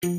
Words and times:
Kann 0.00 0.14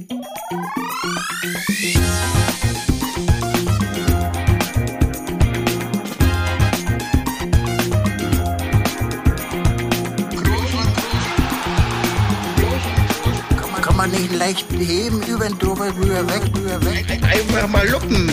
man 13.95 14.11
nicht 14.11 14.35
leicht 14.37 14.65
heben, 14.73 15.21
über 15.23 15.47
den 15.47 15.57
drüber, 15.57 15.95
rüber, 15.95 16.27
weg, 16.27 16.41
rüber, 16.53 16.83
weg. 16.83 17.05
Einfach 17.23 17.69
mal 17.69 17.87
luppen. 17.87 18.29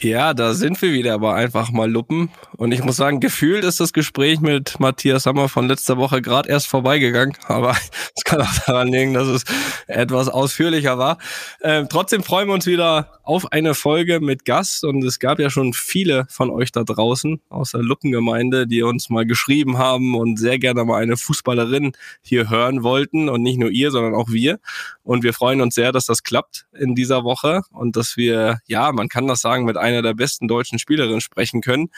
Ja, 0.00 0.32
da 0.32 0.54
sind 0.54 0.80
wir 0.80 0.92
wieder 0.92 1.12
aber 1.14 1.34
einfach 1.34 1.70
mal 1.70 1.90
Luppen. 1.90 2.30
Und 2.58 2.72
ich 2.72 2.82
muss 2.82 2.96
sagen, 2.96 3.20
gefühlt 3.20 3.62
ist 3.62 3.78
das 3.78 3.92
Gespräch 3.92 4.40
mit 4.40 4.80
Matthias 4.80 5.22
Sammer 5.22 5.48
von 5.48 5.68
letzter 5.68 5.96
Woche 5.96 6.20
gerade 6.20 6.48
erst 6.48 6.66
vorbeigegangen. 6.66 7.36
Aber 7.46 7.70
es 8.16 8.24
kann 8.24 8.42
auch 8.42 8.52
daran 8.66 8.88
liegen, 8.88 9.14
dass 9.14 9.28
es 9.28 9.44
etwas 9.86 10.28
ausführlicher 10.28 10.98
war. 10.98 11.18
Ähm, 11.62 11.86
trotzdem 11.88 12.24
freuen 12.24 12.48
wir 12.48 12.54
uns 12.54 12.66
wieder 12.66 13.20
auf 13.22 13.52
eine 13.52 13.74
Folge 13.74 14.18
mit 14.18 14.44
Gast. 14.44 14.82
Und 14.82 15.04
es 15.04 15.20
gab 15.20 15.38
ja 15.38 15.50
schon 15.50 15.72
viele 15.72 16.26
von 16.30 16.50
euch 16.50 16.72
da 16.72 16.82
draußen 16.82 17.40
aus 17.48 17.70
der 17.70 17.82
Luppengemeinde, 17.82 18.66
die 18.66 18.82
uns 18.82 19.08
mal 19.08 19.24
geschrieben 19.24 19.78
haben 19.78 20.16
und 20.16 20.36
sehr 20.36 20.58
gerne 20.58 20.84
mal 20.84 21.00
eine 21.00 21.16
Fußballerin 21.16 21.92
hier 22.22 22.50
hören 22.50 22.82
wollten. 22.82 23.28
Und 23.28 23.42
nicht 23.42 23.60
nur 23.60 23.70
ihr, 23.70 23.92
sondern 23.92 24.16
auch 24.16 24.30
wir. 24.30 24.58
Und 25.04 25.22
wir 25.22 25.32
freuen 25.32 25.60
uns 25.60 25.76
sehr, 25.76 25.92
dass 25.92 26.06
das 26.06 26.24
klappt 26.24 26.66
in 26.76 26.96
dieser 26.96 27.22
Woche 27.22 27.62
und 27.70 27.94
dass 27.94 28.16
wir, 28.16 28.58
ja, 28.66 28.90
man 28.90 29.08
kann 29.08 29.28
das 29.28 29.42
sagen, 29.42 29.64
mit 29.64 29.76
einer 29.76 30.02
der 30.02 30.14
besten 30.14 30.48
deutschen 30.48 30.80
Spielerinnen 30.80 31.20
sprechen 31.20 31.60
können. 31.60 31.90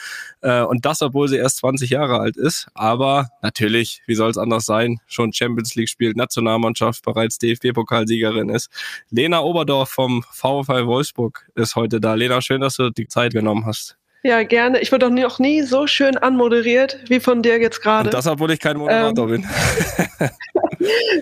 Und 0.63 0.85
das, 0.85 1.03
obwohl 1.03 1.29
sie 1.29 1.37
erst 1.37 1.59
20 1.59 1.91
Jahre 1.91 2.19
alt 2.19 2.37
ist. 2.37 2.69
Aber 2.75 3.29
natürlich, 3.43 4.03
wie 4.07 4.15
soll 4.15 4.31
es 4.31 4.39
anders 4.39 4.65
sein, 4.67 4.99
schon 5.07 5.33
Champions 5.33 5.75
League 5.75 5.89
spielt, 5.89 6.17
Nationalmannschaft, 6.17 7.05
bereits 7.05 7.39
DFB-Pokalsiegerin 7.39 8.49
ist. 8.49 8.71
Lena 9.11 9.41
Oberdorf 9.41 9.91
vom 9.91 10.23
VfL 10.33 10.87
Wolfsburg 10.87 11.47
ist 11.55 11.77
heute 11.77 12.01
da. 12.01 12.15
Lena, 12.15 12.41
schön, 12.41 12.61
dass 12.61 12.77
du 12.77 12.91
die 12.91 13.09
Zeit 13.09 13.33
genommen 13.33 13.67
hast. 13.67 13.97
Ja, 14.23 14.43
gerne. 14.43 14.81
Ich 14.81 14.93
wurde 14.93 15.07
doch 15.09 15.15
noch 15.15 15.39
nie 15.39 15.63
so 15.63 15.87
schön 15.87 16.19
anmoderiert 16.19 16.99
wie 17.09 17.21
von 17.21 17.43
dir 17.43 17.59
jetzt 17.59 17.81
gerade. 17.81 18.09
Und 18.09 18.15
das, 18.15 18.27
obwohl 18.27 18.51
ich 18.51 18.61
kein 18.61 18.77
Moderator 18.77 19.31
Ähm. 19.31 19.43
bin. 19.43 19.49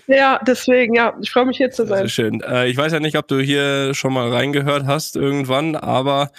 ja, 0.08 0.40
deswegen, 0.44 0.94
ja, 0.94 1.14
ich 1.22 1.30
freue 1.30 1.46
mich 1.46 1.58
hier 1.58 1.70
zu 1.70 1.86
Sehr 1.86 1.96
sein. 1.96 2.08
schön. 2.08 2.40
Äh, 2.42 2.66
ich 2.68 2.76
weiß 2.76 2.92
ja 2.92 2.98
nicht, 3.00 3.16
ob 3.16 3.28
du 3.28 3.38
hier 3.38 3.94
schon 3.94 4.12
mal 4.12 4.28
reingehört 4.32 4.86
hast 4.86 5.14
irgendwann, 5.14 5.76
aber 5.76 6.30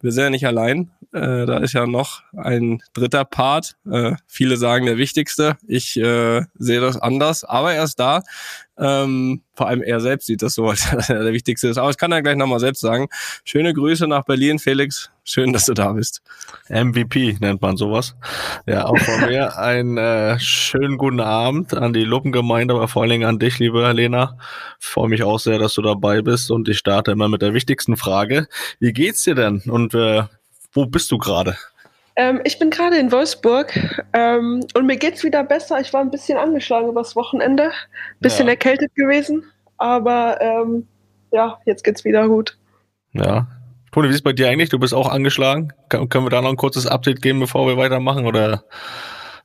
wir 0.00 0.10
sind 0.10 0.24
ja 0.24 0.30
nicht 0.30 0.46
allein. 0.46 0.90
Äh, 1.12 1.46
da 1.46 1.58
ist 1.58 1.72
ja 1.72 1.86
noch 1.86 2.22
ein 2.36 2.82
dritter 2.92 3.24
Part. 3.24 3.76
Äh, 3.90 4.16
viele 4.26 4.58
sagen 4.58 4.84
der 4.86 4.98
wichtigste. 4.98 5.56
Ich 5.66 5.96
äh, 5.96 6.42
sehe 6.58 6.80
das 6.80 6.98
anders, 6.98 7.44
aber 7.44 7.72
er 7.72 7.84
ist 7.84 7.98
da. 7.98 8.22
Ähm, 8.76 9.42
vor 9.54 9.68
allem 9.68 9.82
er 9.82 10.00
selbst 10.00 10.26
sieht 10.26 10.42
das 10.42 10.54
so, 10.54 10.68
als 10.68 11.08
er 11.08 11.22
der 11.22 11.32
wichtigste 11.32 11.68
ist. 11.68 11.78
Aber 11.78 11.90
ich 11.90 11.96
kann 11.96 12.12
er 12.12 12.22
gleich 12.22 12.36
nochmal 12.36 12.60
selbst 12.60 12.80
sagen. 12.80 13.08
Schöne 13.44 13.72
Grüße 13.72 14.06
nach 14.06 14.24
Berlin, 14.24 14.58
Felix. 14.58 15.10
Schön, 15.24 15.52
dass 15.52 15.66
du 15.66 15.74
da 15.74 15.92
bist. 15.92 16.22
MVP 16.68 17.36
nennt 17.40 17.60
man 17.60 17.76
sowas. 17.76 18.14
Ja, 18.66 18.86
auch 18.86 18.98
von 18.98 19.28
mir 19.28 19.58
einen 19.58 19.98
äh, 19.98 20.38
schönen 20.38 20.96
guten 20.96 21.20
Abend 21.20 21.74
an 21.74 21.92
die 21.92 22.04
Luppengemeinde, 22.04 22.74
aber 22.74 22.88
vor 22.88 23.02
allen 23.02 23.10
Dingen 23.10 23.28
an 23.28 23.38
dich, 23.38 23.58
liebe 23.58 23.86
Helena. 23.86 24.38
Freue 24.78 25.08
mich 25.08 25.22
auch 25.22 25.38
sehr, 25.38 25.58
dass 25.58 25.74
du 25.74 25.82
dabei 25.82 26.22
bist 26.22 26.50
und 26.50 26.68
ich 26.68 26.78
starte 26.78 27.10
immer 27.10 27.28
mit 27.28 27.42
der 27.42 27.52
wichtigsten 27.52 27.96
Frage. 27.96 28.46
Wie 28.78 28.92
geht's 28.92 29.24
dir 29.24 29.34
denn 29.34 29.60
und 29.66 29.92
äh, 29.94 30.24
wo 30.78 30.86
bist 30.86 31.10
du 31.10 31.18
gerade? 31.18 31.56
Ähm, 32.14 32.40
ich 32.44 32.58
bin 32.60 32.70
gerade 32.70 32.96
in 32.98 33.10
Wolfsburg 33.10 33.76
ähm, 34.12 34.64
und 34.74 34.86
mir 34.86 34.96
geht's 34.96 35.24
wieder 35.24 35.42
besser. 35.42 35.80
Ich 35.80 35.92
war 35.92 36.00
ein 36.00 36.10
bisschen 36.10 36.38
angeschlagen 36.38 36.88
übers 36.88 37.16
Wochenende, 37.16 37.72
bisschen 38.20 38.46
Ja. 38.46 38.52
erkältet 38.52 38.94
gewesen, 38.94 39.44
aber 39.76 40.40
ähm, 40.40 40.86
ja, 41.32 41.58
jetzt 41.64 41.82
geht's 41.82 42.04
wieder 42.04 42.28
gut. 42.28 42.56
Ja. 43.12 43.48
Toni, 43.90 44.06
wie 44.06 44.10
ist 44.10 44.16
es 44.18 44.22
bei 44.22 44.32
dir 44.32 44.48
eigentlich? 44.48 44.68
Du 44.68 44.78
bist 44.78 44.94
auch 44.94 45.10
angeschlagen. 45.10 45.72
Kann, 45.88 46.08
können 46.08 46.26
wir 46.26 46.30
da 46.30 46.42
noch 46.42 46.50
ein 46.50 46.56
kurzes 46.56 46.86
Update 46.86 47.22
geben, 47.22 47.40
bevor 47.40 47.66
wir 47.66 47.76
weitermachen 47.76 48.24
oder 48.26 48.62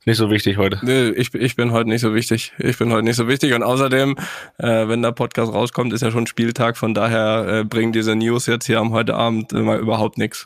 nicht 0.06 0.18
so 0.18 0.30
wichtig 0.30 0.58
heute? 0.58 0.78
Nö, 0.84 1.14
ich, 1.16 1.34
ich 1.34 1.56
bin 1.56 1.72
heute 1.72 1.90
nicht 1.90 2.02
so 2.02 2.14
wichtig. 2.14 2.52
Ich 2.60 2.78
bin 2.78 2.92
heute 2.92 3.06
nicht 3.06 3.16
so 3.16 3.28
wichtig. 3.28 3.54
Und 3.54 3.64
außerdem, 3.64 4.18
äh, 4.60 4.88
wenn 4.88 5.02
der 5.02 5.14
Podcast 5.14 5.52
rauskommt, 5.52 5.94
ist 5.94 6.02
ja 6.02 6.12
schon 6.12 6.28
Spieltag. 6.28 6.78
Von 6.78 6.94
daher 6.94 7.48
äh, 7.48 7.64
bringen 7.64 7.92
diese 7.92 8.16
News 8.16 8.46
jetzt 8.46 8.68
hier 8.68 8.80
am 8.80 8.92
heute 8.92 9.16
Abend 9.16 9.52
immer 9.54 9.78
überhaupt 9.78 10.20
nichts. 10.20 10.46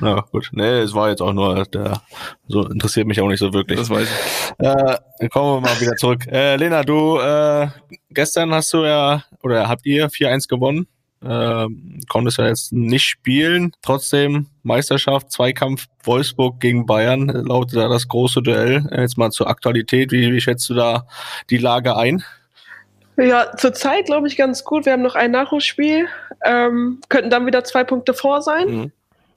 Ja, 0.00 0.20
gut. 0.32 0.50
Nee, 0.52 0.80
es 0.80 0.94
war 0.94 1.10
jetzt 1.10 1.22
auch 1.22 1.32
nur 1.32 1.64
der, 1.64 2.02
so 2.48 2.66
interessiert 2.66 3.06
mich 3.06 3.20
auch 3.20 3.28
nicht 3.28 3.40
so 3.40 3.52
wirklich. 3.52 3.78
Das 3.78 3.90
weiß 3.90 4.08
ich. 4.08 4.50
Äh, 4.66 4.96
dann 5.18 5.28
kommen 5.30 5.62
wir 5.62 5.68
mal 5.68 5.80
wieder 5.80 5.96
zurück. 5.96 6.26
Äh, 6.26 6.56
Lena, 6.56 6.82
du, 6.82 7.18
äh, 7.18 7.68
gestern 8.10 8.52
hast 8.52 8.72
du 8.72 8.84
ja, 8.84 9.24
oder 9.42 9.68
habt 9.68 9.86
ihr 9.86 10.08
4-1 10.08 10.48
gewonnen. 10.48 10.86
Ähm, 11.22 12.00
konntest 12.08 12.38
ja 12.38 12.46
jetzt 12.46 12.72
nicht 12.72 13.04
spielen. 13.04 13.72
Trotzdem 13.82 14.46
Meisterschaft, 14.62 15.30
Zweikampf 15.30 15.86
Wolfsburg 16.02 16.60
gegen 16.60 16.86
Bayern 16.86 17.28
äh, 17.28 17.42
lautet 17.42 17.76
da 17.76 17.88
das 17.88 18.08
große 18.08 18.40
Duell. 18.42 18.88
Äh, 18.90 19.02
Jetzt 19.02 19.18
mal 19.18 19.30
zur 19.30 19.48
Aktualität. 19.48 20.12
Wie, 20.12 20.32
wie 20.32 20.40
schätzt 20.40 20.68
du 20.70 20.74
da 20.74 21.06
die 21.50 21.58
Lage 21.58 21.96
ein? 21.96 22.24
Ja, 23.18 23.54
zurzeit 23.54 24.06
glaube 24.06 24.28
ich 24.28 24.36
ganz 24.36 24.64
gut. 24.64 24.86
Wir 24.86 24.94
haben 24.94 25.02
noch 25.02 25.14
ein 25.14 25.30
Nachholspiel, 25.30 26.08
ähm, 26.42 27.00
könnten 27.10 27.28
dann 27.28 27.44
wieder 27.44 27.64
zwei 27.64 27.84
Punkte 27.84 28.14
vor 28.14 28.40
sein. 28.40 28.68
Mhm. 28.68 28.92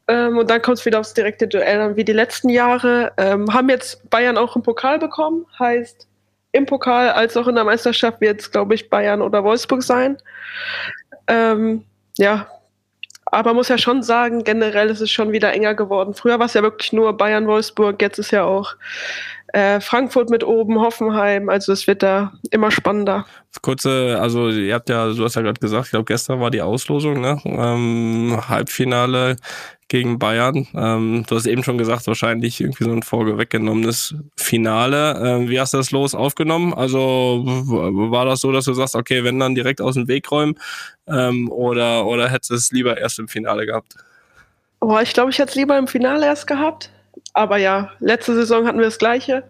Ähm, 0.07 0.37
und 0.37 0.49
dann 0.49 0.61
kommt 0.61 0.79
es 0.79 0.85
wieder 0.85 0.99
aufs 0.99 1.13
direkte 1.13 1.47
Duell 1.47 1.79
an, 1.79 1.95
wie 1.95 2.03
die 2.03 2.13
letzten 2.13 2.49
Jahre. 2.49 3.13
Ähm, 3.17 3.53
haben 3.53 3.69
jetzt 3.69 4.09
Bayern 4.09 4.37
auch 4.37 4.55
einen 4.55 4.63
Pokal 4.63 4.99
bekommen, 4.99 5.45
heißt 5.59 6.07
im 6.51 6.65
Pokal 6.65 7.09
als 7.09 7.35
auch 7.35 7.47
in 7.47 7.55
der 7.55 7.63
Meisterschaft 7.63 8.21
wird 8.21 8.41
es, 8.41 8.51
glaube 8.51 8.75
ich, 8.75 8.89
Bayern 8.89 9.21
oder 9.21 9.43
Wolfsburg 9.43 9.81
sein. 9.81 10.17
Ähm, 11.27 11.83
ja, 12.17 12.47
aber 13.25 13.55
muss 13.55 13.69
ja 13.69 13.79
schon 13.79 14.03
sagen, 14.03 14.43
generell 14.43 14.89
ist 14.89 15.01
es 15.01 15.09
schon 15.09 15.31
wieder 15.31 15.51
enger 15.51 15.73
geworden. 15.73 16.13
Früher 16.13 16.37
war 16.37 16.45
es 16.45 16.53
ja 16.53 16.61
wirklich 16.61 16.93
nur 16.93 17.17
Bayern, 17.17 17.47
Wolfsburg, 17.47 17.99
jetzt 18.01 18.19
ist 18.19 18.31
ja 18.31 18.43
auch 18.43 18.75
äh, 19.53 19.79
Frankfurt 19.79 20.29
mit 20.29 20.43
oben, 20.43 20.79
Hoffenheim, 20.79 21.47
also 21.47 21.71
es 21.71 21.85
wird 21.87 22.03
da 22.03 22.33
immer 22.49 22.71
spannender. 22.71 23.25
Kurze, 23.61 24.17
also 24.19 24.49
ihr 24.49 24.73
habt 24.73 24.89
ja, 24.89 25.13
du 25.13 25.23
hast 25.23 25.35
ja 25.35 25.43
gerade 25.43 25.59
gesagt, 25.59 25.85
ich 25.85 25.91
glaube 25.91 26.05
gestern 26.05 26.39
war 26.39 26.49
die 26.49 26.63
Auslosung, 26.63 27.21
ne? 27.21 27.39
Ähm, 27.45 28.41
Halbfinale 28.49 29.35
gegen 29.89 30.17
Bayern. 30.17 30.67
Ähm, 30.73 31.23
du 31.27 31.35
hast 31.35 31.45
eben 31.45 31.63
schon 31.63 31.77
gesagt, 31.77 32.07
wahrscheinlich 32.07 32.59
irgendwie 32.61 32.83
so 32.83 32.91
ein 32.91 33.03
vorweggenommenes 33.03 34.15
Finale. 34.35 35.21
Ähm, 35.23 35.49
wie 35.49 35.59
hast 35.59 35.75
du 35.75 35.77
das 35.77 35.91
los 35.91 36.15
aufgenommen? 36.15 36.73
Also 36.73 37.43
war 37.45 38.25
das 38.25 38.39
so, 38.39 38.51
dass 38.51 38.65
du 38.65 38.73
sagst, 38.73 38.95
okay, 38.95 39.23
wenn 39.23 39.37
dann 39.37 39.53
direkt 39.53 39.81
aus 39.81 39.93
dem 39.93 40.07
Weg 40.07 40.31
räumen 40.31 40.55
ähm, 41.07 41.51
oder, 41.51 42.07
oder 42.07 42.27
hättest 42.27 42.49
du 42.49 42.55
es 42.55 42.71
lieber 42.71 42.97
erst 42.97 43.19
im 43.19 43.27
Finale 43.27 43.67
gehabt? 43.67 43.93
Boah, 44.79 45.03
ich 45.03 45.13
glaube, 45.13 45.29
ich 45.29 45.37
hätte 45.37 45.51
es 45.51 45.55
lieber 45.55 45.77
im 45.77 45.87
Finale 45.87 46.25
erst 46.25 46.47
gehabt. 46.47 46.89
Aber 47.33 47.57
ja, 47.57 47.91
letzte 47.99 48.33
Saison 48.35 48.65
hatten 48.67 48.77
wir 48.79 48.85
das 48.85 48.97
Gleiche, 48.99 49.43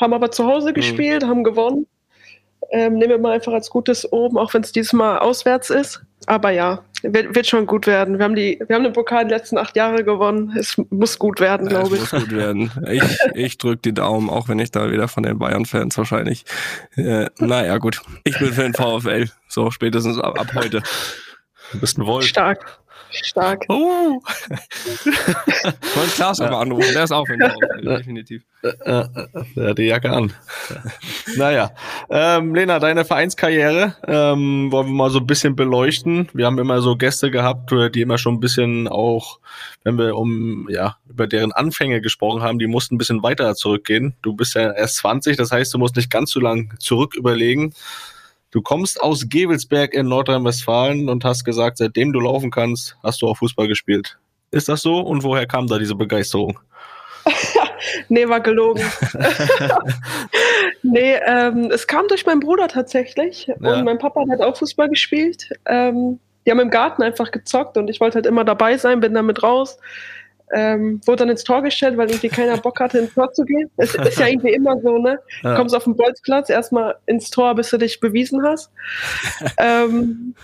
haben 0.00 0.12
aber 0.12 0.30
zu 0.30 0.46
Hause 0.46 0.72
gespielt, 0.72 1.24
haben 1.24 1.44
gewonnen. 1.44 1.86
Ähm, 2.72 2.94
nehmen 2.94 3.10
wir 3.10 3.18
mal 3.18 3.32
einfach 3.32 3.52
als 3.52 3.70
gutes 3.70 4.10
oben, 4.12 4.38
auch 4.38 4.54
wenn 4.54 4.62
es 4.62 4.70
diesmal 4.72 5.18
auswärts 5.18 5.70
ist. 5.70 6.02
Aber 6.26 6.50
ja, 6.50 6.84
wird, 7.02 7.34
wird 7.34 7.46
schon 7.46 7.66
gut 7.66 7.86
werden. 7.86 8.18
Wir 8.18 8.24
haben, 8.26 8.36
die, 8.36 8.62
wir 8.64 8.76
haben 8.76 8.84
den 8.84 8.92
Pokal 8.92 9.24
die 9.24 9.30
letzten 9.30 9.56
acht 9.58 9.74
Jahre 9.74 10.04
gewonnen. 10.04 10.54
Es 10.56 10.76
muss 10.90 11.18
gut 11.18 11.40
werden, 11.40 11.68
Ja, 11.68 11.80
glaube 11.80 11.96
es 11.96 12.04
ich. 12.04 12.12
muss 12.12 12.22
gut 12.22 12.32
werden. 12.32 12.70
Ich, 12.90 13.02
ich 13.34 13.58
drücke 13.58 13.78
die 13.78 13.94
Daumen, 13.94 14.28
auch 14.30 14.48
wenn 14.48 14.58
ich 14.58 14.70
da 14.70 14.92
wieder 14.92 15.08
von 15.08 15.22
den 15.22 15.38
Bayern-Fans 15.38 15.96
wahrscheinlich. 15.98 16.44
Äh, 16.96 17.26
naja, 17.38 17.78
gut. 17.78 18.02
Ich 18.24 18.38
bin 18.38 18.52
für 18.52 18.62
den 18.62 18.74
VfL. 18.74 19.28
So, 19.48 19.70
spätestens 19.70 20.18
ab, 20.18 20.38
ab 20.38 20.48
heute. 20.54 20.82
Du 21.72 21.80
bist 21.80 21.98
ein 21.98 22.06
Wolf. 22.06 22.26
Stark. 22.26 22.78
Stark. 23.12 23.64
Oh! 23.68 24.20
Wollte 25.94 26.12
Klaas 26.14 26.40
aber 26.40 26.58
anrufen, 26.58 26.92
der 26.92 27.04
ist 27.04 27.12
auch 27.12 27.26
den 27.26 27.40
VfL, 27.40 27.96
definitiv. 27.96 28.42
Äh, 28.62 28.68
äh, 28.68 29.06
der 29.56 29.68
hat 29.70 29.78
die 29.78 29.84
Jacke 29.84 30.10
an. 30.10 30.32
naja. 31.36 31.72
Ähm, 32.10 32.54
Lena, 32.54 32.78
deine 32.78 33.04
Vereinskarriere 33.04 33.96
ähm, 34.06 34.70
wollen 34.70 34.86
wir 34.88 34.94
mal 34.94 35.10
so 35.10 35.18
ein 35.18 35.26
bisschen 35.26 35.56
beleuchten. 35.56 36.28
Wir 36.34 36.46
haben 36.46 36.58
immer 36.58 36.80
so 36.80 36.96
Gäste 36.96 37.30
gehabt, 37.30 37.72
äh, 37.72 37.90
die 37.90 38.02
immer 38.02 38.18
schon 38.18 38.34
ein 38.34 38.40
bisschen 38.40 38.86
auch, 38.88 39.40
wenn 39.84 39.98
wir 39.98 40.16
um 40.16 40.68
ja 40.70 40.96
über 41.08 41.26
deren 41.26 41.52
Anfänge 41.52 42.00
gesprochen 42.00 42.42
haben, 42.42 42.58
die 42.58 42.66
mussten 42.66 42.94
ein 42.94 42.98
bisschen 42.98 43.22
weiter 43.22 43.54
zurückgehen. 43.54 44.14
Du 44.22 44.34
bist 44.34 44.54
ja 44.54 44.72
erst 44.72 44.96
20, 44.96 45.36
das 45.36 45.52
heißt, 45.52 45.72
du 45.72 45.78
musst 45.78 45.96
nicht 45.96 46.10
ganz 46.10 46.30
so 46.30 46.40
lang 46.40 46.74
zurück 46.78 47.14
überlegen. 47.16 47.74
Du 48.50 48.62
kommst 48.62 49.00
aus 49.00 49.28
Gevelsberg 49.28 49.94
in 49.94 50.08
Nordrhein-Westfalen 50.08 51.08
und 51.08 51.24
hast 51.24 51.44
gesagt, 51.44 51.78
seitdem 51.78 52.12
du 52.12 52.20
laufen 52.20 52.50
kannst, 52.50 52.96
hast 53.02 53.22
du 53.22 53.28
auch 53.28 53.36
Fußball 53.36 53.68
gespielt. 53.68 54.18
Ist 54.50 54.68
das 54.68 54.82
so? 54.82 54.98
Und 54.98 55.22
woher 55.22 55.46
kam 55.46 55.68
da 55.68 55.78
diese 55.78 55.94
Begeisterung? 55.94 56.58
Nee, 58.08 58.28
war 58.28 58.40
gelogen. 58.40 58.82
nee, 60.82 61.14
ähm, 61.26 61.70
es 61.72 61.86
kam 61.86 62.08
durch 62.08 62.26
meinen 62.26 62.40
Bruder 62.40 62.68
tatsächlich. 62.68 63.46
Ja. 63.46 63.54
Und 63.56 63.84
mein 63.84 63.98
Papa 63.98 64.24
hat 64.30 64.42
auch 64.42 64.56
Fußball 64.56 64.88
gespielt. 64.88 65.48
Ähm, 65.66 66.18
die 66.44 66.50
haben 66.50 66.60
im 66.60 66.70
Garten 66.70 67.02
einfach 67.02 67.30
gezockt 67.30 67.76
und 67.76 67.88
ich 67.88 68.00
wollte 68.00 68.16
halt 68.16 68.26
immer 68.26 68.44
dabei 68.44 68.76
sein, 68.76 69.00
bin 69.00 69.14
damit 69.14 69.42
raus. 69.42 69.78
Ähm, 70.52 71.00
wurde 71.06 71.18
dann 71.18 71.28
ins 71.28 71.44
Tor 71.44 71.62
gestellt, 71.62 71.96
weil 71.96 72.08
irgendwie 72.08 72.28
keiner 72.28 72.56
Bock 72.56 72.80
hatte, 72.80 72.98
ins 72.98 73.14
Tor 73.14 73.32
zu 73.32 73.44
gehen. 73.44 73.70
Es 73.76 73.94
ist 73.94 74.18
ja 74.18 74.26
irgendwie 74.26 74.52
immer 74.52 74.80
so, 74.80 74.98
ne? 74.98 75.18
Du 75.42 75.54
kommst 75.54 75.74
auf 75.74 75.84
den 75.84 75.96
Bolzplatz, 75.96 76.50
erstmal 76.50 76.96
ins 77.06 77.30
Tor, 77.30 77.54
bis 77.54 77.70
du 77.70 77.78
dich 77.78 78.00
bewiesen 78.00 78.42
hast. 78.44 78.70
ähm, 79.58 80.34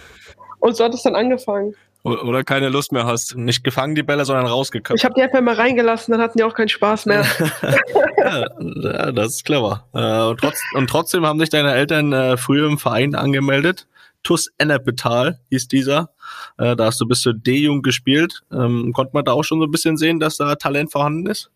und 0.60 0.76
so 0.76 0.84
hat 0.84 0.94
es 0.94 1.02
dann 1.02 1.14
angefangen. 1.14 1.74
Oder 2.06 2.44
keine 2.44 2.68
Lust 2.68 2.92
mehr 2.92 3.04
hast. 3.04 3.36
Nicht 3.36 3.64
gefangen 3.64 3.96
die 3.96 4.04
Bälle, 4.04 4.24
sondern 4.24 4.46
rausgeköpft. 4.46 5.00
Ich 5.00 5.04
habe 5.04 5.14
die 5.14 5.22
einfach 5.22 5.40
mal 5.40 5.56
reingelassen, 5.56 6.12
dann 6.12 6.20
hatten 6.20 6.38
die 6.38 6.44
auch 6.44 6.54
keinen 6.54 6.68
Spaß 6.68 7.06
mehr. 7.06 7.24
ja, 8.16 9.10
das 9.10 9.26
ist 9.34 9.44
clever. 9.44 9.84
Äh, 9.92 10.30
und, 10.30 10.38
trotz, 10.38 10.60
und, 10.74 10.88
trotzdem 10.88 11.26
haben 11.26 11.40
sich 11.40 11.48
deine 11.48 11.74
Eltern 11.74 12.12
äh, 12.12 12.36
früher 12.36 12.68
im 12.68 12.78
Verein 12.78 13.16
angemeldet. 13.16 13.88
TUS 14.26 14.50
Ennepetal 14.58 15.38
hieß 15.50 15.68
dieser. 15.68 16.10
Äh, 16.58 16.74
da 16.74 16.86
hast 16.86 17.00
du 17.00 17.06
bis 17.06 17.20
zur 17.20 17.32
D-Jugend 17.32 17.84
gespielt. 17.84 18.42
Ähm, 18.52 18.92
konnte 18.92 19.12
man 19.14 19.24
da 19.24 19.32
auch 19.32 19.44
schon 19.44 19.60
so 19.60 19.66
ein 19.66 19.70
bisschen 19.70 19.96
sehen, 19.96 20.18
dass 20.18 20.36
da 20.36 20.56
Talent 20.56 20.90
vorhanden 20.90 21.26
ist? 21.26 21.48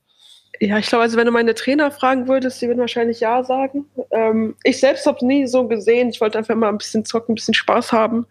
Ja, 0.61 0.79
ich 0.79 0.87
glaube, 0.87 1.03
also 1.03 1.17
wenn 1.17 1.27
du 1.27 1.33
meine 1.33 1.55
Trainer 1.55 1.91
fragen 1.91 2.29
würdest, 2.29 2.63
die 2.63 2.69
würden 2.69 2.79
wahrscheinlich 2.79 3.19
ja 3.19 3.43
sagen. 3.43 3.87
Ähm, 4.13 4.55
ich 4.63 4.79
selbst 4.79 5.05
habe 5.07 5.27
nie 5.27 5.49
so 5.49 5.67
gesehen. 5.67 6.11
Ich 6.11 6.21
wollte 6.21 6.39
einfach 6.39 6.55
mal 6.55 6.69
ein 6.69 6.79
bisschen 6.79 7.05
zocken, 7.05 7.33
ein 7.33 7.37
bisschen 7.37 7.55
Spaß 7.55 7.91
haben, 7.91 8.27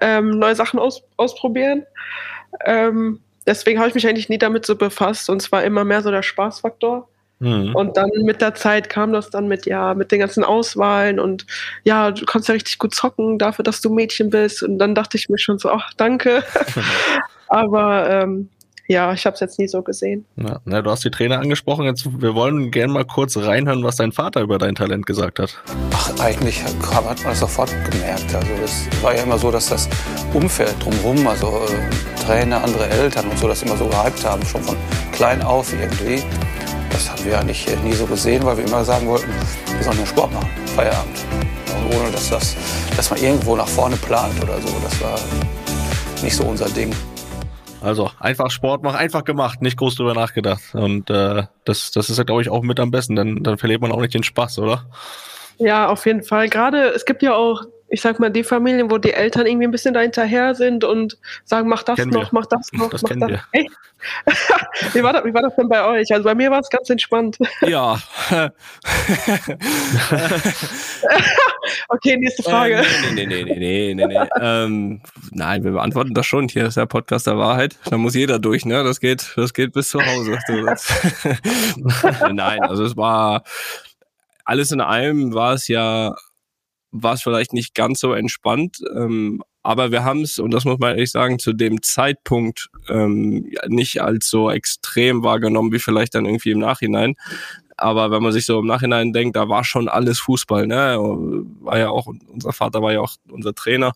ähm, 0.00 0.30
neue 0.38 0.54
Sachen 0.54 0.78
aus, 0.78 1.02
ausprobieren. 1.18 1.84
Ähm, 2.64 3.20
deswegen 3.46 3.78
habe 3.78 3.88
ich 3.90 3.94
mich 3.94 4.06
eigentlich 4.06 4.30
nie 4.30 4.38
damit 4.38 4.64
so 4.64 4.74
befasst 4.74 5.28
und 5.28 5.42
zwar 5.42 5.64
immer 5.64 5.84
mehr 5.84 6.00
so 6.00 6.10
der 6.10 6.22
Spaßfaktor. 6.22 7.08
Mhm. 7.42 7.74
Und 7.74 7.96
dann 7.96 8.08
mit 8.22 8.40
der 8.40 8.54
Zeit 8.54 8.88
kam 8.88 9.12
das 9.12 9.30
dann 9.30 9.48
mit, 9.48 9.66
ja, 9.66 9.94
mit 9.94 10.12
den 10.12 10.20
ganzen 10.20 10.44
Auswahlen 10.44 11.18
und 11.18 11.44
ja, 11.82 12.12
du 12.12 12.24
kannst 12.24 12.48
ja 12.48 12.54
richtig 12.54 12.78
gut 12.78 12.94
zocken 12.94 13.36
dafür, 13.38 13.64
dass 13.64 13.80
du 13.80 13.92
Mädchen 13.92 14.30
bist. 14.30 14.62
Und 14.62 14.78
dann 14.78 14.94
dachte 14.94 15.16
ich 15.16 15.28
mir 15.28 15.38
schon 15.38 15.58
so, 15.58 15.70
ach, 15.70 15.90
danke. 15.96 16.44
Aber 17.48 18.08
ähm, 18.08 18.48
ja, 18.86 19.12
ich 19.12 19.26
habe 19.26 19.34
es 19.34 19.40
jetzt 19.40 19.58
nie 19.58 19.66
so 19.66 19.82
gesehen. 19.82 20.24
Ja, 20.36 20.60
na, 20.64 20.82
du 20.82 20.90
hast 20.90 21.04
die 21.04 21.10
Trainer 21.10 21.40
angesprochen. 21.40 21.84
Jetzt, 21.84 22.06
wir 22.20 22.34
wollen 22.36 22.70
gerne 22.70 22.92
mal 22.92 23.04
kurz 23.04 23.36
reinhören, 23.36 23.82
was 23.82 23.96
dein 23.96 24.12
Vater 24.12 24.40
über 24.40 24.58
dein 24.58 24.76
Talent 24.76 25.06
gesagt 25.06 25.40
hat. 25.40 25.60
Ach, 25.92 26.20
eigentlich 26.20 26.62
hat 26.62 27.04
man 27.04 27.16
das 27.24 27.40
sofort 27.40 27.74
gemerkt. 27.90 28.32
Also 28.34 28.52
es 28.64 28.86
war 29.02 29.16
ja 29.16 29.24
immer 29.24 29.38
so, 29.38 29.50
dass 29.50 29.68
das 29.68 29.88
Umfeld 30.32 30.76
drumherum, 30.80 31.26
also 31.26 31.46
äh, 31.46 32.24
Trainer, 32.24 32.62
andere 32.62 32.88
Eltern 32.88 33.26
und 33.26 33.38
so, 33.38 33.48
das 33.48 33.62
immer 33.62 33.76
so 33.76 33.86
gehypt 33.88 34.24
haben, 34.24 34.44
schon 34.46 34.62
von 34.62 34.76
klein 35.12 35.42
auf 35.42 35.72
irgendwie. 35.72 36.22
Das 36.92 37.10
haben 37.10 37.24
wir 37.24 37.38
eigentlich 37.38 37.66
nie 37.82 37.92
so 37.92 38.06
gesehen, 38.06 38.44
weil 38.44 38.56
wir 38.58 38.64
immer 38.64 38.84
sagen 38.84 39.06
wollten, 39.08 39.30
wir 39.74 39.82
sollen 39.82 39.96
den 39.96 40.06
Sport 40.06 40.32
machen, 40.32 40.48
Feierabend. 40.76 41.24
Und 41.74 41.94
ohne 41.96 42.10
dass, 42.12 42.30
das, 42.30 42.56
dass 42.96 43.10
man 43.10 43.20
irgendwo 43.20 43.56
nach 43.56 43.68
vorne 43.68 43.96
plant 43.96 44.42
oder 44.42 44.60
so. 44.60 44.68
Das 44.82 45.00
war 45.00 45.18
nicht 46.22 46.36
so 46.36 46.44
unser 46.44 46.68
Ding. 46.68 46.94
Also 47.80 48.10
einfach 48.20 48.50
Sport 48.50 48.82
machen, 48.82 48.96
einfach 48.96 49.24
gemacht, 49.24 49.60
nicht 49.60 49.76
groß 49.76 49.96
drüber 49.96 50.14
nachgedacht. 50.14 50.62
Und 50.74 51.10
äh, 51.10 51.44
das, 51.64 51.90
das 51.90 52.10
ist 52.10 52.18
ja, 52.18 52.24
glaube 52.24 52.42
ich, 52.42 52.48
auch 52.48 52.62
mit 52.62 52.78
am 52.78 52.90
besten, 52.90 53.16
denn 53.16 53.42
dann 53.42 53.58
verliert 53.58 53.80
man 53.80 53.90
auch 53.90 54.00
nicht 54.00 54.14
den 54.14 54.22
Spaß, 54.22 54.60
oder? 54.60 54.86
Ja, 55.58 55.88
auf 55.88 56.06
jeden 56.06 56.22
Fall. 56.22 56.48
Gerade, 56.48 56.88
es 56.90 57.04
gibt 57.04 57.22
ja 57.22 57.34
auch 57.34 57.62
ich 57.92 58.00
sag 58.00 58.18
mal, 58.18 58.30
die 58.30 58.42
Familien, 58.42 58.90
wo 58.90 58.96
die 58.96 59.12
Eltern 59.12 59.44
irgendwie 59.46 59.66
ein 59.66 59.70
bisschen 59.70 59.92
dahinterher 59.92 60.54
sind 60.54 60.82
und 60.82 61.18
sagen, 61.44 61.68
mach 61.68 61.82
das 61.82 61.96
kennen 61.96 62.10
noch, 62.10 62.32
wir. 62.32 62.40
mach 62.40 62.46
das 62.46 62.72
noch, 62.72 62.88
das 62.88 63.02
mach 63.02 63.10
das. 63.10 63.28
wir. 63.28 63.42
Hey. 63.52 63.68
wie, 64.94 65.02
war 65.02 65.12
das, 65.12 65.24
wie 65.26 65.34
war 65.34 65.42
das 65.42 65.54
denn 65.54 65.68
bei 65.68 65.84
euch? 65.84 66.10
Also 66.10 66.24
bei 66.24 66.34
mir 66.34 66.50
war 66.50 66.58
es 66.58 66.70
ganz 66.70 66.88
entspannt. 66.88 67.36
Ja. 67.60 68.00
okay, 71.88 72.16
nächste 72.16 72.42
Frage. 72.42 72.76
Äh, 72.78 72.84
nee, 73.14 73.26
nee, 73.26 73.44
nee, 73.44 73.44
nee, 73.44 73.94
nee, 73.94 73.94
nee. 73.94 74.06
nee. 74.06 74.28
ähm, 74.40 75.02
nein, 75.30 75.62
wir 75.62 75.72
beantworten 75.72 76.14
das 76.14 76.24
schon. 76.24 76.48
Hier 76.48 76.66
ist 76.66 76.78
der 76.78 76.86
Podcast 76.86 77.26
der 77.26 77.36
Wahrheit. 77.36 77.76
Da 77.84 77.98
muss 77.98 78.14
jeder 78.14 78.38
durch, 78.38 78.64
ne? 78.64 78.82
Das 78.82 79.00
geht, 79.00 79.34
das 79.36 79.52
geht 79.52 79.74
bis 79.74 79.90
zu 79.90 80.00
Hause. 80.00 80.38
nein, 82.32 82.62
also 82.62 82.84
es 82.84 82.96
war 82.96 83.44
alles 84.44 84.72
in 84.72 84.80
allem 84.80 85.34
war 85.34 85.52
es 85.52 85.68
ja 85.68 86.14
war 86.92 87.14
es 87.14 87.22
vielleicht 87.22 87.52
nicht 87.52 87.74
ganz 87.74 88.00
so 88.00 88.12
entspannt. 88.12 88.78
Ähm, 88.94 89.42
aber 89.64 89.92
wir 89.92 90.04
haben 90.04 90.22
es, 90.22 90.38
und 90.38 90.52
das 90.52 90.64
muss 90.64 90.78
man 90.78 90.90
ehrlich 90.90 91.10
sagen, 91.10 91.38
zu 91.38 91.52
dem 91.52 91.82
Zeitpunkt 91.82 92.68
ähm, 92.88 93.50
nicht 93.68 94.02
als 94.02 94.28
so 94.28 94.50
extrem 94.50 95.22
wahrgenommen 95.22 95.72
wie 95.72 95.78
vielleicht 95.78 96.14
dann 96.14 96.26
irgendwie 96.26 96.50
im 96.50 96.58
Nachhinein. 96.58 97.14
Aber 97.76 98.10
wenn 98.10 98.22
man 98.22 98.32
sich 98.32 98.46
so 98.46 98.60
im 98.60 98.66
Nachhinein 98.66 99.12
denkt, 99.12 99.34
da 99.34 99.48
war 99.48 99.64
schon 99.64 99.88
alles 99.88 100.20
Fußball, 100.20 100.66
ne? 100.66 100.98
War 101.60 101.78
ja 101.78 101.88
auch, 101.88 102.06
unser 102.28 102.52
Vater 102.52 102.82
war 102.82 102.92
ja 102.92 103.00
auch 103.00 103.14
unser 103.30 103.54
Trainer. 103.54 103.92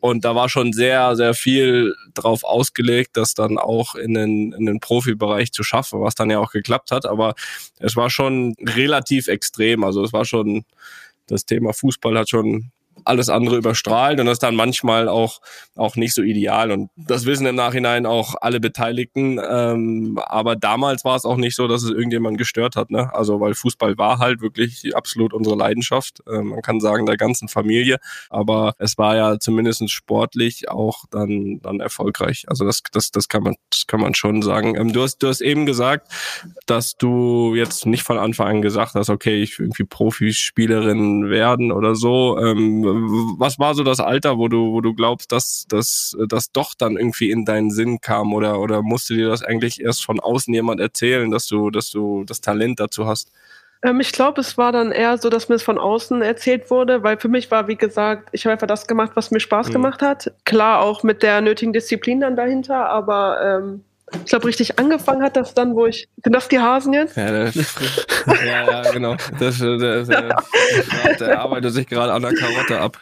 Und 0.00 0.24
da 0.24 0.34
war 0.34 0.48
schon 0.48 0.72
sehr, 0.72 1.14
sehr 1.16 1.32
viel 1.34 1.94
drauf 2.14 2.44
ausgelegt, 2.44 3.10
das 3.16 3.34
dann 3.34 3.58
auch 3.58 3.94
in 3.94 4.14
den, 4.14 4.52
in 4.52 4.66
den 4.66 4.80
Profibereich 4.80 5.52
zu 5.52 5.62
schaffen, 5.62 6.00
was 6.00 6.14
dann 6.14 6.30
ja 6.30 6.40
auch 6.40 6.50
geklappt 6.50 6.90
hat. 6.90 7.06
Aber 7.06 7.34
es 7.78 7.96
war 7.96 8.10
schon 8.10 8.54
relativ 8.60 9.28
extrem. 9.28 9.84
Also 9.84 10.02
es 10.02 10.12
war 10.12 10.24
schon, 10.24 10.64
das 11.26 11.44
Thema 11.44 11.72
Fußball 11.72 12.18
hat 12.18 12.30
schon 12.30 12.72
alles 13.04 13.28
andere 13.28 13.56
überstrahlt 13.56 14.18
und 14.18 14.26
das 14.26 14.38
dann 14.38 14.56
manchmal 14.56 15.08
auch, 15.08 15.40
auch 15.76 15.96
nicht 15.96 16.14
so 16.14 16.22
ideal. 16.22 16.70
Und 16.70 16.90
das 16.96 17.26
wissen 17.26 17.46
im 17.46 17.54
Nachhinein 17.54 18.06
auch 18.06 18.34
alle 18.40 18.60
Beteiligten. 18.60 19.38
Ähm, 19.48 20.18
aber 20.26 20.56
damals 20.56 21.04
war 21.04 21.16
es 21.16 21.24
auch 21.24 21.36
nicht 21.36 21.54
so, 21.54 21.68
dass 21.68 21.82
es 21.82 21.90
irgendjemand 21.90 22.38
gestört 22.38 22.76
hat. 22.76 22.90
Ne? 22.90 23.12
Also 23.14 23.40
weil 23.40 23.54
Fußball 23.54 23.98
war 23.98 24.18
halt 24.18 24.40
wirklich 24.40 24.96
absolut 24.96 25.32
unsere 25.32 25.56
Leidenschaft. 25.56 26.22
Ähm, 26.28 26.48
man 26.48 26.62
kann 26.62 26.80
sagen, 26.80 27.06
der 27.06 27.16
ganzen 27.16 27.48
Familie. 27.48 27.98
Aber 28.30 28.74
es 28.78 28.98
war 28.98 29.16
ja 29.16 29.38
zumindest 29.38 29.90
sportlich 29.90 30.68
auch 30.70 31.04
dann, 31.10 31.60
dann 31.62 31.80
erfolgreich. 31.80 32.46
Also 32.48 32.64
das, 32.64 32.82
das, 32.92 33.10
das, 33.10 33.28
kann, 33.28 33.42
man, 33.42 33.56
das 33.70 33.86
kann 33.86 34.00
man 34.00 34.14
schon 34.14 34.42
sagen. 34.42 34.74
Ähm, 34.76 34.92
du, 34.92 35.02
hast, 35.02 35.18
du 35.18 35.28
hast 35.28 35.42
eben 35.42 35.66
gesagt, 35.66 36.10
dass 36.66 36.96
du 36.96 37.54
jetzt 37.54 37.86
nicht 37.86 38.02
von 38.02 38.18
Anfang 38.18 38.46
an 38.46 38.62
gesagt 38.62 38.94
hast, 38.94 39.10
okay, 39.10 39.42
ich 39.42 39.58
will 39.58 39.66
irgendwie 39.66 39.84
Profispielerin 39.84 41.28
werden 41.28 41.72
oder 41.72 41.94
so. 41.94 42.38
Ähm, 42.38 42.85
was 43.38 43.58
war 43.58 43.74
so 43.74 43.84
das 43.84 44.00
Alter, 44.00 44.38
wo 44.38 44.48
du, 44.48 44.72
wo 44.72 44.80
du 44.80 44.94
glaubst, 44.94 45.32
dass 45.32 45.66
dass 45.68 46.16
das 46.28 46.52
doch 46.52 46.74
dann 46.74 46.96
irgendwie 46.96 47.30
in 47.30 47.44
deinen 47.44 47.70
Sinn 47.70 48.00
kam 48.00 48.32
oder, 48.32 48.60
oder 48.60 48.82
musste 48.82 49.14
dir 49.14 49.28
das 49.28 49.42
eigentlich 49.42 49.80
erst 49.80 50.04
von 50.04 50.20
außen 50.20 50.52
jemand 50.52 50.80
erzählen, 50.80 51.30
dass 51.30 51.46
du, 51.46 51.70
dass 51.70 51.90
du 51.90 52.24
das 52.24 52.40
Talent 52.40 52.80
dazu 52.80 53.06
hast? 53.06 53.30
Ähm, 53.82 54.00
ich 54.00 54.12
glaube, 54.12 54.40
es 54.40 54.56
war 54.58 54.72
dann 54.72 54.92
eher 54.92 55.18
so, 55.18 55.28
dass 55.28 55.48
mir 55.48 55.56
es 55.56 55.62
von 55.62 55.78
außen 55.78 56.22
erzählt 56.22 56.70
wurde, 56.70 57.02
weil 57.02 57.18
für 57.18 57.28
mich 57.28 57.50
war, 57.50 57.68
wie 57.68 57.76
gesagt, 57.76 58.28
ich 58.32 58.44
habe 58.44 58.52
einfach 58.52 58.66
das 58.66 58.86
gemacht, 58.86 59.12
was 59.14 59.30
mir 59.30 59.40
Spaß 59.40 59.68
mhm. 59.68 59.72
gemacht 59.72 60.02
hat. 60.02 60.32
Klar, 60.44 60.80
auch 60.82 61.02
mit 61.02 61.22
der 61.22 61.40
nötigen 61.40 61.72
Disziplin 61.72 62.20
dann 62.20 62.36
dahinter, 62.36 62.88
aber 62.88 63.40
ähm, 63.42 63.84
ich 64.12 64.26
glaube, 64.26 64.46
richtig 64.46 64.78
angefangen 64.78 65.22
hat 65.22 65.36
das 65.36 65.54
dann, 65.54 65.74
wo 65.74 65.86
ich. 65.86 66.08
Sind 66.22 66.32
das 66.32 66.48
die 66.48 66.60
Hasen 66.60 66.92
jetzt? 66.92 67.16
Ja, 67.16 67.30
der, 67.30 67.50
ja, 68.46 68.70
ja, 68.70 68.92
genau. 68.92 69.16
Das, 69.38 69.58
der, 69.58 69.76
der, 69.78 70.04
der, 70.04 70.36
der 71.18 71.40
arbeitet 71.40 71.72
sich 71.74 71.88
gerade 71.88 72.12
an 72.12 72.22
der 72.22 72.34
Karotte 72.34 72.80
ab. 72.80 72.98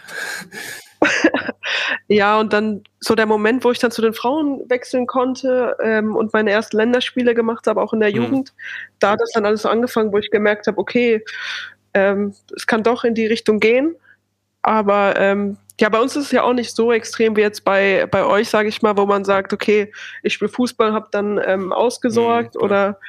ja, 2.08 2.40
und 2.40 2.52
dann 2.54 2.84
so 3.00 3.14
der 3.14 3.26
Moment, 3.26 3.64
wo 3.64 3.70
ich 3.70 3.78
dann 3.78 3.90
zu 3.90 4.00
den 4.00 4.14
Frauen 4.14 4.62
wechseln 4.68 5.06
konnte 5.06 5.76
ähm, 5.82 6.16
und 6.16 6.32
meine 6.32 6.50
ersten 6.50 6.78
Länderspiele 6.78 7.34
gemacht 7.34 7.66
habe, 7.66 7.82
auch 7.82 7.92
in 7.92 8.00
der 8.00 8.10
mhm. 8.10 8.16
Jugend, 8.16 8.54
da 8.98 9.12
hat 9.12 9.20
das 9.20 9.32
dann 9.32 9.44
alles 9.44 9.62
so 9.62 9.68
angefangen, 9.68 10.12
wo 10.12 10.18
ich 10.18 10.30
gemerkt 10.30 10.66
habe, 10.66 10.78
okay, 10.78 11.22
ähm, 11.92 12.34
es 12.56 12.66
kann 12.66 12.82
doch 12.82 13.04
in 13.04 13.14
die 13.14 13.26
Richtung 13.26 13.60
gehen. 13.60 13.94
Aber 14.62 15.16
ähm, 15.18 15.58
ja, 15.80 15.88
bei 15.88 16.00
uns 16.00 16.14
ist 16.14 16.26
es 16.26 16.30
ja 16.30 16.42
auch 16.42 16.52
nicht 16.52 16.74
so 16.74 16.92
extrem 16.92 17.36
wie 17.36 17.40
jetzt 17.40 17.64
bei, 17.64 18.06
bei 18.10 18.24
euch, 18.24 18.48
sage 18.48 18.68
ich 18.68 18.82
mal, 18.82 18.96
wo 18.96 19.06
man 19.06 19.24
sagt, 19.24 19.52
okay, 19.52 19.92
ich 20.22 20.34
spiele 20.34 20.48
Fußball, 20.48 20.92
habe 20.92 21.08
dann 21.10 21.40
ähm, 21.44 21.72
ausgesorgt 21.72 22.54
mhm, 22.54 22.62
oder 22.62 23.00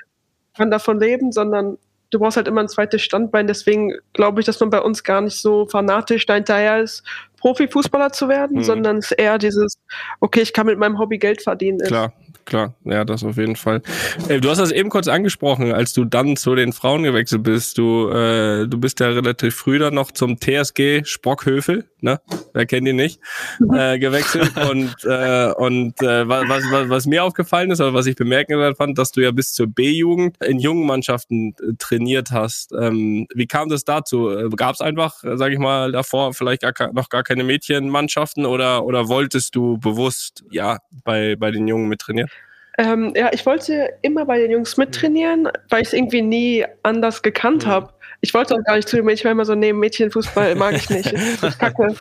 kann 0.55 0.72
davon 0.72 1.00
leben, 1.00 1.31
sondern 1.31 1.77
du 2.10 2.19
brauchst 2.19 2.38
halt 2.38 2.48
immer 2.48 2.62
ein 2.62 2.69
zweites 2.69 3.01
Standbein. 3.01 3.45
Deswegen 3.45 3.93
glaube 4.13 4.39
ich, 4.39 4.45
dass 4.45 4.60
man 4.60 4.69
bei 4.69 4.81
uns 4.81 5.03
gar 5.03 5.22
nicht 5.22 5.38
so 5.38 5.67
fanatisch 5.67 6.25
dahinterher 6.25 6.81
ist, 6.81 7.03
Profifußballer 7.39 8.12
zu 8.12 8.29
werden, 8.29 8.57
mhm. 8.57 8.63
sondern 8.63 8.98
es 8.98 9.12
ist 9.12 9.19
eher 9.19 9.38
dieses, 9.38 9.77
okay, 10.19 10.41
ich 10.41 10.53
kann 10.53 10.65
mit 10.65 10.79
meinem 10.79 10.98
Hobby 10.98 11.19
Geld 11.19 11.43
verdienen. 11.43 11.79
Klar, 11.79 12.13
klar, 12.45 12.75
ja, 12.83 13.03
das 13.03 13.23
auf 13.23 13.37
jeden 13.37 13.55
Fall. 13.55 13.81
Äh, 14.29 14.39
du 14.39 14.49
hast 14.49 14.59
das 14.59 14.71
eben 14.71 14.89
kurz 14.89 15.07
angesprochen, 15.07 15.71
als 15.73 15.93
du 15.93 16.05
dann 16.05 16.37
zu 16.37 16.55
den 16.55 16.73
Frauen 16.73 17.03
gewechselt 17.03 17.43
bist. 17.43 17.77
Du, 17.77 18.09
äh, 18.09 18.67
du 18.67 18.77
bist 18.79 18.99
ja 18.99 19.07
relativ 19.07 19.55
früh 19.55 19.79
dann 19.79 19.93
noch 19.93 20.11
zum 20.11 20.39
TSG 20.39 21.03
Sprockhövel, 21.03 21.89
ne? 22.01 22.21
Wer 22.53 22.65
kennt 22.65 22.87
ihn 22.87 22.95
nicht? 22.95 23.19
Mhm. 23.59 23.73
Äh, 23.73 23.99
gewechselt 23.99 24.51
und 24.69 24.95
äh, 25.03 25.51
und 25.53 26.01
äh, 26.01 26.27
was, 26.27 26.63
was, 26.71 26.89
was 26.89 27.05
mir 27.05 27.23
aufgefallen 27.23 27.71
ist, 27.71 27.81
oder 27.81 27.93
was 27.93 28.05
ich 28.05 28.15
bemerkenswert 28.15 28.77
fand, 28.77 28.97
dass 28.97 29.11
du 29.11 29.21
ja 29.21 29.31
bis 29.31 29.53
zur 29.53 29.67
B-Jugend 29.67 30.41
in 30.43 30.59
jungen 30.59 30.85
Mannschaften 30.85 31.55
äh, 31.59 31.73
trainiert 31.79 32.31
hast. 32.31 32.71
Ähm, 32.73 33.27
wie 33.33 33.47
kam 33.47 33.69
das 33.69 33.83
dazu? 33.83 34.29
Äh, 34.29 34.49
Gab 34.55 34.75
es 34.75 34.81
einfach, 34.81 35.15
sage 35.21 35.53
ich 35.53 35.59
mal, 35.59 35.91
davor 35.91 36.33
vielleicht 36.33 36.61
gar, 36.61 36.93
noch 36.93 37.09
gar 37.09 37.23
keine 37.23 37.43
Mädchenmannschaften 37.43 38.45
oder 38.45 38.85
oder 38.85 39.07
wolltest 39.07 39.55
du 39.55 39.77
bewusst 39.77 40.43
ja 40.51 40.77
bei 41.03 41.35
bei 41.35 41.51
den 41.51 41.67
Jungen 41.67 41.89
mittrainieren? 41.89 42.29
Ähm, 42.77 43.13
ja, 43.15 43.29
ich 43.32 43.46
wollte 43.46 43.94
immer 44.01 44.25
bei 44.25 44.39
den 44.39 44.51
Jungs 44.51 44.77
mittrainieren, 44.77 45.48
weil 45.70 45.82
ich 45.82 45.89
es 45.89 45.94
irgendwie 45.94 46.22
nie 46.22 46.65
anders 46.84 47.22
gekannt 47.22 47.65
mhm. 47.65 47.70
habe. 47.70 47.89
Ich 48.22 48.34
wollte 48.34 48.55
auch 48.55 48.63
gar 48.63 48.75
nicht 48.75 48.89
zu 48.89 48.96
den 48.96 49.05
Mädchen, 49.05 49.25
war 49.25 49.32
immer 49.34 49.46
so, 49.46 49.55
nee, 49.55 49.72
Mädchenfußball 49.72 50.55
mag 50.55 50.74
ich 50.74 50.89
nicht. 50.89 51.13
Das 51.41 51.58
kacke. 51.58 51.96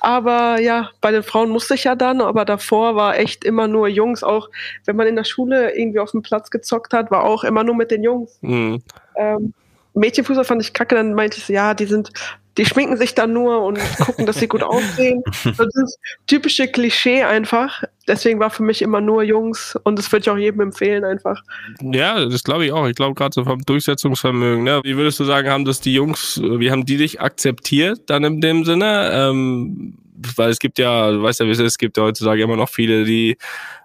Aber 0.00 0.60
ja, 0.60 0.90
bei 1.00 1.10
den 1.10 1.22
Frauen 1.22 1.50
musste 1.50 1.74
ich 1.74 1.84
ja 1.84 1.94
dann, 1.94 2.20
aber 2.20 2.44
davor 2.44 2.94
war 2.94 3.18
echt 3.18 3.44
immer 3.44 3.66
nur 3.66 3.88
Jungs. 3.88 4.22
Auch 4.22 4.48
wenn 4.84 4.96
man 4.96 5.08
in 5.08 5.16
der 5.16 5.24
Schule 5.24 5.76
irgendwie 5.76 5.98
auf 5.98 6.12
dem 6.12 6.22
Platz 6.22 6.50
gezockt 6.50 6.92
hat, 6.92 7.10
war 7.10 7.24
auch 7.24 7.44
immer 7.44 7.64
nur 7.64 7.74
mit 7.74 7.90
den 7.90 8.02
Jungs. 8.02 8.38
Mhm. 8.40 8.82
Ähm, 9.16 9.52
Mädchenfußball 9.94 10.44
fand 10.44 10.62
ich 10.62 10.72
kacke, 10.72 10.94
dann 10.94 11.14
meinte 11.14 11.38
ich 11.38 11.46
so, 11.46 11.52
ja, 11.52 11.74
die 11.74 11.86
sind 11.86 12.12
die 12.58 12.66
schminken 12.66 12.96
sich 12.96 13.14
dann 13.14 13.32
nur 13.32 13.62
und 13.62 13.78
gucken, 14.04 14.26
dass 14.26 14.38
sie 14.38 14.48
gut 14.48 14.62
aussehen. 14.64 15.22
Das 15.44 15.74
ist 15.74 15.98
typische 16.26 16.68
Klischee 16.68 17.22
einfach. 17.22 17.84
Deswegen 18.06 18.40
war 18.40 18.50
für 18.50 18.62
mich 18.62 18.82
immer 18.82 19.00
nur 19.00 19.22
Jungs 19.22 19.78
und 19.84 19.98
das 19.98 20.10
würde 20.10 20.22
ich 20.22 20.30
auch 20.30 20.36
jedem 20.36 20.60
empfehlen 20.60 21.04
einfach. 21.04 21.42
Ja, 21.80 22.24
das 22.24 22.42
glaube 22.42 22.66
ich 22.66 22.72
auch. 22.72 22.86
Ich 22.88 22.96
glaube 22.96 23.14
gerade 23.14 23.32
so 23.32 23.44
vom 23.44 23.62
Durchsetzungsvermögen. 23.62 24.64
Ne? 24.64 24.80
Wie 24.82 24.96
würdest 24.96 25.20
du 25.20 25.24
sagen, 25.24 25.48
haben 25.48 25.64
das 25.64 25.80
die 25.80 25.94
Jungs, 25.94 26.40
wie 26.42 26.70
haben 26.70 26.84
die 26.84 26.96
dich 26.96 27.20
akzeptiert 27.20 28.00
dann 28.06 28.24
in 28.24 28.40
dem 28.40 28.64
Sinne? 28.64 29.10
Ähm, 29.12 29.94
weil 30.36 30.50
es 30.50 30.58
gibt 30.58 30.78
ja, 30.78 31.10
du 31.10 31.22
weißt 31.22 31.40
ja, 31.40 31.46
wie 31.46 31.50
es 31.50 31.58
ist, 31.58 31.66
es 31.66 31.78
gibt 31.78 31.96
ja 31.96 32.04
heutzutage 32.04 32.42
immer 32.42 32.56
noch 32.56 32.68
viele, 32.68 33.04
die 33.04 33.36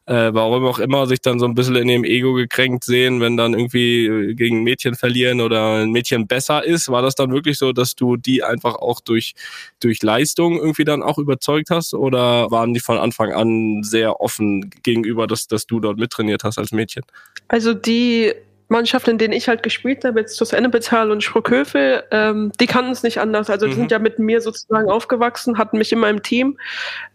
äh, 0.05 0.33
warum 0.33 0.65
auch 0.65 0.79
immer 0.79 1.07
sich 1.07 1.21
dann 1.21 1.39
so 1.39 1.45
ein 1.45 1.55
bisschen 1.55 1.75
in 1.75 1.87
ihrem 1.87 2.03
Ego 2.03 2.33
gekränkt 2.33 2.83
sehen, 2.83 3.21
wenn 3.21 3.37
dann 3.37 3.53
irgendwie 3.53 4.05
äh, 4.05 4.33
gegen 4.33 4.59
ein 4.59 4.63
Mädchen 4.63 4.95
verlieren 4.95 5.39
oder 5.39 5.81
ein 5.81 5.91
Mädchen 5.91 6.27
besser 6.27 6.63
ist. 6.63 6.89
War 6.89 7.01
das 7.01 7.15
dann 7.15 7.31
wirklich 7.31 7.57
so, 7.57 7.71
dass 7.71 7.95
du 7.95 8.17
die 8.17 8.43
einfach 8.43 8.75
auch 8.75 8.99
durch, 8.99 9.33
durch 9.79 10.01
Leistung 10.03 10.57
irgendwie 10.57 10.83
dann 10.83 11.03
auch 11.03 11.17
überzeugt 11.17 11.69
hast 11.69 11.93
oder 11.93 12.51
waren 12.51 12.73
die 12.73 12.81
von 12.81 12.97
Anfang 12.97 13.31
an 13.31 13.83
sehr 13.83 14.19
offen 14.19 14.71
gegenüber, 14.83 15.25
dass, 15.25 15.47
dass 15.47 15.67
du 15.67 15.79
dort 15.79 15.97
mittrainiert 15.97 16.43
hast 16.43 16.57
als 16.57 16.71
Mädchen? 16.71 17.03
Also 17.47 17.73
die 17.73 18.33
Mannschaften, 18.69 19.11
in 19.11 19.17
denen 19.17 19.33
ich 19.33 19.47
halt 19.47 19.63
gespielt 19.63 20.03
habe, 20.05 20.19
jetzt 20.19 20.37
TuS 20.37 20.53
Ennebetal 20.53 21.11
und 21.11 21.23
Sprockhövel, 21.23 22.03
ähm, 22.11 22.51
die 22.59 22.65
kannten 22.65 22.91
es 22.91 23.03
nicht 23.03 23.19
anders. 23.19 23.49
Also 23.49 23.65
die 23.65 23.73
mhm. 23.73 23.77
sind 23.77 23.91
ja 23.91 23.99
mit 23.99 24.19
mir 24.19 24.41
sozusagen 24.41 24.89
aufgewachsen, 24.89 25.57
hatten 25.57 25.77
mich 25.77 25.91
in 25.91 25.99
meinem 25.99 26.23
Team. 26.23 26.57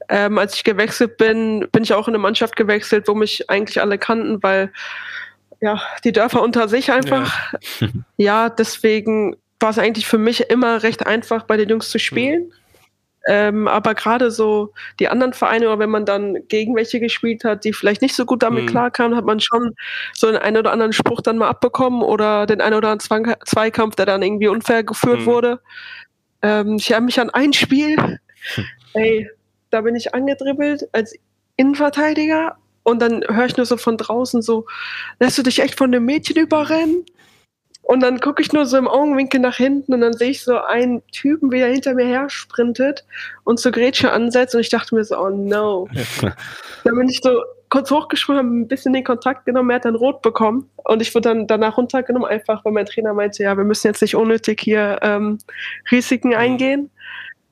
Ähm, 0.09 0.38
als 0.38 0.55
ich 0.55 0.64
gewechselt 0.64 1.17
bin, 1.17 1.69
bin 1.73 1.83
ich 1.83 1.93
auch 1.95 2.09
in 2.09 2.14
eine 2.14 2.23
Mannschaft 2.23 2.57
gewechselt, 2.57 3.09
wo 3.09 3.14
mich 3.14 3.50
eigentlich 3.50 3.81
alle 3.81 3.99
kannten, 3.99 4.43
weil 4.43 4.73
ja, 5.61 5.81
die 6.05 6.12
Dörfer 6.12 6.43
unter 6.43 6.69
sich 6.69 6.93
einfach. 6.93 7.52
Ja, 7.81 7.88
ja 8.17 8.49
deswegen 8.49 9.37
war 9.61 9.71
es 9.71 9.78
eigentlich 9.78 10.07
für 10.07 10.19
mich 10.19 10.50
immer 10.50 10.83
recht 10.83 11.07
einfach, 11.07 11.45
bei 11.45 11.57
den 11.57 11.69
Jungs 11.69 11.90
zu 11.90 11.99
spielen. 11.99 12.45
Mhm. 12.45 12.52
Ähm, 13.30 13.68
aber 13.68 13.94
gerade 13.94 14.30
so 14.30 14.73
die 14.99 15.08
anderen 15.08 15.35
Vereine, 15.35 15.66
oder 15.66 15.78
wenn 15.78 15.90
man 15.90 16.06
dann 16.06 16.49
gegen 16.49 16.75
welche 16.75 16.99
gespielt 16.99 17.44
hat, 17.44 17.62
die 17.62 17.75
vielleicht 17.75 18.00
nicht 18.00 18.14
so 18.14 18.25
gut 18.25 18.42
damit 18.42 18.64
mhm. 18.64 18.68
klarkamen, 18.68 19.14
hat 19.18 19.26
man 19.26 19.38
schon 19.38 19.75
so 20.14 20.28
einen, 20.28 20.38
einen 20.38 20.56
oder 20.56 20.73
anderen 20.73 20.94
Spruch 20.94 21.20
dann 21.20 21.37
mal 21.37 21.49
abbekommen 21.49 22.00
oder 22.00 22.47
den 22.47 22.62
einen 22.62 22.75
oder 22.75 22.88
anderen 22.88 23.38
Zweikampf, 23.44 23.97
der 23.97 24.06
dann 24.06 24.23
irgendwie 24.23 24.49
unfair 24.49 24.82
geführt 24.82 25.20
mhm. 25.20 25.26
wurde. 25.26 25.61
Ähm, 26.40 26.76
ich 26.76 26.90
habe 26.90 27.04
mich 27.04 27.20
an 27.20 27.28
ein 27.28 27.52
Spiel, 27.52 28.18
ey, 28.94 29.28
da 29.68 29.82
bin 29.82 29.94
ich 29.94 30.14
angedribbelt 30.14 30.88
als 30.92 31.14
Innenverteidiger 31.56 32.56
und 32.82 33.02
dann 33.02 33.23
höre 33.28 33.44
ich 33.44 33.58
nur 33.58 33.66
so 33.66 33.76
von 33.76 33.99
draußen 33.99 34.40
so, 34.40 34.64
lässt 35.20 35.37
du 35.37 35.42
dich 35.42 35.61
echt 35.61 35.75
von 35.75 35.92
dem 35.92 36.06
Mädchen 36.06 36.38
überrennen? 36.38 37.04
Und 37.88 38.00
dann 38.00 38.21
gucke 38.21 38.42
ich 38.42 38.52
nur 38.52 38.66
so 38.66 38.76
im 38.76 38.87
Augenwinkel 38.87 39.40
nach 39.40 39.57
hinten 39.57 39.95
und 39.95 40.02
dann 40.02 40.12
sehe 40.12 40.28
ich 40.28 40.45
so 40.45 40.59
einen 40.59 41.02
Typen, 41.11 41.50
wie 41.50 41.61
er 41.61 41.73
hinter 41.73 41.95
mir 41.95 42.04
her 42.04 42.28
sprintet 42.28 43.07
und 43.45 43.59
zur 43.59 43.73
Grätsche 43.73 44.12
ansetzt. 44.12 44.54
Und 44.54 44.61
ich 44.61 44.68
dachte 44.68 44.95
mir 44.95 45.04
so, 45.04 45.18
oh 45.18 45.30
no. 45.30 45.88
dann 46.85 46.95
bin 46.95 47.09
ich 47.09 47.21
so 47.23 47.40
kurz 47.71 47.90
hochgesprungen, 47.90 48.45
habe 48.45 48.54
ein 48.54 48.68
bisschen 48.68 48.92
den 48.92 49.04
Kontakt 49.04 49.47
genommen, 49.47 49.71
er 49.71 49.76
hat 49.76 49.87
dann 49.87 49.95
rot 49.95 50.21
bekommen. 50.21 50.68
Und 50.85 51.00
ich 51.00 51.14
wurde 51.14 51.30
dann 51.30 51.47
danach 51.47 51.78
runtergenommen, 51.78 52.28
einfach 52.28 52.62
weil 52.66 52.73
mein 52.73 52.85
Trainer 52.85 53.14
meinte, 53.14 53.42
ja, 53.42 53.57
wir 53.57 53.64
müssen 53.64 53.87
jetzt 53.87 54.02
nicht 54.02 54.14
unnötig 54.14 54.61
hier 54.61 54.99
ähm, 55.00 55.38
Risiken 55.90 56.35
eingehen. 56.35 56.90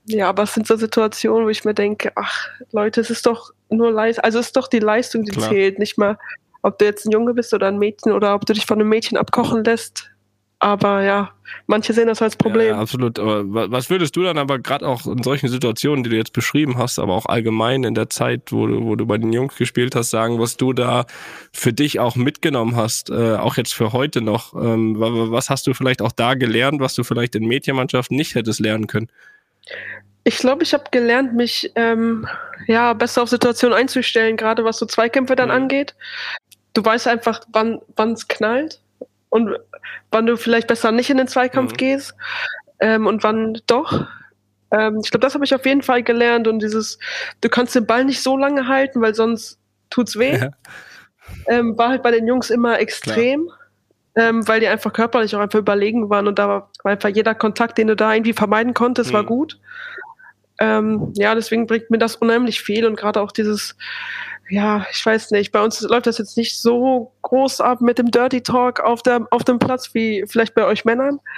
Ja, 0.04 0.28
aber 0.28 0.42
es 0.42 0.52
sind 0.52 0.66
so 0.66 0.76
Situationen, 0.76 1.46
wo 1.46 1.48
ich 1.48 1.64
mir 1.64 1.72
denke, 1.72 2.12
ach 2.14 2.48
Leute, 2.72 3.00
es 3.00 3.08
ist 3.08 3.24
doch 3.24 3.52
nur 3.70 3.90
Leistung, 3.90 4.22
also 4.22 4.38
es 4.40 4.48
ist 4.48 4.56
doch 4.58 4.68
die 4.68 4.80
Leistung, 4.80 5.24
die 5.24 5.32
Klar. 5.32 5.48
zählt, 5.48 5.78
nicht 5.78 5.96
mal, 5.96 6.18
ob 6.60 6.78
du 6.78 6.84
jetzt 6.84 7.06
ein 7.06 7.12
Junge 7.12 7.32
bist 7.32 7.54
oder 7.54 7.68
ein 7.68 7.78
Mädchen 7.78 8.12
oder 8.12 8.34
ob 8.34 8.44
du 8.44 8.52
dich 8.52 8.66
von 8.66 8.78
einem 8.78 8.90
Mädchen 8.90 9.16
abkochen 9.16 9.64
lässt. 9.64 10.10
Aber 10.58 11.02
ja, 11.02 11.32
manche 11.66 11.92
sehen 11.92 12.06
das 12.06 12.22
als 12.22 12.34
Problem. 12.34 12.68
Ja, 12.68 12.78
absolut. 12.78 13.18
Aber 13.18 13.70
was 13.70 13.90
würdest 13.90 14.16
du 14.16 14.22
dann 14.22 14.38
aber 14.38 14.58
gerade 14.58 14.86
auch 14.86 15.06
in 15.06 15.22
solchen 15.22 15.48
Situationen, 15.48 16.02
die 16.02 16.08
du 16.08 16.16
jetzt 16.16 16.32
beschrieben 16.32 16.78
hast, 16.78 16.98
aber 16.98 17.12
auch 17.14 17.26
allgemein 17.26 17.84
in 17.84 17.94
der 17.94 18.08
Zeit, 18.08 18.52
wo 18.52 18.66
du, 18.66 18.82
wo 18.84 18.96
du 18.96 19.04
bei 19.04 19.18
den 19.18 19.34
Jungs 19.34 19.56
gespielt 19.56 19.94
hast, 19.94 20.10
sagen, 20.10 20.40
was 20.40 20.56
du 20.56 20.72
da 20.72 21.04
für 21.52 21.74
dich 21.74 22.00
auch 22.00 22.16
mitgenommen 22.16 22.74
hast, 22.74 23.10
äh, 23.10 23.36
auch 23.36 23.58
jetzt 23.58 23.74
für 23.74 23.92
heute 23.92 24.22
noch? 24.22 24.54
Ähm, 24.54 24.94
was 24.98 25.50
hast 25.50 25.66
du 25.66 25.74
vielleicht 25.74 26.00
auch 26.00 26.12
da 26.12 26.34
gelernt, 26.34 26.80
was 26.80 26.94
du 26.94 27.04
vielleicht 27.04 27.34
in 27.34 27.44
Mädchenmannschaften 27.44 28.16
nicht 28.16 28.34
hättest 28.34 28.60
lernen 28.60 28.86
können? 28.86 29.08
Ich 30.24 30.38
glaube, 30.38 30.62
ich 30.62 30.72
habe 30.72 30.84
gelernt, 30.90 31.34
mich 31.34 31.70
ähm, 31.74 32.26
ja 32.66 32.94
besser 32.94 33.22
auf 33.22 33.28
Situationen 33.28 33.76
einzustellen, 33.76 34.38
gerade 34.38 34.64
was 34.64 34.78
so 34.78 34.86
Zweikämpfe 34.86 35.36
dann 35.36 35.50
mhm. 35.50 35.54
angeht. 35.54 35.94
Du 36.72 36.82
weißt 36.82 37.08
einfach, 37.08 37.42
wann 37.52 37.82
es 38.12 38.26
knallt 38.26 38.80
und 39.36 39.56
wann 40.10 40.26
du 40.26 40.36
vielleicht 40.36 40.66
besser 40.66 40.92
nicht 40.92 41.10
in 41.10 41.18
den 41.18 41.28
Zweikampf 41.28 41.72
mhm. 41.72 41.76
gehst 41.76 42.14
ähm, 42.80 43.06
und 43.06 43.22
wann 43.22 43.60
doch. 43.66 44.06
Ähm, 44.72 45.00
ich 45.04 45.10
glaube, 45.10 45.24
das 45.24 45.34
habe 45.34 45.44
ich 45.44 45.54
auf 45.54 45.64
jeden 45.66 45.82
Fall 45.82 46.02
gelernt 46.02 46.48
und 46.48 46.60
dieses, 46.60 46.98
du 47.42 47.48
kannst 47.48 47.74
den 47.74 47.86
Ball 47.86 48.04
nicht 48.04 48.22
so 48.22 48.36
lange 48.36 48.66
halten, 48.66 49.00
weil 49.00 49.14
sonst 49.14 49.58
tut's 49.90 50.18
weh. 50.18 50.36
Ja. 50.36 50.50
Ähm, 51.48 51.76
war 51.76 51.90
halt 51.90 52.02
bei 52.02 52.12
den 52.12 52.26
Jungs 52.26 52.50
immer 52.50 52.78
extrem, 52.78 53.50
ähm, 54.14 54.46
weil 54.48 54.60
die 54.60 54.68
einfach 54.68 54.92
körperlich 54.92 55.34
auch 55.36 55.40
einfach 55.40 55.58
überlegen 55.58 56.08
waren 56.08 56.28
und 56.28 56.38
da 56.38 56.48
war 56.48 56.70
einfach 56.84 57.08
jeder 57.08 57.34
Kontakt, 57.34 57.78
den 57.78 57.88
du 57.88 57.96
da 57.96 58.14
irgendwie 58.14 58.32
vermeiden 58.32 58.74
konntest, 58.74 59.10
mhm. 59.10 59.14
war 59.14 59.24
gut. 59.24 59.58
Ähm, 60.58 61.12
ja, 61.16 61.34
deswegen 61.34 61.66
bringt 61.66 61.90
mir 61.90 61.98
das 61.98 62.16
unheimlich 62.16 62.62
viel 62.62 62.86
und 62.86 62.96
gerade 62.96 63.20
auch 63.20 63.32
dieses, 63.32 63.76
ja, 64.48 64.86
ich 64.92 65.04
weiß 65.04 65.30
nicht, 65.32 65.52
bei 65.52 65.62
uns 65.62 65.80
läuft 65.80 66.06
das 66.06 66.18
jetzt 66.18 66.36
nicht 66.36 66.60
so 66.60 67.12
groß 67.22 67.60
ab 67.60 67.80
mit 67.80 67.98
dem 67.98 68.10
Dirty 68.10 68.42
Talk 68.42 68.80
auf, 68.80 69.02
der, 69.02 69.26
auf 69.30 69.44
dem 69.44 69.58
Platz 69.58 69.92
wie 69.94 70.24
vielleicht 70.26 70.54
bei 70.54 70.64
euch 70.64 70.84
Männern. 70.84 71.20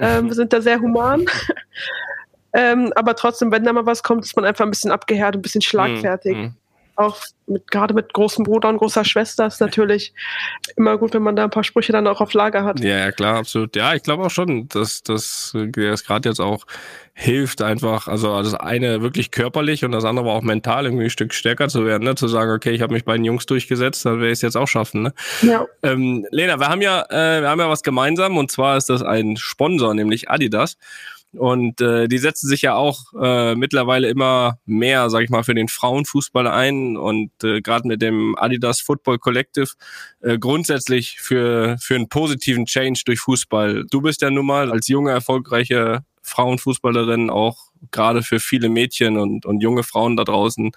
Ähm, 0.00 0.26
wir 0.26 0.34
sind 0.34 0.52
da 0.52 0.60
sehr 0.60 0.80
human. 0.80 1.24
ähm, 2.52 2.92
aber 2.94 3.16
trotzdem, 3.16 3.50
wenn 3.50 3.64
da 3.64 3.72
mal 3.72 3.86
was 3.86 4.02
kommt, 4.02 4.22
ist 4.22 4.36
man 4.36 4.44
einfach 4.44 4.66
ein 4.66 4.70
bisschen 4.70 4.90
abgehärtet, 4.90 5.38
ein 5.38 5.42
bisschen 5.42 5.62
schlagfertig. 5.62 6.36
Mhm 6.36 6.57
auch 6.98 7.18
mit, 7.46 7.70
gerade 7.70 7.94
mit 7.94 8.12
großem 8.12 8.44
Bruder 8.44 8.68
und 8.68 8.78
großer 8.78 9.04
Schwester 9.04 9.46
ist 9.46 9.60
natürlich 9.60 10.12
immer 10.76 10.98
gut, 10.98 11.14
wenn 11.14 11.22
man 11.22 11.36
da 11.36 11.44
ein 11.44 11.50
paar 11.50 11.64
Sprüche 11.64 11.92
dann 11.92 12.06
auch 12.06 12.20
auf 12.20 12.32
Lager 12.32 12.64
hat. 12.64 12.80
Ja, 12.80 12.98
ja 12.98 13.12
klar, 13.12 13.36
absolut. 13.36 13.76
Ja, 13.76 13.94
ich 13.94 14.02
glaube 14.02 14.24
auch 14.24 14.30
schon, 14.30 14.68
dass 14.68 15.02
das, 15.02 15.52
das 15.72 16.04
gerade 16.04 16.28
jetzt 16.28 16.40
auch 16.40 16.64
hilft 17.14 17.62
einfach, 17.62 18.08
also 18.08 18.40
das 18.42 18.54
eine 18.54 19.02
wirklich 19.02 19.30
körperlich 19.30 19.84
und 19.84 19.92
das 19.92 20.04
andere 20.04 20.26
aber 20.26 20.34
auch 20.34 20.42
mental 20.42 20.84
irgendwie 20.84 21.04
ein 21.04 21.10
Stück 21.10 21.34
stärker 21.34 21.68
zu 21.68 21.84
werden, 21.84 22.04
ne? 22.04 22.14
zu 22.14 22.28
sagen, 22.28 22.52
okay, 22.52 22.70
ich 22.70 22.82
habe 22.82 22.94
mich 22.94 23.04
bei 23.04 23.14
den 23.14 23.24
Jungs 23.24 23.46
durchgesetzt, 23.46 24.04
dann 24.04 24.14
werde 24.18 24.28
ich 24.28 24.38
es 24.38 24.42
jetzt 24.42 24.56
auch 24.56 24.68
schaffen. 24.68 25.02
Ne? 25.02 25.14
Ja. 25.42 25.66
Ähm, 25.82 26.26
Lena, 26.30 26.60
wir 26.60 26.68
haben 26.68 26.82
ja, 26.82 27.02
äh, 27.10 27.42
wir 27.42 27.48
haben 27.48 27.60
ja 27.60 27.68
was 27.68 27.82
gemeinsam 27.82 28.36
und 28.36 28.50
zwar 28.50 28.76
ist 28.76 28.88
das 28.88 29.02
ein 29.02 29.36
Sponsor, 29.36 29.94
nämlich 29.94 30.30
Adidas. 30.30 30.76
Und 31.36 31.80
äh, 31.82 32.08
die 32.08 32.18
setzen 32.18 32.48
sich 32.48 32.62
ja 32.62 32.74
auch 32.74 33.12
äh, 33.20 33.54
mittlerweile 33.54 34.08
immer 34.08 34.58
mehr, 34.64 35.10
sag 35.10 35.24
ich 35.24 35.30
mal, 35.30 35.44
für 35.44 35.54
den 35.54 35.68
Frauenfußball 35.68 36.46
ein 36.46 36.96
und 36.96 37.30
äh, 37.44 37.60
gerade 37.60 37.86
mit 37.86 38.00
dem 38.00 38.34
Adidas 38.38 38.80
Football 38.80 39.18
Collective 39.18 39.68
äh, 40.20 40.38
grundsätzlich 40.38 41.20
für, 41.20 41.76
für 41.80 41.96
einen 41.96 42.08
positiven 42.08 42.64
Change 42.64 43.02
durch 43.04 43.20
Fußball. 43.20 43.84
Du 43.90 44.00
bist 44.00 44.22
ja 44.22 44.30
nun 44.30 44.46
mal 44.46 44.72
als 44.72 44.88
junge, 44.88 45.10
erfolgreiche 45.10 46.02
Frauenfußballerin 46.22 47.28
auch 47.28 47.56
gerade 47.90 48.22
für 48.22 48.40
viele 48.40 48.68
Mädchen 48.70 49.18
und, 49.18 49.44
und 49.44 49.60
junge 49.60 49.82
Frauen 49.82 50.16
da 50.16 50.24
draußen 50.24 50.72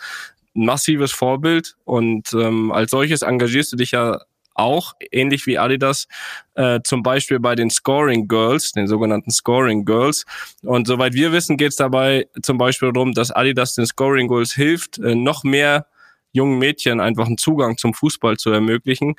ein 0.53 0.65
massives 0.65 1.13
Vorbild 1.13 1.77
und 1.85 2.33
ähm, 2.33 2.71
als 2.71 2.91
solches 2.91 3.21
engagierst 3.21 3.71
du 3.71 3.77
dich 3.77 3.91
ja 3.91 4.19
auch, 4.61 4.93
ähnlich 5.11 5.45
wie 5.47 5.57
Adidas, 5.57 6.07
äh, 6.55 6.79
zum 6.83 7.03
Beispiel 7.03 7.39
bei 7.39 7.55
den 7.55 7.69
Scoring 7.69 8.27
Girls, 8.27 8.71
den 8.71 8.87
sogenannten 8.87 9.31
Scoring 9.31 9.85
Girls. 9.85 10.25
Und 10.63 10.87
soweit 10.87 11.13
wir 11.13 11.31
wissen, 11.31 11.57
geht 11.57 11.69
es 11.69 11.75
dabei 11.75 12.27
zum 12.41 12.57
Beispiel 12.57 12.93
darum, 12.93 13.13
dass 13.13 13.31
Adidas 13.31 13.75
den 13.75 13.85
Scoring 13.85 14.27
Girls 14.27 14.53
hilft, 14.53 14.99
äh, 14.99 15.15
noch 15.15 15.43
mehr 15.43 15.87
jungen 16.31 16.59
Mädchen 16.59 16.99
einfach 16.99 17.27
einen 17.27 17.37
Zugang 17.37 17.77
zum 17.77 17.93
Fußball 17.93 18.37
zu 18.37 18.51
ermöglichen. 18.51 19.15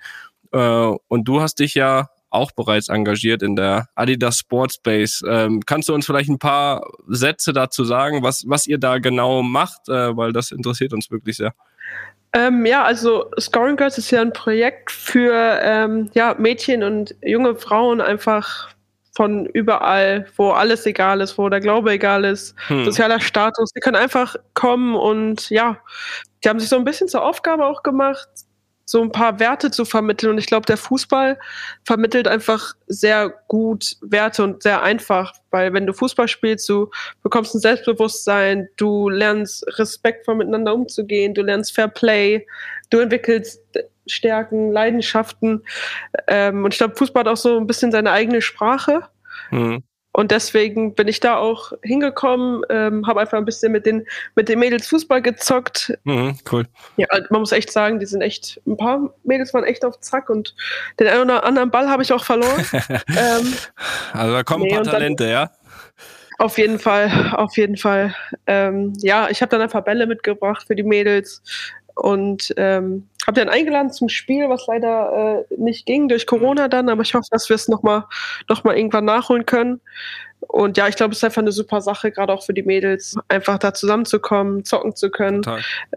Äh, 0.52 0.92
und 1.08 1.24
du 1.24 1.40
hast 1.40 1.58
dich 1.58 1.74
ja 1.74 2.08
auch 2.32 2.52
bereits 2.52 2.88
engagiert 2.88 3.42
in 3.42 3.56
der 3.56 3.88
Adidas 3.94 4.38
Sports 4.38 4.76
Space. 4.76 5.22
Ähm, 5.28 5.60
kannst 5.66 5.88
du 5.88 5.94
uns 5.94 6.06
vielleicht 6.06 6.30
ein 6.30 6.38
paar 6.38 6.82
Sätze 7.06 7.52
dazu 7.52 7.84
sagen, 7.84 8.22
was, 8.22 8.44
was 8.46 8.66
ihr 8.66 8.78
da 8.78 8.98
genau 8.98 9.42
macht, 9.42 9.88
äh, 9.88 10.16
weil 10.16 10.32
das 10.32 10.50
interessiert 10.50 10.94
uns 10.94 11.10
wirklich 11.10 11.36
sehr. 11.36 11.54
Ähm, 12.34 12.64
ja, 12.64 12.82
also 12.82 13.30
Scoring 13.38 13.76
Girls 13.76 13.98
ist 13.98 14.10
ja 14.10 14.22
ein 14.22 14.32
Projekt 14.32 14.90
für 14.90 15.58
ähm, 15.62 16.10
ja, 16.14 16.34
Mädchen 16.38 16.82
und 16.82 17.14
junge 17.22 17.54
Frauen 17.56 18.00
einfach 18.00 18.70
von 19.14 19.44
überall, 19.46 20.26
wo 20.36 20.52
alles 20.52 20.86
egal 20.86 21.20
ist, 21.20 21.36
wo 21.36 21.48
der 21.50 21.60
Glaube 21.60 21.92
egal 21.92 22.24
ist, 22.24 22.54
hm. 22.68 22.86
sozialer 22.86 23.20
Status. 23.20 23.70
Die 23.72 23.80
können 23.80 23.96
einfach 23.96 24.36
kommen 24.54 24.94
und 24.94 25.50
ja, 25.50 25.78
die 26.42 26.48
haben 26.48 26.58
sich 26.58 26.70
so 26.70 26.76
ein 26.76 26.84
bisschen 26.84 27.08
zur 27.08 27.22
Aufgabe 27.22 27.66
auch 27.66 27.82
gemacht, 27.82 28.28
so 28.84 29.02
ein 29.02 29.12
paar 29.12 29.40
Werte 29.40 29.70
zu 29.70 29.84
vermitteln. 29.84 30.30
Und 30.30 30.38
ich 30.38 30.46
glaube, 30.46 30.66
der 30.66 30.76
Fußball 30.76 31.38
vermittelt 31.84 32.28
einfach 32.28 32.74
sehr 32.86 33.32
gut 33.48 33.96
Werte 34.02 34.44
und 34.44 34.62
sehr 34.62 34.82
einfach, 34.82 35.34
weil 35.50 35.72
wenn 35.72 35.86
du 35.86 35.92
Fußball 35.92 36.28
spielst, 36.28 36.68
du 36.68 36.90
bekommst 37.22 37.54
ein 37.54 37.60
Selbstbewusstsein, 37.60 38.68
du 38.76 39.08
lernst 39.08 39.64
respektvoll 39.78 40.36
miteinander 40.36 40.74
umzugehen, 40.74 41.34
du 41.34 41.42
lernst 41.42 41.74
Fair 41.74 41.88
Play, 41.88 42.46
du 42.90 42.98
entwickelst 42.98 43.62
Stärken, 44.06 44.72
Leidenschaften. 44.72 45.64
Ähm, 46.26 46.64
und 46.64 46.74
ich 46.74 46.78
glaube, 46.78 46.96
Fußball 46.96 47.20
hat 47.20 47.28
auch 47.28 47.36
so 47.36 47.56
ein 47.58 47.66
bisschen 47.66 47.92
seine 47.92 48.10
eigene 48.10 48.42
Sprache. 48.42 49.08
Mhm. 49.50 49.82
Und 50.12 50.30
deswegen 50.30 50.94
bin 50.94 51.08
ich 51.08 51.20
da 51.20 51.38
auch 51.38 51.72
hingekommen, 51.82 52.62
ähm, 52.68 53.06
habe 53.06 53.20
einfach 53.20 53.38
ein 53.38 53.46
bisschen 53.46 53.72
mit 53.72 53.86
den, 53.86 54.06
mit 54.34 54.48
den 54.48 54.58
Mädels 54.58 54.86
Fußball 54.88 55.22
gezockt. 55.22 55.98
Mhm, 56.04 56.38
cool. 56.50 56.66
Ja, 56.98 57.06
man 57.30 57.40
muss 57.40 57.52
echt 57.52 57.72
sagen, 57.72 57.98
die 57.98 58.04
sind 58.04 58.20
echt, 58.20 58.60
ein 58.66 58.76
paar 58.76 59.14
Mädels 59.24 59.54
waren 59.54 59.64
echt 59.64 59.84
auf 59.84 59.98
Zack 60.00 60.28
und 60.28 60.54
den 61.00 61.08
einen 61.08 61.22
oder 61.22 61.44
anderen 61.44 61.70
Ball 61.70 61.88
habe 61.88 62.02
ich 62.02 62.12
auch 62.12 62.24
verloren. 62.24 62.64
ähm, 62.72 63.54
also 64.12 64.32
da 64.34 64.42
kommen 64.42 64.64
nee, 64.64 64.76
ein 64.76 64.82
paar 64.82 64.92
Talente, 64.92 65.24
dann, 65.24 65.32
ja? 65.32 65.50
Auf 66.38 66.58
jeden 66.58 66.78
Fall, 66.78 67.32
auf 67.34 67.56
jeden 67.56 67.78
Fall. 67.78 68.14
Ähm, 68.46 68.92
ja, 68.98 69.30
ich 69.30 69.40
habe 69.40 69.50
dann 69.50 69.62
einfach 69.62 69.82
Bälle 69.82 70.06
mitgebracht 70.06 70.64
für 70.66 70.76
die 70.76 70.82
Mädels 70.82 71.42
und 71.94 72.52
ähm, 72.56 73.08
habe 73.26 73.38
dann 73.38 73.48
eingeladen 73.48 73.92
zum 73.92 74.08
Spiel, 74.08 74.48
was 74.48 74.66
leider 74.66 75.44
äh, 75.50 75.54
nicht 75.56 75.86
ging 75.86 76.08
durch 76.08 76.26
Corona 76.26 76.68
dann, 76.68 76.88
aber 76.88 77.02
ich 77.02 77.14
hoffe, 77.14 77.28
dass 77.30 77.48
wir 77.48 77.56
es 77.56 77.68
nochmal 77.68 78.04
noch 78.48 78.64
mal 78.64 78.76
irgendwann 78.76 79.04
nachholen 79.04 79.46
können. 79.46 79.80
Und 80.40 80.76
ja, 80.76 80.88
ich 80.88 80.96
glaube, 80.96 81.12
es 81.12 81.18
ist 81.18 81.24
einfach 81.24 81.40
eine 81.40 81.52
super 81.52 81.80
Sache, 81.80 82.10
gerade 82.10 82.32
auch 82.32 82.42
für 82.42 82.52
die 82.52 82.64
Mädels, 82.64 83.16
einfach 83.28 83.58
da 83.58 83.74
zusammenzukommen, 83.74 84.64
zocken 84.64 84.96
zu 84.96 85.10
können. 85.10 85.42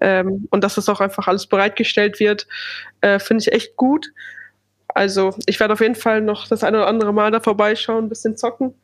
Ähm, 0.02 0.48
und 0.52 0.64
dass 0.64 0.76
das 0.76 0.88
auch 0.88 1.02
einfach 1.02 1.28
alles 1.28 1.48
bereitgestellt 1.48 2.20
wird, 2.20 2.48
äh, 3.02 3.18
finde 3.18 3.42
ich 3.42 3.52
echt 3.52 3.76
gut. 3.76 4.12
Also 4.88 5.36
ich 5.48 5.60
werde 5.60 5.74
auf 5.74 5.82
jeden 5.82 5.96
Fall 5.96 6.22
noch 6.22 6.48
das 6.48 6.64
eine 6.64 6.78
oder 6.78 6.88
andere 6.88 7.12
Mal 7.12 7.32
da 7.32 7.40
vorbeischauen, 7.40 8.06
ein 8.06 8.10
bisschen 8.10 8.38
zocken 8.38 8.76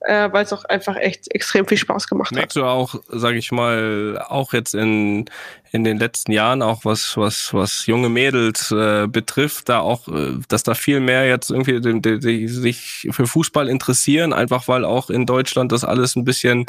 äh, 0.00 0.30
weil 0.32 0.44
es 0.44 0.52
auch 0.52 0.64
einfach 0.64 0.96
echt 0.96 1.34
extrem 1.34 1.66
viel 1.66 1.78
Spaß 1.78 2.06
gemacht 2.06 2.32
Merkst 2.32 2.56
hat. 2.56 2.64
Merkst 2.64 3.00
du 3.00 3.04
auch, 3.04 3.20
sage 3.20 3.38
ich 3.38 3.50
mal, 3.52 4.24
auch 4.28 4.52
jetzt 4.52 4.74
in, 4.74 5.26
in 5.72 5.84
den 5.84 5.98
letzten 5.98 6.32
Jahren, 6.32 6.62
auch 6.62 6.84
was, 6.84 7.16
was, 7.16 7.52
was 7.52 7.86
junge 7.86 8.08
Mädels 8.08 8.70
äh, 8.70 9.06
betrifft, 9.08 9.68
da 9.68 9.80
auch, 9.80 10.08
äh, 10.08 10.38
dass 10.48 10.62
da 10.62 10.74
viel 10.74 11.00
mehr 11.00 11.26
jetzt 11.26 11.50
irgendwie 11.50 11.80
die, 11.80 12.00
die, 12.00 12.18
die 12.18 12.48
sich 12.48 13.08
für 13.10 13.26
Fußball 13.26 13.68
interessieren, 13.68 14.32
einfach 14.32 14.68
weil 14.68 14.84
auch 14.84 15.10
in 15.10 15.26
Deutschland 15.26 15.72
das 15.72 15.84
alles 15.84 16.16
ein 16.16 16.24
bisschen 16.24 16.66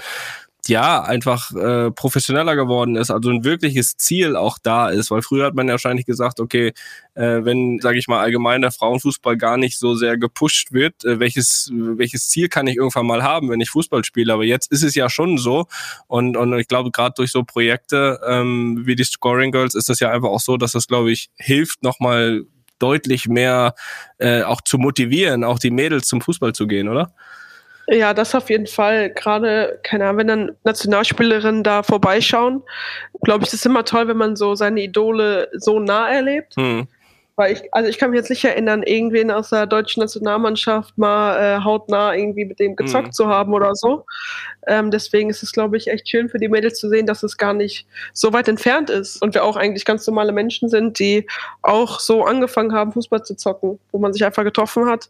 ja 0.68 1.02
einfach 1.02 1.52
äh, 1.56 1.92
professioneller 1.92 2.56
geworden 2.56 2.96
ist, 2.96 3.12
also 3.12 3.30
ein 3.30 3.44
wirkliches 3.44 3.98
Ziel 3.98 4.36
auch 4.36 4.58
da 4.62 4.90
ist, 4.90 5.10
weil 5.12 5.22
früher 5.22 5.46
hat 5.46 5.56
man 5.56 5.68
ja 5.68 5.74
wahrscheinlich 5.74 6.06
gesagt, 6.06 6.40
okay, 6.40 6.74
äh, 7.16 7.44
wenn, 7.44 7.80
sage 7.80 7.98
ich 7.98 8.08
mal, 8.08 8.20
allgemein 8.20 8.62
der 8.62 8.72
Frauenfußball 8.72 9.38
gar 9.38 9.58
nicht 9.58 9.78
so 9.80 9.96
sehr 9.96 10.18
gepusht 10.18 10.72
wird, 10.72 11.06
äh, 11.06 11.20
welches 11.20 11.72
welches 11.74 12.30
Ziel 12.30 12.50
kann 12.50 12.68
ich 12.68 12.78
irgendwann 12.78 13.08
mal 13.08 13.24
haben, 13.24 13.50
wenn 13.50 13.62
ich 13.62 13.70
Fußball 13.70 14.04
spiele? 14.04 14.34
Aber 14.34 14.44
jetzt 14.44 14.72
ist 14.72 14.84
es 14.84 14.96
ja 14.96 15.10
schon 15.10 15.38
so 15.38 15.66
und 16.08 16.38
und 16.38 16.58
ich 16.60 16.68
glaube 16.68 16.92
gerade 16.92 17.14
durch 17.16 17.32
so 17.32 17.44
Projekte 17.44 18.20
ähm, 18.28 18.82
wie 18.86 18.96
die 18.96 19.04
Scoring 19.04 19.52
Girls 19.52 19.76
ist 19.76 19.90
das 19.90 20.00
ja 20.00 20.12
einfach 20.12 20.30
auch 20.30 20.40
so, 20.42 20.58
dass 20.58 20.74
das 20.74 20.88
glaube 20.88 21.12
ich 21.12 21.30
hilft 21.38 21.84
nochmal 21.84 22.46
deutlich 22.80 23.28
mehr 23.28 23.76
äh, 24.18 24.44
auch 24.44 24.62
zu 24.62 24.78
motivieren, 24.78 25.44
auch 25.44 25.60
die 25.60 25.72
Mädels 25.72 26.08
zum 26.08 26.22
Fußball 26.22 26.54
zu 26.54 26.68
gehen, 26.68 26.88
oder? 26.88 27.14
Ja, 27.92 28.14
das 28.14 28.36
auf 28.36 28.50
jeden 28.50 28.68
Fall. 28.68 29.10
Gerade, 29.10 29.80
keine 29.84 30.06
Ahnung, 30.06 30.18
wenn 30.20 30.28
dann 30.28 30.52
Nationalspielerinnen 30.64 31.64
da 31.64 31.82
vorbeischauen, 31.82 32.62
glaube 33.22 33.44
ich, 33.44 33.48
ist 33.48 33.56
es 33.56 33.66
immer 33.66 33.84
toll, 33.84 34.08
wenn 34.08 34.18
man 34.18 34.36
so 34.36 34.54
seine 34.56 34.82
Idole 34.82 35.50
so 35.54 35.80
nah 35.80 36.08
erlebt. 36.08 36.56
Hm. 36.56 36.88
Weil 37.36 37.54
ich, 37.54 37.74
also 37.74 37.90
ich 37.90 37.98
kann 37.98 38.12
mich 38.12 38.18
jetzt 38.18 38.30
nicht 38.30 38.44
erinnern, 38.44 38.84
irgendwen 38.84 39.32
aus 39.32 39.50
der 39.50 39.66
deutschen 39.66 40.02
Nationalmannschaft 40.02 40.98
mal 40.98 41.38
äh, 41.38 41.64
hautnah 41.64 42.14
irgendwie 42.14 42.44
mit 42.44 42.60
dem 42.60 42.76
gezockt 42.76 43.08
hm. 43.08 43.12
zu 43.14 43.28
haben 43.28 43.54
oder 43.54 43.74
so. 43.76 44.06
Ähm, 44.68 44.92
deswegen 44.92 45.30
ist 45.30 45.42
es, 45.42 45.52
glaube 45.52 45.78
ich, 45.78 45.88
echt 45.88 46.10
schön 46.10 46.30
für 46.30 46.38
die 46.38 46.50
Mädels 46.50 46.80
zu 46.80 46.90
sehen, 46.90 47.08
dass 47.08 47.24
es 47.24 47.38
gar 47.38 47.54
nicht 47.54 47.88
so 48.14 48.34
weit 48.34 48.50
entfernt 48.50 48.90
ist 48.90 49.22
und 49.22 49.34
wir 49.34 49.46
auch 49.46 49.56
eigentlich 49.56 49.86
ganz 49.86 50.06
normale 50.06 50.34
Menschen 50.34 50.70
sind, 50.70 51.00
die 51.00 51.26
auch 51.62 52.00
so 52.02 52.26
angefangen 52.26 52.74
haben, 52.74 52.92
Fußball 52.92 53.24
zu 53.24 53.36
zocken, 53.36 53.80
wo 53.92 53.98
man 54.00 54.12
sich 54.12 54.26
einfach 54.26 54.44
getroffen 54.44 54.86
hat, 54.88 55.10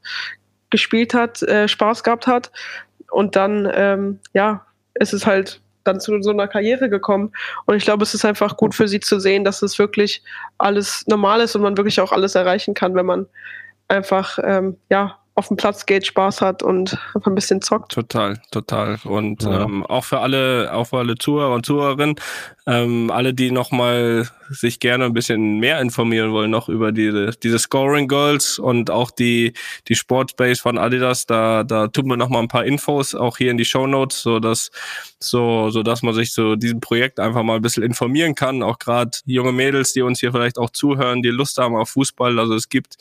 gespielt 0.70 1.14
hat, 1.14 1.42
äh, 1.44 1.68
Spaß 1.68 2.04
gehabt 2.04 2.28
hat. 2.28 2.52
Und 3.12 3.36
dann, 3.36 3.70
ähm, 3.74 4.20
ja, 4.34 4.66
ist 4.94 5.14
es 5.14 5.26
halt 5.26 5.62
dann 5.84 6.00
zu 6.00 6.22
so 6.22 6.32
einer 6.32 6.48
Karriere 6.48 6.90
gekommen. 6.90 7.32
Und 7.66 7.76
ich 7.76 7.84
glaube, 7.84 8.04
es 8.04 8.14
ist 8.14 8.26
einfach 8.26 8.58
gut 8.58 8.76
für 8.76 8.88
sie 8.88 9.00
zu 9.00 9.20
sehen, 9.20 9.44
dass 9.44 9.62
es 9.62 9.80
wirklich 9.80 10.24
alles 10.58 11.06
normal 11.08 11.42
ist 11.42 11.56
und 11.56 11.62
man 11.62 11.78
wirklich 11.78 12.00
auch 12.02 12.12
alles 12.12 12.36
erreichen 12.36 12.74
kann, 12.74 12.96
wenn 12.96 13.05
man 13.05 13.27
einfach, 13.88 14.38
ähm, 14.44 14.77
ja, 14.90 15.18
auf 15.40 15.48
dem 15.48 15.56
Platz 15.56 15.86
geht, 15.86 16.06
Spaß 16.06 16.42
hat 16.42 16.62
und 16.62 16.98
einfach 17.16 17.32
ein 17.32 17.36
bisschen 17.36 17.62
zockt. 17.62 17.94
Total, 17.94 18.42
total. 18.52 19.00
Und 19.06 19.44
ja. 19.44 19.64
ähm, 19.64 19.86
auch 19.86 20.04
für 20.04 20.20
alle, 20.20 20.74
auch 20.74 20.88
für 20.88 20.98
alle 20.98 21.16
Zuhörer 21.16 21.54
und 21.54 21.66
Zuhörerinnen, 21.66 22.16
ähm, 22.68 23.10
alle, 23.10 23.34
die 23.34 23.50
nochmal 23.50 24.28
sich 24.50 24.82
gerne 24.82 25.06
ein 25.06 25.14
bisschen 25.14 25.60
mehr 25.60 25.80
informieren 25.80 26.34
wollen, 26.34 26.52
noch 26.52 26.68
über 26.68 26.92
diese, 26.92 27.32
diese 27.42 27.58
Scoring 27.58 28.10
Girls 28.10 28.60
und 28.60 28.92
auch 28.92 29.12
die, 29.12 29.54
die 29.88 29.96
Sportspace 29.96 30.60
von 30.60 30.78
Adidas, 30.78 31.25
da, 31.25 31.64
da 31.64 31.88
tun 31.88 32.08
wir 32.08 32.18
nochmal 32.18 32.42
ein 32.42 32.50
paar 32.50 32.66
Infos 32.66 33.16
auch 33.16 33.38
hier 33.38 33.52
in 33.52 33.58
die 33.58 33.66
Show 33.66 33.88
Notes, 33.88 34.22
so 34.22 34.40
dass, 34.40 34.72
so, 35.20 35.70
so 35.70 35.84
dass 35.84 36.04
man 36.04 36.14
sich 36.14 36.34
so 36.34 36.58
diesem 36.58 36.82
Projekt 36.82 37.22
einfach 37.22 37.44
mal 37.44 37.56
ein 37.56 37.62
bisschen 37.62 37.84
informieren 37.84 38.36
kann. 38.36 38.62
Auch 38.62 38.78
gerade 38.78 39.12
junge 39.25 39.54
Mädels, 39.54 39.94
die 39.94 40.02
uns 40.02 40.20
hier 40.20 40.34
vielleicht 40.34 40.58
auch 40.58 40.70
zuhören, 40.70 41.22
die 41.22 41.30
Lust 41.30 41.58
haben 41.58 41.78
auf 41.78 41.92
Fußball. 41.92 42.38
Also 42.40 42.56
es 42.56 42.68
gibt 42.68 42.98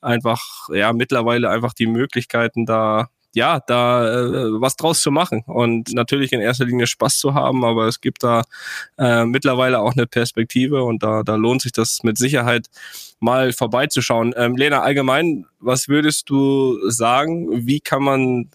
einfach 0.00 0.68
ja 0.72 0.92
mittlerweile 0.92 1.50
einfach 1.50 1.74
die 1.74 1.86
Möglichkeiten 1.86 2.66
da 2.66 3.08
ja, 3.34 3.60
da 3.60 4.08
äh, 4.08 4.60
was 4.60 4.76
draus 4.76 5.00
zu 5.02 5.10
machen 5.10 5.44
und 5.46 5.92
natürlich 5.92 6.32
in 6.32 6.40
erster 6.40 6.64
Linie 6.64 6.86
Spaß 6.86 7.18
zu 7.18 7.34
haben, 7.34 7.64
aber 7.64 7.86
es 7.86 8.00
gibt 8.00 8.22
da 8.22 8.42
äh, 8.98 9.24
mittlerweile 9.24 9.80
auch 9.80 9.92
eine 9.92 10.06
Perspektive 10.06 10.82
und 10.82 11.02
da, 11.02 11.22
da 11.22 11.36
lohnt 11.36 11.62
sich 11.62 11.72
das 11.72 12.02
mit 12.02 12.18
Sicherheit 12.18 12.66
mal 13.20 13.52
vorbeizuschauen. 13.52 14.34
Ähm, 14.36 14.56
Lena, 14.56 14.80
allgemein, 14.82 15.46
was 15.60 15.88
würdest 15.88 16.28
du 16.28 16.78
sagen, 16.88 17.66
wie 17.66 17.80
kann 17.80 18.02
man, 18.02 18.50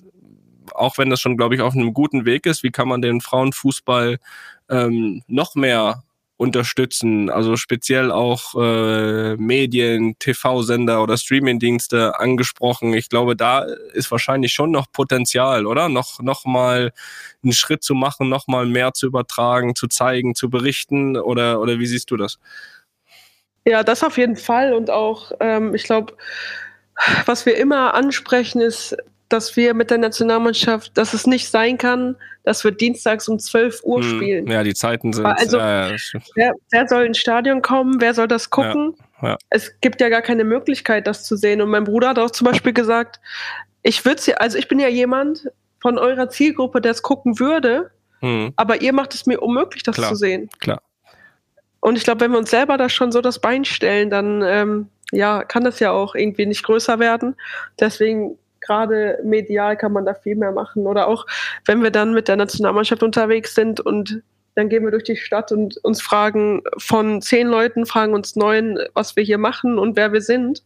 auch 0.73 0.97
wenn 0.97 1.09
das 1.09 1.21
schon, 1.21 1.37
glaube 1.37 1.55
ich, 1.55 1.61
auf 1.61 1.73
einem 1.73 1.93
guten 1.93 2.25
Weg 2.25 2.45
ist, 2.45 2.63
wie 2.63 2.71
kann 2.71 2.89
man 2.89 3.01
den 3.01 3.21
Frauenfußball 3.21 4.17
ähm, 4.69 5.21
noch 5.27 5.55
mehr 5.55 6.03
unterstützen, 6.37 7.29
also 7.29 7.55
speziell 7.55 8.11
auch 8.11 8.55
äh, 8.55 9.37
Medien, 9.37 10.19
TV-Sender 10.19 11.01
oder 11.01 11.17
Streaming-Dienste 11.17 12.19
angesprochen. 12.19 12.93
Ich 12.93 13.09
glaube, 13.09 13.35
da 13.37 13.65
ist 13.93 14.11
wahrscheinlich 14.11 14.51
schon 14.51 14.71
noch 14.71 14.91
Potenzial, 14.91 15.65
oder? 15.65 15.87
Noch, 15.87 16.21
noch 16.21 16.43
mal 16.43 16.91
einen 17.41 17.53
Schritt 17.53 17.83
zu 17.83 17.95
machen, 17.95 18.27
noch 18.27 18.47
mal 18.47 18.65
mehr 18.65 18.93
zu 18.93 19.07
übertragen, 19.07 19.75
zu 19.75 19.87
zeigen, 19.87 20.35
zu 20.35 20.49
berichten 20.49 21.15
oder, 21.15 21.61
oder 21.61 21.79
wie 21.79 21.85
siehst 21.85 22.11
du 22.11 22.17
das? 22.17 22.37
Ja, 23.65 23.83
das 23.83 24.03
auf 24.03 24.17
jeden 24.17 24.35
Fall 24.35 24.73
und 24.73 24.89
auch, 24.89 25.31
ähm, 25.39 25.73
ich 25.73 25.83
glaube, 25.83 26.15
was 27.25 27.45
wir 27.45 27.57
immer 27.57 27.93
ansprechen, 27.93 28.61
ist 28.61 28.95
dass 29.29 29.55
wir 29.55 29.73
mit 29.73 29.89
der 29.89 29.97
Nationalmannschaft, 29.97 30.97
dass 30.97 31.13
es 31.13 31.25
nicht 31.25 31.49
sein 31.49 31.77
kann, 31.77 32.15
dass 32.43 32.63
wir 32.63 32.71
dienstags 32.71 33.27
um 33.27 33.39
12 33.39 33.81
Uhr 33.83 34.01
hm, 34.01 34.15
spielen. 34.15 34.47
Ja, 34.47 34.63
die 34.63 34.73
Zeiten 34.73 35.13
sind. 35.13 35.25
Also, 35.25 35.57
ja, 35.57 35.89
ja, 35.89 35.95
wer, 36.35 36.53
wer, 36.71 36.87
soll 36.87 37.05
ins 37.05 37.17
Stadion 37.17 37.61
kommen? 37.61 37.99
Wer 37.99 38.13
soll 38.13 38.27
das 38.27 38.49
gucken? 38.49 38.95
Ja, 39.21 39.37
es 39.49 39.79
gibt 39.81 40.01
ja 40.01 40.09
gar 40.09 40.21
keine 40.21 40.43
Möglichkeit, 40.43 41.07
das 41.07 41.23
zu 41.23 41.35
sehen. 41.35 41.61
Und 41.61 41.69
mein 41.69 41.85
Bruder 41.85 42.09
hat 42.09 42.19
auch 42.19 42.31
zum 42.31 42.45
Beispiel 42.45 42.73
gesagt, 42.73 43.19
ich 43.81 44.05
würde 44.05 44.39
also 44.39 44.57
ich 44.57 44.67
bin 44.67 44.79
ja 44.79 44.87
jemand 44.87 45.49
von 45.81 45.97
eurer 45.97 46.29
Zielgruppe, 46.29 46.81
der 46.81 46.91
es 46.91 47.01
gucken 47.01 47.39
würde, 47.39 47.91
hm. 48.19 48.53
aber 48.55 48.81
ihr 48.81 48.93
macht 48.93 49.13
es 49.13 49.25
mir 49.25 49.39
unmöglich, 49.39 49.83
das 49.83 49.95
klar, 49.95 50.09
zu 50.09 50.15
sehen. 50.15 50.49
Klar. 50.59 50.81
Und 51.79 51.97
ich 51.97 52.03
glaube, 52.03 52.21
wenn 52.21 52.31
wir 52.31 52.39
uns 52.39 52.49
selber 52.49 52.77
da 52.77 52.89
schon 52.89 53.11
so 53.11 53.21
das 53.21 53.39
Bein 53.39 53.65
stellen, 53.65 54.09
dann 54.09 54.41
ähm, 54.43 54.89
ja, 55.11 55.43
kann 55.43 55.63
das 55.63 55.79
ja 55.79 55.91
auch 55.91 56.15
irgendwie 56.15 56.45
nicht 56.45 56.63
größer 56.63 56.99
werden. 56.99 57.35
Deswegen 57.79 58.37
gerade 58.65 59.19
medial 59.23 59.77
kann 59.77 59.93
man 59.93 60.05
da 60.05 60.13
viel 60.13 60.35
mehr 60.35 60.51
machen. 60.51 60.87
Oder 60.87 61.07
auch, 61.07 61.25
wenn 61.65 61.83
wir 61.83 61.91
dann 61.91 62.13
mit 62.13 62.27
der 62.27 62.35
Nationalmannschaft 62.35 63.03
unterwegs 63.03 63.55
sind 63.55 63.79
und 63.79 64.21
dann 64.55 64.69
gehen 64.69 64.83
wir 64.83 64.91
durch 64.91 65.03
die 65.03 65.17
Stadt 65.17 65.51
und 65.51 65.77
uns 65.83 66.01
fragen 66.01 66.63
von 66.77 67.21
zehn 67.21 67.47
Leuten, 67.47 67.85
fragen 67.85 68.13
uns 68.13 68.35
neun, 68.35 68.79
was 68.93 69.15
wir 69.15 69.23
hier 69.23 69.37
machen 69.37 69.77
und 69.77 69.97
wer 69.97 70.13
wir 70.13 70.21
sind. 70.21 70.63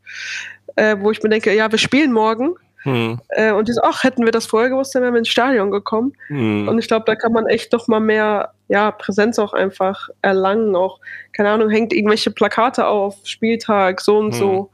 Äh, 0.76 0.98
wo 1.00 1.12
ich 1.12 1.22
mir 1.24 1.30
denke, 1.30 1.54
ja, 1.56 1.72
wir 1.72 1.80
spielen 1.80 2.12
morgen. 2.12 2.56
Hm. 2.84 3.20
Äh, 3.30 3.52
und 3.52 3.68
die 3.68 3.74
so, 3.74 3.82
ach, 3.84 4.04
hätten 4.04 4.24
wir 4.24 4.32
das 4.32 4.46
vorher 4.46 4.70
gewusst, 4.70 4.96
dann 4.96 5.04
wären 5.04 5.14
wir 5.14 5.20
ins 5.20 5.28
Stadion 5.28 5.72
gekommen. 5.72 6.14
Hm. 6.28 6.68
Und 6.68 6.80
ich 6.80 6.88
glaube, 6.88 7.04
da 7.06 7.16
kann 7.16 7.34
man 7.34 7.48
echt 7.48 7.74
doch 7.74 7.88
mal 7.88 8.00
mehr 8.00 8.54
ja, 8.70 8.92
Präsenz 8.92 9.40
auch 9.40 9.54
einfach 9.54 10.10
erlangen. 10.22 10.76
Auch, 10.76 11.00
keine 11.34 11.50
Ahnung, 11.50 11.70
hängt 11.70 11.92
irgendwelche 11.92 12.32
Plakate 12.32 12.88
auf, 12.88 13.18
Spieltag, 13.24 14.00
so 14.02 14.20
und 14.20 14.32
hm. 14.34 14.40
so. 14.40 14.72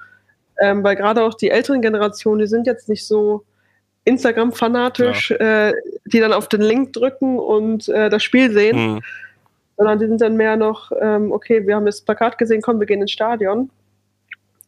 Ähm, 0.61 0.83
weil 0.83 0.95
gerade 0.95 1.23
auch 1.23 1.33
die 1.33 1.49
älteren 1.49 1.81
Generationen, 1.81 2.39
die 2.39 2.47
sind 2.47 2.67
jetzt 2.67 2.89
nicht 2.89 3.05
so 3.05 3.43
Instagram-fanatisch, 4.05 5.31
ja. 5.31 5.69
äh, 5.69 5.73
die 6.05 6.19
dann 6.19 6.33
auf 6.33 6.47
den 6.47 6.61
Link 6.61 6.93
drücken 6.93 7.39
und 7.39 7.89
äh, 7.89 8.09
das 8.09 8.23
Spiel 8.23 8.51
sehen, 8.51 8.93
mhm. 8.93 9.01
sondern 9.77 9.99
die 9.99 10.07
sind 10.07 10.21
dann 10.21 10.37
mehr 10.37 10.55
noch, 10.55 10.91
ähm, 11.01 11.31
okay, 11.31 11.65
wir 11.65 11.75
haben 11.75 11.85
das 11.85 12.01
Plakat 12.01 12.37
gesehen, 12.37 12.61
komm, 12.61 12.79
wir 12.79 12.87
gehen 12.87 13.01
ins 13.01 13.11
Stadion. 13.11 13.69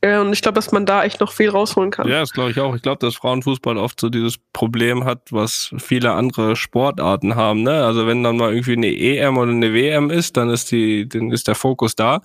Äh, 0.02 0.19
und 0.19 0.32
ich 0.32 0.41
glaube, 0.41 0.56
dass 0.56 0.71
man 0.71 0.86
da 0.86 1.04
echt 1.04 1.19
noch 1.19 1.32
viel 1.32 1.50
rausholen 1.50 1.91
kann. 1.91 2.08
Ja, 2.08 2.19
das 2.19 2.32
glaube 2.32 2.52
ich 2.52 2.60
auch. 2.60 2.76
Ich 2.76 2.82
glaube, 2.82 3.00
dass 3.00 3.15
Frauenfußball 3.15 3.78
oft 3.78 4.00
so 4.00 4.10
dieses 4.10 4.38
Problem 4.54 5.06
hat, 5.06 5.32
was 5.32 5.73
viele 5.78 6.12
andere 6.12 6.56
Sportarten 6.56 7.36
haben. 7.36 7.63
Ne? 7.63 7.84
Also 7.84 8.06
wenn 8.06 8.23
dann 8.23 8.38
mal 8.38 8.52
irgendwie 8.52 8.73
eine 8.73 8.88
EM 8.88 9.38
oder 9.38 9.52
eine 9.52 9.73
WM 9.73 10.12
ist, 10.12 10.38
dann 10.38 10.50
ist 10.50 10.71
die, 10.71 11.10
dann 11.10 11.32
ist 11.32 11.47
der 11.47 11.56
Fokus 11.56 11.95
da. 11.95 12.21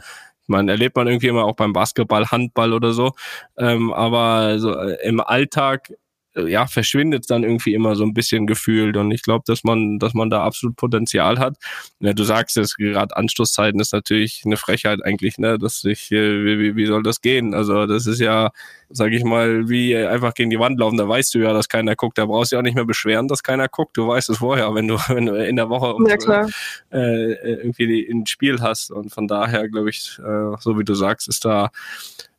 Meine, 0.47 0.73
erlebt 0.73 0.97
man 0.97 1.07
irgendwie 1.07 1.29
immer 1.29 1.45
auch 1.45 1.57
beim 1.57 1.73
Basketball, 1.73 2.27
Handball 2.31 2.73
oder 2.73 2.93
so. 2.93 3.13
Ähm, 3.57 3.93
aber 3.93 4.59
so 4.59 4.75
äh, 4.75 4.97
im 5.07 5.21
Alltag 5.21 5.93
ja, 6.35 6.67
verschwindet 6.67 7.31
dann 7.31 7.43
irgendwie 7.43 7.75
immer 7.75 7.95
so 7.95 8.05
ein 8.05 8.15
bisschen 8.15 8.47
gefühlt. 8.47 8.97
Und 8.97 9.11
ich 9.11 9.23
glaube, 9.23 9.45
dass 9.47 9.65
man, 9.65 9.99
dass 9.99 10.15
man 10.15 10.31
da 10.31 10.43
absolut 10.45 10.77
Potenzial 10.77 11.39
hat. 11.39 11.57
Ja, 12.01 12.13
du 12.13 12.25
sagst 12.25 12.57
es, 12.57 12.77
gerade 12.77 13.17
Anstoßzeiten 13.17 13.81
ist 13.81 13.93
natürlich 13.93 14.43
eine 14.47 14.57
Frechheit 14.57 15.05
eigentlich, 15.05 15.39
ne? 15.39 15.59
Dass 15.59 15.85
ich, 15.85 16.11
äh, 16.11 16.45
wie, 16.45 16.77
wie 16.77 16.87
soll 16.87 17.03
das 17.03 17.21
gehen? 17.21 17.55
Also 17.55 17.87
das 17.87 18.07
ist 18.07 18.21
ja, 18.21 18.51
sag 18.89 19.13
ich 19.13 19.25
mal, 19.25 19.69
wie 19.69 19.97
einfach 19.97 20.35
gegen 20.35 20.51
die 20.51 20.59
Wand 20.59 20.79
laufen, 20.79 20.97
da 20.97 21.09
weißt 21.09 21.35
du 21.35 21.41
ja, 21.41 21.53
dass 21.53 21.69
keiner 21.69 21.97
guckt. 21.97 22.19
Da 22.19 22.27
brauchst 22.27 22.53
du 22.53 22.57
ja 22.57 22.61
auch 22.61 22.65
nicht 22.65 22.75
mehr 22.75 22.85
beschweren, 22.85 23.29
dass 23.29 23.43
keiner 23.43 23.69
guckt. 23.69 23.97
Du 23.97 24.09
weißt 24.09 24.31
es 24.31 24.39
vorher, 24.39 24.75
wenn 24.75 24.89
du, 24.89 24.97
wenn 25.09 25.27
du 25.27 25.35
in 25.35 25.57
der 25.57 25.69
Woche 25.69 25.95
ja, 26.09 26.47
äh, 26.91 27.33
irgendwie 27.57 28.09
ein 28.11 28.27
Spiel 28.27 28.61
hast. 28.61 28.91
Und 28.91 29.13
von 29.13 29.29
daher, 29.29 29.69
glaube 29.69 29.91
ich, 29.91 30.19
äh, 30.19 30.57
so 30.61 30.79
wie 30.79 30.85
du 30.85 30.95
sagst, 30.95 31.29
ist 31.29 31.45
da 31.45 31.71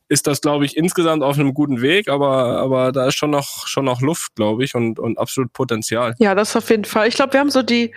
ist 0.08 0.26
das, 0.26 0.40
glaube 0.40 0.64
ich, 0.64 0.76
insgesamt 0.76 1.22
auf 1.22 1.38
einem 1.38 1.54
guten 1.54 1.80
Weg, 1.80 2.08
aber, 2.08 2.58
aber 2.58 2.92
da 2.92 3.06
ist 3.06 3.14
schon 3.14 3.30
noch, 3.30 3.66
schon 3.66 3.86
noch 3.86 4.00
Luft, 4.00 4.34
glaube 4.34 4.64
ich, 4.64 4.74
und, 4.74 4.98
und 4.98 5.18
absolut 5.18 5.52
Potenzial. 5.52 6.14
Ja, 6.18 6.34
das 6.34 6.54
auf 6.56 6.68
jeden 6.70 6.84
Fall. 6.84 7.08
Ich 7.08 7.14
glaube, 7.14 7.32
wir 7.32 7.40
haben 7.40 7.50
so 7.50 7.62
die, 7.62 7.94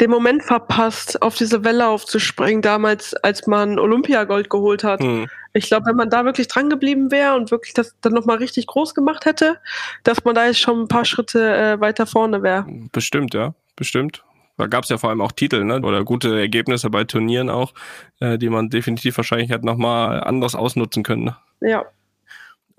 den 0.00 0.10
Moment 0.10 0.44
verpasst, 0.44 1.22
auf 1.22 1.36
diese 1.36 1.64
Welle 1.64 1.88
aufzuspringen, 1.88 2.60
damals, 2.60 3.14
als 3.14 3.46
man 3.46 3.78
Olympiagold 3.78 4.50
geholt 4.50 4.84
hat. 4.84 5.00
Hm. 5.00 5.26
Ich 5.54 5.66
glaube, 5.66 5.86
wenn 5.86 5.96
man 5.96 6.10
da 6.10 6.24
wirklich 6.24 6.48
dran 6.48 6.68
geblieben 6.68 7.10
wäre 7.10 7.34
und 7.34 7.50
wirklich 7.50 7.72
das 7.72 7.96
dann 8.02 8.12
nochmal 8.12 8.36
richtig 8.36 8.66
groß 8.66 8.94
gemacht 8.94 9.24
hätte, 9.24 9.58
dass 10.04 10.24
man 10.24 10.34
da 10.34 10.46
jetzt 10.46 10.60
schon 10.60 10.82
ein 10.82 10.88
paar 10.88 11.06
Schritte 11.06 11.56
äh, 11.56 11.80
weiter 11.80 12.06
vorne 12.06 12.42
wäre. 12.42 12.66
Bestimmt, 12.92 13.32
ja, 13.32 13.54
bestimmt. 13.74 14.22
Da 14.58 14.66
gab 14.66 14.84
es 14.84 14.90
ja 14.90 14.98
vor 14.98 15.10
allem 15.10 15.20
auch 15.20 15.32
Titel, 15.32 15.64
ne? 15.64 15.80
Oder 15.80 16.04
gute 16.04 16.38
Ergebnisse 16.38 16.90
bei 16.90 17.04
Turnieren 17.04 17.48
auch, 17.48 17.72
äh, 18.20 18.36
die 18.36 18.50
man 18.50 18.68
definitiv 18.68 19.16
wahrscheinlich 19.16 19.50
hätte 19.50 19.64
nochmal 19.64 20.22
anders 20.22 20.54
ausnutzen 20.54 21.04
können. 21.04 21.24
Ne? 21.24 21.36
Ja. 21.60 21.84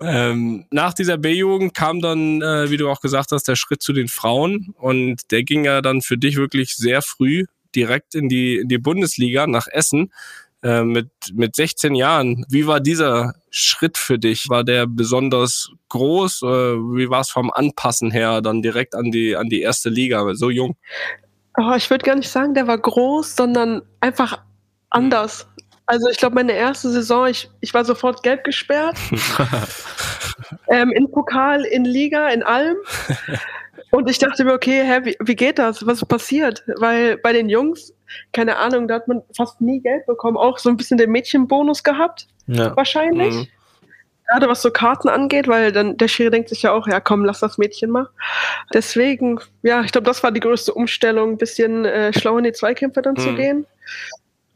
Ähm, 0.02 0.66
nach 0.70 0.94
dieser 0.94 1.18
B-Jugend 1.18 1.74
kam 1.74 2.00
dann, 2.00 2.40
äh, 2.40 2.70
wie 2.70 2.76
du 2.76 2.88
auch 2.88 3.00
gesagt 3.00 3.32
hast, 3.32 3.48
der 3.48 3.56
Schritt 3.56 3.82
zu 3.82 3.92
den 3.92 4.08
Frauen 4.08 4.74
und 4.78 5.30
der 5.30 5.42
ging 5.42 5.64
ja 5.64 5.82
dann 5.82 6.00
für 6.00 6.16
dich 6.16 6.36
wirklich 6.36 6.76
sehr 6.76 7.02
früh 7.02 7.44
direkt 7.74 8.14
in 8.14 8.28
die, 8.28 8.58
in 8.58 8.68
die 8.68 8.78
Bundesliga 8.78 9.46
nach 9.46 9.66
Essen 9.66 10.12
äh, 10.62 10.82
mit, 10.82 11.10
mit 11.32 11.54
16 11.54 11.94
Jahren. 11.94 12.44
Wie 12.48 12.66
war 12.66 12.80
dieser 12.80 13.34
Schritt 13.50 13.98
für 13.98 14.18
dich? 14.18 14.48
War 14.48 14.64
der 14.64 14.86
besonders 14.86 15.70
groß? 15.88 16.42
Äh, 16.42 16.46
wie 16.46 17.10
war 17.10 17.20
es 17.20 17.30
vom 17.30 17.50
Anpassen 17.50 18.10
her 18.10 18.40
dann 18.40 18.62
direkt 18.62 18.94
an 18.94 19.10
die, 19.10 19.36
an 19.36 19.48
die 19.48 19.60
erste 19.60 19.90
Liga, 19.90 20.34
so 20.34 20.50
jung? 20.50 20.76
Oh, 21.56 21.72
ich 21.76 21.90
würde 21.90 22.04
gar 22.04 22.16
nicht 22.16 22.30
sagen, 22.30 22.54
der 22.54 22.66
war 22.66 22.78
groß, 22.78 23.36
sondern 23.36 23.82
einfach 24.00 24.40
anders. 24.90 25.46
Also 25.86 26.08
ich 26.08 26.18
glaube, 26.18 26.36
meine 26.36 26.52
erste 26.52 26.88
Saison, 26.90 27.26
ich, 27.26 27.50
ich 27.60 27.74
war 27.74 27.84
sofort 27.84 28.22
gelb 28.22 28.44
gesperrt. 28.44 28.96
ähm, 30.68 30.92
in 30.92 31.10
Pokal, 31.10 31.64
in 31.64 31.84
Liga, 31.84 32.28
in 32.28 32.42
allem. 32.42 32.76
Und 33.90 34.08
ich 34.08 34.18
dachte 34.18 34.44
mir, 34.44 34.52
okay, 34.52 34.84
hä, 34.84 35.00
wie, 35.02 35.16
wie 35.20 35.34
geht 35.34 35.58
das? 35.58 35.84
Was 35.84 36.00
ist 36.00 36.06
passiert? 36.06 36.62
Weil 36.76 37.18
bei 37.18 37.32
den 37.32 37.48
Jungs, 37.48 37.92
keine 38.32 38.56
Ahnung, 38.56 38.86
da 38.86 38.94
hat 38.94 39.08
man 39.08 39.22
fast 39.36 39.60
nie 39.60 39.80
Geld 39.80 40.06
bekommen. 40.06 40.36
Auch 40.36 40.58
so 40.58 40.68
ein 40.68 40.76
bisschen 40.76 40.96
den 40.96 41.10
Mädchenbonus 41.10 41.82
gehabt. 41.82 42.28
Ja. 42.46 42.76
Wahrscheinlich. 42.76 43.34
Mhm. 43.34 43.46
Gerade 44.30 44.48
was 44.48 44.62
so 44.62 44.70
Karten 44.70 45.08
angeht, 45.08 45.48
weil 45.48 45.72
dann 45.72 45.96
der 45.96 46.06
Schiri 46.06 46.30
denkt 46.30 46.50
sich 46.50 46.62
ja 46.62 46.72
auch, 46.72 46.86
ja 46.86 47.00
komm, 47.00 47.24
lass 47.24 47.40
das 47.40 47.58
Mädchen 47.58 47.90
mal. 47.90 48.08
Deswegen, 48.72 49.40
ja, 49.62 49.82
ich 49.82 49.90
glaube, 49.90 50.06
das 50.06 50.22
war 50.22 50.30
die 50.30 50.40
größte 50.40 50.72
Umstellung, 50.72 51.32
ein 51.32 51.36
bisschen 51.36 51.84
äh, 51.84 52.12
schlau 52.12 52.38
in 52.38 52.44
die 52.44 52.52
Zweikämpfe 52.52 53.02
dann 53.02 53.14
mhm. 53.14 53.20
zu 53.20 53.34
gehen. 53.34 53.66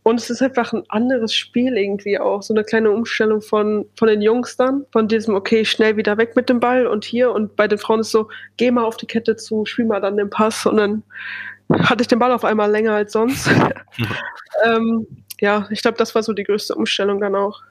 Und 0.04 0.20
es 0.20 0.28
ist 0.28 0.42
einfach 0.42 0.72
ein 0.72 0.84
anderes 0.90 1.34
Spiel 1.34 1.76
irgendwie 1.76 2.20
auch. 2.20 2.42
So 2.42 2.54
eine 2.54 2.62
kleine 2.62 2.90
Umstellung 2.90 3.40
von, 3.40 3.86
von 3.98 4.06
den 4.06 4.20
Jungs 4.20 4.56
dann. 4.56 4.84
Von 4.92 5.08
diesem, 5.08 5.34
okay, 5.34 5.64
schnell 5.64 5.96
wieder 5.96 6.18
weg 6.18 6.36
mit 6.36 6.50
dem 6.50 6.60
Ball 6.60 6.86
und 6.86 7.06
hier. 7.06 7.32
Und 7.32 7.56
bei 7.56 7.66
den 7.66 7.78
Frauen 7.78 8.00
ist 8.00 8.10
so, 8.10 8.28
geh 8.58 8.70
mal 8.70 8.84
auf 8.84 8.98
die 8.98 9.06
Kette 9.06 9.34
zu, 9.34 9.64
spiel 9.64 9.86
mal 9.86 10.02
dann 10.02 10.18
den 10.18 10.28
Pass. 10.28 10.66
Und 10.66 10.76
dann 10.76 11.02
hatte 11.80 12.02
ich 12.02 12.08
den 12.08 12.18
Ball 12.18 12.32
auf 12.32 12.44
einmal 12.44 12.70
länger 12.70 12.92
als 12.92 13.12
sonst. 13.12 13.50
ähm, 14.64 15.06
ja, 15.40 15.66
ich 15.70 15.80
glaube, 15.80 15.96
das 15.96 16.14
war 16.14 16.22
so 16.22 16.34
die 16.34 16.44
größte 16.44 16.74
Umstellung 16.74 17.18
dann 17.18 17.34
auch. 17.34 17.62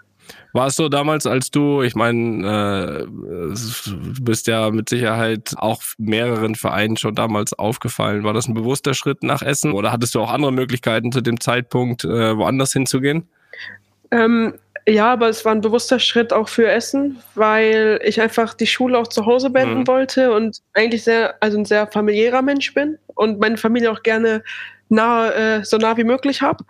War 0.53 0.67
es 0.67 0.75
so 0.75 0.87
damals, 0.87 1.25
als 1.25 1.49
du, 1.49 1.81
ich 1.81 1.95
meine, 1.95 3.05
äh, 3.05 3.05
du 3.05 4.23
bist 4.23 4.45
ja 4.45 4.69
mit 4.69 4.87
Sicherheit 4.87 5.55
auch 5.57 5.81
mehreren 5.97 6.53
Vereinen 6.53 6.95
schon 6.95 7.15
damals 7.15 7.53
aufgefallen. 7.53 8.23
War 8.23 8.33
das 8.33 8.47
ein 8.47 8.53
bewusster 8.53 8.93
Schritt 8.93 9.23
nach 9.23 9.41
Essen 9.41 9.71
oder 9.71 9.91
hattest 9.91 10.13
du 10.13 10.21
auch 10.21 10.31
andere 10.31 10.53
Möglichkeiten 10.53 11.11
zu 11.11 11.21
dem 11.21 11.39
Zeitpunkt, 11.39 12.03
äh, 12.05 12.37
woanders 12.37 12.71
hinzugehen? 12.71 13.27
Ähm, 14.11 14.53
ja, 14.87 15.13
aber 15.13 15.29
es 15.29 15.43
war 15.43 15.53
ein 15.53 15.61
bewusster 15.61 15.97
Schritt 15.97 16.33
auch 16.33 16.49
für 16.49 16.69
Essen, 16.69 17.17
weil 17.35 17.99
ich 18.03 18.21
einfach 18.21 18.53
die 18.53 18.67
Schule 18.67 18.97
auch 18.99 19.07
zu 19.07 19.25
Hause 19.25 19.49
beenden 19.49 19.81
mhm. 19.81 19.87
wollte 19.87 20.33
und 20.33 20.59
eigentlich 20.73 21.03
sehr, 21.03 21.35
also 21.39 21.57
ein 21.57 21.65
sehr 21.65 21.87
familiärer 21.87 22.43
Mensch 22.43 22.73
bin 22.73 22.99
und 23.15 23.39
meine 23.39 23.57
Familie 23.57 23.91
auch 23.91 24.03
gerne 24.03 24.43
nah, 24.89 25.31
äh, 25.31 25.63
so 25.63 25.77
nah 25.77 25.95
wie 25.97 26.03
möglich 26.03 26.41
habe. 26.41 26.63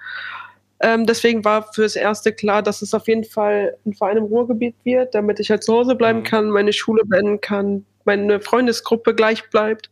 Ähm, 0.83 1.05
deswegen 1.05 1.45
war 1.45 1.71
fürs 1.71 1.95
Erste 1.95 2.33
klar, 2.33 2.61
dass 2.61 2.81
es 2.81 2.93
auf 2.93 3.07
jeden 3.07 3.23
Fall 3.23 3.77
ein 3.85 3.93
Verein 3.93 4.17
im 4.17 4.25
Ruhrgebiet 4.25 4.75
wird, 4.83 5.15
damit 5.15 5.39
ich 5.39 5.49
halt 5.49 5.63
zu 5.63 5.73
Hause 5.73 5.95
bleiben 5.95 6.19
mhm. 6.19 6.23
kann, 6.23 6.49
meine 6.49 6.73
Schule 6.73 7.03
beenden 7.05 7.39
kann, 7.39 7.85
meine 8.03 8.41
Freundesgruppe 8.41 9.15
gleich 9.15 9.49
bleibt. 9.49 9.89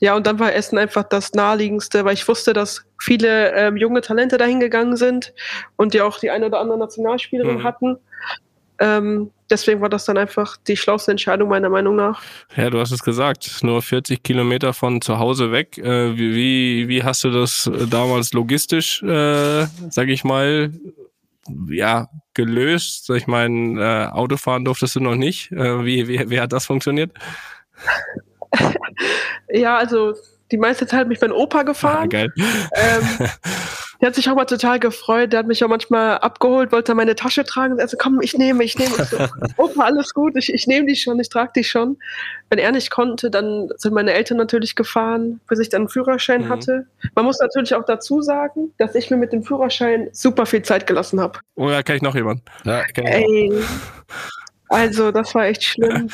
Ja, 0.00 0.16
und 0.16 0.26
dann 0.26 0.38
war 0.38 0.54
Essen 0.54 0.78
einfach 0.78 1.02
das 1.02 1.34
naheliegendste, 1.34 2.06
weil 2.06 2.14
ich 2.14 2.26
wusste, 2.26 2.54
dass 2.54 2.86
viele 2.98 3.52
ähm, 3.52 3.76
junge 3.76 4.00
Talente 4.00 4.38
dahin 4.38 4.60
gegangen 4.60 4.96
sind 4.96 5.34
und 5.76 5.92
die 5.92 6.00
auch 6.00 6.18
die 6.18 6.30
eine 6.30 6.46
oder 6.46 6.60
andere 6.60 6.78
Nationalspielerin 6.78 7.58
mhm. 7.58 7.62
hatten. 7.64 7.98
Ähm, 8.80 9.30
deswegen 9.50 9.80
war 9.80 9.88
das 9.88 10.04
dann 10.04 10.16
einfach 10.16 10.56
die 10.56 10.76
schlauste 10.76 11.10
Entscheidung 11.10 11.48
meiner 11.48 11.68
Meinung 11.68 11.96
nach. 11.96 12.22
Ja, 12.56 12.70
du 12.70 12.78
hast 12.78 12.92
es 12.92 13.02
gesagt, 13.02 13.62
nur 13.62 13.82
40 13.82 14.22
Kilometer 14.22 14.72
von 14.72 15.00
zu 15.00 15.18
Hause 15.18 15.50
weg. 15.50 15.78
Äh, 15.78 16.16
wie, 16.16 16.88
wie 16.88 17.02
hast 17.02 17.24
du 17.24 17.30
das 17.30 17.70
damals 17.90 18.32
logistisch, 18.32 19.02
äh, 19.02 19.66
sag 19.90 20.08
ich 20.08 20.24
mal, 20.24 20.72
ja, 21.68 22.08
gelöst? 22.34 23.10
Ich 23.10 23.26
meine, 23.26 23.80
äh, 23.80 24.06
Autofahren 24.12 24.64
durftest 24.64 24.96
du 24.96 25.00
noch 25.00 25.16
nicht. 25.16 25.50
Äh, 25.50 25.84
wie, 25.84 26.06
wie, 26.06 26.30
wie 26.30 26.40
hat 26.40 26.52
das 26.52 26.66
funktioniert? 26.66 27.12
ja, 29.48 29.76
also 29.76 30.14
die 30.50 30.56
meiste 30.56 30.86
Zeit 30.86 31.00
hat 31.00 31.08
mich 31.08 31.20
mein 31.20 31.32
Opa 31.32 31.62
gefahren. 31.62 32.04
Ah, 32.04 32.06
geil. 32.06 32.32
Ähm, 32.36 33.28
der 34.00 34.08
hat 34.08 34.14
sich 34.14 34.28
auch 34.30 34.34
mal 34.34 34.44
total 34.44 34.78
gefreut. 34.78 35.32
Der 35.32 35.40
hat 35.40 35.46
mich 35.46 35.62
auch 35.64 35.68
manchmal 35.68 36.18
abgeholt, 36.18 36.72
wollte 36.72 36.94
meine 36.94 37.14
Tasche 37.14 37.44
tragen. 37.44 37.80
Also 37.80 37.96
komm, 37.98 38.20
ich 38.22 38.36
nehme, 38.36 38.64
ich 38.64 38.78
nehme. 38.78 38.94
So, 38.94 39.16
Opa, 39.56 39.84
alles 39.84 40.14
gut, 40.14 40.36
ich, 40.36 40.52
ich 40.52 40.66
nehme 40.66 40.86
die 40.86 40.96
schon, 40.96 41.18
ich 41.20 41.28
trage 41.28 41.52
die 41.56 41.64
schon. 41.64 41.98
Wenn 42.50 42.58
er 42.58 42.72
nicht 42.72 42.90
konnte, 42.90 43.30
dann 43.30 43.68
sind 43.76 43.94
meine 43.94 44.12
Eltern 44.12 44.38
natürlich 44.38 44.74
gefahren, 44.74 45.40
bis 45.48 45.58
ich 45.58 45.68
dann 45.68 45.82
einen 45.82 45.88
Führerschein 45.88 46.44
mhm. 46.44 46.48
hatte. 46.48 46.86
Man 47.14 47.24
muss 47.24 47.40
natürlich 47.40 47.74
auch 47.74 47.84
dazu 47.84 48.22
sagen, 48.22 48.72
dass 48.78 48.94
ich 48.94 49.10
mir 49.10 49.16
mit 49.16 49.32
dem 49.32 49.42
Führerschein 49.42 50.08
super 50.12 50.46
viel 50.46 50.62
Zeit 50.62 50.86
gelassen 50.86 51.20
habe. 51.20 51.40
Oh 51.56 51.68
ja, 51.70 51.82
kenne 51.82 51.96
ich 51.96 52.02
noch 52.02 52.14
jemanden. 52.14 52.42
Ja, 52.64 52.84
kenn 52.84 53.06
ich 53.06 53.14
Ey. 53.14 53.52
Also, 54.70 55.12
das 55.12 55.34
war 55.34 55.46
echt 55.46 55.64
schlimm. 55.64 56.08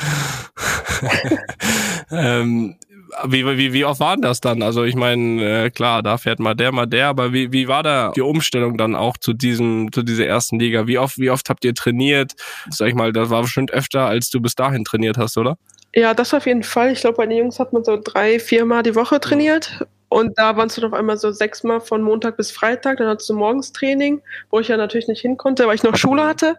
ähm, 2.11 2.77
wie, 3.25 3.47
wie, 3.47 3.73
wie 3.73 3.85
oft 3.85 4.01
waren 4.01 4.23
das 4.23 4.41
dann? 4.41 4.63
Also 4.63 4.85
ich 4.85 4.95
meine, 4.95 5.65
äh, 5.65 5.71
klar, 5.71 6.03
da 6.03 6.19
fährt 6.19 6.41
mal 6.41 6.55
der, 6.55 6.73
mal 6.73 6.87
der, 6.87 7.09
aber 7.09 7.33
wie, 7.33 7.53
wie 7.53 7.69
war 7.69 7.83
da 7.83 8.13
die 8.15 8.23
Umstellung 8.23 8.77
dann 8.77 8.95
auch 8.95 9.17
zu 9.17 9.33
diesem, 9.33 9.93
zu 9.93 10.03
dieser 10.03 10.27
ersten 10.27 10.59
Liga? 10.59 10.87
Wie 10.87 10.99
oft, 10.99 11.19
wie 11.19 11.31
oft 11.31 11.49
habt 11.49 11.65
ihr 11.65 11.75
trainiert? 11.75 12.33
Sag 12.71 12.89
ich 12.89 12.95
mal, 12.95 13.13
das 13.13 13.31
war 13.31 13.43
bestimmt 13.43 13.71
öfter, 13.73 14.07
als 14.07 14.31
du 14.31 14.41
bis 14.41 14.55
dahin 14.55 14.85
trainiert 14.85 15.19
hast, 15.19 15.37
oder? 15.37 15.57
Ja, 15.95 16.13
das 16.13 16.35
auf 16.35 16.47
jeden 16.47 16.65
Fall. 16.65 16.93
Ich 16.93 17.01
glaube, 17.01 17.19
bei 17.19 17.27
den 17.27 17.39
Jungs 17.39 17.61
hat 17.61 17.73
man 17.73 17.85
so 17.85 17.99
drei, 18.03 18.41
vier 18.41 18.65
Mal 18.65 18.83
die 18.83 18.97
Woche 18.97 19.21
trainiert. 19.21 19.87
Und 20.09 20.39
da 20.39 20.57
waren 20.57 20.69
es 20.69 20.75
dann 20.77 20.85
auf 20.85 20.93
einmal 20.93 21.17
so 21.17 21.31
sechsmal 21.31 21.81
von 21.81 22.03
Montag 22.03 22.37
bis 22.37 22.51
Freitag. 22.51 22.99
Dann 22.99 23.09
hattest 23.09 23.29
du 23.31 23.35
morgens 23.35 23.73
Training, 23.73 24.21
wo 24.51 24.61
ich 24.61 24.69
ja 24.69 24.77
natürlich 24.77 25.09
nicht 25.09 25.21
hin 25.21 25.37
konnte, 25.37 25.67
weil 25.67 25.75
ich 25.75 25.83
noch 25.83 25.97
Schule 25.97 26.25
hatte. 26.25 26.57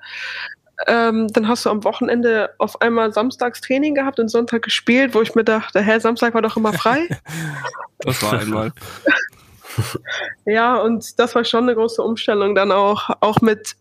Ähm, 0.88 1.28
dann 1.30 1.48
hast 1.48 1.66
du 1.66 1.70
am 1.70 1.84
Wochenende 1.84 2.50
auf 2.58 2.82
einmal 2.82 3.14
Samstags 3.14 3.62
Training 3.62 3.96
gehabt 3.96 4.20
und 4.20 4.28
Sonntag 4.28 4.64
gespielt, 4.64 5.14
wo 5.14 5.22
ich 5.22 5.34
mir 5.36 5.44
dachte, 5.44 5.82
hä, 5.82 6.00
Samstag 6.00 6.34
war 6.34 6.42
doch 6.42 6.58
immer 6.58 6.74
frei. 6.74 7.08
das 8.00 8.22
war 8.22 8.40
einmal. 8.40 8.72
ja, 10.46 10.76
und 10.76 11.18
das 11.20 11.36
war 11.36 11.46
schon 11.46 11.64
eine 11.64 11.76
große 11.76 12.02
Umstellung 12.02 12.56
dann 12.56 12.72
auch, 12.72 13.10
auch 13.22 13.42
mit 13.42 13.76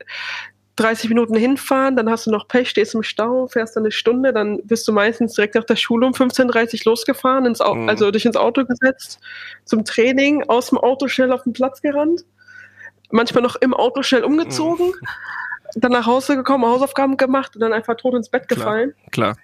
30 0.77 1.09
Minuten 1.09 1.37
hinfahren, 1.37 1.95
dann 1.95 2.11
hast 2.11 2.27
du 2.27 2.33
noch 2.33 2.49
Pech, 2.49 2.69
stehst 2.69 2.95
im 2.95 3.05
Stau, 3.05 3.47
fährst 3.47 3.77
dann 3.77 3.85
eine 3.85 3.93
Stunde, 3.93 4.33
dann 4.33 4.61
bist 4.65 4.89
du 4.89 4.93
meistens 4.93 5.35
direkt 5.35 5.55
nach 5.55 5.65
der 5.65 5.77
Schule 5.77 6.07
um 6.07 6.13
15.30 6.13 6.81
Uhr 6.81 6.93
losgefahren, 6.93 7.47
ins 7.47 7.61
mhm. 7.61 7.89
also 7.89 8.11
dich 8.11 8.27
ins 8.27 8.37
Auto 8.37 8.65
gesetzt, 8.65 9.21
zum 9.65 9.85
Training, 9.85 10.43
aus 10.49 10.71
dem 10.71 10.79
Auto 10.79 11.07
schnell 11.07 11.31
auf 11.31 11.45
den 11.45 11.53
Platz 11.53 11.81
gerannt, 11.81 12.25
manchmal 13.11 13.43
noch 13.45 13.55
im 13.57 13.73
Auto 13.73 14.03
schnell 14.03 14.25
umgezogen. 14.25 14.87
Mhm 14.87 15.09
dann 15.77 15.93
nach 15.93 16.07
Hause 16.07 16.37
gekommen, 16.37 16.65
Hausaufgaben 16.65 17.17
gemacht 17.17 17.55
und 17.55 17.61
dann 17.61 17.73
einfach 17.73 17.97
tot 17.97 18.15
ins 18.15 18.29
Bett 18.29 18.47
Klar. 18.49 18.59
gefallen. 18.59 18.95
Klar. 19.13 19.37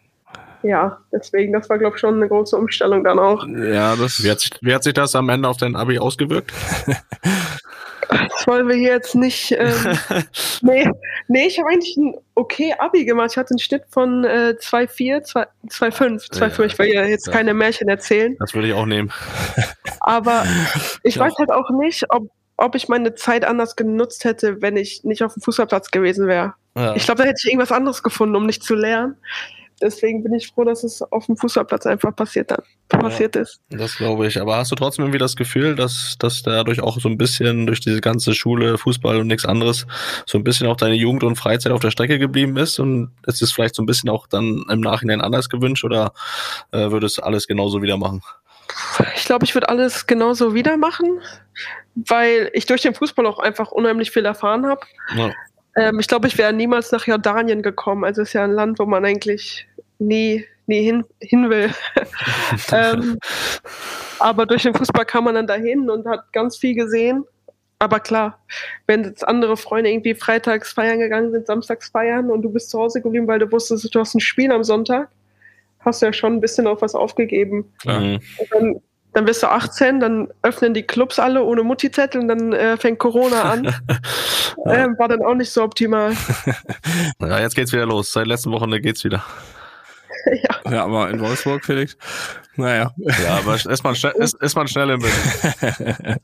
Ja, 0.62 0.98
deswegen, 1.10 1.52
das 1.54 1.70
war, 1.70 1.78
glaube 1.78 1.96
ich, 1.96 2.00
schon 2.00 2.16
eine 2.16 2.28
große 2.28 2.54
Umstellung 2.56 3.02
dann 3.02 3.18
auch. 3.18 3.46
Ja, 3.46 3.96
das. 3.96 4.22
Wie 4.22 4.30
hat, 4.30 4.40
sich, 4.40 4.50
wie 4.60 4.74
hat 4.74 4.84
sich 4.84 4.92
das 4.92 5.14
am 5.14 5.28
Ende 5.30 5.48
auf 5.48 5.56
dein 5.56 5.74
Abi 5.74 5.98
ausgewirkt? 5.98 6.52
Das 8.08 8.46
wollen 8.46 8.68
wir 8.68 8.74
hier 8.74 8.90
jetzt 8.92 9.14
nicht. 9.14 9.52
Ähm, 9.52 9.98
nee, 10.62 10.90
nee, 11.28 11.46
ich 11.46 11.58
habe 11.58 11.70
eigentlich 11.70 11.96
ein 11.96 12.14
okay 12.34 12.74
Abi 12.78 13.04
gemacht. 13.04 13.28
Ich 13.32 13.36
hatte 13.38 13.50
einen 13.52 13.58
Schnitt 13.58 13.84
von 13.90 14.24
äh, 14.24 14.54
2,4, 14.58 15.22
2 15.22 15.46
2,5, 15.68 16.30
2,5. 16.32 16.64
Ich 16.64 16.78
will 16.78 16.88
ja 16.92 17.04
jetzt 17.04 17.26
Ja. 17.28 17.32
keine 17.32 17.54
Märchen 17.54 17.88
erzählen. 17.88 18.36
Das 18.40 18.52
würde 18.54 18.68
ich 18.68 18.74
auch 18.74 18.86
nehmen. 18.86 19.12
Aber 20.00 20.44
ich 21.04 21.14
Ja. 21.14 21.22
weiß 21.22 21.34
halt 21.38 21.52
auch 21.52 21.70
nicht, 21.70 22.04
ob, 22.10 22.28
ob 22.60 22.74
ich 22.74 22.88
meine 22.88 23.14
Zeit 23.14 23.44
anders 23.44 23.74
genutzt 23.74 24.24
hätte, 24.24 24.60
wenn 24.60 24.76
ich 24.76 25.02
nicht 25.02 25.22
auf 25.22 25.32
dem 25.32 25.42
Fußballplatz 25.42 25.90
gewesen 25.90 26.26
wäre. 26.26 26.54
Ja. 26.76 26.94
Ich 26.94 27.04
glaube, 27.04 27.22
da 27.22 27.28
hätte 27.28 27.40
ich 27.42 27.50
irgendwas 27.50 27.72
anderes 27.72 28.02
gefunden, 28.02 28.36
um 28.36 28.46
nicht 28.46 28.62
zu 28.62 28.74
lernen. 28.74 29.16
Deswegen 29.82 30.22
bin 30.22 30.34
ich 30.34 30.48
froh, 30.48 30.64
dass 30.64 30.84
es 30.84 31.00
auf 31.00 31.24
dem 31.24 31.38
Fußballplatz 31.38 31.86
einfach 31.86 32.14
passiert, 32.14 32.50
dann, 32.50 33.00
passiert 33.00 33.34
ist. 33.34 33.60
Das 33.70 33.96
glaube 33.96 34.26
ich. 34.26 34.38
Aber 34.38 34.56
hast 34.56 34.70
du 34.70 34.74
trotzdem 34.74 35.06
irgendwie 35.06 35.18
das 35.18 35.36
Gefühl, 35.36 35.74
dass, 35.74 36.16
dass 36.18 36.42
dadurch 36.42 36.82
auch 36.82 37.00
so 37.00 37.08
ein 37.08 37.16
bisschen 37.16 37.66
durch 37.66 37.80
diese 37.80 38.02
ganze 38.02 38.34
Schule, 38.34 38.76
Fußball 38.76 39.16
und 39.16 39.28
nichts 39.28 39.46
anderes, 39.46 39.86
so 40.26 40.36
ein 40.36 40.44
bisschen 40.44 40.66
auch 40.66 40.76
deine 40.76 40.96
Jugend 40.96 41.24
und 41.24 41.36
Freizeit 41.36 41.72
auf 41.72 41.80
der 41.80 41.90
Strecke 41.90 42.18
geblieben 42.18 42.58
ist? 42.58 42.78
Und 42.78 43.10
es 43.26 43.40
ist 43.40 43.52
vielleicht 43.52 43.74
so 43.74 43.82
ein 43.82 43.86
bisschen 43.86 44.10
auch 44.10 44.26
dann 44.26 44.66
im 44.68 44.80
Nachhinein 44.80 45.22
anders 45.22 45.48
gewünscht 45.48 45.84
oder 45.84 46.12
äh, 46.72 46.90
würdest 46.90 47.16
du 47.16 47.22
alles 47.22 47.46
genauso 47.46 47.80
wieder 47.80 47.96
machen? 47.96 48.20
Ich 49.16 49.24
glaube, 49.24 49.44
ich 49.44 49.54
würde 49.54 49.68
alles 49.68 50.06
genauso 50.06 50.54
wieder 50.54 50.76
machen, 50.76 51.20
weil 51.94 52.50
ich 52.52 52.66
durch 52.66 52.82
den 52.82 52.94
Fußball 52.94 53.26
auch 53.26 53.38
einfach 53.38 53.70
unheimlich 53.72 54.10
viel 54.10 54.24
erfahren 54.24 54.66
habe. 54.66 54.80
Ja. 55.14 55.32
Ähm, 55.76 55.98
ich 56.00 56.08
glaube, 56.08 56.26
ich 56.26 56.36
wäre 56.38 56.52
niemals 56.52 56.92
nach 56.92 57.06
Jordanien 57.06 57.62
gekommen. 57.62 58.04
Also 58.04 58.22
es 58.22 58.28
ist 58.28 58.34
ja 58.34 58.44
ein 58.44 58.52
Land, 58.52 58.78
wo 58.78 58.86
man 58.86 59.04
eigentlich 59.04 59.68
nie, 59.98 60.44
nie 60.66 60.82
hin, 60.82 61.04
hin 61.20 61.50
will. 61.50 61.70
ähm, 62.72 63.18
aber 64.18 64.46
durch 64.46 64.62
den 64.62 64.74
Fußball 64.74 65.04
kam 65.04 65.24
man 65.24 65.34
dann 65.34 65.46
dahin 65.46 65.88
und 65.88 66.06
hat 66.06 66.32
ganz 66.32 66.56
viel 66.56 66.74
gesehen. 66.74 67.24
Aber 67.78 67.98
klar, 67.98 68.38
wenn 68.86 69.04
jetzt 69.04 69.26
andere 69.26 69.56
Freunde 69.56 69.90
irgendwie 69.90 70.14
freitags 70.14 70.72
feiern 70.72 70.98
gegangen 70.98 71.32
sind, 71.32 71.46
samstags 71.46 71.88
feiern 71.88 72.30
und 72.30 72.42
du 72.42 72.50
bist 72.50 72.68
zu 72.68 72.78
Hause 72.78 73.00
geblieben, 73.00 73.26
weil 73.26 73.38
du 73.38 73.50
wusstest, 73.50 73.94
du 73.94 74.00
hast 74.00 74.14
ein 74.14 74.20
Spiel 74.20 74.52
am 74.52 74.64
Sonntag, 74.64 75.08
hast 75.80 76.02
du 76.02 76.06
ja 76.06 76.12
schon 76.12 76.34
ein 76.34 76.40
bisschen 76.40 76.66
auf 76.66 76.82
was 76.82 76.94
aufgegeben. 76.94 77.72
Klar. 77.78 78.00
Mhm. 78.00 78.20
Dann, 78.50 78.80
dann 79.12 79.24
bist 79.24 79.42
du 79.42 79.48
18, 79.48 80.00
dann 80.00 80.28
öffnen 80.42 80.74
die 80.74 80.82
Clubs 80.84 81.18
alle 81.18 81.42
ohne 81.42 81.62
Mutti-Zettel 81.62 82.20
und 82.20 82.28
dann 82.28 82.52
äh, 82.52 82.76
fängt 82.76 82.98
Corona 82.98 83.42
an. 83.42 83.66
ähm, 84.66 84.96
war 84.98 85.08
dann 85.08 85.22
auch 85.22 85.34
nicht 85.34 85.50
so 85.50 85.62
optimal. 85.62 86.14
Ja, 87.20 87.38
jetzt 87.38 87.54
geht's 87.54 87.72
wieder 87.72 87.86
los. 87.86 88.12
Seit 88.12 88.26
letzten 88.26 88.50
Wochenende 88.50 88.80
geht's 88.80 89.04
wieder. 89.04 89.24
ja. 90.26 90.70
Ja, 90.70 90.84
aber 90.84 91.10
in 91.10 91.20
Wolfsburg, 91.20 91.64
Felix. 91.64 91.96
Naja. 92.56 92.92
Ja, 92.96 93.38
aber 93.38 93.54
ist 93.54 93.84
man 93.84 93.94
schnell, 93.94 94.12
ist, 94.16 94.34
ist 94.42 94.56
man 94.56 94.68
schnell 94.68 94.90
im 94.90 95.00
Bild. 95.00 96.20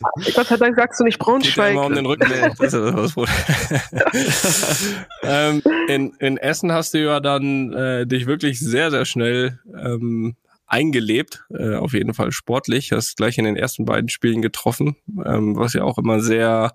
Gott 0.34 0.46
sei 0.46 0.56
Dank 0.56 0.76
sagst 0.76 1.00
du 1.00 1.04
nicht 1.04 1.18
Geht 1.18 1.26
Braunschweig. 1.26 1.72
immer 1.72 1.86
um 1.86 1.94
den 1.94 2.06
Rücken. 2.06 2.28
Nee, 2.30 2.50
das 2.58 2.72
ist 2.72 3.16
das 3.16 4.96
ähm, 5.22 5.62
in, 5.88 6.12
in 6.18 6.36
Essen 6.36 6.72
hast 6.72 6.94
du 6.94 7.02
ja 7.02 7.20
dann 7.20 7.72
äh, 7.72 8.06
dich 8.06 8.26
wirklich 8.26 8.60
sehr, 8.60 8.90
sehr 8.90 9.04
schnell 9.04 9.58
ähm, 9.74 10.36
eingelebt, 10.66 11.44
äh, 11.50 11.76
auf 11.76 11.94
jeden 11.94 12.14
Fall 12.14 12.30
sportlich. 12.30 12.92
Hast 12.92 13.16
gleich 13.16 13.38
in 13.38 13.44
den 13.44 13.56
ersten 13.56 13.84
beiden 13.84 14.08
Spielen 14.08 14.42
getroffen, 14.42 14.96
ähm, 15.24 15.56
was 15.56 15.72
ja 15.72 15.82
auch 15.82 15.98
immer 15.98 16.20
sehr, 16.20 16.74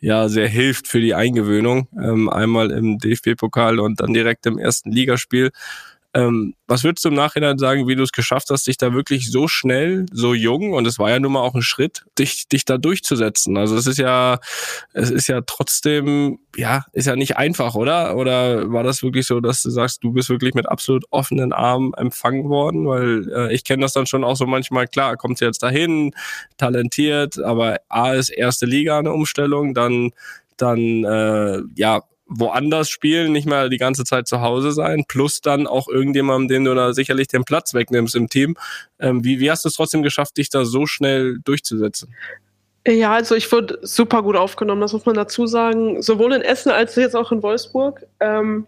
ja, 0.00 0.28
sehr 0.28 0.48
hilft 0.48 0.86
für 0.86 1.00
die 1.00 1.14
Eingewöhnung. 1.14 1.88
Ähm, 2.00 2.28
einmal 2.30 2.70
im 2.70 2.98
DFB-Pokal 2.98 3.80
und 3.80 4.00
dann 4.00 4.14
direkt 4.14 4.46
im 4.46 4.58
ersten 4.58 4.92
Ligaspiel. 4.92 5.50
Ähm, 6.14 6.54
was 6.68 6.84
würdest 6.84 7.04
du 7.04 7.08
im 7.08 7.16
Nachhinein 7.16 7.58
sagen, 7.58 7.88
wie 7.88 7.96
du 7.96 8.04
es 8.04 8.12
geschafft 8.12 8.48
hast, 8.50 8.68
dich 8.68 8.76
da 8.76 8.94
wirklich 8.94 9.30
so 9.32 9.48
schnell, 9.48 10.06
so 10.12 10.32
jung, 10.32 10.72
und 10.72 10.86
es 10.86 10.98
war 11.00 11.10
ja 11.10 11.18
nun 11.18 11.32
mal 11.32 11.40
auch 11.40 11.56
ein 11.56 11.62
Schritt, 11.62 12.04
dich, 12.18 12.46
dich 12.46 12.64
da 12.64 12.78
durchzusetzen? 12.78 13.56
Also 13.56 13.76
es 13.76 13.88
ist 13.88 13.98
ja, 13.98 14.38
es 14.92 15.10
ist 15.10 15.26
ja 15.26 15.40
trotzdem, 15.40 16.38
ja, 16.56 16.84
ist 16.92 17.06
ja 17.06 17.16
nicht 17.16 17.36
einfach, 17.36 17.74
oder? 17.74 18.16
Oder 18.16 18.72
war 18.72 18.84
das 18.84 19.02
wirklich 19.02 19.26
so, 19.26 19.40
dass 19.40 19.62
du 19.62 19.70
sagst, 19.70 20.04
du 20.04 20.12
bist 20.12 20.28
wirklich 20.30 20.54
mit 20.54 20.68
absolut 20.68 21.04
offenen 21.10 21.52
Armen 21.52 21.92
empfangen 21.94 22.48
worden? 22.48 22.86
Weil 22.86 23.28
äh, 23.34 23.54
ich 23.54 23.64
kenne 23.64 23.82
das 23.82 23.92
dann 23.92 24.06
schon 24.06 24.22
auch 24.22 24.36
so 24.36 24.46
manchmal, 24.46 24.86
klar, 24.86 25.16
kommt 25.16 25.40
jetzt 25.40 25.64
dahin, 25.64 26.12
talentiert, 26.58 27.38
aber 27.42 27.78
A 27.88 28.12
ist 28.12 28.28
erste 28.28 28.66
Liga 28.66 29.00
eine 29.00 29.12
Umstellung, 29.12 29.74
dann, 29.74 30.12
dann, 30.56 31.04
äh, 31.04 31.60
ja, 31.74 32.02
woanders 32.26 32.88
spielen, 32.88 33.32
nicht 33.32 33.46
mehr 33.46 33.68
die 33.68 33.78
ganze 33.78 34.04
Zeit 34.04 34.26
zu 34.26 34.40
Hause 34.40 34.72
sein, 34.72 35.04
plus 35.06 35.40
dann 35.40 35.66
auch 35.66 35.88
irgendjemandem, 35.88 36.48
dem 36.48 36.64
du 36.64 36.74
da 36.74 36.92
sicherlich 36.92 37.28
den 37.28 37.44
Platz 37.44 37.74
wegnimmst 37.74 38.14
im 38.14 38.28
Team. 38.28 38.56
Ähm, 38.98 39.24
wie, 39.24 39.40
wie 39.40 39.50
hast 39.50 39.64
du 39.64 39.68
es 39.68 39.74
trotzdem 39.74 40.02
geschafft, 40.02 40.36
dich 40.36 40.48
da 40.48 40.64
so 40.64 40.86
schnell 40.86 41.38
durchzusetzen? 41.44 42.14
Ja, 42.86 43.14
also 43.14 43.34
ich 43.34 43.50
wurde 43.50 43.78
super 43.82 44.22
gut 44.22 44.36
aufgenommen, 44.36 44.80
das 44.80 44.92
muss 44.92 45.06
man 45.06 45.14
dazu 45.14 45.46
sagen. 45.46 46.02
Sowohl 46.02 46.34
in 46.34 46.42
Essen 46.42 46.70
als 46.70 46.96
jetzt 46.96 47.16
auch 47.16 47.32
in 47.32 47.42
Wolfsburg. 47.42 48.06
Ähm, 48.20 48.66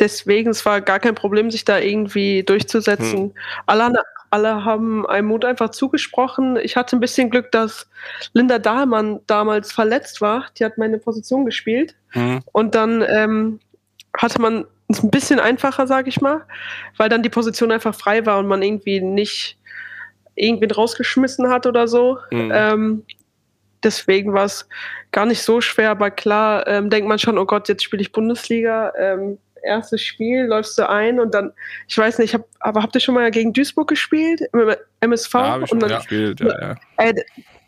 deswegen, 0.00 0.50
es 0.50 0.64
war 0.66 0.80
gar 0.82 1.00
kein 1.00 1.14
Problem, 1.14 1.50
sich 1.50 1.64
da 1.64 1.78
irgendwie 1.78 2.42
durchzusetzen. 2.42 3.32
Alle, 3.66 3.92
alle 4.32 4.64
haben 4.64 5.06
einem 5.06 5.28
Mut 5.28 5.44
einfach 5.44 5.70
zugesprochen. 5.70 6.56
Ich 6.56 6.76
hatte 6.76 6.96
ein 6.96 7.00
bisschen 7.00 7.28
Glück, 7.28 7.52
dass 7.52 7.86
Linda 8.32 8.58
Dahlmann 8.58 9.20
damals 9.26 9.72
verletzt 9.72 10.22
war. 10.22 10.46
Die 10.58 10.64
hat 10.64 10.78
meine 10.78 10.98
Position 10.98 11.44
gespielt. 11.44 11.94
Hm. 12.10 12.40
Und 12.52 12.74
dann 12.74 13.04
ähm, 13.06 13.60
hatte 14.16 14.40
man 14.40 14.64
es 14.88 15.02
ein 15.02 15.10
bisschen 15.10 15.38
einfacher, 15.38 15.86
sage 15.86 16.08
ich 16.08 16.22
mal, 16.22 16.46
weil 16.96 17.10
dann 17.10 17.22
die 17.22 17.28
Position 17.28 17.70
einfach 17.70 17.94
frei 17.94 18.24
war 18.24 18.38
und 18.38 18.46
man 18.46 18.62
irgendwie 18.62 19.00
nicht 19.00 19.58
irgendwen 20.34 20.70
rausgeschmissen 20.70 21.50
hat 21.50 21.66
oder 21.66 21.86
so. 21.86 22.16
Mhm. 22.30 22.52
Ähm, 22.54 23.04
deswegen 23.84 24.32
war 24.32 24.44
es 24.44 24.66
gar 25.10 25.26
nicht 25.26 25.42
so 25.42 25.60
schwer, 25.60 25.90
aber 25.90 26.10
klar 26.10 26.66
ähm, 26.68 26.88
denkt 26.88 27.06
man 27.06 27.18
schon, 27.18 27.36
oh 27.36 27.44
Gott, 27.44 27.68
jetzt 27.68 27.82
spiele 27.82 28.00
ich 28.00 28.12
Bundesliga. 28.12 28.94
Ähm, 28.98 29.36
erstes 29.62 30.02
Spiel, 30.02 30.44
läufst 30.44 30.78
du 30.78 30.88
ein 30.88 31.20
und 31.20 31.34
dann, 31.34 31.52
ich 31.88 31.96
weiß 31.96 32.18
nicht, 32.18 32.34
hab, 32.34 32.44
aber 32.60 32.82
habt 32.82 32.94
ihr 32.94 33.00
schon 33.00 33.14
mal 33.14 33.30
gegen 33.30 33.52
Duisburg 33.52 33.88
gespielt? 33.88 34.42
Im 34.52 34.74
MSV? 35.00 35.34
Ja, 35.34 35.50
hab 35.50 35.62
ich 35.62 35.68
schon 35.68 35.82
und 35.82 35.90
dann, 35.90 35.98
gespielt, 35.98 36.40
ja, 36.40 36.60
ja. 36.60 36.76
äh, 36.98 37.14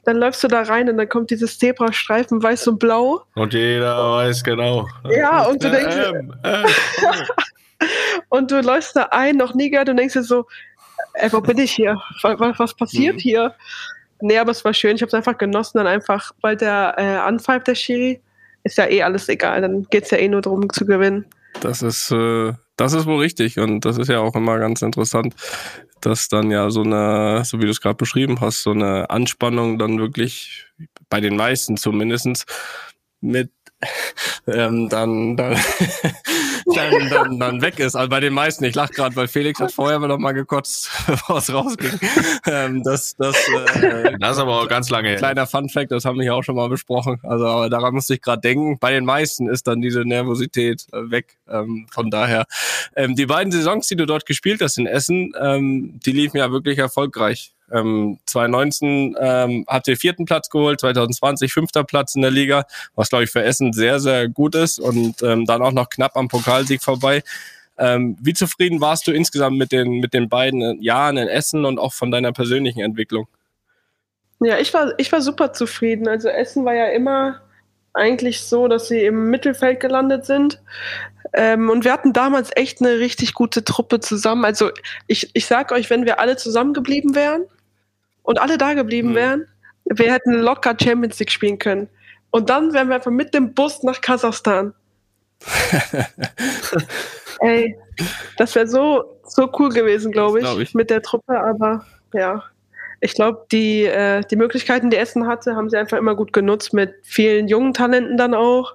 dann 0.04 0.16
läufst 0.16 0.44
du 0.44 0.48
da 0.48 0.62
rein 0.62 0.88
und 0.90 0.98
dann 0.98 1.08
kommt 1.08 1.30
dieses 1.30 1.58
Zebrastreifen, 1.58 2.42
weiß 2.42 2.68
und 2.68 2.78
blau. 2.78 3.22
Und 3.34 3.54
jeder 3.54 3.96
weiß 4.12 4.44
genau. 4.44 4.86
Ja, 5.08 5.46
und 5.46 5.62
du 5.64 5.70
denkst, 5.70 5.96
Ähm, 5.96 6.34
äh, 6.42 6.64
Und 8.28 8.50
du 8.50 8.60
läufst 8.60 8.96
da 8.96 9.04
ein, 9.10 9.36
noch 9.36 9.54
nie 9.54 9.70
gehört 9.70 9.88
und 9.88 9.96
denkst 9.96 10.14
dir 10.14 10.22
so, 10.22 10.46
ey, 11.14 11.32
wo 11.32 11.40
bin 11.40 11.58
ich 11.58 11.72
hier? 11.72 12.00
Was, 12.22 12.58
was, 12.58 12.74
passiert 12.74 13.16
Mhm. 13.16 13.20
hier? 13.20 13.54
Nee, 14.20 14.38
aber 14.38 14.52
es 14.52 14.64
war 14.64 14.72
schön. 14.72 14.96
Ich 14.96 15.02
habe 15.02 15.08
es 15.08 15.14
einfach 15.14 15.38
genossen, 15.38 15.78
dann 15.78 15.86
einfach, 15.86 16.32
weil 16.40 16.56
der 16.56 16.94
äh, 16.96 17.16
anpfeift, 17.16 17.66
der 17.66 17.74
Schiri, 17.74 18.20
ist 18.62 18.78
ja 18.78 18.88
eh 18.88 19.02
alles 19.02 19.28
egal. 19.28 19.60
Dann 19.60 19.84
geht's 19.90 20.10
ja 20.10 20.18
eh 20.18 20.28
nur 20.28 20.40
darum 20.40 20.70
zu 20.70 20.86
gewinnen. 20.86 21.26
Das 21.60 21.82
ist, 21.82 22.10
äh, 22.10 22.52
das 22.76 22.92
ist 22.92 23.06
wohl 23.06 23.20
richtig 23.20 23.58
und 23.58 23.84
das 23.84 23.98
ist 23.98 24.08
ja 24.08 24.20
auch 24.20 24.34
immer 24.34 24.58
ganz 24.58 24.82
interessant, 24.82 25.34
dass 26.00 26.28
dann 26.28 26.50
ja 26.50 26.70
so 26.70 26.82
eine, 26.82 27.44
so 27.44 27.58
wie 27.58 27.64
du 27.64 27.70
es 27.70 27.80
gerade 27.80 27.96
beschrieben 27.96 28.40
hast, 28.40 28.62
so 28.62 28.72
eine 28.72 29.08
Anspannung 29.10 29.78
dann 29.78 29.98
wirklich 29.98 30.66
bei 31.08 31.20
den 31.20 31.36
meisten 31.36 31.76
zumindestens 31.76 32.44
mit 33.20 33.50
ähm, 34.46 34.88
dann, 34.88 35.36
dann, 35.36 35.56
dann, 36.74 37.10
dann, 37.10 37.38
dann 37.38 37.62
weg 37.62 37.78
ist. 37.78 37.94
Also 37.94 38.08
bei 38.08 38.20
den 38.20 38.32
meisten. 38.32 38.64
Ich 38.64 38.74
lach 38.74 38.90
gerade, 38.90 39.14
weil 39.16 39.28
Felix 39.28 39.60
hat 39.60 39.72
vorher 39.72 39.98
noch 39.98 40.18
mal 40.18 40.32
gekotzt, 40.32 40.90
bevor 41.06 41.38
es 41.38 41.52
rausging. 41.52 41.98
Ähm, 42.46 42.82
das, 42.82 43.16
das, 43.16 43.36
äh, 43.76 44.16
das 44.18 44.36
ist 44.36 44.38
aber 44.38 44.60
auch 44.60 44.68
ganz 44.68 44.90
lange. 44.90 45.16
Kleiner 45.16 45.46
Fun 45.46 45.68
Fact, 45.68 45.92
das 45.92 46.04
haben 46.04 46.16
wir 46.16 46.22
hier 46.22 46.34
auch 46.34 46.42
schon 46.42 46.56
mal 46.56 46.68
besprochen. 46.68 47.20
Also 47.22 47.46
aber 47.46 47.70
daran 47.70 47.94
musste 47.94 48.14
ich 48.14 48.22
gerade 48.22 48.40
denken. 48.40 48.78
Bei 48.78 48.92
den 48.92 49.04
meisten 49.04 49.48
ist 49.48 49.66
dann 49.66 49.80
diese 49.80 50.00
Nervosität 50.02 50.86
äh, 50.92 51.10
weg. 51.10 51.36
Ähm, 51.48 51.86
von 51.90 52.10
daher, 52.10 52.44
ähm, 52.96 53.14
die 53.14 53.26
beiden 53.26 53.52
Saisons, 53.52 53.86
die 53.88 53.96
du 53.96 54.06
dort 54.06 54.26
gespielt 54.26 54.60
hast 54.60 54.78
in 54.78 54.86
Essen, 54.86 55.32
ähm, 55.40 56.00
die 56.04 56.12
liefen 56.12 56.38
ja 56.38 56.50
wirklich 56.50 56.78
erfolgreich. 56.78 57.54
Ähm, 57.72 58.18
2019 58.26 59.16
ähm, 59.18 59.64
habt 59.66 59.88
ihr 59.88 59.96
vierten 59.96 60.26
Platz 60.26 60.50
geholt, 60.50 60.80
2020 60.80 61.52
fünfter 61.52 61.84
Platz 61.84 62.14
in 62.14 62.22
der 62.22 62.30
Liga, 62.30 62.66
was 62.94 63.08
glaube 63.08 63.24
ich 63.24 63.30
für 63.30 63.42
Essen 63.42 63.72
sehr, 63.72 64.00
sehr 64.00 64.28
gut 64.28 64.54
ist 64.54 64.78
und 64.78 65.22
ähm, 65.22 65.46
dann 65.46 65.62
auch 65.62 65.72
noch 65.72 65.88
knapp 65.88 66.16
am 66.16 66.28
Pokalsieg 66.28 66.82
vorbei. 66.82 67.22
Ähm, 67.76 68.16
wie 68.20 68.34
zufrieden 68.34 68.80
warst 68.80 69.06
du 69.06 69.12
insgesamt 69.12 69.58
mit 69.58 69.72
den, 69.72 70.00
mit 70.00 70.14
den 70.14 70.28
beiden 70.28 70.80
Jahren 70.80 71.16
in 71.16 71.28
Essen 71.28 71.64
und 71.64 71.78
auch 71.78 71.92
von 71.92 72.10
deiner 72.10 72.32
persönlichen 72.32 72.80
Entwicklung? 72.80 73.26
Ja, 74.40 74.58
ich 74.58 74.72
war, 74.74 74.92
ich 74.98 75.10
war 75.10 75.22
super 75.22 75.52
zufrieden. 75.52 76.06
Also 76.06 76.28
Essen 76.28 76.64
war 76.64 76.74
ja 76.74 76.88
immer 76.88 77.40
eigentlich 77.94 78.42
so, 78.42 78.68
dass 78.68 78.88
sie 78.88 79.04
im 79.04 79.30
Mittelfeld 79.30 79.80
gelandet 79.80 80.26
sind. 80.26 80.60
Ähm, 81.32 81.70
und 81.70 81.84
wir 81.84 81.92
hatten 81.92 82.12
damals 82.12 82.50
echt 82.54 82.80
eine 82.80 82.98
richtig 82.98 83.34
gute 83.34 83.64
Truppe 83.64 84.00
zusammen. 84.00 84.44
Also 84.44 84.70
ich, 85.06 85.30
ich 85.34 85.46
sag 85.46 85.72
euch, 85.72 85.90
wenn 85.90 86.04
wir 86.04 86.20
alle 86.20 86.36
zusammengeblieben 86.36 87.14
wären 87.14 87.44
und 88.24 88.40
alle 88.40 88.58
da 88.58 88.74
geblieben 88.74 89.10
Mhm. 89.10 89.14
wären, 89.14 89.46
wir 89.84 90.12
hätten 90.12 90.32
locker 90.40 90.74
Champions 90.82 91.18
League 91.20 91.30
spielen 91.30 91.58
können. 91.58 91.88
Und 92.30 92.50
dann 92.50 92.72
wären 92.74 92.88
wir 92.88 92.96
einfach 92.96 93.12
mit 93.12 93.32
dem 93.32 93.54
Bus 93.54 93.84
nach 93.84 94.00
Kasachstan. 94.00 94.74
Ey, 97.40 97.76
das 98.36 98.54
wäre 98.54 98.66
so, 98.66 99.04
so 99.26 99.50
cool 99.58 99.70
gewesen, 99.70 100.12
glaube 100.12 100.38
ich, 100.38 100.44
glaub 100.44 100.58
ich. 100.58 100.74
mit 100.74 100.90
der 100.90 101.02
Truppe. 101.02 101.38
Aber 101.38 101.84
ja, 102.12 102.42
ich 103.00 103.14
glaube, 103.14 103.46
die, 103.52 103.84
äh, 103.84 104.22
die 104.30 104.36
Möglichkeiten, 104.36 104.90
die 104.90 104.96
Essen 104.96 105.26
hatte, 105.26 105.56
haben 105.56 105.68
sie 105.70 105.76
einfach 105.76 105.98
immer 105.98 106.14
gut 106.14 106.32
genutzt 106.32 106.72
mit 106.72 106.94
vielen 107.02 107.48
jungen 107.48 107.74
Talenten 107.74 108.16
dann 108.16 108.34
auch. 108.34 108.74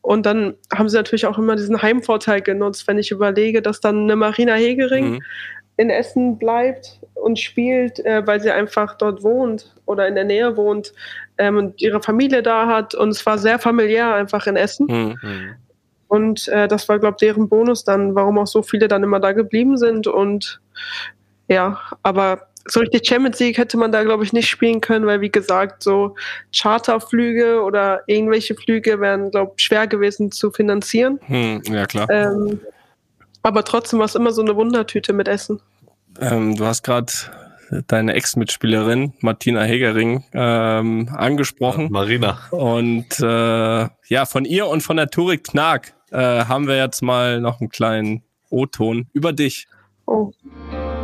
Und 0.00 0.26
dann 0.26 0.54
haben 0.74 0.88
sie 0.88 0.96
natürlich 0.96 1.26
auch 1.26 1.38
immer 1.38 1.54
diesen 1.54 1.80
Heimvorteil 1.80 2.40
genutzt, 2.42 2.88
wenn 2.88 2.98
ich 2.98 3.12
überlege, 3.12 3.62
dass 3.62 3.80
dann 3.80 4.02
eine 4.02 4.16
Marina 4.16 4.54
Hegering 4.54 5.10
Mhm. 5.12 5.22
in 5.76 5.90
Essen 5.90 6.38
bleibt 6.38 6.98
und 7.14 7.38
spielt, 7.38 8.04
äh, 8.04 8.26
weil 8.26 8.40
sie 8.40 8.50
einfach 8.50 8.96
dort 8.96 9.22
wohnt 9.22 9.74
oder 9.86 10.08
in 10.08 10.14
der 10.14 10.24
Nähe 10.24 10.56
wohnt 10.56 10.92
ähm, 11.38 11.56
und 11.56 11.80
ihre 11.80 12.02
Familie 12.02 12.42
da 12.42 12.66
hat. 12.66 12.94
Und 12.94 13.10
es 13.10 13.24
war 13.24 13.38
sehr 13.38 13.58
familiär 13.58 14.14
einfach 14.14 14.46
in 14.46 14.56
Essen. 14.56 14.86
Mhm. 14.88 15.54
Und 16.08 16.48
äh, 16.48 16.68
das 16.68 16.88
war, 16.88 16.98
glaube 16.98 17.16
ich, 17.18 17.26
deren 17.26 17.48
Bonus 17.48 17.84
dann, 17.84 18.14
warum 18.14 18.38
auch 18.38 18.46
so 18.46 18.62
viele 18.62 18.88
dann 18.88 19.02
immer 19.02 19.20
da 19.20 19.32
geblieben 19.32 19.78
sind. 19.78 20.06
Und 20.06 20.60
ja, 21.48 21.80
aber 22.02 22.48
so 22.66 22.80
richtig 22.80 23.06
Champions 23.06 23.40
League 23.40 23.58
hätte 23.58 23.76
man 23.76 23.92
da, 23.92 24.02
glaube 24.04 24.24
ich, 24.24 24.32
nicht 24.32 24.48
spielen 24.48 24.80
können, 24.80 25.06
weil, 25.06 25.20
wie 25.20 25.30
gesagt, 25.30 25.82
so 25.82 26.14
Charterflüge 26.54 27.62
oder 27.62 28.02
irgendwelche 28.06 28.54
Flüge 28.54 29.00
wären, 29.00 29.30
glaube 29.30 29.52
ich, 29.56 29.64
schwer 29.64 29.86
gewesen 29.86 30.30
zu 30.30 30.50
finanzieren. 30.50 31.18
Hm, 31.26 31.62
ja, 31.64 31.86
klar. 31.86 32.08
Ähm, 32.10 32.60
aber 33.42 33.64
trotzdem 33.64 33.98
war 33.98 34.06
es 34.06 34.14
immer 34.14 34.32
so 34.32 34.42
eine 34.42 34.54
Wundertüte 34.54 35.12
mit 35.12 35.28
Essen. 35.28 35.60
Ähm, 36.20 36.56
du 36.56 36.64
hast 36.66 36.82
gerade 36.82 37.12
deine 37.86 38.14
Ex-Mitspielerin 38.14 39.14
Martina 39.20 39.62
Hegering 39.62 40.24
ähm, 40.32 41.08
angesprochen. 41.14 41.88
Marina. 41.90 42.38
Und 42.50 43.18
äh, 43.20 43.88
ja, 44.08 44.26
von 44.26 44.44
ihr 44.44 44.66
und 44.66 44.82
von 44.82 44.96
der 44.96 45.08
Turik 45.08 45.44
Knag 45.44 45.94
äh, 46.10 46.44
haben 46.44 46.66
wir 46.66 46.76
jetzt 46.76 47.02
mal 47.02 47.40
noch 47.40 47.60
einen 47.60 47.70
kleinen 47.70 48.22
O-Ton 48.50 49.06
über 49.12 49.32
dich. 49.32 49.66
Oh. 50.04 50.32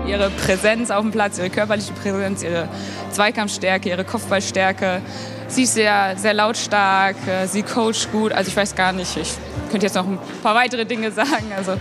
ihre 0.06 0.28
Präsenz 0.30 0.90
auf 0.90 1.02
dem 1.02 1.12
Platz, 1.12 1.38
ihre 1.38 1.50
körperliche 1.50 1.92
Präsenz, 1.92 2.42
ihre 2.42 2.68
Zweikampfstärke, 3.12 3.88
ihre 3.88 4.04
Kopfballstärke. 4.04 5.00
Sie 5.46 5.62
ist 5.62 5.74
sehr, 5.74 6.16
sehr 6.16 6.34
lautstark, 6.34 7.16
äh, 7.26 7.46
sie 7.46 7.62
coacht 7.62 8.10
gut. 8.12 8.32
Also 8.32 8.48
ich 8.48 8.56
weiß 8.56 8.74
gar 8.74 8.92
nicht, 8.92 9.16
ich 9.16 9.32
könnte 9.70 9.86
jetzt 9.86 9.94
noch 9.94 10.06
ein 10.06 10.18
paar 10.42 10.54
weitere 10.54 10.84
Dinge 10.84 11.10
sagen. 11.12 11.52
Also 11.56 11.76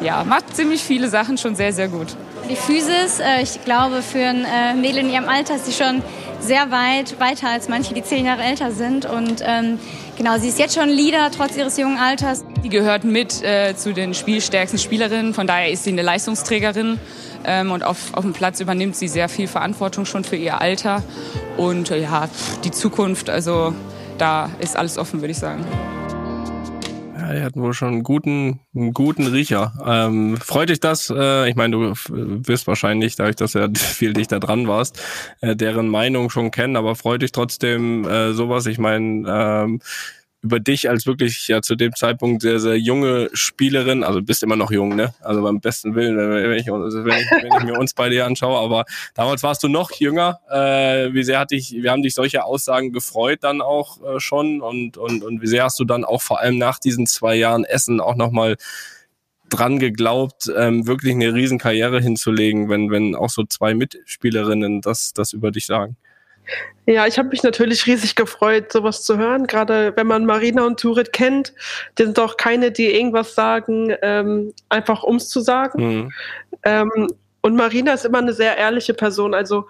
ja, 0.00 0.24
macht 0.24 0.56
ziemlich 0.56 0.82
viele 0.82 1.08
Sachen 1.08 1.36
schon 1.36 1.54
sehr, 1.54 1.72
sehr 1.72 1.88
gut. 1.88 2.16
Physis, 2.56 3.20
äh, 3.20 3.42
ich 3.42 3.64
glaube, 3.64 4.02
für 4.02 4.26
ein 4.26 4.44
äh, 4.44 4.74
Mädel 4.74 4.98
in 4.98 5.10
ihrem 5.10 5.28
Alter 5.28 5.56
ist 5.56 5.66
sie 5.66 5.72
schon 5.72 6.02
sehr 6.40 6.70
weit, 6.70 7.20
weiter 7.20 7.48
als 7.48 7.68
manche, 7.68 7.94
die 7.94 8.02
zehn 8.02 8.26
Jahre 8.26 8.42
älter 8.42 8.72
sind. 8.72 9.06
Und 9.06 9.42
ähm, 9.44 9.78
genau, 10.16 10.38
sie 10.38 10.48
ist 10.48 10.58
jetzt 10.58 10.74
schon 10.74 10.88
Leader, 10.88 11.30
trotz 11.34 11.56
ihres 11.56 11.76
jungen 11.78 11.98
Alters. 11.98 12.44
Die 12.64 12.68
gehört 12.68 13.04
mit 13.04 13.42
äh, 13.42 13.74
zu 13.76 13.92
den 13.92 14.14
spielstärksten 14.14 14.78
Spielerinnen, 14.78 15.34
von 15.34 15.46
daher 15.46 15.70
ist 15.70 15.84
sie 15.84 15.90
eine 15.90 16.02
Leistungsträgerin. 16.02 16.98
Ähm, 17.44 17.72
und 17.72 17.82
auf, 17.82 18.14
auf 18.14 18.22
dem 18.22 18.32
Platz 18.32 18.60
übernimmt 18.60 18.96
sie 18.96 19.08
sehr 19.08 19.28
viel 19.28 19.48
Verantwortung 19.48 20.04
schon 20.04 20.24
für 20.24 20.36
ihr 20.36 20.60
Alter. 20.60 21.02
Und 21.56 21.90
äh, 21.90 22.00
ja, 22.00 22.28
die 22.64 22.70
Zukunft, 22.70 23.30
also 23.30 23.74
da 24.18 24.50
ist 24.60 24.76
alles 24.76 24.98
offen, 24.98 25.20
würde 25.20 25.32
ich 25.32 25.38
sagen. 25.38 25.64
Ja, 27.22 27.32
die 27.34 27.42
hatten 27.42 27.62
wohl 27.62 27.72
schon 27.72 27.88
einen 27.88 28.02
guten, 28.02 28.58
einen 28.74 28.92
guten 28.92 29.28
Riecher. 29.28 29.72
Ähm, 29.86 30.36
freut 30.38 30.70
dich 30.70 30.80
das? 30.80 31.08
Äh, 31.08 31.48
ich 31.48 31.54
meine, 31.54 31.76
du 31.76 31.94
wirst 32.08 32.66
wahrscheinlich, 32.66 33.14
dadurch, 33.14 33.36
dass 33.36 33.52
du 33.52 33.58
ja 33.60 33.68
viel 33.74 34.12
dichter 34.12 34.40
dran 34.40 34.66
warst, 34.66 35.00
äh, 35.40 35.54
deren 35.54 35.88
Meinung 35.88 36.30
schon 36.30 36.50
kennen, 36.50 36.74
aber 36.74 36.96
freut 36.96 37.22
dich 37.22 37.30
trotzdem 37.30 38.04
äh, 38.08 38.32
sowas. 38.32 38.66
Ich 38.66 38.78
meine, 38.78 39.24
ähm, 39.28 39.80
über 40.42 40.58
dich 40.58 40.90
als 40.90 41.06
wirklich 41.06 41.46
ja 41.46 41.62
zu 41.62 41.76
dem 41.76 41.94
Zeitpunkt 41.94 42.42
sehr, 42.42 42.58
sehr 42.58 42.76
junge 42.76 43.30
Spielerin, 43.32 44.02
also 44.02 44.20
bist 44.20 44.42
immer 44.42 44.56
noch 44.56 44.72
jung, 44.72 44.96
ne? 44.96 45.14
Also 45.20 45.40
beim 45.40 45.60
besten 45.60 45.94
Willen, 45.94 46.16
wenn, 46.16 46.52
ich, 46.58 46.66
wenn, 46.66 46.88
ich, 46.88 47.30
wenn 47.30 47.58
ich 47.58 47.64
mir 47.64 47.78
uns 47.78 47.94
bei 47.94 48.08
dir 48.08 48.26
anschaue, 48.26 48.58
aber 48.58 48.84
damals 49.14 49.44
warst 49.44 49.62
du 49.62 49.68
noch 49.68 49.92
jünger. 49.92 50.40
Äh, 50.50 51.14
wie 51.14 51.22
sehr 51.22 51.38
hat 51.38 51.52
dich, 51.52 51.72
wir 51.72 51.92
haben 51.92 52.02
dich 52.02 52.14
solche 52.14 52.44
Aussagen 52.44 52.92
gefreut 52.92 53.38
dann 53.42 53.60
auch 53.60 54.02
äh, 54.02 54.18
schon 54.18 54.60
und, 54.60 54.96
und, 54.96 55.22
und 55.22 55.40
wie 55.42 55.46
sehr 55.46 55.62
hast 55.62 55.78
du 55.78 55.84
dann 55.84 56.04
auch 56.04 56.22
vor 56.22 56.40
allem 56.40 56.58
nach 56.58 56.80
diesen 56.80 57.06
zwei 57.06 57.36
Jahren 57.36 57.64
Essen 57.64 58.00
auch 58.00 58.16
nochmal 58.16 58.56
dran 59.48 59.78
geglaubt, 59.78 60.50
ähm, 60.56 60.86
wirklich 60.86 61.14
eine 61.14 61.34
Riesenkarriere 61.34 62.00
hinzulegen, 62.00 62.68
wenn, 62.68 62.90
wenn 62.90 63.14
auch 63.14 63.30
so 63.30 63.44
zwei 63.44 63.74
Mitspielerinnen 63.74 64.80
das, 64.80 65.12
das 65.12 65.32
über 65.32 65.50
dich 65.50 65.66
sagen. 65.66 65.96
Ja, 66.86 67.06
ich 67.06 67.16
habe 67.16 67.28
mich 67.28 67.44
natürlich 67.44 67.86
riesig 67.86 68.16
gefreut, 68.16 68.72
sowas 68.72 69.04
zu 69.04 69.16
hören. 69.16 69.46
Gerade 69.46 69.92
wenn 69.96 70.08
man 70.08 70.26
Marina 70.26 70.64
und 70.66 70.80
Turit 70.80 71.12
kennt, 71.12 71.52
die 71.96 72.04
sind 72.04 72.18
doch 72.18 72.36
keine, 72.36 72.72
die 72.72 72.92
irgendwas 72.92 73.36
sagen, 73.36 73.94
ähm, 74.02 74.52
einfach 74.68 75.04
ums 75.04 75.28
zu 75.28 75.40
sagen. 75.40 75.86
Mhm. 75.86 76.12
Ähm, 76.64 77.08
und 77.40 77.56
Marina 77.56 77.92
ist 77.92 78.04
immer 78.04 78.18
eine 78.18 78.32
sehr 78.32 78.56
ehrliche 78.56 78.94
Person. 78.94 79.32
Also 79.32 79.68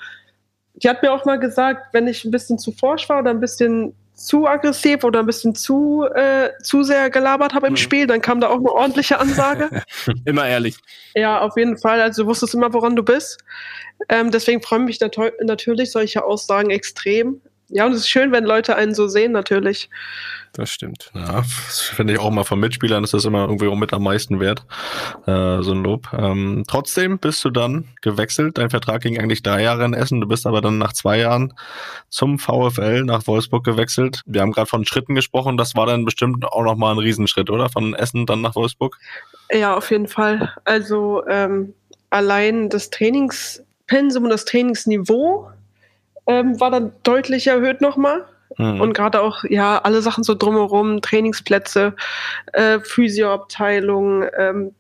die 0.75 0.88
hat 0.88 1.03
mir 1.03 1.12
auch 1.12 1.27
mal 1.27 1.38
gesagt, 1.38 1.92
wenn 1.92 2.09
ich 2.09 2.25
ein 2.25 2.31
bisschen 2.31 2.59
zu 2.59 2.73
forsch 2.73 3.09
war 3.11 3.21
oder 3.21 3.31
ein 3.31 3.40
bisschen 3.40 3.95
zu 4.14 4.47
aggressiv 4.47 5.05
oder 5.05 5.21
ein 5.21 5.27
bisschen 5.27 5.55
zu, 5.55 6.05
äh, 6.14 6.51
zu 6.62 6.83
sehr 6.83 7.11
gelabert 7.11 7.55
habe 7.55 7.66
im 7.66 7.73
Mhm. 7.73 7.79
Spiel, 7.79 8.07
dann 8.07 8.21
kam 8.21 8.40
da 8.40 8.49
auch 8.49 8.59
eine 8.59 8.71
ordentliche 8.71 9.18
Ansage. 9.18 9.68
Immer 10.25 10.47
ehrlich. 10.47 10.77
Ja, 11.14 11.40
auf 11.40 11.57
jeden 11.57 11.77
Fall. 11.77 12.01
Also 12.01 12.23
du 12.23 12.29
wusstest 12.29 12.55
immer, 12.55 12.73
woran 12.73 12.95
du 12.95 13.03
bist. 13.03 13.38
Ähm, 14.09 14.31
deswegen 14.31 14.62
freuen 14.62 14.85
mich 14.85 15.01
nat 15.01 15.17
natürlich 15.43 15.91
solche 15.91 16.25
Aussagen 16.25 16.71
extrem. 16.71 17.41
Ja, 17.75 17.87
und 17.87 17.93
es 17.93 18.01
ist 18.01 18.11
schön, 18.11 18.33
wenn 18.33 18.45
Leute 18.45 18.77
einen 18.77 18.95
so 18.95 19.09
sehen, 19.09 19.33
natürlich. 19.33 19.88
Das 20.53 20.69
stimmt. 20.69 21.11
Ja, 21.15 21.37
das 21.37 21.81
finde 21.81 22.12
ich 22.12 22.19
auch 22.19 22.31
mal 22.31 22.45
von 22.45 22.61
Mitspielern 22.61 23.03
ist 23.03 23.15
das 23.15 23.25
immer 23.25 23.47
irgendwie 23.47 23.69
auch 23.69 23.77
mit 23.77 23.95
am 23.95 24.03
meisten 24.03 24.38
wert, 24.41 24.67
äh, 25.27 25.62
so 25.62 25.73
ein 25.73 25.83
Lob. 25.83 26.12
Ähm, 26.12 26.65
trotzdem 26.69 27.19
bist 27.19 27.43
du 27.47 27.49
dann 27.49 27.88
gewechselt. 28.03 28.59
Dein 28.59 28.69
Vertrag 28.69 29.01
ging 29.01 29.19
eigentlich 29.19 29.43
drei 29.43 29.62
Jahre 29.62 29.87
in 29.87 29.95
Essen. 29.95 30.21
Du 30.21 30.29
bist 30.29 30.47
aber 30.47 30.61
dann 30.61 30.77
nach 30.77 30.93
zwei 30.93 31.19
Jahren 31.19 31.55
zum 32.11 32.38
VfL 32.38 33.05
nach 33.05 33.27
Wolfsburg 33.27 33.65
gewechselt. 33.65 34.21
Wir 34.27 34.43
haben 34.43 34.53
gerade 34.53 34.69
von 34.69 34.85
Schritten 34.85 35.15
gesprochen. 35.15 35.57
Das 35.57 35.75
war 35.75 35.87
dann 35.87 36.05
bestimmt 36.05 36.45
auch 36.45 36.65
nochmal 36.65 36.93
ein 36.93 36.99
Riesenschritt, 36.99 37.49
oder? 37.49 37.71
Von 37.71 37.95
Essen 37.95 38.27
dann 38.27 38.43
nach 38.43 38.55
Wolfsburg? 38.55 38.99
Ja, 39.51 39.75
auf 39.75 39.91
jeden 39.91 40.09
Fall. 40.09 40.53
Also 40.67 41.23
ähm, 41.27 41.73
allein 42.11 42.69
das 42.69 42.91
Trainingspensum 43.92 44.24
und 44.24 44.31
das 44.31 44.44
Trainingsniveau 44.44 45.50
ähm, 46.26 46.59
war 46.61 46.70
dann 46.70 46.92
deutlich 47.02 47.46
erhöht 47.46 47.81
nochmal. 47.81 48.24
Mhm. 48.59 48.81
Und 48.81 48.92
gerade 48.92 49.20
auch, 49.20 49.44
ja, 49.44 49.78
alle 49.78 50.02
Sachen 50.02 50.24
so 50.24 50.35
drumherum, 50.35 51.00
Trainingsplätze, 51.00 51.94
äh, 52.52 52.81
Physioabteilung, 52.81 54.24
ähm, 54.37 54.74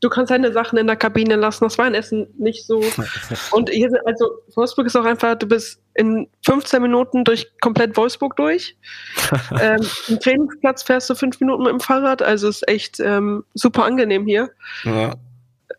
du 0.00 0.08
kannst 0.10 0.30
deine 0.30 0.52
Sachen 0.52 0.78
in 0.78 0.86
der 0.86 0.96
Kabine 0.96 1.36
lassen. 1.36 1.64
Das 1.64 1.78
war 1.78 1.86
in 1.86 1.94
Essen 1.94 2.26
nicht 2.38 2.66
so. 2.66 2.82
Und 3.52 3.70
hier, 3.70 3.88
sind- 3.88 4.04
also 4.06 4.26
Wolfsburg 4.54 4.86
ist 4.86 4.96
auch 4.96 5.04
einfach, 5.04 5.36
du 5.36 5.46
bist 5.46 5.80
in 5.94 6.28
15 6.44 6.82
Minuten 6.82 7.24
durch 7.24 7.46
komplett 7.60 7.96
Wolfsburg 7.96 8.34
durch. 8.36 8.76
ähm, 9.60 9.80
Im 10.08 10.18
Trainingsplatz 10.20 10.82
fährst 10.82 11.08
du 11.08 11.14
fünf 11.14 11.40
Minuten 11.40 11.62
mit 11.62 11.72
dem 11.72 11.80
Fahrrad, 11.80 12.20
also 12.20 12.48
ist 12.48 12.66
echt 12.68 12.98
ähm, 13.00 13.44
super 13.54 13.84
angenehm 13.84 14.26
hier. 14.26 14.50
ja. 14.84 15.14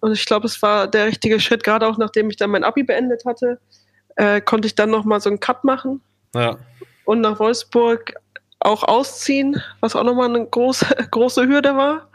Und 0.05 0.11
ich 0.11 0.23
glaube, 0.25 0.45
es 0.45 0.61
war 0.61 0.87
der 0.87 1.07
richtige 1.07 1.39
Schritt, 1.39 1.63
gerade 1.63 1.87
auch 1.87 1.97
nachdem 1.97 2.29
ich 2.29 2.37
dann 2.37 2.51
mein 2.51 2.63
Abi 2.63 2.83
beendet 2.83 3.25
hatte, 3.25 3.59
äh, 4.17 4.39
konnte 4.39 4.67
ich 4.67 4.75
dann 4.75 4.91
nochmal 4.91 5.19
so 5.19 5.31
einen 5.31 5.39
Cut 5.39 5.63
machen 5.63 5.99
ja. 6.35 6.57
und 7.05 7.21
nach 7.21 7.39
Wolfsburg 7.39 8.13
auch 8.59 8.83
ausziehen, 8.83 9.63
was 9.79 9.95
auch 9.95 10.03
nochmal 10.03 10.29
eine 10.29 10.45
große, 10.45 10.85
große 11.09 11.47
Hürde 11.47 11.75
war. 11.75 12.07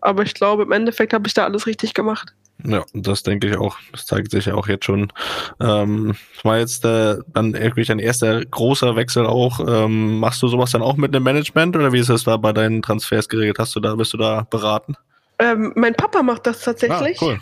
Aber 0.00 0.22
ich 0.22 0.32
glaube, 0.32 0.62
im 0.62 0.72
Endeffekt 0.72 1.12
habe 1.12 1.28
ich 1.28 1.34
da 1.34 1.44
alles 1.44 1.66
richtig 1.66 1.92
gemacht. 1.92 2.32
Ja, 2.64 2.86
das 2.94 3.24
denke 3.24 3.48
ich 3.48 3.58
auch. 3.58 3.76
Das 3.92 4.06
zeigt 4.06 4.30
sich 4.30 4.46
ja 4.46 4.54
auch 4.54 4.66
jetzt 4.66 4.86
schon. 4.86 5.12
Ähm, 5.60 6.16
das 6.34 6.44
war 6.46 6.58
jetzt 6.58 6.82
äh, 6.86 7.16
dann 7.34 7.52
wirklich 7.52 7.88
dein 7.88 7.98
erster 7.98 8.42
großer 8.42 8.96
Wechsel 8.96 9.26
auch. 9.26 9.60
Ähm, 9.60 10.18
machst 10.18 10.42
du 10.42 10.48
sowas 10.48 10.70
dann 10.70 10.80
auch 10.80 10.96
mit 10.96 11.14
einem 11.14 11.24
Management 11.24 11.76
oder 11.76 11.92
wie 11.92 11.98
ist 11.98 12.08
es 12.08 12.24
da 12.24 12.38
bei 12.38 12.54
deinen 12.54 12.80
Transfers 12.80 13.28
geregelt? 13.28 13.58
Hast 13.58 13.76
du 13.76 13.80
da, 13.80 13.94
bist 13.96 14.14
du 14.14 14.16
da 14.16 14.46
beraten? 14.48 14.96
Ähm, 15.38 15.72
mein 15.76 15.94
Papa 15.94 16.22
macht 16.22 16.46
das 16.46 16.62
tatsächlich, 16.62 17.20
Ah, 17.22 17.24
cool. 17.24 17.40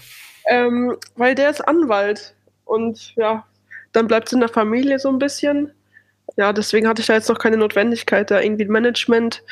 ähm, 0.49 0.97
weil 1.17 1.35
der 1.35 1.51
ist 1.51 1.67
Anwalt. 1.67 2.35
Und 2.65 3.15
ja, 3.17 3.45
dann 3.93 4.07
bleibt 4.07 4.27
es 4.29 4.33
in 4.33 4.41
der 4.41 4.49
Familie 4.49 4.99
so 4.99 5.09
ein 5.09 5.19
bisschen. 5.19 5.73
Ja, 6.37 6.53
deswegen 6.53 6.87
hatte 6.89 7.01
ich 7.01 7.07
da 7.07 7.15
jetzt 7.15 7.29
noch 7.29 7.39
keine 7.39 7.57
Notwendigkeit, 7.57 8.31
da 8.31 8.41
irgendwie 8.41 8.67
Management 8.67 9.43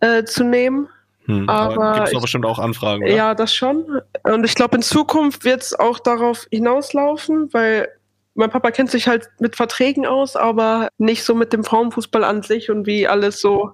äh, 0.00 0.24
zu 0.24 0.44
nehmen. 0.44 0.88
Hm. 1.26 1.48
aber 1.48 1.94
gibt's 1.94 2.10
doch 2.10 2.18
ich- 2.18 2.22
bestimmt 2.22 2.44
auch 2.44 2.58
Anfragen, 2.58 3.02
oder? 3.04 3.12
Ja, 3.14 3.34
das 3.34 3.54
schon. 3.54 4.02
Und 4.24 4.44
ich 4.44 4.54
glaube, 4.54 4.76
in 4.76 4.82
Zukunft 4.82 5.44
wird 5.44 5.62
es 5.62 5.78
auch 5.78 5.98
darauf 5.98 6.46
hinauslaufen, 6.50 7.48
weil 7.54 7.88
mein 8.34 8.50
Papa 8.50 8.70
kennt 8.72 8.90
sich 8.90 9.08
halt 9.08 9.30
mit 9.38 9.56
Verträgen 9.56 10.04
aus, 10.06 10.36
aber 10.36 10.88
nicht 10.98 11.24
so 11.24 11.34
mit 11.34 11.52
dem 11.54 11.64
Frauenfußball 11.64 12.24
an 12.24 12.42
sich 12.42 12.70
und 12.70 12.86
wie 12.86 13.08
alles 13.08 13.40
so, 13.40 13.72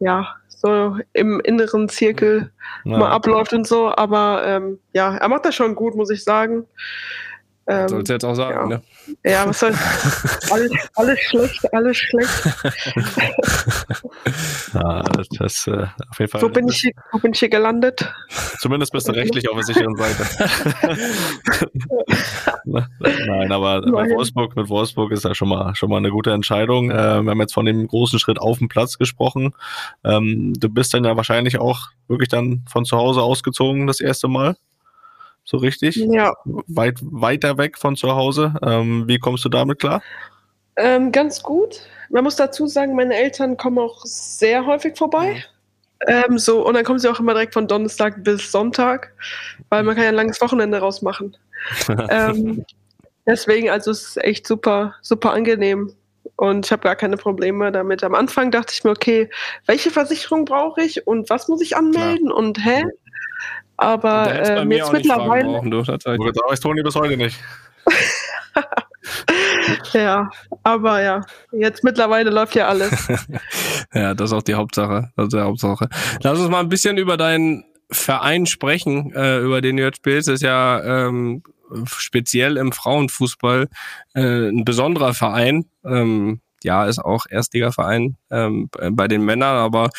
ja, 0.00 0.36
so 0.66 0.98
im 1.12 1.40
inneren 1.40 1.88
Zirkel 1.88 2.50
Ja. 2.84 2.98
mal 2.98 3.10
abläuft 3.10 3.52
und 3.52 3.66
so. 3.66 3.94
Aber 3.96 4.42
ähm, 4.44 4.78
ja, 4.92 5.16
er 5.16 5.28
macht 5.28 5.44
das 5.44 5.54
schon 5.54 5.74
gut, 5.74 5.94
muss 5.94 6.10
ich 6.10 6.24
sagen. 6.24 6.66
Ähm, 7.68 7.88
Sollst 7.88 8.08
du 8.08 8.12
jetzt 8.12 8.24
auch 8.24 8.34
sagen, 8.34 8.70
ja. 8.70 8.76
ne? 8.76 8.82
Ja, 9.24 9.48
was 9.48 9.58
soll 9.58 9.72
alles, 10.50 10.70
alles 10.94 11.18
schlecht, 11.18 11.74
alles 11.74 11.96
schlecht. 11.96 12.44
ja, 14.74 15.02
das, 15.38 15.66
äh, 15.66 15.86
auf 16.08 16.18
jeden 16.20 16.30
Fall. 16.30 16.42
Wo 16.42 16.48
bin, 16.48 16.68
ich, 16.68 16.76
hier, 16.76 16.92
wo 17.10 17.18
bin 17.18 17.32
ich 17.32 17.40
hier 17.40 17.48
gelandet? 17.48 18.08
Zumindest 18.60 18.92
bist 18.92 19.08
du 19.08 19.12
rechtlich 19.12 19.48
auf 19.48 19.56
der 19.56 19.64
sicheren 19.64 19.96
Seite. 19.96 20.26
Nein, 22.64 23.50
aber, 23.50 23.82
aber 23.84 24.10
Wolfsburg 24.10 24.54
mit 24.54 24.68
Wolfsburg 24.68 25.10
ist 25.10 25.24
ja 25.24 25.34
schon 25.34 25.48
mal 25.48 25.74
schon 25.74 25.90
mal 25.90 25.96
eine 25.96 26.10
gute 26.10 26.32
Entscheidung. 26.32 26.92
Äh, 26.92 27.22
wir 27.22 27.30
haben 27.30 27.40
jetzt 27.40 27.54
von 27.54 27.66
dem 27.66 27.88
großen 27.88 28.20
Schritt 28.20 28.38
auf 28.38 28.58
den 28.58 28.68
Platz 28.68 28.96
gesprochen. 28.96 29.54
Ähm, 30.04 30.54
du 30.56 30.68
bist 30.68 30.94
dann 30.94 31.04
ja 31.04 31.16
wahrscheinlich 31.16 31.58
auch 31.58 31.88
wirklich 32.06 32.28
dann 32.28 32.64
von 32.68 32.84
zu 32.84 32.96
Hause 32.96 33.22
ausgezogen 33.22 33.88
das 33.88 34.00
erste 34.00 34.28
Mal 34.28 34.56
so 35.46 35.56
richtig? 35.56 35.96
Ja. 35.96 36.34
Weit, 36.44 36.98
weiter 37.00 37.56
weg 37.56 37.78
von 37.78 37.96
zu 37.96 38.14
Hause. 38.14 38.54
Ähm, 38.62 39.04
wie 39.06 39.18
kommst 39.18 39.44
du 39.44 39.48
damit 39.48 39.78
klar? 39.78 40.02
Ähm, 40.76 41.12
ganz 41.12 41.42
gut. 41.42 41.80
Man 42.10 42.24
muss 42.24 42.36
dazu 42.36 42.66
sagen, 42.66 42.94
meine 42.94 43.14
Eltern 43.14 43.56
kommen 43.56 43.78
auch 43.78 44.04
sehr 44.04 44.66
häufig 44.66 44.98
vorbei. 44.98 45.42
Ähm, 46.06 46.38
so, 46.38 46.66
und 46.66 46.74
dann 46.74 46.84
kommen 46.84 46.98
sie 46.98 47.10
auch 47.10 47.20
immer 47.20 47.32
direkt 47.32 47.54
von 47.54 47.68
Donnerstag 47.68 48.22
bis 48.22 48.52
Sonntag, 48.52 49.14
weil 49.70 49.82
man 49.82 49.94
kann 49.94 50.04
ja 50.04 50.10
ein 50.10 50.16
langes 50.16 50.40
Wochenende 50.40 50.78
rausmachen. 50.78 51.36
ähm, 52.10 52.66
deswegen, 53.26 53.70
also 53.70 53.92
es 53.92 54.08
ist 54.08 54.16
echt 54.18 54.46
super, 54.46 54.94
super 55.00 55.32
angenehm. 55.32 55.94
Und 56.36 56.66
ich 56.66 56.72
habe 56.72 56.82
gar 56.82 56.96
keine 56.96 57.16
Probleme 57.16 57.72
damit. 57.72 58.04
Am 58.04 58.14
Anfang 58.14 58.50
dachte 58.50 58.74
ich 58.74 58.84
mir, 58.84 58.90
okay, 58.90 59.30
welche 59.64 59.90
Versicherung 59.90 60.44
brauche 60.44 60.82
ich 60.82 61.06
und 61.06 61.30
was 61.30 61.48
muss 61.48 61.62
ich 61.62 61.76
anmelden 61.76 62.26
Klar. 62.26 62.36
und 62.36 62.62
hä? 62.62 62.84
Aber 63.76 64.32
äh, 64.32 64.64
jetzt 64.74 64.92
mittlerweile. 64.92 65.44
Brauchen, 65.44 65.70
du, 65.70 65.82
das 65.82 66.04
weiß 66.04 66.60
Toni 66.60 66.82
bis 66.82 66.94
heute 66.94 67.16
nicht. 67.16 67.38
ja, 69.92 70.30
aber 70.62 71.02
ja, 71.02 71.20
jetzt 71.52 71.84
mittlerweile 71.84 72.30
läuft 72.30 72.54
ja 72.54 72.68
alles. 72.68 73.08
ja, 73.94 74.14
das 74.14 74.30
ist 74.30 74.36
auch 74.36 74.42
die 74.42 74.54
Hauptsache. 74.54 75.10
Das 75.16 75.26
ist 75.26 75.34
die 75.34 75.40
Hauptsache. 75.40 75.88
Lass 76.22 76.38
uns 76.38 76.48
mal 76.48 76.60
ein 76.60 76.68
bisschen 76.68 76.98
über 76.98 77.16
deinen 77.16 77.64
Verein 77.90 78.46
sprechen, 78.46 79.12
äh, 79.14 79.38
über 79.38 79.60
den 79.60 79.76
du 79.76 79.84
jetzt 79.84 79.98
spielst. 79.98 80.28
Das 80.28 80.36
ist 80.36 80.42
ja 80.42 81.06
ähm, 81.06 81.42
speziell 81.86 82.56
im 82.56 82.72
Frauenfußball 82.72 83.68
äh, 84.14 84.48
ein 84.48 84.64
besonderer 84.64 85.14
Verein. 85.14 85.66
Ähm, 85.84 86.40
ja, 86.62 86.86
ist 86.86 86.98
auch 86.98 87.26
Erstligaverein 87.28 88.16
ähm, 88.30 88.70
bei 88.90 89.08
den 89.08 89.22
Männern, 89.22 89.56
aber 89.56 89.90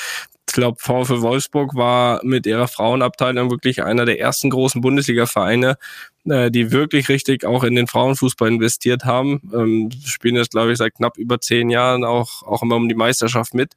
ich 0.48 0.54
glaube, 0.54 0.78
VfL 0.80 1.22
Wolfsburg 1.22 1.76
war 1.76 2.22
mit 2.24 2.46
ihrer 2.46 2.68
Frauenabteilung 2.68 3.52
wirklich 3.52 3.84
einer 3.84 4.06
der 4.06 4.20
ersten 4.20 4.50
großen 4.50 4.82
Bundesliga-Vereine, 4.82 5.78
äh, 6.26 6.50
die 6.50 6.72
wirklich 6.72 7.10
richtig 7.10 7.46
auch 7.46 7.64
in 7.64 7.76
den 7.76 7.88
Frauenfußball 7.88 8.48
investiert 8.48 9.04
haben. 9.04 9.42
Ähm, 9.54 9.90
spielen 10.06 10.36
jetzt, 10.36 10.52
glaube 10.52 10.72
ich, 10.72 10.78
seit 10.78 10.96
knapp 10.96 11.18
über 11.18 11.40
zehn 11.42 11.70
Jahren 11.70 12.06
auch, 12.06 12.44
auch 12.44 12.64
immer 12.64 12.78
um 12.78 12.88
die 12.88 12.96
Meisterschaft 12.96 13.54
mit. 13.54 13.74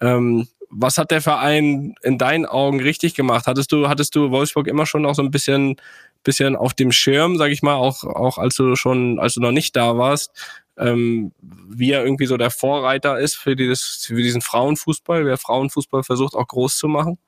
Ähm, 0.00 0.46
was 0.70 0.98
hat 0.98 1.10
der 1.10 1.20
Verein 1.20 1.94
in 2.02 2.18
deinen 2.18 2.46
Augen 2.46 2.80
richtig 2.80 3.14
gemacht? 3.14 3.46
Hattest 3.46 3.70
du, 3.72 3.88
hattest 3.88 4.14
du 4.14 4.30
Wolfsburg 4.30 4.66
immer 4.68 4.86
schon 4.86 5.06
auch 5.06 5.14
so 5.14 5.22
ein 5.22 5.30
bisschen, 5.30 5.76
bisschen 6.22 6.56
auf 6.56 6.74
dem 6.74 6.92
Schirm, 6.92 7.36
sag 7.36 7.50
ich 7.50 7.62
mal, 7.62 7.74
auch, 7.74 8.04
auch 8.04 8.38
als 8.38 8.56
du 8.56 8.76
schon, 8.76 9.18
als 9.18 9.34
du 9.34 9.40
noch 9.40 9.52
nicht 9.52 9.76
da 9.76 9.98
warst? 9.98 10.30
Ähm, 10.78 11.32
wie 11.40 11.92
er 11.92 12.04
irgendwie 12.04 12.26
so 12.26 12.36
der 12.36 12.50
Vorreiter 12.50 13.18
ist 13.18 13.36
für, 13.36 13.56
dieses, 13.56 14.04
für 14.06 14.14
diesen 14.16 14.42
Frauenfußball, 14.42 15.24
wer 15.24 15.38
Frauenfußball 15.38 16.02
versucht 16.02 16.34
auch 16.34 16.48
groß 16.48 16.76
zu 16.76 16.88
machen? 16.88 17.18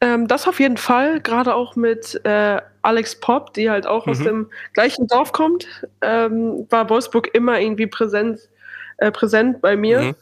Ähm, 0.00 0.28
das 0.28 0.46
auf 0.46 0.60
jeden 0.60 0.76
Fall, 0.76 1.20
gerade 1.20 1.54
auch 1.54 1.74
mit 1.74 2.20
äh, 2.24 2.60
Alex 2.82 3.18
Popp, 3.18 3.52
die 3.54 3.68
halt 3.68 3.86
auch 3.86 4.06
mhm. 4.06 4.12
aus 4.12 4.18
dem 4.20 4.50
gleichen 4.72 5.08
Dorf 5.08 5.32
kommt, 5.32 5.66
ähm, 6.02 6.66
war 6.70 6.88
Wolfsburg 6.88 7.34
immer 7.34 7.58
irgendwie 7.60 7.88
präsent, 7.88 8.40
äh, 8.98 9.10
präsent 9.10 9.60
bei 9.60 9.76
mir. 9.76 10.00
Mhm. 10.00 10.14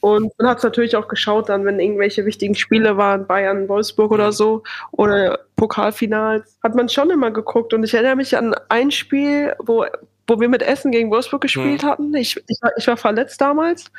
Und 0.00 0.38
man 0.38 0.48
hat 0.48 0.58
es 0.58 0.64
natürlich 0.64 0.96
auch 0.96 1.08
geschaut, 1.08 1.48
dann, 1.48 1.64
wenn 1.64 1.80
irgendwelche 1.80 2.26
wichtigen 2.26 2.54
Spiele 2.54 2.98
waren, 2.98 3.26
Bayern, 3.26 3.68
Wolfsburg 3.68 4.12
oder 4.12 4.26
mhm. 4.26 4.32
so, 4.32 4.62
oder 4.92 5.40
Pokalfinals, 5.56 6.58
hat 6.62 6.74
man 6.74 6.88
schon 6.88 7.10
immer 7.10 7.30
geguckt. 7.30 7.72
Und 7.72 7.82
ich 7.84 7.94
erinnere 7.94 8.16
mich 8.16 8.36
an 8.36 8.54
ein 8.68 8.90
Spiel, 8.90 9.54
wo 9.58 9.84
wo 10.26 10.40
wir 10.40 10.48
mit 10.48 10.62
Essen 10.62 10.90
gegen 10.90 11.10
Wolfsburg 11.10 11.42
gespielt 11.42 11.82
mhm. 11.82 11.86
hatten. 11.86 12.14
Ich, 12.14 12.36
ich, 12.36 12.58
war, 12.62 12.72
ich 12.76 12.86
war 12.86 12.96
verletzt 12.96 13.40
damals. 13.40 13.90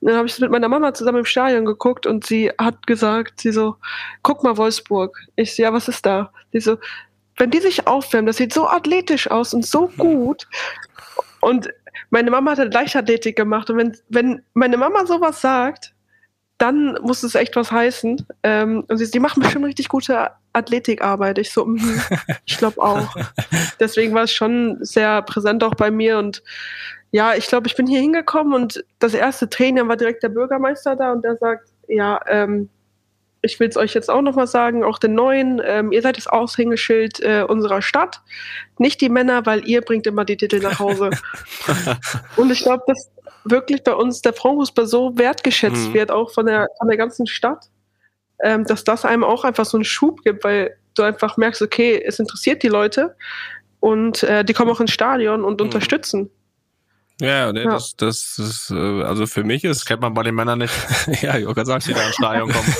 Dann 0.00 0.16
habe 0.16 0.26
ich 0.26 0.38
mit 0.38 0.50
meiner 0.50 0.68
Mama 0.68 0.94
zusammen 0.94 1.18
im 1.18 1.24
Stadion 1.24 1.64
geguckt 1.64 2.06
und 2.06 2.26
sie 2.26 2.50
hat 2.58 2.86
gesagt, 2.86 3.40
sie 3.40 3.52
so, 3.52 3.76
guck 4.22 4.44
mal 4.44 4.56
Wolfsburg. 4.56 5.18
Ich 5.36 5.54
so, 5.54 5.62
ja, 5.62 5.72
was 5.72 5.88
ist 5.88 6.06
da? 6.06 6.32
Die 6.52 6.60
so, 6.60 6.78
wenn 7.36 7.50
die 7.50 7.60
sich 7.60 7.86
aufwärmen, 7.86 8.26
das 8.26 8.36
sieht 8.36 8.52
so 8.52 8.68
athletisch 8.68 9.30
aus 9.30 9.54
und 9.54 9.66
so 9.66 9.88
gut. 9.96 10.46
Und 11.40 11.68
meine 12.10 12.30
Mama 12.30 12.56
hat 12.56 12.74
Leichtathletik 12.74 13.36
gemacht 13.36 13.70
und 13.70 13.76
wenn, 13.76 13.96
wenn 14.08 14.42
meine 14.54 14.76
Mama 14.76 15.06
sowas 15.06 15.40
sagt, 15.40 15.94
dann 16.58 16.98
muss 17.02 17.22
es 17.22 17.34
echt 17.34 17.54
was 17.56 17.70
heißen. 17.70 18.26
Ähm, 18.42 18.84
und 18.88 18.96
sie, 18.98 19.10
die 19.10 19.20
machen 19.20 19.42
bestimmt 19.42 19.64
richtig 19.64 19.88
gute 19.88 20.30
Athletikarbeit. 20.52 21.38
Ich 21.38 21.52
so, 21.52 21.66
mm, 21.66 22.00
ich 22.46 22.58
glaube 22.58 22.80
auch. 22.80 23.14
Deswegen 23.80 24.14
war 24.14 24.24
es 24.24 24.32
schon 24.32 24.78
sehr 24.80 25.22
präsent 25.22 25.62
auch 25.64 25.74
bei 25.74 25.90
mir 25.90 26.18
und 26.18 26.42
ja, 27.10 27.34
ich 27.34 27.46
glaube, 27.46 27.68
ich 27.68 27.76
bin 27.76 27.86
hier 27.86 28.00
hingekommen 28.00 28.52
und 28.52 28.84
das 28.98 29.14
erste 29.14 29.48
Training 29.48 29.88
war 29.88 29.96
direkt 29.96 30.22
der 30.22 30.28
Bürgermeister 30.28 30.94
da 30.94 31.12
und 31.12 31.24
der 31.24 31.36
sagt, 31.36 31.70
ja, 31.88 32.20
ähm, 32.28 32.68
ich 33.40 33.58
will 33.60 33.68
es 33.68 33.76
euch 33.76 33.94
jetzt 33.94 34.10
auch 34.10 34.20
nochmal 34.20 34.46
sagen, 34.46 34.84
auch 34.84 34.98
den 34.98 35.14
neuen, 35.14 35.60
ähm, 35.64 35.92
ihr 35.92 36.02
seid 36.02 36.16
das 36.16 36.26
Aushängeschild 36.26 37.20
äh, 37.20 37.44
unserer 37.48 37.82
Stadt, 37.82 38.20
nicht 38.78 39.00
die 39.00 39.08
Männer, 39.08 39.46
weil 39.46 39.66
ihr 39.66 39.80
bringt 39.80 40.06
immer 40.06 40.24
die 40.24 40.36
Titel 40.36 40.60
nach 40.60 40.78
Hause. 40.78 41.10
und 42.36 42.50
ich 42.50 42.60
glaube, 42.60 42.82
dass 42.86 43.10
wirklich 43.44 43.84
bei 43.84 43.94
uns 43.94 44.20
der 44.22 44.32
Frauenfußball 44.32 44.86
so 44.86 45.16
wertgeschätzt 45.16 45.90
mhm. 45.90 45.94
wird, 45.94 46.10
auch 46.10 46.32
von 46.32 46.46
der, 46.46 46.66
von 46.78 46.88
der 46.88 46.96
ganzen 46.96 47.26
Stadt, 47.26 47.70
ähm, 48.42 48.64
dass 48.64 48.84
das 48.84 49.04
einem 49.04 49.24
auch 49.24 49.44
einfach 49.44 49.64
so 49.64 49.76
einen 49.76 49.84
Schub 49.84 50.22
gibt, 50.22 50.44
weil 50.44 50.76
du 50.94 51.02
einfach 51.02 51.36
merkst, 51.36 51.62
okay, 51.62 52.02
es 52.04 52.18
interessiert 52.18 52.62
die 52.62 52.68
Leute 52.68 53.16
und 53.80 54.22
äh, 54.22 54.44
die 54.44 54.52
kommen 54.52 54.70
auch 54.70 54.80
ins 54.80 54.92
Stadion 54.92 55.44
und 55.44 55.60
mhm. 55.60 55.66
unterstützen. 55.66 56.30
Ja, 57.20 57.52
nee, 57.52 57.64
ja. 57.64 57.70
Das, 57.70 57.96
das 57.96 58.38
ist, 58.38 58.70
äh, 58.70 59.02
also 59.02 59.26
für 59.26 59.42
mich 59.42 59.64
ist. 59.64 59.80
Das 59.80 59.86
kennt 59.86 60.02
man 60.02 60.14
bei 60.14 60.22
den 60.22 60.36
Männern 60.36 60.60
nicht. 60.60 60.72
ja, 61.22 61.36
ich 61.36 61.46
wollte 61.46 61.66
sagen, 61.66 61.82
die 61.84 61.92
da 61.92 62.06
ins 62.06 62.14
Stadion 62.14 62.52
kommen. 62.52 62.74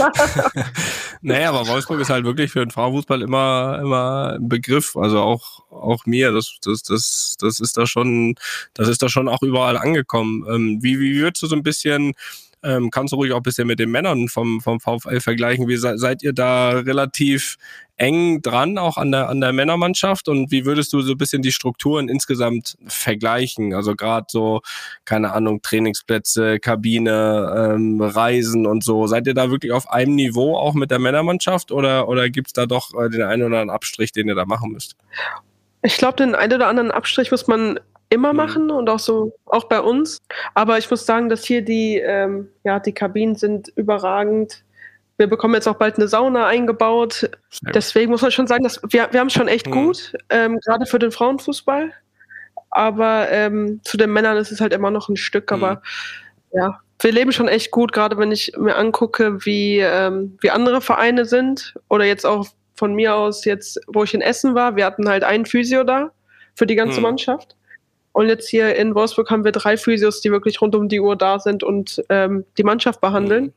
naja, 1.22 1.50
aber 1.50 1.68
Wolfsburg 1.68 2.00
ist 2.00 2.10
halt 2.10 2.24
wirklich 2.24 2.50
für 2.50 2.58
den 2.58 2.72
Frauenfußball 2.72 3.22
immer, 3.22 3.78
immer 3.80 4.32
ein 4.34 4.48
Begriff. 4.48 4.96
Also 4.96 5.20
auch, 5.20 5.60
auch 5.70 6.06
mir, 6.06 6.32
das, 6.32 6.56
das, 6.64 6.82
das, 6.82 7.36
das 7.38 7.60
ist 7.60 7.76
da 7.76 7.86
schon, 7.86 8.34
das 8.74 8.88
ist 8.88 9.00
da 9.00 9.08
schon 9.08 9.28
auch 9.28 9.42
überall 9.42 9.76
angekommen. 9.76 10.44
Ähm, 10.50 10.78
wie, 10.82 10.98
wie 10.98 11.20
würdest 11.20 11.44
du 11.44 11.46
so 11.46 11.54
ein 11.54 11.62
bisschen, 11.62 12.14
ähm, 12.62 12.90
kannst 12.90 13.12
du 13.12 13.16
ruhig 13.16 13.32
auch 13.32 13.38
ein 13.38 13.42
bisschen 13.42 13.66
mit 13.66 13.78
den 13.78 13.90
Männern 13.90 14.28
vom, 14.28 14.60
vom 14.60 14.80
VfL 14.80 15.20
vergleichen. 15.20 15.68
Wie 15.68 15.76
se 15.76 15.98
seid 15.98 16.22
ihr 16.22 16.32
da 16.32 16.70
relativ 16.70 17.56
eng 17.96 18.42
dran, 18.42 18.78
auch 18.78 18.96
an 18.96 19.12
der, 19.12 19.28
an 19.28 19.40
der 19.40 19.52
Männermannschaft? 19.52 20.28
Und 20.28 20.50
wie 20.50 20.64
würdest 20.64 20.92
du 20.92 21.00
so 21.00 21.12
ein 21.12 21.18
bisschen 21.18 21.42
die 21.42 21.52
Strukturen 21.52 22.08
insgesamt 22.08 22.76
vergleichen? 22.86 23.74
Also 23.74 23.94
gerade 23.94 24.26
so, 24.28 24.60
keine 25.04 25.32
Ahnung, 25.32 25.62
Trainingsplätze, 25.62 26.58
Kabine, 26.58 27.72
ähm, 27.74 28.00
Reisen 28.00 28.66
und 28.66 28.82
so. 28.84 29.06
Seid 29.06 29.26
ihr 29.26 29.34
da 29.34 29.50
wirklich 29.50 29.72
auf 29.72 29.90
einem 29.90 30.14
Niveau 30.14 30.56
auch 30.56 30.74
mit 30.74 30.90
der 30.90 30.98
Männermannschaft 30.98 31.72
oder, 31.72 32.08
oder 32.08 32.30
gibt's 32.30 32.52
da 32.52 32.66
doch 32.66 32.92
äh, 32.94 33.08
den 33.08 33.22
einen 33.22 33.42
oder 33.42 33.60
anderen 33.60 33.70
Abstrich, 33.70 34.12
den 34.12 34.28
ihr 34.28 34.34
da 34.34 34.46
machen 34.46 34.72
müsst? 34.72 34.96
Ich 35.82 35.96
glaube, 35.96 36.16
den 36.16 36.34
einen 36.34 36.54
oder 36.54 36.68
anderen 36.68 36.90
Abstrich 36.90 37.30
muss 37.30 37.46
man 37.48 37.78
immer 38.12 38.32
mhm. 38.32 38.36
machen 38.36 38.70
und 38.70 38.88
auch 38.88 38.98
so 38.98 39.34
auch 39.46 39.64
bei 39.64 39.80
uns. 39.80 40.18
Aber 40.54 40.78
ich 40.78 40.90
muss 40.90 41.06
sagen, 41.06 41.28
dass 41.28 41.44
hier 41.44 41.62
die 41.62 41.98
ähm, 41.98 42.48
ja 42.64 42.78
die 42.78 42.92
Kabinen 42.92 43.34
sind 43.34 43.68
überragend. 43.74 44.64
Wir 45.16 45.26
bekommen 45.28 45.54
jetzt 45.54 45.68
auch 45.68 45.76
bald 45.76 45.96
eine 45.96 46.08
Sauna 46.08 46.46
eingebaut. 46.46 47.30
Deswegen 47.74 48.10
muss 48.10 48.22
man 48.22 48.30
schon 48.30 48.46
sagen, 48.46 48.64
dass 48.64 48.80
wir 48.88 49.08
wir 49.12 49.20
haben 49.20 49.28
es 49.28 49.32
schon 49.32 49.48
echt 49.48 49.66
mhm. 49.66 49.72
gut, 49.72 50.12
ähm, 50.30 50.58
gerade 50.60 50.86
für 50.86 50.98
den 50.98 51.10
Frauenfußball. 51.10 51.92
Aber 52.70 53.30
ähm, 53.30 53.80
zu 53.84 53.96
den 53.96 54.12
Männern 54.12 54.36
ist 54.36 54.50
es 54.50 54.60
halt 54.60 54.72
immer 54.72 54.90
noch 54.90 55.08
ein 55.08 55.16
Stück. 55.16 55.50
Mhm. 55.50 55.56
Aber 55.56 55.82
ja, 56.52 56.80
wir 57.00 57.12
leben 57.12 57.32
schon 57.32 57.48
echt 57.48 57.70
gut, 57.70 57.92
gerade 57.92 58.18
wenn 58.18 58.30
ich 58.30 58.52
mir 58.58 58.76
angucke, 58.76 59.44
wie 59.44 59.78
ähm, 59.78 60.36
wie 60.40 60.50
andere 60.50 60.80
Vereine 60.80 61.24
sind 61.24 61.74
oder 61.88 62.04
jetzt 62.04 62.26
auch 62.26 62.46
von 62.74 62.94
mir 62.94 63.14
aus 63.14 63.44
jetzt, 63.44 63.80
wo 63.86 64.04
ich 64.04 64.14
in 64.14 64.20
Essen 64.20 64.54
war, 64.54 64.76
wir 64.76 64.84
hatten 64.84 65.08
halt 65.08 65.24
einen 65.24 65.46
Physio 65.46 65.84
da 65.84 66.10
für 66.54 66.66
die 66.66 66.74
ganze 66.74 66.98
mhm. 66.98 67.04
Mannschaft. 67.04 67.56
Und 68.12 68.28
jetzt 68.28 68.48
hier 68.48 68.76
in 68.76 68.94
Wolfsburg 68.94 69.30
haben 69.30 69.44
wir 69.44 69.52
drei 69.52 69.76
Physios, 69.76 70.20
die 70.20 70.30
wirklich 70.30 70.60
rund 70.60 70.74
um 70.74 70.88
die 70.88 71.00
Uhr 71.00 71.16
da 71.16 71.38
sind 71.38 71.64
und 71.64 72.02
ähm, 72.08 72.44
die 72.58 72.62
Mannschaft 72.62 73.00
behandeln. 73.00 73.52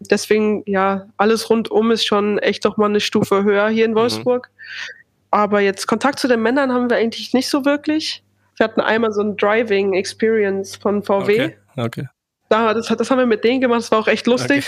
Deswegen, 0.00 0.62
ja, 0.66 1.08
alles 1.16 1.48
rundum 1.48 1.90
ist 1.90 2.04
schon 2.04 2.38
echt 2.38 2.64
noch 2.64 2.76
mal 2.76 2.86
eine 2.86 3.00
Stufe 3.00 3.44
höher 3.44 3.68
hier 3.68 3.84
in 3.84 3.92
mhm. 3.92 3.96
Wolfsburg. 3.96 4.50
Mhm. 4.50 4.94
Aber 5.30 5.60
jetzt 5.60 5.86
Kontakt 5.86 6.18
zu 6.18 6.26
den 6.26 6.42
Männern 6.42 6.72
haben 6.72 6.90
wir 6.90 6.96
eigentlich 6.96 7.34
nicht 7.34 7.48
so 7.48 7.64
wirklich. 7.64 8.22
Wir 8.56 8.64
hatten 8.64 8.80
einmal 8.80 9.12
so 9.12 9.20
ein 9.20 9.36
Driving 9.36 9.94
Experience 9.94 10.76
von 10.76 11.02
VW. 11.02 11.44
Okay. 11.44 11.56
okay. 11.76 12.08
Da, 12.48 12.74
das, 12.74 12.86
das 12.86 13.10
haben 13.10 13.18
wir 13.18 13.26
mit 13.26 13.44
denen 13.44 13.60
gemacht, 13.60 13.80
das 13.80 13.90
war 13.90 13.98
auch 13.98 14.08
echt 14.08 14.26
lustig. 14.26 14.66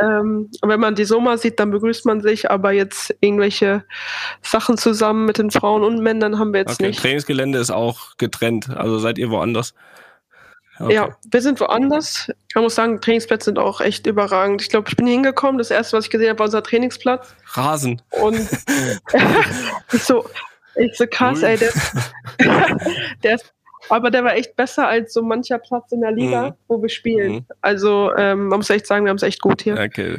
Ähm, 0.00 0.50
und 0.60 0.68
wenn 0.68 0.80
man 0.80 0.94
die 0.94 1.04
Soma 1.04 1.36
sieht, 1.36 1.58
dann 1.58 1.70
begrüßt 1.70 2.06
man 2.06 2.20
sich, 2.20 2.50
aber 2.50 2.72
jetzt 2.72 3.14
irgendwelche 3.20 3.84
Sachen 4.42 4.76
zusammen 4.76 5.24
mit 5.24 5.38
den 5.38 5.50
Frauen 5.50 5.82
und 5.82 6.00
Männern 6.00 6.38
haben 6.38 6.52
wir 6.52 6.60
jetzt 6.60 6.74
Okay, 6.74 6.88
nicht. 6.88 7.00
Trainingsgelände 7.00 7.58
ist 7.58 7.70
auch 7.70 8.16
getrennt, 8.16 8.70
also 8.70 8.98
seid 8.98 9.18
ihr 9.18 9.30
woanders? 9.30 9.74
Okay. 10.80 10.94
Ja, 10.94 11.16
wir 11.28 11.42
sind 11.42 11.58
woanders. 11.60 12.30
Man 12.54 12.64
muss 12.64 12.76
sagen, 12.76 13.00
Trainingsplätze 13.00 13.46
sind 13.46 13.58
auch 13.58 13.80
echt 13.80 14.06
überragend. 14.06 14.62
Ich 14.62 14.68
glaube, 14.68 14.88
ich 14.88 14.96
bin 14.96 15.08
hingekommen. 15.08 15.58
Das 15.58 15.72
erste, 15.72 15.96
was 15.96 16.04
ich 16.04 16.10
gesehen 16.10 16.28
habe, 16.28 16.38
war 16.38 16.46
unser 16.46 16.62
Trainingsplatz. 16.62 17.34
Rasen. 17.54 18.00
Und 18.10 18.36
ich 19.92 20.04
so, 20.04 20.24
ich 20.76 20.96
so 20.96 21.06
krass, 21.10 21.42
ey, 21.42 21.58
der, 21.58 21.72
der 23.24 23.34
ist, 23.34 23.52
aber 23.90 24.10
der 24.10 24.24
war 24.24 24.34
echt 24.36 24.56
besser 24.56 24.86
als 24.88 25.12
so 25.12 25.22
mancher 25.22 25.58
Platz 25.58 25.92
in 25.92 26.00
der 26.00 26.12
Liga, 26.12 26.50
Mhm. 26.50 26.54
wo 26.68 26.82
wir 26.82 26.88
spielen. 26.88 27.32
Mhm. 27.32 27.46
Also 27.60 28.10
ähm, 28.16 28.48
man 28.48 28.58
muss 28.58 28.70
echt 28.70 28.86
sagen, 28.86 29.04
wir 29.04 29.10
haben 29.10 29.16
es 29.16 29.22
echt 29.22 29.40
gut 29.40 29.62
hier. 29.62 29.74
Okay. 29.78 30.16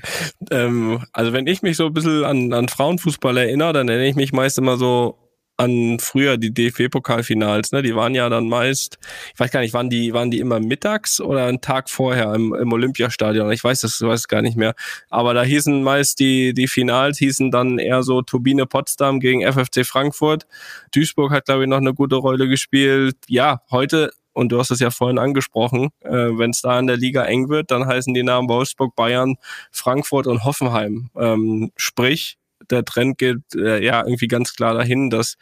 Ähm, 0.51 1.03
also 1.13 1.33
wenn 1.33 1.47
ich 1.47 1.61
mich 1.61 1.77
so 1.77 1.87
ein 1.87 1.93
bisschen 1.93 2.23
an, 2.23 2.53
an 2.53 2.67
Frauenfußball 2.69 3.37
erinnere, 3.37 3.73
dann 3.73 3.87
erinnere 3.89 4.07
ich 4.09 4.15
mich 4.15 4.33
meist 4.33 4.57
immer 4.57 4.77
so 4.77 5.17
an 5.59 5.99
früher 5.99 6.37
die 6.37 6.53
DFB-Pokalfinals, 6.53 7.73
ne? 7.73 7.81
Die 7.81 7.93
waren 7.93 8.15
ja 8.15 8.29
dann 8.29 8.47
meist, 8.47 8.97
ich 9.33 9.39
weiß 9.39 9.51
gar 9.51 9.59
nicht, 9.59 9.73
waren 9.73 9.89
die, 9.89 10.13
waren 10.13 10.31
die 10.31 10.39
immer 10.39 10.61
mittags 10.61 11.19
oder 11.19 11.45
einen 11.45 11.59
Tag 11.59 11.89
vorher 11.89 12.33
im, 12.33 12.53
im 12.53 12.71
Olympiastadion? 12.71 13.51
Ich 13.51 13.63
weiß 13.63 13.81
das, 13.81 14.01
weiß 14.01 14.29
gar 14.29 14.41
nicht 14.41 14.55
mehr. 14.55 14.73
Aber 15.09 15.33
da 15.33 15.43
hießen 15.43 15.83
meist 15.83 16.19
die, 16.19 16.53
die 16.53 16.67
Finals 16.67 17.17
hießen 17.17 17.51
dann 17.51 17.77
eher 17.77 18.03
so 18.03 18.21
Turbine 18.21 18.65
Potsdam 18.65 19.19
gegen 19.19 19.41
FFC 19.41 19.85
Frankfurt. 19.85 20.47
Duisburg 20.95 21.31
hat, 21.31 21.45
glaube 21.45 21.63
ich, 21.63 21.69
noch 21.69 21.77
eine 21.77 21.93
gute 21.93 22.15
Rolle 22.15 22.47
gespielt. 22.47 23.17
Ja, 23.27 23.61
heute 23.69 24.11
und 24.31 24.53
du 24.53 24.59
hast 24.59 24.71
es 24.71 24.79
ja 24.79 24.91
vorhin 24.91 25.19
angesprochen, 25.19 25.89
äh, 25.99 26.09
wenn 26.11 26.51
es 26.51 26.61
da 26.61 26.79
in 26.79 26.87
der 26.87 26.95
Liga 26.95 27.25
eng 27.25 27.49
wird, 27.49 27.71
dann 27.71 27.85
heißen 27.85 28.13
die 28.13 28.23
Namen 28.23 28.47
Wolfsburg, 28.47 28.95
Bayern, 28.95 29.35
Frankfurt 29.71 30.27
und 30.27 30.45
Hoffenheim. 30.45 31.09
Ähm, 31.17 31.71
sprich, 31.75 32.38
der 32.71 32.85
Trend 32.85 33.17
geht 33.17 33.39
äh, 33.55 33.83
ja 33.83 34.03
irgendwie 34.05 34.27
ganz 34.27 34.55
klar 34.55 34.73
dahin, 34.73 35.09
dass 35.09 35.35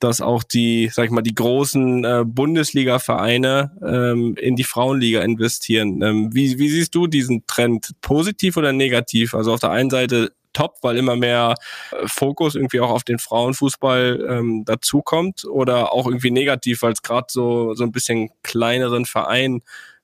dass 0.00 0.20
auch 0.20 0.44
die, 0.44 0.90
sag 0.92 1.06
ich 1.06 1.10
mal, 1.10 1.22
die 1.22 1.34
großen 1.34 2.04
äh, 2.04 2.24
Bundesliga-Vereine 2.24 3.72
ähm, 3.84 4.36
in 4.36 4.54
die 4.54 4.64
Frauenliga 4.64 5.22
investieren. 5.22 6.02
Ähm, 6.02 6.32
wie, 6.32 6.58
wie 6.58 6.68
siehst 6.68 6.94
du 6.94 7.06
diesen 7.06 7.46
Trend? 7.46 7.90
Positiv 8.00 8.56
oder 8.56 8.72
negativ? 8.72 9.34
Also 9.34 9.52
auf 9.52 9.60
der 9.60 9.70
einen 9.70 9.90
Seite 9.90 10.30
top, 10.52 10.76
weil 10.82 10.96
immer 10.96 11.16
mehr 11.16 11.54
äh, 11.90 12.06
Fokus 12.06 12.54
irgendwie 12.54 12.80
auch 12.80 12.90
auf 12.90 13.04
den 13.04 13.18
Frauenfußball 13.18 14.26
ähm, 14.28 14.64
dazukommt 14.64 15.44
oder 15.44 15.92
auch 15.92 16.06
irgendwie 16.06 16.30
negativ, 16.30 16.82
weil 16.82 16.92
es 16.92 17.02
gerade 17.02 17.26
so, 17.30 17.74
so 17.74 17.84
ein 17.84 17.92
bisschen 17.92 18.30
kleineren 18.42 19.04
Vereinen 19.04 19.62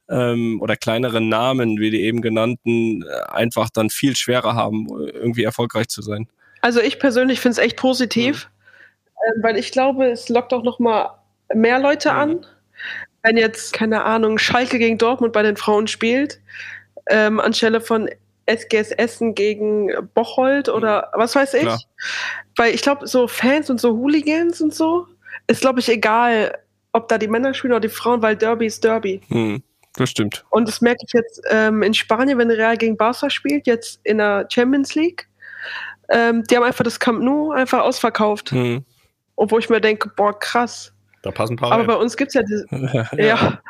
ähm, 0.08 0.60
oder 0.60 0.76
kleineren 0.76 1.28
Namen, 1.28 1.78
wie 1.78 1.90
die 1.90 2.02
eben 2.02 2.20
genannten, 2.20 3.02
äh, 3.02 3.30
einfach 3.30 3.70
dann 3.70 3.90
viel 3.90 4.16
schwerer 4.16 4.54
haben, 4.54 4.86
irgendwie 4.88 5.44
erfolgreich 5.44 5.88
zu 5.88 6.02
sein. 6.02 6.28
Also 6.64 6.80
ich 6.80 6.98
persönlich 6.98 7.40
finde 7.40 7.60
es 7.60 7.66
echt 7.66 7.76
positiv, 7.76 8.48
ähm, 9.26 9.42
weil 9.42 9.58
ich 9.58 9.70
glaube, 9.70 10.06
es 10.06 10.30
lockt 10.30 10.50
auch 10.54 10.62
noch 10.62 10.78
mal 10.78 11.10
mehr 11.54 11.78
Leute 11.78 12.10
Mhm. 12.10 12.18
an. 12.18 12.46
Wenn 13.22 13.36
jetzt, 13.36 13.74
keine 13.74 14.02
Ahnung, 14.04 14.38
Schalke 14.38 14.78
gegen 14.78 14.96
Dortmund 14.96 15.34
bei 15.34 15.42
den 15.42 15.58
Frauen 15.58 15.88
spielt, 15.88 16.40
ähm, 17.10 17.38
anstelle 17.38 17.82
von 17.82 18.08
SGS 18.46 18.92
Essen 18.92 19.34
gegen 19.34 19.90
Bocholt 20.14 20.70
oder 20.70 21.10
was 21.12 21.34
weiß 21.34 21.52
ich. 21.52 21.60
Klar. 21.64 21.80
Weil 22.56 22.74
ich 22.74 22.80
glaube, 22.80 23.06
so 23.08 23.28
Fans 23.28 23.68
und 23.68 23.78
so 23.78 23.92
Hooligans 23.98 24.62
und 24.62 24.74
so, 24.74 25.06
ist, 25.46 25.60
glaube 25.60 25.80
ich, 25.80 25.90
egal, 25.90 26.56
ob 26.92 27.08
da 27.08 27.18
die 27.18 27.28
Männer 27.28 27.52
spielen 27.52 27.74
oder 27.74 27.80
die 27.80 27.90
Frauen, 27.90 28.22
weil 28.22 28.36
Derby 28.36 28.64
ist 28.64 28.82
Derby. 28.82 29.20
Hm, 29.28 29.62
das 29.96 30.08
stimmt. 30.08 30.46
Und 30.48 30.66
das 30.66 30.80
merke 30.80 31.04
ich 31.06 31.12
jetzt 31.12 31.42
ähm, 31.50 31.82
in 31.82 31.92
Spanien, 31.92 32.38
wenn 32.38 32.50
Real 32.50 32.78
gegen 32.78 32.96
Barca 32.96 33.28
spielt, 33.28 33.66
jetzt 33.66 34.00
in 34.04 34.16
der 34.16 34.48
Champions 34.50 34.94
League. 34.94 35.28
Ähm, 36.10 36.44
die 36.44 36.56
haben 36.56 36.64
einfach 36.64 36.84
das 36.84 37.00
Camp 37.00 37.22
Nou 37.22 37.52
einfach 37.52 37.80
ausverkauft. 37.80 38.50
Hm. 38.50 38.84
Obwohl 39.36 39.60
ich 39.60 39.68
mir 39.68 39.80
denke, 39.80 40.10
boah, 40.16 40.38
krass. 40.38 40.92
Da 41.22 41.30
passen 41.30 41.54
ein 41.54 41.56
paar 41.56 41.72
Aber 41.72 41.84
bei 41.84 41.92
rein. 41.94 42.02
uns 42.02 42.16
gibt 42.16 42.28
es 42.28 42.34
ja 42.34 42.42
diese, 42.42 42.66
ja. 43.16 43.60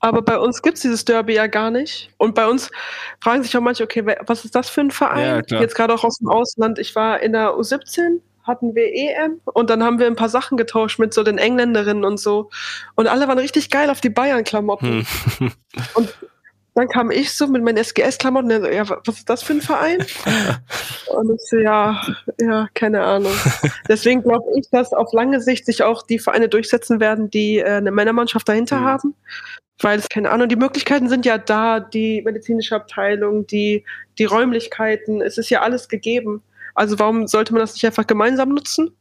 Aber 0.00 0.22
bei 0.22 0.38
uns 0.38 0.62
gibt 0.62 0.76
es 0.76 0.82
dieses 0.82 1.04
Derby 1.04 1.34
ja 1.34 1.46
gar 1.46 1.70
nicht. 1.70 2.10
Und 2.18 2.34
bei 2.34 2.46
uns 2.46 2.70
fragen 3.20 3.42
sich 3.42 3.56
auch 3.56 3.60
manche, 3.60 3.82
okay, 3.82 4.04
was 4.26 4.44
ist 4.44 4.54
das 4.54 4.68
für 4.68 4.80
ein 4.80 4.90
Verein? 4.90 5.42
Ja. 5.48 5.60
Jetzt 5.60 5.74
gerade 5.74 5.94
auch 5.94 6.04
aus 6.04 6.18
dem 6.18 6.28
Ausland. 6.28 6.78
Ich 6.78 6.94
war 6.94 7.20
in 7.20 7.32
der 7.32 7.50
U17, 7.50 8.20
hatten 8.44 8.74
wir 8.74 8.92
EM 8.92 9.40
und 9.44 9.70
dann 9.70 9.82
haben 9.82 9.98
wir 9.98 10.06
ein 10.06 10.16
paar 10.16 10.28
Sachen 10.28 10.56
getauscht 10.56 10.98
mit 10.98 11.12
so 11.12 11.22
den 11.22 11.38
Engländerinnen 11.38 12.04
und 12.04 12.18
so. 12.18 12.50
Und 12.94 13.06
alle 13.06 13.28
waren 13.28 13.38
richtig 13.38 13.70
geil 13.70 13.90
auf 13.90 14.00
die 14.00 14.10
Bayern-Klamotten. 14.10 15.06
Hm. 15.38 15.52
Und 15.94 16.14
dann 16.78 16.88
kam 16.88 17.10
ich 17.10 17.32
so 17.34 17.46
mit 17.48 17.62
meinen 17.62 17.76
SGS-Klamotten, 17.76 18.62
so, 18.62 18.68
ja, 18.68 18.88
wa- 18.88 19.00
was 19.04 19.16
ist 19.18 19.28
das 19.28 19.42
für 19.42 19.52
ein 19.54 19.60
Verein? 19.60 19.98
und 21.08 21.30
ich 21.34 21.40
so, 21.48 21.56
ja, 21.58 22.00
ja, 22.40 22.68
keine 22.74 23.02
Ahnung. 23.02 23.32
Deswegen 23.88 24.22
glaube 24.22 24.46
ich, 24.56 24.68
dass 24.70 24.92
auf 24.92 25.12
lange 25.12 25.40
Sicht 25.40 25.66
sich 25.66 25.82
auch 25.82 26.02
die 26.06 26.18
Vereine 26.18 26.48
durchsetzen 26.48 27.00
werden, 27.00 27.30
die 27.30 27.58
äh, 27.58 27.64
eine 27.76 27.90
Männermannschaft 27.90 28.48
dahinter 28.48 28.80
Mhm. 28.80 28.84
haben. 28.84 29.14
Weil 29.80 29.98
es 29.98 30.08
keine 30.08 30.30
Ahnung, 30.30 30.48
die 30.48 30.56
Möglichkeiten 30.56 31.08
sind 31.08 31.24
ja 31.24 31.38
da, 31.38 31.78
die 31.78 32.22
medizinische 32.22 32.74
Abteilung, 32.74 33.46
die, 33.46 33.84
die 34.18 34.24
Räumlichkeiten, 34.24 35.20
es 35.22 35.38
ist 35.38 35.50
ja 35.50 35.62
alles 35.62 35.88
gegeben. 35.88 36.42
Also 36.74 36.98
warum 36.98 37.26
sollte 37.28 37.52
man 37.52 37.60
das 37.60 37.74
nicht 37.74 37.84
einfach 37.86 38.06
gemeinsam 38.06 38.48
nutzen? 38.50 38.96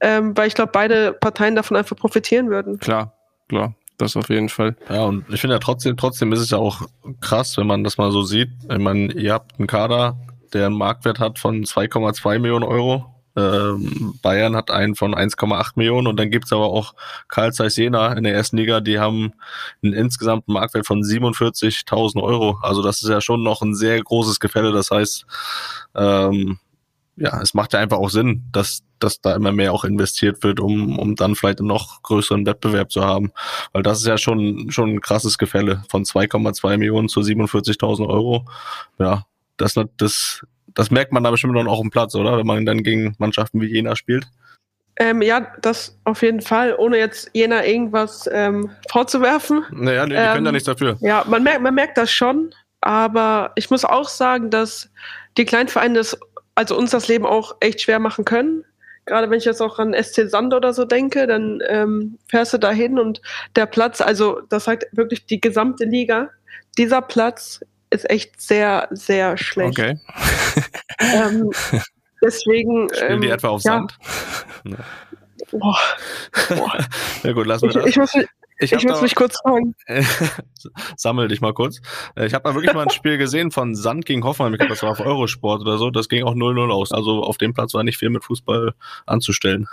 Ähm, 0.00 0.36
weil 0.36 0.46
ich 0.48 0.54
glaube, 0.54 0.72
beide 0.72 1.12
Parteien 1.12 1.56
davon 1.56 1.76
einfach 1.76 1.96
profitieren 1.96 2.50
würden. 2.50 2.78
Klar, 2.78 3.16
klar, 3.48 3.74
das 3.98 4.16
auf 4.16 4.28
jeden 4.28 4.48
Fall. 4.48 4.76
Ja, 4.88 5.04
und 5.04 5.24
ich 5.32 5.40
finde 5.40 5.54
ja 5.54 5.60
trotzdem, 5.60 5.96
trotzdem 5.96 6.32
ist 6.32 6.40
es 6.40 6.50
ja 6.50 6.58
auch 6.58 6.82
krass, 7.20 7.56
wenn 7.56 7.66
man 7.66 7.84
das 7.84 7.98
mal 7.98 8.10
so 8.12 8.22
sieht. 8.22 8.50
Ich 8.70 8.78
meine, 8.78 9.12
ihr 9.12 9.32
habt 9.32 9.58
einen 9.58 9.66
Kader, 9.66 10.18
der 10.52 10.66
einen 10.66 10.76
Marktwert 10.76 11.18
hat 11.18 11.38
von 11.38 11.64
2,2 11.64 12.38
Millionen 12.38 12.64
Euro. 12.64 13.12
Ähm, 13.36 14.14
Bayern 14.22 14.56
hat 14.56 14.70
einen 14.70 14.94
von 14.94 15.14
1,8 15.14 15.72
Millionen 15.74 16.06
und 16.06 16.18
dann 16.18 16.30
gibt's 16.30 16.54
aber 16.54 16.64
auch 16.64 16.94
Karl 17.28 17.52
Zeiss 17.52 17.76
Jena 17.76 18.14
in 18.14 18.24
der 18.24 18.34
ersten 18.34 18.56
Liga, 18.56 18.80
die 18.80 18.98
haben 18.98 19.34
einen 19.82 19.92
insgesamten 19.92 20.54
Marktwert 20.54 20.86
von 20.86 21.02
47.000 21.02 22.22
Euro. 22.22 22.58
Also 22.62 22.82
das 22.82 23.02
ist 23.02 23.10
ja 23.10 23.20
schon 23.20 23.42
noch 23.42 23.60
ein 23.60 23.74
sehr 23.74 24.02
großes 24.02 24.40
Gefälle. 24.40 24.72
Das 24.72 24.90
heißt, 24.90 25.26
ähm, 25.94 26.58
ja, 27.16 27.40
es 27.40 27.54
macht 27.54 27.72
ja 27.72 27.80
einfach 27.80 27.98
auch 27.98 28.10
Sinn, 28.10 28.44
dass, 28.52 28.82
dass 28.98 29.20
da 29.20 29.34
immer 29.34 29.52
mehr 29.52 29.72
auch 29.72 29.84
investiert 29.84 30.42
wird, 30.42 30.60
um, 30.60 30.98
um 30.98 31.16
dann 31.16 31.34
vielleicht 31.34 31.60
einen 31.60 31.68
noch 31.68 32.02
größeren 32.02 32.44
Wettbewerb 32.46 32.90
zu 32.90 33.04
haben. 33.04 33.32
Weil 33.72 33.82
das 33.82 34.00
ist 34.00 34.06
ja 34.06 34.18
schon, 34.18 34.70
schon 34.70 34.90
ein 34.90 35.00
krasses 35.00 35.38
Gefälle 35.38 35.82
von 35.88 36.04
2,2 36.04 36.76
Millionen 36.76 37.08
zu 37.08 37.20
47.000 37.20 38.06
Euro. 38.06 38.44
Ja, 38.98 39.24
das, 39.56 39.74
das, 39.96 40.44
das 40.74 40.90
merkt 40.90 41.12
man 41.12 41.24
da 41.24 41.30
bestimmt 41.30 41.56
dann 41.56 41.68
auch 41.68 41.82
im 41.82 41.90
Platz, 41.90 42.14
oder? 42.14 42.36
Wenn 42.36 42.46
man 42.46 42.66
dann 42.66 42.82
gegen 42.82 43.14
Mannschaften 43.18 43.60
wie 43.60 43.66
Jena 43.66 43.96
spielt. 43.96 44.26
Ähm, 44.98 45.20
ja, 45.20 45.46
das 45.60 45.98
auf 46.04 46.22
jeden 46.22 46.40
Fall, 46.40 46.74
ohne 46.78 46.96
jetzt 46.96 47.30
jener 47.34 47.66
irgendwas 47.66 48.28
ähm, 48.32 48.70
vorzuwerfen. 48.90 49.64
Naja, 49.70 50.06
nee, 50.06 50.14
die 50.14 50.20
Ähm, 50.20 50.32
können 50.34 50.46
ja 50.46 50.52
nichts 50.52 50.66
dafür. 50.66 50.96
Ja, 51.00 51.24
man 51.26 51.42
merkt, 51.42 51.60
man 51.60 51.74
merkt 51.74 51.98
das 51.98 52.10
schon, 52.10 52.54
aber 52.80 53.52
ich 53.56 53.70
muss 53.70 53.84
auch 53.84 54.08
sagen, 54.08 54.48
dass 54.50 54.90
die 55.36 55.44
Kleinvereine 55.44 55.98
das, 55.98 56.18
also 56.56 56.76
uns 56.76 56.90
das 56.90 57.06
Leben 57.06 57.24
auch 57.24 57.56
echt 57.60 57.80
schwer 57.82 58.00
machen 58.00 58.24
können. 58.24 58.64
Gerade 59.04 59.30
wenn 59.30 59.38
ich 59.38 59.44
jetzt 59.44 59.60
auch 59.62 59.78
an 59.78 59.94
SC 59.94 60.28
Sand 60.28 60.52
oder 60.52 60.72
so 60.74 60.84
denke, 60.84 61.28
dann 61.28 61.60
ähm, 61.68 62.18
fährst 62.28 62.52
du 62.54 62.58
da 62.58 62.72
hin 62.72 62.98
und 62.98 63.22
der 63.54 63.66
Platz, 63.66 64.00
also 64.00 64.40
das 64.48 64.64
sagt 64.64 64.86
wirklich 64.90 65.26
die 65.26 65.40
gesamte 65.40 65.84
Liga, 65.84 66.30
dieser 66.76 67.02
Platz 67.02 67.60
ist 67.90 68.10
echt 68.10 68.40
sehr, 68.40 68.88
sehr 68.90 69.38
schlecht. 69.38 69.78
Okay. 69.78 70.00
Ähm, 70.98 71.50
deswegen. 72.22 72.88
Spielen 72.94 73.12
ähm, 73.12 73.20
die 73.20 73.28
etwa 73.28 73.48
auf 73.48 73.62
ja, 73.64 73.72
Sand? 73.72 73.98
Boah, 75.50 75.78
boah. 76.48 76.78
Ja 77.22 77.32
gut, 77.32 77.46
lassen 77.46 77.64
wir 77.64 77.68
Ich, 77.68 77.74
das. 77.76 77.86
ich 77.86 77.96
muss, 77.98 78.14
mich- 78.14 78.26
Ich, 78.58 78.72
ich 78.72 78.84
da- 78.84 79.00
mich 79.00 79.14
kurz 79.14 79.38
fragen. 79.40 79.74
Sammel 80.96 81.28
dich 81.28 81.40
mal 81.40 81.52
kurz. 81.52 81.80
Ich 82.16 82.34
habe 82.34 82.48
mal 82.48 82.54
wirklich 82.54 82.72
mal 82.72 82.82
ein 82.82 82.90
Spiel 82.90 83.18
gesehen 83.18 83.50
von 83.50 83.74
Sand 83.74 84.06
gegen 84.06 84.24
Hoffenheim. 84.24 84.54
Ich 84.54 84.58
glaube, 84.58 84.72
das 84.72 84.82
war 84.82 84.90
auf 84.90 85.00
Eurosport 85.00 85.60
oder 85.60 85.78
so. 85.78 85.90
Das 85.90 86.08
ging 86.08 86.24
auch 86.24 86.34
0-0 86.34 86.70
aus. 86.72 86.92
Also 86.92 87.22
auf 87.22 87.38
dem 87.38 87.52
Platz 87.52 87.74
war 87.74 87.84
nicht 87.84 87.98
viel 87.98 88.10
mit 88.10 88.24
Fußball 88.24 88.72
anzustellen. 89.04 89.68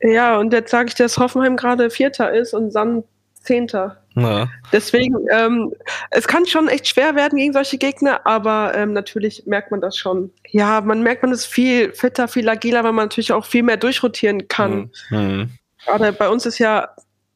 Ja, 0.00 0.38
und 0.38 0.52
jetzt 0.52 0.70
sage 0.70 0.88
ich, 0.88 0.94
dass 0.94 1.18
Hoffenheim 1.18 1.56
gerade 1.56 1.90
Vierter 1.90 2.32
ist 2.32 2.54
und 2.54 2.70
Sand 2.70 3.04
Zehnter. 3.42 4.02
Ja. 4.16 4.48
Deswegen, 4.72 5.16
ähm, 5.32 5.72
es 6.10 6.28
kann 6.28 6.46
schon 6.46 6.68
echt 6.68 6.88
schwer 6.88 7.14
werden 7.14 7.38
gegen 7.38 7.52
solche 7.52 7.78
Gegner, 7.78 8.26
aber 8.26 8.74
ähm, 8.74 8.92
natürlich 8.92 9.44
merkt 9.46 9.70
man 9.70 9.80
das 9.80 9.96
schon. 9.96 10.30
Ja, 10.50 10.80
man 10.80 11.02
merkt, 11.02 11.22
man 11.22 11.32
ist 11.32 11.46
viel 11.46 11.92
fitter, 11.92 12.28
viel 12.28 12.48
agiler, 12.48 12.84
weil 12.84 12.92
man 12.92 13.06
natürlich 13.06 13.32
auch 13.32 13.46
viel 13.46 13.62
mehr 13.62 13.76
durchrotieren 13.76 14.48
kann. 14.48 14.90
Mhm. 15.08 15.50
Gerade 15.86 16.12
bei 16.12 16.28
uns 16.28 16.44
ist 16.44 16.58
ja, 16.58 16.90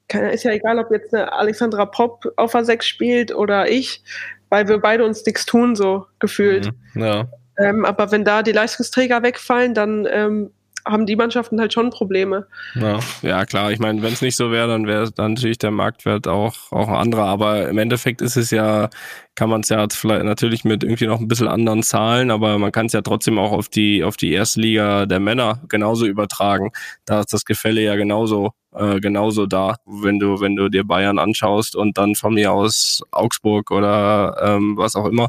keine, 0.08 0.32
ist 0.32 0.44
ja 0.44 0.52
egal, 0.52 0.78
ob 0.78 0.90
jetzt 0.90 1.14
eine 1.14 1.32
Alexandra 1.32 1.86
Popp 1.86 2.32
auf 2.36 2.52
der 2.52 2.64
6 2.64 2.86
spielt 2.86 3.34
oder 3.34 3.70
ich, 3.70 4.02
weil 4.48 4.68
wir 4.68 4.78
beide 4.78 5.04
uns 5.04 5.24
nichts 5.24 5.46
tun, 5.46 5.76
so 5.76 6.06
gefühlt. 6.18 6.70
Mhm. 6.94 7.02
Ja. 7.02 7.28
Ähm, 7.58 7.84
aber 7.84 8.10
wenn 8.10 8.24
da 8.24 8.42
die 8.42 8.52
Leistungsträger 8.52 9.22
wegfallen, 9.22 9.74
dann 9.74 10.06
ähm, 10.10 10.50
haben 10.86 11.06
die 11.06 11.16
Mannschaften 11.16 11.60
halt 11.60 11.72
schon 11.72 11.90
Probleme. 11.90 12.46
Ja, 12.74 12.98
ja 13.22 13.46
klar. 13.46 13.72
Ich 13.72 13.78
meine, 13.78 14.02
wenn 14.02 14.12
es 14.12 14.20
nicht 14.20 14.36
so 14.36 14.50
wäre, 14.50 14.68
dann 14.68 14.86
wäre 14.86 15.10
dann 15.10 15.34
natürlich 15.34 15.58
der 15.58 15.70
Marktwert 15.70 16.28
auch, 16.28 16.72
auch 16.72 16.88
ein 16.88 16.94
anderer. 16.96 17.24
Aber 17.24 17.68
im 17.68 17.78
Endeffekt 17.78 18.20
ist 18.20 18.36
es 18.36 18.50
ja, 18.50 18.90
kann 19.34 19.50
man 19.50 19.62
es 19.62 19.68
ja 19.68 19.86
vielleicht 19.90 20.24
natürlich 20.24 20.64
mit 20.64 20.84
irgendwie 20.84 21.06
noch 21.06 21.20
ein 21.20 21.28
bisschen 21.28 21.48
anderen 21.48 21.82
Zahlen, 21.82 22.30
aber 22.30 22.58
man 22.58 22.72
kann 22.72 22.86
es 22.86 22.92
ja 22.92 23.02
trotzdem 23.02 23.38
auch 23.38 23.52
auf 23.52 23.68
die, 23.68 24.04
auf 24.04 24.16
die 24.16 24.32
erste 24.32 24.60
Liga 24.60 25.06
der 25.06 25.20
Männer 25.20 25.60
genauso 25.68 26.06
übertragen. 26.06 26.70
Da 27.04 27.20
ist 27.20 27.32
das 27.32 27.44
Gefälle 27.44 27.80
ja 27.82 27.96
genauso 27.96 28.52
äh, 28.74 29.00
genauso 29.00 29.46
da, 29.46 29.76
wenn 29.86 30.18
du, 30.18 30.40
wenn 30.40 30.56
du 30.56 30.68
dir 30.68 30.84
Bayern 30.84 31.18
anschaust 31.18 31.76
und 31.76 31.96
dann 31.96 32.14
von 32.16 32.34
mir 32.34 32.52
aus 32.52 33.02
Augsburg 33.12 33.70
oder 33.70 34.36
ähm, 34.42 34.76
was 34.76 34.96
auch 34.96 35.06
immer, 35.06 35.28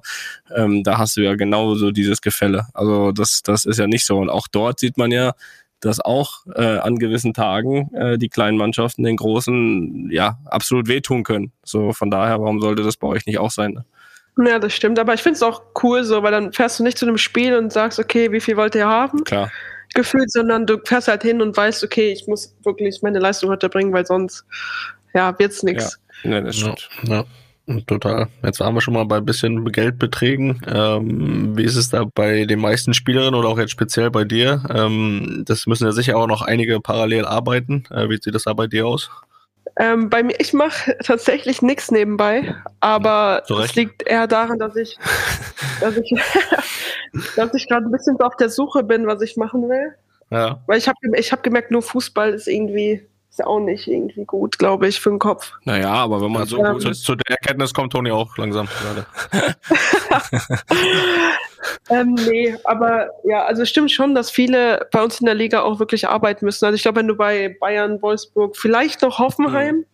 ähm, 0.56 0.84
da 0.84 0.98
hast 0.98 1.18
du 1.18 1.22
ja 1.22 1.36
genauso 1.36 1.92
dieses 1.92 2.22
Gefälle. 2.22 2.68
Also 2.74 3.12
das, 3.12 3.44
das 3.44 3.66
ist 3.66 3.78
ja 3.78 3.88
nicht 3.88 4.06
so. 4.06 4.18
Und 4.18 4.30
auch 4.30 4.48
dort 4.48 4.80
sieht 4.80 4.98
man 4.98 5.12
ja, 5.12 5.34
dass 5.80 6.00
auch 6.00 6.46
äh, 6.56 6.80
an 6.80 6.98
gewissen 6.98 7.34
Tagen 7.34 7.94
äh, 7.94 8.18
die 8.18 8.30
kleinen 8.30 8.58
Mannschaften 8.58 9.04
den 9.04 9.18
großen 9.18 10.10
ja 10.12 10.40
absolut 10.46 10.88
wehtun 10.88 11.24
können. 11.24 11.52
So 11.64 11.94
von 11.94 12.10
daher, 12.10 12.40
warum 12.40 12.60
sollte 12.60 12.82
das 12.82 12.98
bei 12.98 13.08
euch 13.08 13.28
nicht 13.28 13.38
auch 13.38 13.52
sein? 13.52 13.74
Ne? 13.74 13.86
Ja, 14.38 14.60
das 14.60 14.74
stimmt. 14.74 15.00
Aber 15.00 15.14
ich 15.14 15.22
finde 15.24 15.38
es 15.38 15.44
auch 15.44 15.62
cool 15.82 16.04
so, 16.04 16.22
weil 16.24 16.32
dann 16.32 16.52
fährst 16.52 16.80
du 16.80 16.84
nicht 16.84 16.98
zu 16.98 17.06
einem 17.06 17.18
Spiel 17.18 17.56
und 17.56 17.72
sagst, 17.72 18.00
okay, 18.00 18.32
wie 18.32 18.42
viel 18.42 18.58
wollt 18.58 18.76
ihr 18.76 18.88
haben? 18.88 19.24
Klar 19.24 19.52
gefühlt, 19.96 20.32
sondern 20.32 20.68
du 20.68 20.78
fährst 20.84 21.08
halt 21.08 21.24
hin 21.24 21.42
und 21.42 21.58
weißt, 21.58 21.84
okay, 21.84 22.12
ich 22.12 22.28
muss 22.28 22.54
wirklich 22.64 23.02
meine 23.02 23.18
Leistung 23.18 23.50
heute 23.50 23.70
bringen, 23.70 23.92
weil 23.94 24.06
sonst 24.06 24.46
ja, 25.16 25.38
wird's 25.40 25.64
nichts. 25.64 26.00
Ja. 26.24 26.32
ja, 26.32 26.42
das 26.42 26.58
stimmt. 26.58 26.90
Ja, 27.04 27.26
ja. 27.68 27.80
Total. 27.88 28.28
Jetzt 28.44 28.60
waren 28.60 28.76
wir 28.76 28.82
schon 28.82 28.94
mal 28.94 29.06
bei 29.06 29.18
ein 29.18 29.26
bisschen 29.26 29.66
Geldbeträgen. 29.72 30.62
Ähm, 30.68 31.58
wie 31.58 31.64
ist 31.64 31.78
es 31.78 31.90
da 31.90 32.06
bei 32.14 32.46
den 32.46 32.60
meisten 32.60 32.94
Spielerinnen 32.94 33.34
oder 33.34 33.50
auch 33.50 33.58
jetzt 33.58 33.72
speziell 33.72 34.12
bei 34.12 34.24
dir? 34.24 34.64
Ähm, 34.70 35.44
das 35.48 35.66
müssen 35.66 35.86
ja 35.86 35.92
sicher 35.92 36.16
auch 36.18 36.28
noch 36.28 36.44
einige 36.44 36.80
parallel 36.80 37.26
arbeiten. 37.26 37.86
Äh, 37.90 38.08
wie 38.10 38.20
sieht 38.22 38.36
das 38.36 38.44
da 38.44 38.54
bei 38.54 38.68
dir 38.68 38.86
aus? 38.86 39.10
Ähm, 39.78 40.10
bei 40.10 40.24
mir, 40.24 40.40
ich 40.40 40.54
mache 40.54 40.98
tatsächlich 41.04 41.62
nichts 41.62 41.92
nebenbei, 41.92 42.56
aber 42.80 43.44
es 43.64 43.76
liegt 43.76 44.08
eher 44.08 44.26
daran, 44.26 44.58
dass 44.58 44.76
ich, 44.76 44.98
dass 45.82 45.98
ich, 45.98 46.14
dass 47.36 47.54
ich 47.54 47.68
gerade 47.68 47.86
ein 47.86 47.92
bisschen 47.92 48.20
auf 48.22 48.38
der 48.38 48.50
Suche 48.50 48.84
bin, 48.84 49.06
was 49.06 49.22
ich 49.22 49.36
machen 49.36 49.68
will. 49.68 49.94
Ja. 50.30 50.62
Weil 50.66 50.78
ich 50.78 50.88
habe 50.88 50.98
ich 51.18 51.32
hab 51.32 51.44
gemerkt, 51.44 51.72
nur 51.72 51.82
Fußball 51.82 52.34
ist 52.34 52.48
irgendwie 52.48 53.06
ist 53.38 53.46
auch 53.46 53.60
nicht 53.60 53.88
irgendwie 53.88 54.24
gut, 54.24 54.58
glaube 54.58 54.88
ich, 54.88 55.02
für 55.02 55.10
den 55.10 55.20
Kopf. 55.20 55.52
Naja, 55.66 55.92
aber 55.92 56.22
wenn 56.22 56.32
man 56.32 56.46
so 56.48 56.58
ähm, 56.58 56.74
gut 56.74 56.86
ist. 56.86 57.04
Zu 57.04 57.16
der 57.16 57.36
Erkenntnis 57.36 57.74
kommt 57.74 57.92
Toni 57.92 58.10
auch 58.10 58.38
langsam 58.38 58.68
gerade. 58.68 59.06
ähm, 61.90 62.16
nee, 62.30 62.56
aber 62.64 63.10
ja, 63.26 63.44
also 63.44 63.64
es 63.64 63.70
stimmt 63.70 63.92
schon, 63.92 64.16
dass 64.16 64.32
viele 64.32 64.88
bei 64.92 65.04
uns 65.04 65.20
in 65.20 65.26
der 65.26 65.36
Liga 65.36 65.64
auch 65.64 65.80
wirklich 65.80 66.08
arbeiten 66.08 66.46
müssen. 66.46 66.64
Also 66.64 66.76
ich 66.76 66.84
glaube, 66.84 67.00
wenn 67.00 67.08
du 67.08 67.16
bei 67.16 67.58
Bayern, 67.60 68.02
Wolfsburg, 68.02 68.56
vielleicht 68.56 69.02
noch 69.02 69.20
Hoffenheim, 69.20 69.78
mhm. 69.78 69.86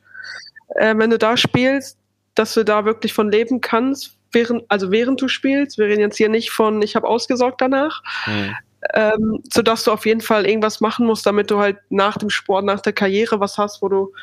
äh, 0.76 0.98
wenn 0.98 1.10
du 1.10 1.18
da 1.18 1.36
spielst, 1.36 1.98
dass 2.36 2.54
du 2.54 2.64
da 2.64 2.86
wirklich 2.86 3.14
von 3.14 3.32
leben 3.32 3.60
kannst, 3.60 4.18
während, 4.32 4.64
also 4.70 4.92
während 4.92 5.20
du 5.20 5.28
spielst. 5.28 5.80
Wir 5.80 5.88
reden 5.88 6.02
jetzt 6.02 6.18
hier 6.18 6.30
nicht 6.30 6.52
von, 6.52 6.80
ich 6.84 6.96
habe 6.96 7.08
ausgesorgt 7.08 7.60
danach. 7.60 8.04
Mhm 8.28 8.56
ähm, 8.93 9.41
sodass 9.51 9.84
du 9.84 9.91
auf 9.91 10.05
jeden 10.05 10.21
Fall 10.21 10.45
irgendwas 10.45 10.82
machen 10.82 11.05
musst, 11.05 11.25
damit 11.25 11.51
du 11.51 11.59
halt 11.59 11.77
nach 11.89 12.17
dem 12.17 12.29
Sport, 12.29 12.65
nach 12.65 12.82
der 12.82 12.93
Karriere 12.93 13.39
was 13.39 13.57
hast, 13.57 13.82
wo 13.82 13.89
du, 13.89 14.13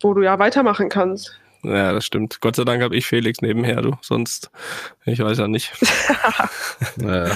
wo 0.00 0.14
du 0.14 0.22
ja 0.22 0.38
weitermachen 0.38 0.88
kannst. 0.88 1.38
Ja, 1.62 1.92
das 1.92 2.06
stimmt. 2.06 2.40
Gott 2.40 2.56
sei 2.56 2.64
Dank 2.64 2.82
habe 2.82 2.94
ich 2.94 3.06
Felix 3.06 3.40
nebenher, 3.40 3.82
du. 3.82 3.96
Sonst, 4.00 4.50
ich 5.04 5.18
weiß 5.18 5.38
ja 5.38 5.48
nicht. 5.48 5.72
naja, 6.96 7.34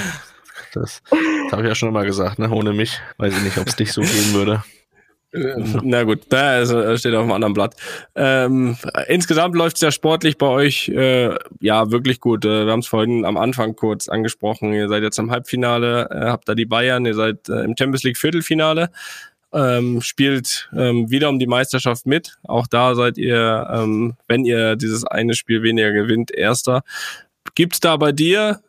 das, 0.72 1.02
das 1.11 1.52
habe 1.52 1.62
ich 1.62 1.68
ja 1.68 1.74
schon 1.74 1.88
immer 1.88 2.04
gesagt, 2.04 2.38
ne? 2.38 2.48
Ohne 2.50 2.72
mich 2.72 3.00
weiß 3.16 3.36
ich 3.36 3.42
nicht, 3.42 3.58
ob 3.58 3.66
es 3.66 3.76
dich 3.76 3.92
so 3.92 4.02
gehen 4.02 4.34
würde. 4.34 4.62
Na 5.83 6.03
gut, 6.03 6.22
da 6.28 6.66
steht 6.97 7.14
auf 7.14 7.22
einem 7.22 7.33
anderen 7.33 7.55
Blatt. 7.55 7.76
Ähm, 8.16 8.76
insgesamt 9.07 9.55
läuft 9.55 9.76
es 9.76 9.83
ja 9.83 9.93
sportlich 9.93 10.39
bei 10.39 10.49
euch 10.49 10.89
äh, 10.89 11.37
ja 11.61 11.91
wirklich 11.93 12.18
gut. 12.18 12.45
Äh, 12.45 12.66
wir 12.66 12.72
haben 12.72 12.81
es 12.81 12.89
vorhin 12.89 13.24
am 13.24 13.37
Anfang 13.37 13.76
kurz 13.76 14.09
angesprochen. 14.09 14.72
Ihr 14.72 14.89
seid 14.89 15.05
jetzt 15.05 15.18
im 15.20 15.31
Halbfinale, 15.31 16.09
äh, 16.11 16.24
habt 16.26 16.49
da 16.49 16.57
die 16.57 16.66
Bayern, 16.66 17.07
ihr 17.07 17.14
seid 17.14 17.49
äh, 17.49 17.62
im 17.62 17.76
Champions 17.78 18.03
League 18.03 18.18
Viertelfinale, 18.18 18.91
ähm, 19.53 20.01
spielt 20.01 20.68
ähm, 20.76 21.11
wieder 21.11 21.28
um 21.28 21.39
die 21.39 21.47
Meisterschaft 21.47 22.07
mit. 22.07 22.37
Auch 22.43 22.66
da 22.66 22.97
seid 22.97 23.16
ihr, 23.16 23.68
ähm, 23.72 24.16
wenn 24.26 24.45
ihr 24.45 24.74
dieses 24.74 25.05
eine 25.05 25.35
Spiel 25.35 25.62
weniger 25.62 25.93
gewinnt, 25.93 26.33
Erster. 26.33 26.83
Gibt's 27.55 27.78
da 27.78 27.97
bei 27.97 28.11
dir 28.11 28.61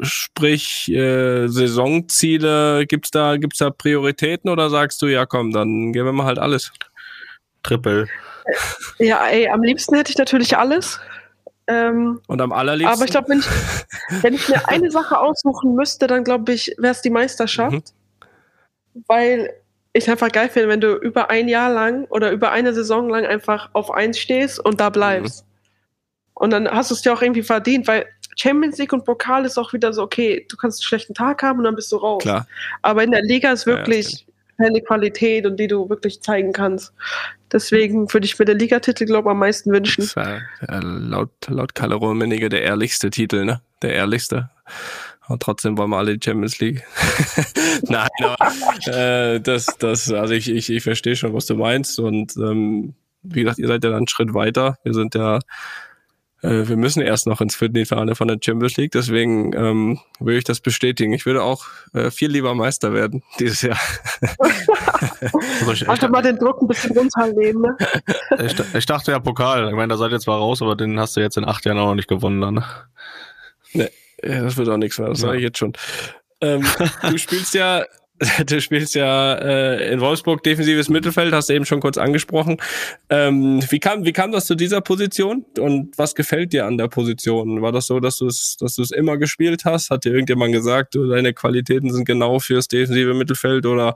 Sprich, 0.00 0.90
äh, 0.90 1.46
Saisonziele, 1.48 2.86
gibt's 2.86 3.10
da, 3.10 3.36
gibt's 3.36 3.58
da 3.58 3.70
Prioritäten 3.70 4.50
oder 4.50 4.70
sagst 4.70 5.00
du, 5.02 5.06
ja 5.06 5.26
komm, 5.26 5.52
dann 5.52 5.92
geben 5.92 6.06
wir 6.06 6.12
mal 6.12 6.26
halt 6.26 6.38
alles? 6.38 6.72
Triple. 7.62 8.06
Ja, 8.98 9.26
ey, 9.26 9.48
am 9.48 9.62
liebsten 9.62 9.94
hätte 9.94 10.10
ich 10.10 10.18
natürlich 10.18 10.56
alles. 10.56 11.00
Ähm, 11.66 12.20
Und 12.26 12.40
am 12.40 12.52
allerliebsten? 12.52 12.94
Aber 12.94 13.04
ich 13.04 13.10
glaube, 13.10 13.28
wenn 13.30 13.38
ich, 13.38 14.22
wenn 14.22 14.34
ich 14.34 14.48
mir 14.48 14.68
eine 14.68 14.90
Sache 14.90 15.18
aussuchen 15.18 15.74
müsste, 15.74 16.06
dann 16.06 16.24
glaube 16.24 16.52
ich, 16.52 16.74
wäre 16.78 16.92
es 16.92 17.00
die 17.00 17.10
Meisterschaft. 17.10 17.72
Mhm. 17.72 19.04
Weil 19.06 19.50
ich 19.92 20.10
einfach 20.10 20.30
geil 20.30 20.48
finde, 20.48 20.68
wenn 20.68 20.80
du 20.80 20.94
über 20.96 21.30
ein 21.30 21.48
Jahr 21.48 21.72
lang 21.72 22.04
oder 22.06 22.32
über 22.32 22.50
eine 22.50 22.74
Saison 22.74 23.08
lang 23.08 23.24
einfach 23.24 23.70
auf 23.72 23.90
eins 23.90 24.18
stehst 24.18 24.58
und 24.58 24.80
da 24.80 24.90
bleibst. 24.90 25.44
Mhm. 25.44 25.50
Und 26.34 26.50
dann 26.50 26.68
hast 26.68 26.90
du 26.90 26.94
es 26.94 27.02
dir 27.02 27.12
auch 27.12 27.22
irgendwie 27.22 27.44
verdient, 27.44 27.86
weil 27.86 28.06
Champions 28.36 28.78
League 28.78 28.92
und 28.92 29.04
Pokal 29.04 29.44
ist 29.44 29.58
auch 29.58 29.72
wieder 29.72 29.92
so, 29.92 30.02
okay, 30.02 30.46
du 30.48 30.56
kannst 30.56 30.80
einen 30.80 30.84
schlechten 30.84 31.14
Tag 31.14 31.42
haben 31.42 31.58
und 31.58 31.64
dann 31.64 31.76
bist 31.76 31.90
du 31.92 31.96
raus. 31.96 32.22
Klar. 32.22 32.46
Aber 32.82 33.02
in 33.02 33.10
der 33.10 33.22
Liga 33.22 33.52
ist 33.52 33.66
wirklich 33.66 34.26
ja, 34.58 34.66
eine 34.66 34.80
Qualität 34.80 35.46
und 35.46 35.58
die 35.58 35.68
du 35.68 35.88
wirklich 35.88 36.20
zeigen 36.20 36.52
kannst. 36.52 36.92
Deswegen 37.52 38.12
würde 38.12 38.26
ich 38.26 38.38
mir 38.38 38.44
den 38.44 38.58
Ligatitel, 38.58 39.06
glaube 39.06 39.28
ich, 39.28 39.30
am 39.30 39.38
meisten 39.38 39.70
wünschen. 39.70 40.00
Das 40.00 40.08
ist 40.08 40.16
ja, 40.16 40.80
laut, 40.80 41.30
laut 41.48 41.74
Kalle 41.74 41.94
Rummenigge 41.94 42.48
der 42.48 42.62
ehrlichste 42.62 43.10
Titel, 43.10 43.44
ne? 43.44 43.60
Der 43.82 43.92
ehrlichste. 43.94 44.50
Und 45.28 45.40
trotzdem 45.40 45.78
wollen 45.78 45.90
wir 45.90 45.98
alle 45.98 46.18
die 46.18 46.24
Champions 46.24 46.58
League. 46.58 46.84
Nein, 47.82 48.08
aber 48.22 48.36
äh, 48.86 49.40
das, 49.40 49.66
das, 49.78 50.12
also 50.12 50.34
ich, 50.34 50.50
ich, 50.50 50.70
ich 50.70 50.82
verstehe 50.82 51.16
schon, 51.16 51.32
was 51.32 51.46
du 51.46 51.54
meinst. 51.54 51.98
Und 51.98 52.36
ähm, 52.36 52.94
wie 53.22 53.42
gesagt, 53.42 53.58
ihr 53.58 53.68
seid 53.68 53.84
ja 53.84 53.90
dann 53.90 53.98
einen 53.98 54.08
Schritt 54.08 54.34
weiter. 54.34 54.76
Wir 54.82 54.92
sind 54.92 55.14
ja 55.14 55.38
äh, 56.44 56.68
wir 56.68 56.76
müssen 56.76 57.00
erst 57.00 57.26
noch 57.26 57.40
ins 57.40 57.56
Viertelfinale 57.56 58.14
von 58.14 58.28
der 58.28 58.38
Champions 58.38 58.76
League, 58.76 58.92
deswegen 58.92 59.54
ähm, 59.54 60.00
würde 60.20 60.36
ich 60.36 60.44
das 60.44 60.60
bestätigen. 60.60 61.14
Ich 61.14 61.24
würde 61.24 61.42
auch 61.42 61.64
äh, 61.94 62.10
viel 62.10 62.30
lieber 62.30 62.54
Meister 62.54 62.92
werden 62.92 63.22
dieses 63.40 63.62
Jahr. 63.62 63.78
Einfach 65.88 66.10
mal 66.10 66.22
den 66.22 66.36
Druck 66.36 66.60
ein 66.60 66.68
bisschen 66.68 66.96
runternehmen. 66.96 67.62
Ne? 67.62 67.76
Ich, 68.44 68.54
ich, 68.74 68.86
dachte 68.86 69.12
ja 69.12 69.20
Pokal. 69.20 69.68
Ich 69.68 69.74
meine, 69.74 69.88
da 69.88 69.96
seid 69.96 70.12
ihr 70.12 70.20
zwar 70.20 70.38
raus, 70.38 70.60
aber 70.60 70.76
den 70.76 70.98
hast 70.98 71.16
du 71.16 71.20
jetzt 71.20 71.36
in 71.36 71.44
acht 71.44 71.64
Jahren 71.64 71.78
auch 71.78 71.86
noch 71.86 71.94
nicht 71.94 72.08
gewonnen. 72.08 72.40
Dann. 72.40 72.54
Ne? 72.54 72.64
Nee, 73.72 73.90
das 74.22 74.56
wird 74.56 74.68
auch 74.68 74.76
nichts 74.76 74.98
mehr, 74.98 75.08
das 75.08 75.20
ja. 75.20 75.28
sage 75.28 75.38
ich 75.38 75.44
jetzt 75.44 75.58
schon. 75.58 75.72
Ähm, 76.40 76.64
du 77.08 77.16
spielst 77.16 77.54
ja 77.54 77.84
du 78.46 78.60
spielst 78.60 78.94
ja 78.94 79.34
äh, 79.34 79.92
in 79.92 80.00
Wolfsburg 80.00 80.42
defensives 80.42 80.88
Mittelfeld, 80.88 81.32
hast 81.32 81.48
du 81.48 81.54
eben 81.54 81.64
schon 81.64 81.80
kurz 81.80 81.98
angesprochen. 81.98 82.58
Ähm, 83.10 83.62
wie, 83.68 83.80
kam, 83.80 84.04
wie 84.04 84.12
kam 84.12 84.32
das 84.32 84.46
zu 84.46 84.54
dieser 84.54 84.80
Position 84.80 85.44
und 85.58 85.96
was 85.98 86.14
gefällt 86.14 86.52
dir 86.52 86.66
an 86.66 86.78
der 86.78 86.88
Position? 86.88 87.62
War 87.62 87.72
das 87.72 87.86
so, 87.86 88.00
dass 88.00 88.18
du 88.18 88.26
es 88.26 88.56
dass 88.58 88.78
immer 88.90 89.16
gespielt 89.18 89.64
hast? 89.64 89.90
Hat 89.90 90.04
dir 90.04 90.12
irgendjemand 90.12 90.52
gesagt, 90.52 90.94
du, 90.94 91.08
deine 91.08 91.32
Qualitäten 91.32 91.92
sind 91.92 92.04
genau 92.04 92.38
fürs 92.38 92.68
defensive 92.68 93.14
Mittelfeld 93.14 93.66
oder, 93.66 93.94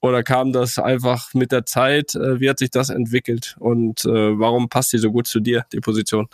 oder 0.00 0.22
kam 0.22 0.52
das 0.52 0.78
einfach 0.78 1.34
mit 1.34 1.52
der 1.52 1.66
Zeit? 1.66 2.14
Äh, 2.14 2.40
wie 2.40 2.50
hat 2.50 2.58
sich 2.58 2.70
das 2.70 2.90
entwickelt 2.90 3.56
und 3.58 4.04
äh, 4.04 4.38
warum 4.38 4.68
passt 4.68 4.92
die 4.92 4.98
so 4.98 5.10
gut 5.10 5.26
zu 5.26 5.40
dir, 5.40 5.66
die 5.72 5.80
Position? 5.80 6.28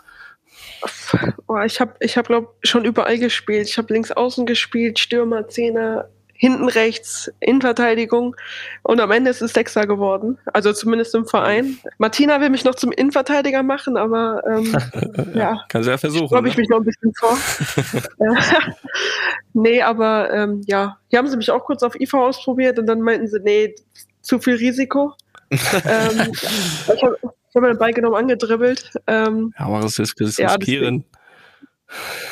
Oh, 1.49 1.59
ich 1.65 1.81
habe, 1.81 1.95
ich 2.01 2.17
hab, 2.17 2.27
glaube 2.27 2.55
schon 2.63 2.85
überall 2.85 3.19
gespielt. 3.19 3.69
Ich 3.69 3.79
habe 3.79 3.93
links 3.93 4.13
außen 4.13 4.47
gespielt, 4.47 4.99
Stürmer, 4.99 5.49
Zehner, 5.49 6.09
hinten 6.43 6.69
rechts 6.69 7.31
Innenverteidigung 7.39 8.35
und 8.83 9.01
am 9.01 9.13
Ende 9.13 9.31
ist 9.31 9.43
es 9.43 9.53
Sechser 9.53 9.87
geworden. 9.87 10.39
Also 10.53 10.73
zumindest 10.73 11.15
im 11.15 11.25
Verein. 11.25 11.79
Martina 11.99 12.41
will 12.41 12.51
mich 12.51 12.65
noch 12.65 12.75
zum 12.75 12.91
Innenverteidiger 12.91 13.63
machen, 13.63 13.97
aber 13.97 14.43
ähm, 14.51 14.77
ja. 15.35 15.65
Kann 15.69 15.85
sie 15.85 15.91
ja 15.91 15.99
versuchen. 15.99 16.27
Glaube 16.27 16.49
ich 16.49 16.57
ne? 16.57 16.63
mich 16.63 16.69
noch 16.69 16.79
ein 16.79 16.85
bisschen 16.85 17.13
vor. 17.15 17.39
nee, 19.53 19.83
aber 19.83 20.33
ähm, 20.33 20.63
ja, 20.67 20.99
hier 21.11 21.21
haben 21.21 21.29
sie 21.29 21.37
mich 21.37 21.53
auch 21.53 21.65
kurz 21.65 21.85
auf 21.85 21.95
IV 21.95 22.13
ausprobiert 22.15 22.77
und 22.77 22.87
dann 22.87 23.03
meinten 23.03 23.29
sie, 23.29 23.39
nee, 23.39 23.77
zu 24.21 24.41
viel 24.41 24.57
Risiko. 24.57 25.15
ähm, 25.51 26.33
ich 26.33 27.05
habe 27.05 27.19
hab 27.55 27.63
den 27.63 27.79
Ball 27.79 27.93
genommen 27.93 28.17
angedribbelt. 28.17 28.91
Ähm, 29.07 29.55
ja, 29.57 29.67
aber 29.67 29.83
das 29.83 29.97
ist 30.01 30.19
riskieren. 30.19 31.05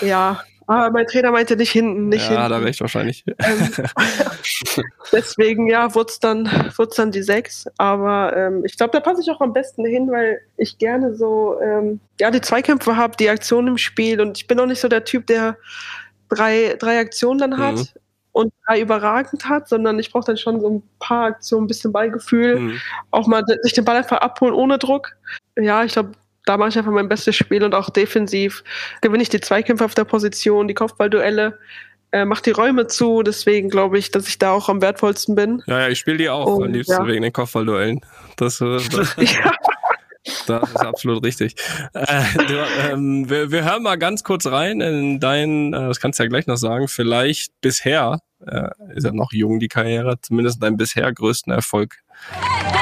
Ja, 0.00 0.08
ja, 0.08 0.40
aber 0.70 0.84
ah, 0.84 0.90
mein 0.90 1.06
Trainer 1.06 1.32
meinte 1.32 1.56
nicht 1.56 1.72
hinten, 1.72 2.10
nicht 2.10 2.22
ja, 2.22 2.28
hinten. 2.28 2.42
Ja, 2.42 2.48
da 2.48 2.58
recht 2.58 2.80
wahrscheinlich. 2.80 3.24
Ähm, 3.26 3.70
deswegen, 5.12 5.66
ja, 5.66 5.92
wurde 5.96 6.10
es 6.10 6.20
dann, 6.20 6.48
dann 6.96 7.10
die 7.10 7.24
sechs. 7.24 7.66
Aber 7.76 8.36
ähm, 8.36 8.64
ich 8.64 8.76
glaube, 8.76 8.92
da 8.92 9.00
passe 9.00 9.20
ich 9.20 9.28
auch 9.32 9.40
am 9.40 9.52
besten 9.52 9.84
hin, 9.84 10.08
weil 10.12 10.40
ich 10.56 10.78
gerne 10.78 11.16
so, 11.16 11.60
ähm, 11.60 11.98
ja, 12.20 12.30
die 12.30 12.40
Zweikämpfe 12.40 12.96
habe, 12.96 13.16
die 13.16 13.28
Aktion 13.28 13.66
im 13.66 13.78
Spiel. 13.78 14.20
Und 14.20 14.38
ich 14.38 14.46
bin 14.46 14.60
auch 14.60 14.66
nicht 14.66 14.80
so 14.80 14.86
der 14.86 15.04
Typ, 15.04 15.26
der 15.26 15.56
drei, 16.28 16.76
drei 16.78 17.00
Aktionen 17.00 17.40
dann 17.40 17.58
hat. 17.58 17.74
Mhm. 17.74 17.86
und 18.30 18.52
drei 18.64 18.80
überragend 18.80 19.48
hat, 19.48 19.68
sondern 19.68 19.98
ich 19.98 20.12
brauche 20.12 20.26
dann 20.26 20.36
schon 20.36 20.60
so 20.60 20.70
ein 20.70 20.82
paar 21.00 21.24
Aktionen, 21.24 21.64
ein 21.64 21.66
bisschen 21.66 21.90
Ballgefühl, 21.90 22.60
Mhm. 22.60 22.80
auch 23.10 23.26
mal 23.26 23.42
sich 23.62 23.72
den 23.72 23.84
Ball 23.84 23.96
einfach 23.96 24.18
abholen 24.18 24.54
ohne 24.54 24.78
Druck. 24.78 25.16
Ja, 25.56 25.82
ich 25.82 25.94
glaube, 25.94 26.12
da 26.50 26.56
mache 26.56 26.70
ich 26.70 26.78
einfach 26.78 26.90
mein 26.90 27.08
bestes 27.08 27.36
Spiel 27.36 27.62
und 27.62 27.76
auch 27.76 27.90
defensiv 27.90 28.64
gewinne 29.02 29.22
ich 29.22 29.28
die 29.28 29.40
Zweikämpfe 29.40 29.84
auf 29.84 29.94
der 29.94 30.02
Position, 30.04 30.66
die 30.66 30.74
Kopfballduelle, 30.74 31.56
äh, 32.10 32.24
mache 32.24 32.42
die 32.42 32.50
Räume 32.50 32.88
zu. 32.88 33.22
Deswegen 33.22 33.68
glaube 33.68 33.98
ich, 33.98 34.10
dass 34.10 34.26
ich 34.26 34.36
da 34.36 34.50
auch 34.50 34.68
am 34.68 34.82
wertvollsten 34.82 35.36
bin. 35.36 35.62
Ja, 35.68 35.82
ja, 35.82 35.88
ich 35.88 36.00
spiele 36.00 36.16
die 36.16 36.28
auch 36.28 36.46
Oh, 36.48 36.64
am 36.64 36.72
liebsten 36.72 36.94
ja. 36.94 37.06
wegen 37.06 37.22
den 37.22 37.32
Kopfballduellen. 37.32 38.00
Das, 38.36 38.60
äh, 38.60 38.64
das, 38.90 39.14
Ja. 39.16 39.52
das 40.48 40.70
ist 40.70 40.76
absolut 40.80 41.24
richtig. 41.24 41.54
Äh, 41.94 42.24
du, 42.48 42.66
ähm, 42.90 43.30
wir, 43.30 43.52
wir 43.52 43.64
hören 43.64 43.84
mal 43.84 43.96
ganz 43.96 44.24
kurz 44.24 44.46
rein 44.48 44.80
in 44.80 45.20
deinen, 45.20 45.72
äh, 45.72 45.86
das 45.86 46.00
kannst 46.00 46.18
du 46.18 46.24
ja 46.24 46.28
gleich 46.28 46.48
noch 46.48 46.56
sagen, 46.56 46.88
vielleicht 46.88 47.52
bisher, 47.60 48.18
äh, 48.44 48.70
ist 48.96 49.04
ja 49.04 49.12
noch 49.12 49.30
jung 49.32 49.60
die 49.60 49.68
Karriere, 49.68 50.20
zumindest 50.20 50.60
deinen 50.60 50.76
bisher 50.76 51.12
größten 51.12 51.52
Erfolg. 51.52 51.98
Ich 52.32 52.79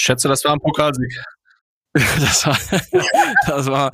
schätze, 0.00 0.28
das 0.28 0.44
war 0.44 0.52
ein 0.52 0.60
Pokalsieg. 0.60 1.12
Das 1.92 2.46
war, 2.46 2.56
das 3.46 3.66
war, 3.66 3.90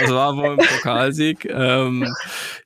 das 0.00 0.10
war 0.10 0.34
wohl 0.34 0.52
ein 0.52 0.56
Pokalsieg. 0.56 1.44
Ähm, 1.44 2.10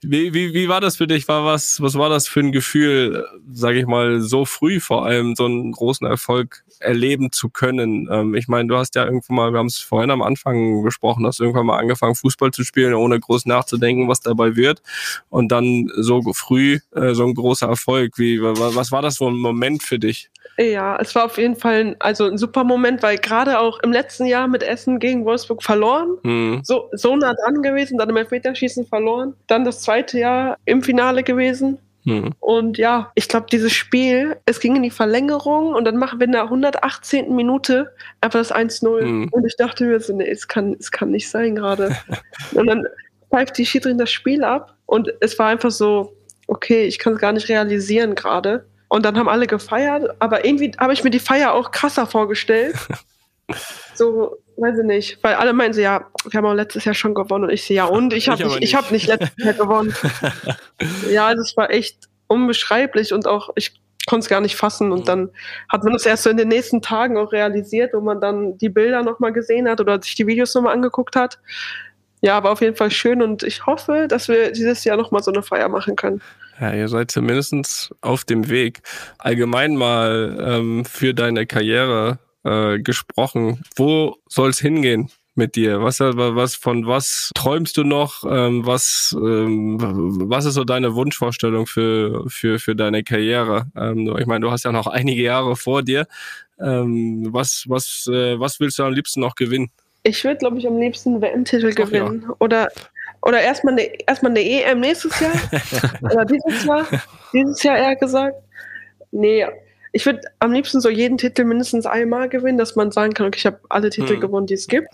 wie, 0.03 0.32
wie, 0.32 0.55
wie 0.55 0.68
war 0.68 0.80
das 0.80 0.99
für 0.99 1.09
dich? 1.09 1.26
War 1.26 1.45
was, 1.45 1.82
was 1.82 1.97
war 1.97 2.09
das 2.09 2.28
für 2.28 2.39
ein 2.39 2.53
Gefühl, 2.53 3.26
sage 3.53 3.80
ich 3.80 3.86
mal, 3.86 4.20
so 4.20 4.45
früh 4.45 4.78
vor 4.78 5.05
allem 5.05 5.34
so 5.34 5.47
einen 5.47 5.72
großen 5.72 6.07
Erfolg 6.07 6.64
erleben 6.81 7.33
zu 7.33 7.49
können? 7.51 8.09
Ähm, 8.11 8.35
ich 8.35 8.49
meine, 8.49 8.68
du 8.68 8.76
hast 8.76 8.95
ja 8.95 9.05
irgendwann 9.05 9.37
mal, 9.37 9.53
wir 9.53 9.59
haben 9.59 9.66
es 9.66 9.79
vorhin 9.79 10.11
am 10.11 10.22
Anfang 10.22 10.83
besprochen, 10.83 11.26
hast 11.26 11.41
irgendwann 11.41 11.66
mal 11.66 11.79
angefangen, 11.79 12.14
Fußball 12.14 12.51
zu 12.51 12.64
spielen, 12.64 12.95
ohne 12.95 13.18
groß 13.20 13.47
nachzudenken, 13.47 14.09
was 14.09 14.20
dabei 14.20 14.57
wird. 14.57 14.83
Und 15.29 15.53
dann 15.53 15.91
so 15.97 16.22
früh 16.33 16.79
äh, 16.95 17.14
so 17.14 17.26
ein 17.26 17.35
großer 17.35 17.68
Erfolg. 17.68 18.18
Wie, 18.18 18.43
wa- 18.43 18.55
was 18.57 18.93
war 18.93 19.03
das 19.03 19.18
für 19.18 19.26
ein 19.26 19.37
Moment 19.37 19.83
für 19.83 19.99
dich? 19.99 20.31
Ja, 20.57 20.97
es 21.01 21.14
war 21.14 21.26
auf 21.26 21.39
jeden 21.39 21.57
Fall 21.57 21.74
ein, 21.74 21.97
also 22.01 22.24
ein 22.24 22.37
super 22.37 22.64
Moment, 22.64 23.03
weil 23.03 23.18
gerade 23.18 23.61
auch 23.61 23.79
im 23.81 23.93
letzten 23.93 24.26
Jahr 24.26 24.49
mit 24.49 24.62
Essen 24.62 24.99
gegen 24.99 25.24
Wolfsburg 25.24 25.62
verloren. 25.62 26.16
Hm. 26.24 26.61
So, 26.64 26.89
so 26.93 27.14
nah 27.14 27.35
dran 27.35 27.62
gewesen, 27.62 27.97
dann 27.99 28.11
im 28.11 28.16
Elfmeterschießen 28.16 28.87
verloren. 28.87 29.35
Dann 29.47 29.64
das 29.64 29.83
zweite 29.83 30.18
Jahr 30.18 30.57
im 30.64 30.83
Finale 30.83 31.22
gewesen. 31.22 31.79
Hm. 32.09 32.35
Und 32.41 32.79
ja, 32.79 33.13
ich 33.15 33.29
glaube, 33.29 33.47
dieses 33.51 33.73
Spiel, 33.73 34.37
es 34.47 34.61
ging 34.61 34.77
in 34.77 34.83
die 34.83 34.91
Verlängerung 34.91 35.75
und 35.75 35.85
dann 35.85 35.97
machen 35.97 36.21
wir 36.21 36.27
in 36.27 36.33
der 36.33 36.45
118. 36.45 37.35
Minute 37.35 37.93
einfach 38.21 38.39
das 38.39 38.55
1-0. 38.55 39.05
Mhm. 39.05 39.29
Und 39.31 39.47
ich 39.47 39.57
dachte 39.57 39.85
mir 39.85 40.01
so, 40.01 40.17
nee, 40.17 40.29
es 40.29 40.49
kann, 40.49 40.77
es 40.79 40.91
kann 40.91 41.11
nicht 41.11 41.29
sein 41.29 41.55
gerade. 41.55 41.97
und 42.55 42.67
dann 42.67 42.87
pfeift 43.31 43.59
die 43.59 43.67
Schiedsrichterin 43.67 43.99
das 43.99 44.11
Spiel 44.11 44.45
ab 44.45 44.77
und 44.87 45.13
es 45.21 45.39
war 45.39 45.49
einfach 45.49 45.71
so, 45.71 46.15
okay, 46.47 46.85
ich 46.85 46.99
kann 46.99 47.13
es 47.15 47.19
gar 47.19 47.33
nicht 47.33 47.49
realisieren 47.49 48.15
gerade. 48.15 48.67
Und 48.89 49.05
dann 49.05 49.19
haben 49.19 49.29
alle 49.29 49.47
gefeiert, 49.47 50.17
aber 50.19 50.47
irgendwie 50.47 50.73
habe 50.79 50.95
ich 50.95 51.05
mir 51.05 51.11
die 51.11 51.19
Feier 51.19 51.53
auch 51.53 51.73
krasser 51.73 52.07
vorgestellt. 52.07 52.75
so, 53.95 54.39
weiß 54.61 54.79
ich 54.79 54.85
nicht, 54.85 55.19
weil 55.23 55.35
alle 55.35 55.53
meinen 55.53 55.73
so, 55.73 55.81
ja, 55.81 56.07
wir 56.29 56.39
haben 56.39 56.47
auch 56.47 56.55
letztes 56.55 56.85
Jahr 56.85 56.95
schon 56.95 57.15
gewonnen 57.15 57.45
und 57.45 57.51
ich 57.51 57.65
so, 57.65 57.75
ja 57.75 57.85
und? 57.85 58.13
Ich 58.13 58.29
habe 58.29 58.39
Ich 58.41 58.45
aber 58.45 58.55
nicht, 58.57 58.65
ich 58.65 58.75
hab 58.75 58.91
nicht 58.91 59.07
letztes 59.07 59.33
Jahr 59.45 59.55
gewonnen. 59.55 59.95
Ja, 61.11 61.33
es 61.33 61.57
war 61.57 61.71
echt 61.71 62.09
unbeschreiblich 62.29 63.13
und 63.13 63.27
auch, 63.27 63.51
ich 63.57 63.81
konnte 64.07 64.25
es 64.25 64.29
gar 64.29 64.41
nicht 64.41 64.57
fassen. 64.57 64.93
Und 64.93 65.01
Mhm. 65.01 65.05
dann 65.05 65.31
hat 65.69 65.85
man 65.85 65.93
das 65.93 66.07
erst 66.07 66.23
so 66.23 66.31
in 66.31 66.37
den 66.37 66.49
nächsten 66.49 66.81
Tagen 66.83 67.17
auch 67.19 67.33
realisiert, 67.33 67.93
wo 67.95 68.01
man 68.01 68.21
dann 68.21 68.57
die 68.59 68.69
Bilder 68.69 69.03
nochmal 69.03 69.33
gesehen 69.33 69.69
hat 69.69 69.81
oder 69.81 70.01
sich 70.01 70.15
die 70.15 70.27
Videos 70.27 70.55
nochmal 70.55 70.73
angeguckt 70.75 71.17
hat. 71.17 71.39
Ja, 72.21 72.37
aber 72.37 72.51
auf 72.51 72.61
jeden 72.61 72.75
Fall 72.77 72.91
schön 72.91 73.23
und 73.23 73.43
ich 73.45 73.67
hoffe, 73.67 74.07
dass 74.09 74.29
wir 74.29 74.51
dieses 74.53 74.83
Jahr 74.85 74.97
nochmal 74.97 75.23
so 75.23 75.31
eine 75.33 75.43
Feier 75.43 75.69
machen 75.69 75.95
können. 75.95 76.21
Ja, 76.61 76.73
ihr 76.73 76.89
seid 76.89 77.11
zumindest 77.13 77.95
auf 78.01 78.25
dem 78.25 78.49
Weg. 78.49 78.81
Allgemein 79.19 79.77
mal 79.77 80.37
ähm, 80.41 80.85
für 80.85 81.15
deine 81.15 81.47
Karriere 81.47 82.19
äh, 82.45 82.78
gesprochen. 82.78 83.62
Wo 83.76 84.16
soll's 84.28 84.59
hingehen 84.59 85.11
mit 85.34 85.57
dir? 85.57 85.82
Was, 85.82 86.01
was 86.01 86.55
von 86.55 86.86
was 86.86 87.30
träumst 87.34 87.76
du 87.76 87.84
noch? 87.84 88.24
Ähm, 88.28 88.66
was, 88.66 89.16
ähm, 89.18 89.78
was 89.80 90.45
ist 90.45 90.55
so 90.55 90.64
deine 90.64 90.95
Wunschvorstellung 90.95 91.66
für, 91.66 92.24
für, 92.28 92.59
für 92.59 92.74
deine 92.74 93.05
Karriere? 93.05 93.66
Ähm, 93.76 94.14
ich 94.18 94.26
meine, 94.26 94.41
du 94.41 94.51
hast 94.51 94.64
ja 94.64 94.72
noch 94.72 94.86
einige 94.89 95.22
Jahre 95.22 95.57
vor 95.57 95.82
dir. 95.82 96.07
Was, 96.61 97.66
was, 97.68 98.09
äh, 98.12 98.41
was 98.41 98.59
willst 98.59 98.80
du 98.80 98.82
am 98.82 98.93
liebsten 98.93 99.20
noch 99.20 99.36
gewinnen? 99.36 99.70
Ich 100.03 100.24
würde, 100.24 100.39
glaube 100.39 100.59
ich, 100.59 100.66
am 100.66 100.78
liebsten 100.78 101.11
einen 101.11 101.22
WM-Titel 101.22 101.70
Ach 101.72 101.78
ja. 101.78 101.84
gewinnen. 101.84 102.30
Oder, 102.41 102.68
oder 103.22 103.41
erstmal 103.41 103.74
eine, 103.74 103.89
erstmal 104.07 104.32
eine 104.32 104.41
EM 104.41 104.80
nächstes 104.80 105.20
Jahr. 105.20 105.32
oder 106.03 106.24
dieses 106.24 106.64
Jahr. 106.64 106.86
Dieses 107.32 107.62
Jahr 107.62 107.78
eher 107.78 107.97
gesagt. 107.97 108.36
Nee, 109.11 109.47
ich 109.93 110.05
würde 110.07 110.20
am 110.39 110.53
liebsten 110.53 110.80
so 110.80 110.89
jeden 110.89 111.18
Titel 111.18 111.45
mindestens 111.45 111.86
einmal 111.86 112.28
gewinnen, 112.28 112.59
dass 112.59 112.76
man 112.76 112.91
sagen 112.91 113.14
kann, 113.14 113.26
okay, 113.26 113.39
ich 113.39 113.47
habe 113.47 113.61
alle 113.68 113.91
Titel 113.91 114.14
Hm. 114.14 114.20
gewonnen, 114.20 114.47
die 114.47 114.55
es 114.55 114.66
gibt. 114.66 114.89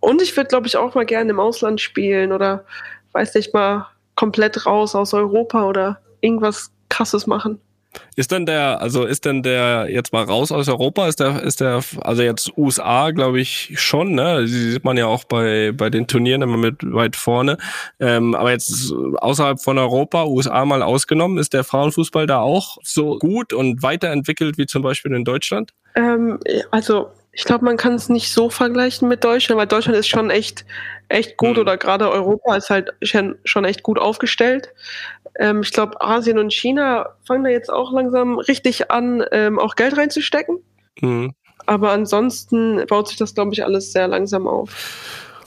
Und 0.00 0.22
ich 0.22 0.36
würde, 0.36 0.48
glaube 0.48 0.66
ich, 0.66 0.76
auch 0.76 0.94
mal 0.94 1.06
gerne 1.06 1.30
im 1.30 1.40
Ausland 1.40 1.80
spielen 1.80 2.32
oder, 2.32 2.64
weiß 3.12 3.34
nicht, 3.34 3.54
mal 3.54 3.86
komplett 4.14 4.66
raus 4.66 4.94
aus 4.94 5.14
Europa 5.14 5.64
oder 5.64 6.00
irgendwas 6.20 6.70
Krasses 6.88 7.26
machen. 7.26 7.60
Ist 8.16 8.30
denn 8.32 8.46
der, 8.46 8.80
also 8.80 9.04
ist 9.04 9.24
denn 9.24 9.42
der 9.42 9.88
jetzt 9.90 10.12
mal 10.12 10.22
raus 10.24 10.52
aus 10.52 10.68
Europa? 10.68 11.08
Ist 11.08 11.20
der, 11.20 11.42
ist 11.42 11.60
der, 11.60 11.82
also 12.02 12.22
jetzt 12.22 12.52
USA, 12.56 13.10
glaube 13.10 13.40
ich 13.40 13.72
schon, 13.80 14.14
ne? 14.14 14.42
Die 14.44 14.70
sieht 14.72 14.84
man 14.84 14.96
ja 14.96 15.06
auch 15.06 15.24
bei, 15.24 15.72
bei 15.72 15.90
den 15.90 16.06
Turnieren 16.06 16.42
immer 16.42 16.56
mit 16.56 16.76
weit 16.82 17.16
vorne. 17.16 17.56
Ähm, 17.98 18.34
aber 18.34 18.50
jetzt 18.52 18.92
außerhalb 19.16 19.60
von 19.60 19.78
Europa, 19.78 20.24
USA 20.24 20.64
mal 20.64 20.82
ausgenommen, 20.82 21.38
ist 21.38 21.52
der 21.52 21.64
Frauenfußball 21.64 22.26
da 22.26 22.40
auch 22.40 22.78
so 22.82 23.18
gut 23.18 23.52
und 23.52 23.82
weiterentwickelt 23.82 24.58
wie 24.58 24.66
zum 24.66 24.82
Beispiel 24.82 25.12
in 25.12 25.24
Deutschland? 25.24 25.72
Ähm, 25.96 26.38
also, 26.70 27.10
ich 27.32 27.44
glaube, 27.44 27.64
man 27.64 27.76
kann 27.76 27.94
es 27.94 28.08
nicht 28.08 28.32
so 28.32 28.50
vergleichen 28.50 29.08
mit 29.08 29.22
Deutschland, 29.24 29.58
weil 29.58 29.66
Deutschland 29.66 29.96
ist 29.98 30.08
schon 30.08 30.30
echt, 30.30 30.64
echt 31.08 31.36
gut 31.36 31.56
Mhm. 31.56 31.62
oder 31.62 31.76
gerade 31.76 32.10
Europa 32.10 32.56
ist 32.56 32.70
halt 32.70 32.90
schon 33.02 33.36
schon 33.44 33.64
echt 33.64 33.82
gut 33.82 33.98
aufgestellt. 33.98 34.68
Ähm, 35.38 35.62
ich 35.62 35.72
glaube, 35.72 36.00
Asien 36.00 36.38
und 36.38 36.52
China 36.52 37.10
fangen 37.26 37.44
da 37.44 37.50
jetzt 37.50 37.70
auch 37.70 37.92
langsam 37.92 38.38
richtig 38.38 38.90
an, 38.90 39.24
ähm, 39.32 39.58
auch 39.58 39.76
Geld 39.76 39.96
reinzustecken. 39.96 40.58
Mhm. 41.00 41.34
Aber 41.66 41.92
ansonsten 41.92 42.84
baut 42.88 43.08
sich 43.08 43.16
das, 43.16 43.34
glaube 43.34 43.52
ich, 43.52 43.64
alles 43.64 43.92
sehr 43.92 44.08
langsam 44.08 44.46
auf. 44.46 44.70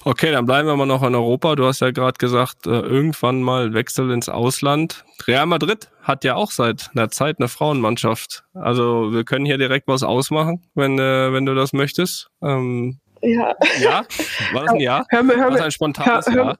Okay, 0.05 0.31
dann 0.31 0.45
bleiben 0.45 0.67
wir 0.67 0.75
mal 0.75 0.85
noch 0.85 1.03
in 1.03 1.15
Europa. 1.15 1.55
Du 1.55 1.65
hast 1.65 1.79
ja 1.79 1.91
gerade 1.91 2.17
gesagt, 2.17 2.67
äh, 2.67 2.71
irgendwann 2.71 3.41
mal 3.41 3.73
Wechsel 3.73 4.11
ins 4.11 4.27
Ausland. 4.27 5.05
Real 5.27 5.45
Madrid 5.45 5.89
hat 6.01 6.25
ja 6.25 6.35
auch 6.35 6.51
seit 6.51 6.89
einer 6.93 7.09
Zeit 7.09 7.39
eine 7.39 7.47
Frauenmannschaft. 7.47 8.43
Also 8.53 9.13
wir 9.13 9.23
können 9.23 9.45
hier 9.45 9.57
direkt 9.57 9.87
was 9.87 10.03
ausmachen, 10.03 10.61
wenn, 10.75 10.99
äh, 10.99 11.31
wenn 11.31 11.45
du 11.45 11.55
das 11.55 11.71
möchtest. 11.71 12.29
Ähm, 12.41 12.99
Ja, 13.25 13.55
ja? 13.79 14.05
War 14.51 14.63
das 14.63 14.71
ein 14.73 14.79
Ja? 14.81 15.05
hör 15.09 15.23
mir, 15.23 15.35
hör 15.37 15.43
War 15.45 15.51
das 15.51 15.59
mir, 15.59 15.65
ein 15.65 15.71
spontanes 15.71 16.27
hör- 16.27 16.55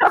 Ja? 0.00 0.10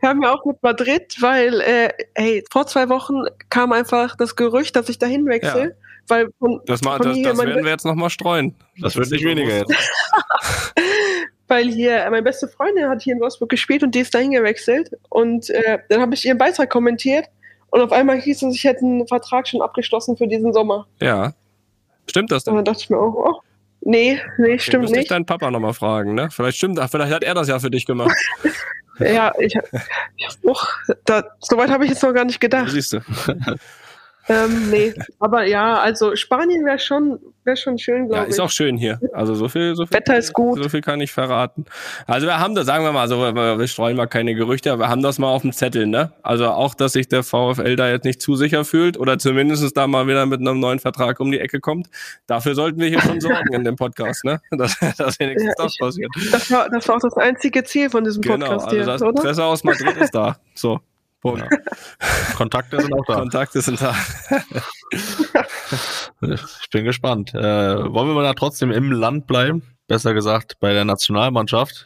hör 0.00 0.14
mir 0.14 0.32
auf 0.32 0.44
mit 0.44 0.62
Madrid, 0.62 1.16
weil, 1.20 1.60
äh, 1.60 1.88
ey, 2.14 2.42
vor 2.50 2.66
zwei 2.66 2.88
Wochen 2.88 3.24
kam 3.50 3.72
einfach 3.72 4.16
das 4.16 4.36
Gerücht, 4.36 4.74
dass 4.76 4.88
ich 4.88 4.98
dahin 4.98 5.26
wechsle. 5.26 5.76
Weil 6.08 6.28
von, 6.38 6.60
Das, 6.66 6.82
mal, 6.82 6.96
von 6.98 7.06
das, 7.08 7.16
hier 7.16 7.28
das 7.30 7.38
werden 7.38 7.64
wir 7.64 7.70
jetzt 7.70 7.84
nochmal 7.86 8.10
streuen. 8.10 8.54
Das 8.80 8.94
wird 8.96 9.10
nicht 9.10 9.24
weniger 9.24 9.58
jetzt. 9.58 9.72
weil 11.48 11.68
hier 11.68 11.96
äh, 12.04 12.10
meine 12.10 12.22
beste 12.22 12.48
Freundin 12.48 12.88
hat 12.88 13.02
hier 13.02 13.14
in 13.14 13.20
Wolfsburg 13.20 13.48
gespielt 13.50 13.82
und 13.82 13.94
die 13.94 14.00
ist 14.00 14.14
dahin 14.14 14.30
gewechselt. 14.32 14.90
Und 15.08 15.50
äh, 15.50 15.78
dann 15.88 16.00
habe 16.00 16.14
ich 16.14 16.24
ihren 16.24 16.38
Beitrag 16.38 16.70
kommentiert 16.70 17.26
und 17.70 17.80
auf 17.80 17.92
einmal 17.92 18.20
hieß 18.20 18.42
es, 18.42 18.54
ich 18.54 18.64
hätte 18.64 18.80
einen 18.80 19.06
Vertrag 19.06 19.46
schon 19.48 19.62
abgeschlossen 19.62 20.16
für 20.16 20.26
diesen 20.26 20.52
Sommer. 20.52 20.86
Ja. 21.00 21.32
Stimmt 22.08 22.30
das 22.32 22.44
Und 22.44 22.52
denn? 22.54 22.56
dann 22.56 22.64
dachte 22.66 22.80
ich 22.82 22.90
mir 22.90 22.98
auch, 22.98 23.14
oh, 23.14 23.40
nee, 23.84 24.20
nee, 24.38 24.58
stimmt 24.58 24.82
müsste 24.82 24.96
ich 24.96 25.00
nicht. 25.02 25.10
deinen 25.10 25.26
Papa 25.26 25.50
nochmal 25.50 25.74
fragen, 25.74 26.14
ne? 26.14 26.28
Vielleicht 26.30 26.58
stimmt, 26.58 26.78
ach, 26.78 26.90
vielleicht 26.90 27.12
hat 27.12 27.22
er 27.24 27.34
das 27.34 27.48
ja 27.48 27.58
für 27.58 27.70
dich 27.70 27.86
gemacht. 27.86 28.14
Ja, 29.00 29.32
ich, 29.40 29.52
ich 30.16 30.28
oh, 30.42 30.54
da, 31.04 31.24
soweit 31.40 31.68
habe 31.68 31.82
ich 31.82 31.90
jetzt 31.90 32.02
noch 32.04 32.12
gar 32.12 32.24
nicht 32.24 32.38
gedacht. 32.38 32.70
siehst 32.70 32.92
du. 32.92 33.00
Ähm, 34.28 34.70
nee, 34.70 34.94
aber 35.18 35.44
ja, 35.46 35.78
also 35.80 36.16
Spanien 36.16 36.64
wäre 36.64 36.78
schon, 36.78 37.18
wäre 37.44 37.56
schon 37.58 37.76
schön, 37.76 38.06
glaube 38.06 38.16
Ja, 38.16 38.22
ich. 38.24 38.30
ist 38.30 38.40
auch 38.40 38.50
schön 38.50 38.76
hier. 38.78 38.98
Also 39.12 39.34
so 39.34 39.48
viel, 39.48 39.74
so 39.76 39.84
viel, 39.84 39.94
Wetter 39.98 40.16
ist 40.16 40.32
gut. 40.32 40.62
so 40.62 40.68
viel 40.70 40.80
kann 40.80 41.00
ich 41.02 41.12
verraten. 41.12 41.66
Also 42.06 42.26
wir 42.26 42.38
haben 42.38 42.54
das, 42.54 42.64
sagen 42.64 42.84
wir 42.84 42.92
mal, 42.92 43.06
so, 43.08 43.18
wir 43.20 43.58
wir 43.58 43.68
streuen 43.68 43.96
mal 43.96 44.06
keine 44.06 44.34
Gerüchte, 44.34 44.72
aber 44.72 44.84
wir 44.84 44.88
haben 44.88 45.02
das 45.02 45.18
mal 45.18 45.28
auf 45.28 45.42
dem 45.42 45.52
Zettel, 45.52 45.86
ne? 45.86 46.12
Also 46.22 46.46
auch, 46.46 46.74
dass 46.74 46.94
sich 46.94 47.08
der 47.08 47.22
VfL 47.22 47.76
da 47.76 47.90
jetzt 47.90 48.04
nicht 48.04 48.22
zu 48.22 48.34
sicher 48.34 48.64
fühlt 48.64 48.98
oder 48.98 49.18
zumindest 49.18 49.76
da 49.76 49.86
mal 49.86 50.06
wieder 50.06 50.24
mit 50.24 50.40
einem 50.40 50.58
neuen 50.58 50.78
Vertrag 50.78 51.20
um 51.20 51.30
die 51.30 51.40
Ecke 51.40 51.60
kommt. 51.60 51.88
Dafür 52.26 52.54
sollten 52.54 52.80
wir 52.80 52.88
hier 52.88 53.00
schon 53.02 53.20
sorgen 53.20 53.52
in 53.52 53.64
dem 53.64 53.76
Podcast, 53.76 54.24
ne? 54.24 54.40
Dass, 54.52 54.78
dass 54.96 55.18
wenigstens 55.20 55.54
Ja, 55.58 55.64
das 55.64 55.76
passiert. 55.76 56.10
Das 56.32 56.50
war, 56.50 56.70
das 56.70 56.88
war 56.88 56.96
auch 56.96 57.00
das 57.00 57.16
einzige 57.18 57.62
Ziel 57.64 57.90
von 57.90 58.04
diesem 58.04 58.22
Genau, 58.22 58.46
Podcast 58.46 58.64
also 58.68 58.76
hier, 58.76 58.86
das 58.86 59.02
oder? 59.02 59.22
Presse 59.22 59.44
aus 59.44 59.64
Madrid 59.64 59.96
ist 59.98 60.14
da. 60.14 60.36
So. 60.54 60.80
Punkt. 61.24 61.48
Kontakte 62.36 62.80
sind 62.80 62.92
auch 62.92 63.04
da. 63.06 63.14
Kontakte 63.16 63.60
sind 63.62 63.80
da. 63.80 63.94
Ich 66.60 66.70
bin 66.70 66.84
gespannt. 66.84 67.34
Äh, 67.34 67.38
wollen 67.40 68.08
wir 68.08 68.14
mal 68.14 68.22
da 68.22 68.34
trotzdem 68.34 68.70
im 68.70 68.92
Land 68.92 69.26
bleiben? 69.26 69.62
Besser 69.86 70.14
gesagt 70.14 70.56
bei 70.60 70.72
der 70.72 70.84
Nationalmannschaft. 70.84 71.84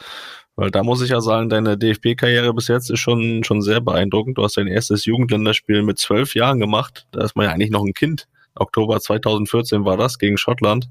Weil 0.56 0.70
da 0.70 0.82
muss 0.82 1.02
ich 1.02 1.10
ja 1.10 1.20
sagen, 1.20 1.48
deine 1.48 1.78
DFB-Karriere 1.78 2.52
bis 2.52 2.68
jetzt 2.68 2.90
ist 2.90 2.98
schon, 3.00 3.44
schon 3.44 3.62
sehr 3.62 3.80
beeindruckend. 3.80 4.38
Du 4.38 4.42
hast 4.44 4.56
dein 4.56 4.66
erstes 4.66 5.04
Jugendländerspiel 5.04 5.82
mit 5.82 5.98
zwölf 5.98 6.34
Jahren 6.34 6.58
gemacht. 6.58 7.06
Da 7.12 7.24
ist 7.24 7.36
man 7.36 7.46
ja 7.46 7.52
eigentlich 7.52 7.70
noch 7.70 7.84
ein 7.84 7.94
Kind. 7.94 8.26
Oktober 8.56 8.98
2014 9.00 9.84
war 9.84 9.96
das 9.96 10.18
gegen 10.18 10.36
Schottland. 10.36 10.88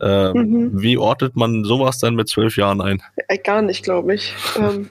Ähm, 0.00 0.32
Mhm. 0.34 0.70
Wie 0.82 0.96
ortet 0.96 1.34
man 1.36 1.64
sowas 1.64 1.98
dann 1.98 2.14
mit 2.14 2.28
zwölf 2.28 2.56
Jahren 2.56 2.80
ein? 2.80 3.02
Äh, 3.28 3.38
Gar 3.38 3.62
nicht, 3.62 3.82
glaube 3.82 4.14
ich. 4.14 4.32
ähm, 4.56 4.88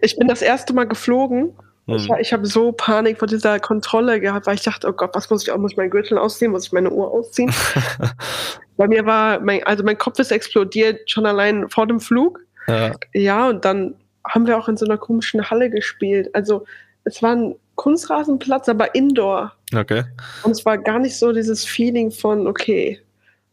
ich 0.00 0.16
bin 0.16 0.26
das 0.28 0.42
erste 0.42 0.72
Mal 0.74 0.84
geflogen. 0.88 1.52
Ich, 1.86 2.08
Hm. 2.08 2.16
ich 2.20 2.32
habe 2.32 2.46
so 2.46 2.70
Panik 2.72 3.18
vor 3.18 3.26
dieser 3.28 3.58
Kontrolle 3.58 4.20
gehabt, 4.20 4.46
weil 4.46 4.54
ich 4.54 4.62
dachte, 4.62 4.88
oh 4.88 4.92
Gott, 4.92 5.10
was 5.14 5.28
muss 5.30 5.42
ich 5.42 5.50
auch? 5.50 5.58
Muss 5.58 5.72
ich 5.72 5.76
meinen 5.76 5.90
Gürtel 5.90 6.16
ausziehen? 6.16 6.52
Muss 6.52 6.66
ich 6.66 6.72
meine 6.72 6.90
Uhr 6.90 7.10
ausziehen? 7.10 7.52
Bei 8.76 8.86
mir 8.86 9.04
war, 9.04 9.40
mein, 9.40 9.62
also 9.64 9.82
mein 9.84 9.98
Kopf 9.98 10.18
ist 10.18 10.30
explodiert 10.32 11.10
schon 11.10 11.26
allein 11.26 11.68
vor 11.68 11.86
dem 11.86 12.00
Flug. 12.00 12.40
Ja, 12.68 12.92
Ja, 13.12 13.48
und 13.48 13.64
dann 13.64 13.94
haben 14.28 14.46
wir 14.46 14.56
auch 14.56 14.68
in 14.68 14.76
so 14.76 14.84
einer 14.86 14.96
komischen 14.98 15.50
Halle 15.50 15.70
gespielt. 15.70 16.32
Also 16.34 16.64
es 17.04 17.20
war 17.22 17.34
ein 17.34 17.56
Kunstrasenplatz, 17.74 18.68
aber 18.68 18.94
indoor. 18.94 19.52
okay. 19.74 20.04
Und 20.44 20.52
es 20.52 20.64
war 20.64 20.78
gar 20.78 21.00
nicht 21.00 21.18
so 21.18 21.32
dieses 21.32 21.64
Feeling 21.64 22.10
von, 22.12 22.46
okay, 22.46 23.00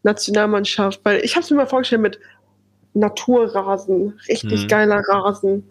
Nationalmannschaft, 0.04 1.00
weil 1.02 1.20
ich 1.24 1.34
habe 1.34 1.42
es 1.44 1.50
mir 1.50 1.56
mal 1.56 1.66
vorgestellt 1.66 2.02
mit 2.02 2.20
Naturrasen, 2.94 4.18
richtig 4.28 4.62
Mhm. 4.64 4.68
geiler 4.68 5.02
Rasen, 5.08 5.68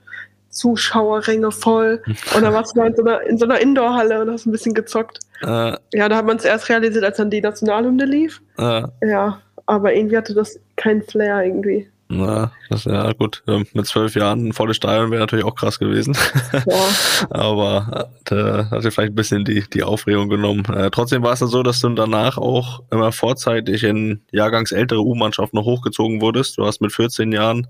Zuschauerränge 0.49 1.51
voll. 1.51 2.01
Und 2.35 2.41
dann 2.43 2.53
warst 2.53 2.75
du 2.75 2.81
da 2.81 2.87
in 2.87 2.95
so 2.95 3.03
einer, 3.03 3.21
in 3.21 3.37
so 3.37 3.45
einer 3.45 3.59
Indoorhalle 3.59 4.21
und 4.21 4.29
hast 4.31 4.45
ein 4.45 4.51
bisschen 4.51 4.73
gezockt. 4.73 5.19
Äh, 5.41 5.73
Ja, 5.93 6.09
da 6.09 6.17
hat 6.17 6.25
man 6.25 6.37
es 6.37 6.45
erst 6.45 6.69
realisiert, 6.69 7.03
als 7.03 7.17
dann 7.17 7.29
die 7.29 7.41
Nationalhymne 7.41 8.05
lief. 8.05 8.41
äh, 8.57 8.83
Ja, 9.01 9.41
aber 9.65 9.93
irgendwie 9.93 10.17
hatte 10.17 10.33
das 10.33 10.59
keinen 10.75 11.01
Flair 11.03 11.43
irgendwie. 11.43 11.89
Na, 12.11 12.51
das, 12.69 12.85
ja 12.85 13.13
gut. 13.13 13.43
Ähm, 13.47 13.67
Mit 13.73 13.85
zwölf 13.85 14.15
Jahren 14.15 14.47
ein 14.47 14.53
volles 14.53 14.77
Stadion 14.77 15.11
wäre 15.11 15.21
natürlich 15.21 15.45
auch 15.45 15.53
krass 15.53 15.77
gewesen. 15.77 16.17
Ja, 16.53 16.63
Aber 17.29 18.09
äh, 18.25 18.25
da 18.25 18.71
hat 18.71 18.83
dir 18.83 18.91
vielleicht 18.91 19.11
ein 19.11 19.15
bisschen 19.15 19.45
die, 19.45 19.63
die 19.69 19.83
Aufregung 19.83 20.27
genommen. 20.27 20.65
Äh, 20.65 20.89
trotzdem 20.89 21.21
war 21.21 21.33
es 21.33 21.39
dann 21.39 21.49
so, 21.49 21.61
dass 21.61 21.81
du 21.81 21.89
danach 21.89 22.39
auch 22.39 22.81
immer 22.89 23.11
vorzeitig 23.11 23.83
in 23.83 24.21
jahrgangsältere 24.31 25.05
U-Mannschaften 25.05 25.55
noch 25.55 25.65
hochgezogen 25.65 26.19
wurdest. 26.19 26.57
Du 26.57 26.65
hast 26.65 26.81
mit 26.81 26.91
14 26.91 27.31
Jahren 27.31 27.67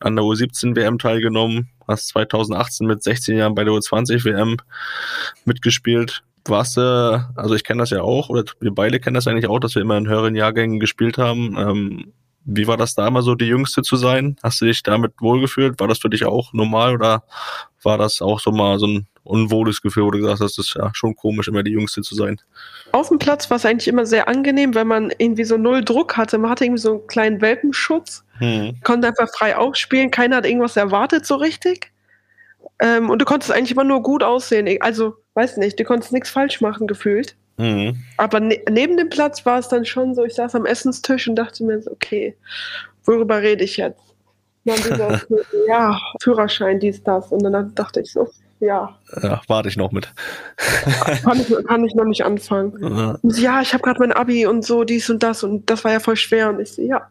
an 0.00 0.16
der 0.16 0.24
U17 0.24 0.74
WM 0.76 0.98
teilgenommen, 0.98 1.68
hast 1.86 2.08
2018 2.08 2.86
mit 2.86 3.02
16 3.02 3.36
Jahren 3.36 3.54
bei 3.54 3.64
der 3.64 3.74
U20 3.74 4.24
WM 4.24 4.56
mitgespielt. 5.44 6.22
Warst 6.46 6.78
du, 6.78 7.26
also 7.36 7.54
ich 7.54 7.64
kenne 7.64 7.82
das 7.82 7.90
ja 7.90 8.00
auch, 8.00 8.30
oder 8.30 8.44
wir 8.60 8.74
beide 8.74 8.98
kennen 8.98 9.14
das 9.14 9.28
eigentlich 9.28 9.48
auch, 9.48 9.58
dass 9.58 9.74
wir 9.74 9.82
immer 9.82 9.98
in 9.98 10.08
höheren 10.08 10.34
Jahrgängen 10.34 10.80
gespielt 10.80 11.18
haben. 11.18 11.56
Ähm, 11.58 12.12
wie 12.44 12.66
war 12.66 12.76
das 12.76 12.94
da 12.94 13.06
immer 13.08 13.22
so, 13.22 13.34
die 13.34 13.46
Jüngste 13.46 13.82
zu 13.82 13.96
sein? 13.96 14.36
Hast 14.42 14.60
du 14.60 14.66
dich 14.66 14.82
damit 14.82 15.12
wohlgefühlt? 15.20 15.80
War 15.80 15.88
das 15.88 15.98
für 15.98 16.10
dich 16.10 16.24
auch 16.24 16.52
normal 16.52 16.94
oder 16.94 17.24
war 17.82 17.98
das 17.98 18.22
auch 18.22 18.40
so 18.40 18.50
mal 18.50 18.78
so 18.78 18.86
ein 18.86 19.06
unwohles 19.22 19.80
Gefühl, 19.80 20.04
wo 20.04 20.10
du 20.10 20.18
gesagt 20.18 20.40
hast, 20.40 20.58
das 20.58 20.66
ist 20.66 20.74
ja 20.74 20.90
schon 20.94 21.16
komisch, 21.16 21.48
immer 21.48 21.62
die 21.62 21.72
Jüngste 21.72 22.02
zu 22.02 22.14
sein? 22.14 22.38
auf 22.94 23.08
dem 23.08 23.18
Platz 23.18 23.50
war 23.50 23.56
es 23.56 23.66
eigentlich 23.66 23.88
immer 23.88 24.06
sehr 24.06 24.28
angenehm, 24.28 24.74
wenn 24.76 24.86
man 24.86 25.12
irgendwie 25.18 25.44
so 25.44 25.56
null 25.56 25.84
Druck 25.84 26.16
hatte. 26.16 26.38
Man 26.38 26.50
hatte 26.50 26.64
irgendwie 26.64 26.80
so 26.80 26.92
einen 26.92 27.06
kleinen 27.08 27.40
Welpenschutz. 27.40 28.24
Hm. 28.38 28.80
konnte 28.82 29.08
einfach 29.08 29.28
frei 29.28 29.56
aufspielen, 29.56 30.10
keiner 30.10 30.36
hat 30.36 30.46
irgendwas 30.46 30.76
erwartet 30.76 31.24
so 31.24 31.36
richtig. 31.36 31.92
Ähm, 32.80 33.10
und 33.10 33.20
du 33.20 33.24
konntest 33.24 33.52
eigentlich 33.52 33.70
immer 33.70 33.84
nur 33.84 34.02
gut 34.02 34.24
aussehen. 34.24 34.68
Also, 34.80 35.14
weiß 35.34 35.56
nicht, 35.58 35.78
du 35.78 35.84
konntest 35.84 36.12
nichts 36.12 36.30
falsch 36.30 36.60
machen, 36.60 36.86
gefühlt. 36.86 37.36
Hm. 37.56 37.96
Aber 38.16 38.40
ne 38.40 38.60
neben 38.68 38.96
dem 38.96 39.08
Platz 39.08 39.44
war 39.46 39.58
es 39.58 39.68
dann 39.68 39.84
schon 39.84 40.14
so, 40.14 40.24
ich 40.24 40.34
saß 40.34 40.54
am 40.54 40.66
Essenstisch 40.66 41.28
und 41.28 41.36
dachte 41.36 41.64
mir 41.64 41.80
so, 41.80 41.90
okay, 41.92 42.36
worüber 43.04 43.42
rede 43.42 43.64
ich 43.64 43.76
jetzt? 43.76 44.00
Dann 44.64 44.76
dieser, 44.76 45.20
ja, 45.68 45.98
Führerschein, 46.22 46.80
dies, 46.80 47.02
das. 47.02 47.30
Und 47.30 47.42
dann 47.44 47.74
dachte 47.74 48.00
ich 48.00 48.12
so, 48.12 48.28
ja, 48.60 48.96
Ja, 49.22 49.42
warte 49.46 49.68
ich 49.68 49.76
noch 49.76 49.92
mit. 49.92 50.08
kann 51.22 51.38
ich, 51.38 51.66
kann 51.66 51.84
ich 51.84 51.94
noch 51.94 52.04
nicht 52.04 52.24
anfangen. 52.24 52.72
Ja. 52.80 53.18
Sie, 53.22 53.42
ja, 53.42 53.60
ich 53.60 53.74
habe 53.74 53.82
gerade 53.82 54.00
mein 54.00 54.12
Abi 54.12 54.46
und 54.46 54.64
so, 54.64 54.84
dies 54.84 55.10
und 55.10 55.22
das 55.22 55.42
und 55.42 55.68
das 55.68 55.84
war 55.84 55.92
ja 55.92 56.00
voll 56.00 56.16
schwer. 56.16 56.48
Und 56.48 56.60
ich 56.60 56.72
so, 56.72 56.82
ja. 56.82 57.08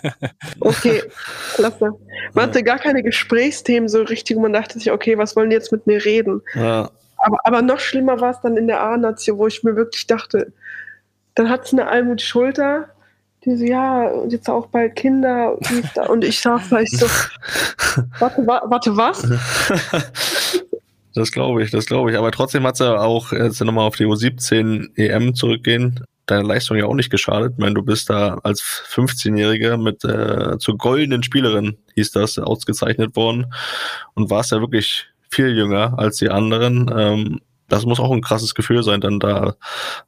Okay, 0.60 1.02
klasse. 1.54 1.90
Man 2.34 2.46
hatte 2.46 2.64
gar 2.64 2.78
keine 2.78 3.02
Gesprächsthemen 3.02 3.88
so 3.88 4.02
richtig 4.02 4.36
und 4.36 4.42
man 4.42 4.52
dachte 4.52 4.78
sich, 4.78 4.90
okay, 4.90 5.16
was 5.18 5.36
wollen 5.36 5.50
die 5.50 5.56
jetzt 5.56 5.70
mit 5.72 5.86
mir 5.86 6.04
reden? 6.04 6.42
Ja. 6.54 6.90
Aber, 7.18 7.38
aber 7.44 7.62
noch 7.62 7.80
schlimmer 7.80 8.20
war 8.20 8.30
es 8.30 8.40
dann 8.40 8.56
in 8.56 8.66
der 8.66 8.82
A-Nation, 8.82 9.38
wo 9.38 9.46
ich 9.46 9.62
mir 9.62 9.76
wirklich 9.76 10.06
dachte, 10.06 10.52
dann 11.34 11.48
hat 11.48 11.66
es 11.66 11.72
eine 11.72 11.86
Almut 11.86 12.20
Schulter, 12.20 12.88
die 13.44 13.56
so, 13.56 13.64
ja, 13.64 14.08
und 14.08 14.32
jetzt 14.32 14.48
auch 14.48 14.66
bald 14.66 14.96
Kinder 14.96 15.56
und, 15.56 16.08
und 16.08 16.24
ich 16.24 16.40
saß 16.40 16.70
da, 16.70 16.80
ich 16.80 16.90
so, 16.90 17.06
warte, 18.18 18.46
wa 18.46 18.62
warte, 18.66 18.96
was? 18.96 19.22
Das 21.14 21.32
glaube 21.32 21.64
ich, 21.64 21.72
das 21.72 21.86
glaube 21.86 22.12
ich. 22.12 22.16
Aber 22.16 22.30
trotzdem 22.30 22.64
hat 22.64 22.74
es 22.74 22.80
ja 22.80 22.96
auch, 22.96 23.32
jetzt 23.32 23.60
nochmal 23.60 23.88
auf 23.88 23.96
die 23.96 24.06
U17 24.06 24.96
EM 24.96 25.34
zurückgehen, 25.34 26.04
deine 26.26 26.46
Leistung 26.46 26.76
ja 26.76 26.84
auch 26.84 26.94
nicht 26.94 27.10
geschadet. 27.10 27.54
Ich 27.54 27.58
meine, 27.58 27.74
du 27.74 27.82
bist 27.82 28.08
da 28.08 28.38
als 28.44 28.62
15-Jähriger 28.62 29.76
mit 29.78 30.04
äh, 30.04 30.58
zur 30.58 30.78
goldenen 30.78 31.24
Spielerin, 31.24 31.76
hieß 31.94 32.12
das, 32.12 32.38
ausgezeichnet 32.38 33.16
worden 33.16 33.52
und 34.14 34.30
warst 34.30 34.52
ja 34.52 34.60
wirklich 34.60 35.06
viel 35.30 35.56
jünger 35.56 35.98
als 35.98 36.16
die 36.16 36.30
anderen. 36.30 36.90
Ähm, 36.96 37.40
das 37.68 37.84
muss 37.84 38.00
auch 38.00 38.10
ein 38.12 38.22
krasses 38.22 38.54
Gefühl 38.54 38.82
sein, 38.82 39.00
dann 39.00 39.20
da 39.20 39.54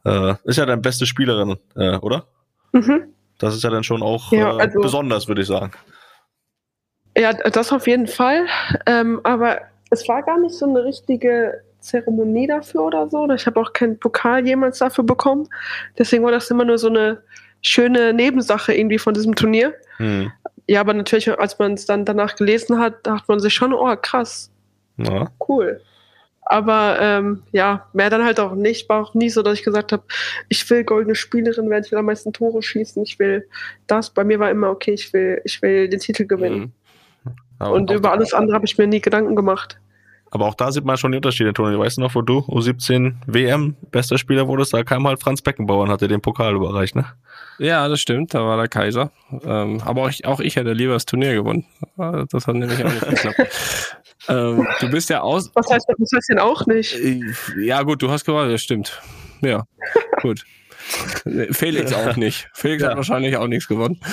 äh, 0.05 0.35
ist 0.45 0.57
ja 0.57 0.67
deine 0.67 0.81
beste 0.81 1.07
Spielerin, 1.07 1.59
äh, 1.77 1.97
oder? 1.99 2.25
Mhm. 2.73 3.13
Das 3.39 3.55
ist 3.55 3.65
ja 3.65 3.71
dann 3.71 3.85
schon 3.85 4.03
auch 4.03 4.33
Ja, 4.33 4.57
äh, 4.57 4.63
also- 4.63 4.81
besonders, 4.81 5.29
würde 5.29 5.43
ich 5.43 5.49
sagen. 5.49 5.73
Ja, 7.17 7.33
das 7.33 7.73
auf 7.73 7.87
jeden 7.87 8.07
Fall. 8.07 8.47
Ähm, 8.87 9.21
aber 9.25 9.59
es 9.91 10.09
war 10.09 10.23
gar 10.23 10.39
nicht 10.39 10.55
so 10.55 10.67
eine 10.67 10.85
richtige 10.85 11.61
Zeremonie 11.81 12.47
dafür 12.47 12.83
oder 12.83 13.09
so. 13.09 13.29
Ich 13.31 13.47
habe 13.47 13.61
auch 13.61 13.73
keinen 13.73 13.99
Pokal 13.99 14.47
jemals 14.47 14.79
dafür 14.79 15.05
bekommen. 15.05 15.49
Deswegen 15.99 16.23
war 16.25 16.31
das 16.31 16.51
immer 16.51 16.65
nur 16.65 16.79
so 16.79 16.89
eine 16.89 17.23
schöne 17.63 18.13
Nebensache 18.13 18.73
irgendwie 18.75 18.99
von 18.99 19.15
diesem 19.15 19.35
Turnier. 19.35 19.75
Hm. 19.97 20.31
Ja, 20.67 20.81
aber 20.81 20.95
natürlich, 20.95 21.29
als 21.37 21.59
man 21.59 21.75
es 21.75 21.85
dann 21.85 22.05
danach 22.05 22.37
gelesen 22.37 22.79
hat, 22.79 23.05
dachte 23.07 23.25
man 23.27 23.41
sich 23.41 23.53
schon, 23.55 23.75
oh 23.75 23.97
krass, 24.01 24.51
Ja. 25.05 25.31
cool. 25.49 25.81
Aber 26.43 26.99
ähm, 27.01 27.43
ja, 27.53 27.87
mehr 27.93 28.11
dann 28.11 28.25
halt 28.25 28.41
auch 28.41 28.55
nicht. 28.55 28.89
War 28.89 29.03
auch 29.03 29.15
nie 29.15 29.31
so, 29.31 29.43
dass 29.43 29.59
ich 29.59 29.65
gesagt 29.65 29.93
habe, 29.93 30.03
ich 30.49 30.69
will 30.69 30.83
goldene 30.83 31.15
Spielerin 31.15 31.71
werden, 31.71 31.85
ich 31.85 31.93
will 31.93 31.99
am 31.99 32.07
meisten 32.07 32.33
Tore 32.33 32.61
schießen, 32.61 33.03
ich 33.05 33.19
will 33.19 33.47
das. 33.87 34.11
Bei 34.11 34.25
mir 34.25 34.41
war 34.41 34.51
immer, 34.51 34.71
okay, 34.71 34.93
ich 34.93 35.13
will, 35.13 35.41
ich 35.45 35.63
will 35.63 35.89
den 35.89 36.01
Titel 36.01 36.27
gewinnen. 36.27 36.73
Mhm. 37.61 37.67
Und 37.67 37.91
über 37.91 38.11
alles 38.11 38.33
andere 38.33 38.55
habe 38.55 38.65
ich 38.65 38.79
mir 38.79 38.87
nie 38.87 39.01
Gedanken 39.01 39.37
gemacht. 39.37 39.79
Aber 40.31 40.47
auch 40.47 40.55
da 40.55 40.71
sieht 40.71 40.85
man 40.85 40.97
schon 40.97 41.11
die 41.13 41.17
Unterschiede, 41.17 41.53
Toni. 41.53 41.77
Weißt 41.79 41.97
du 41.97 42.03
noch, 42.03 42.15
wo 42.15 42.23
du 42.23 42.39
U17 42.39 43.15
WM 43.27 43.75
bester 43.91 44.17
Spieler 44.17 44.47
wurdest? 44.47 44.73
Da 44.73 44.85
kam 44.85 45.07
halt 45.09 45.21
Franz 45.21 45.43
Beckenbauer 45.43 45.83
und 45.85 45.91
hat 45.91 46.01
dir 46.03 46.09
den 46.09 46.21
Pokal 46.21 46.55
überreicht, 46.55 46.95
ne? 46.95 47.07
Ja, 47.59 47.89
das 47.89 48.01
stimmt, 48.01 48.33
da 48.33 48.45
war 48.45 48.57
der 48.57 48.69
Kaiser. 48.69 49.11
Ähm, 49.45 49.83
aber 49.85 50.03
auch 50.03 50.09
ich, 50.09 50.25
auch 50.25 50.41
ich 50.41 50.57
hätte 50.57 50.73
lieber 50.73 50.93
das 50.95 51.05
Turnier 51.05 51.35
gewonnen. 51.35 51.67
Äh, 51.99 52.25
Das 52.31 52.47
hat 52.47 52.55
nämlich 52.55 52.83
auch 52.85 52.91
nicht 52.93 53.07
geklappt. 53.09 53.39
ähm, 54.29 54.67
du 54.81 54.91
bist 54.91 55.11
ja 55.11 55.21
aus. 55.21 55.51
Was 55.55 55.69
heißt, 55.69 55.87
was 55.99 56.11
heißt 56.15 56.29
denn 56.31 56.39
auch 56.39 56.65
nicht? 56.67 56.95
Äh, 56.95 57.21
Ja, 57.59 57.83
gut, 57.83 58.01
du 58.01 58.11
hast 58.11 58.25
gewonnen, 58.25 58.51
das 58.51 58.63
stimmt. 58.63 59.03
Ja, 59.43 59.65
gut. 60.23 60.45
Felix 61.53 61.93
auch 61.93 62.17
nicht. 62.17 62.49
Felix 62.55 62.83
Ja. 62.83 62.91
hat 62.91 62.97
wahrscheinlich 62.97 63.37
auch 63.37 63.47
nichts 63.47 63.69
gewonnen. 63.69 64.01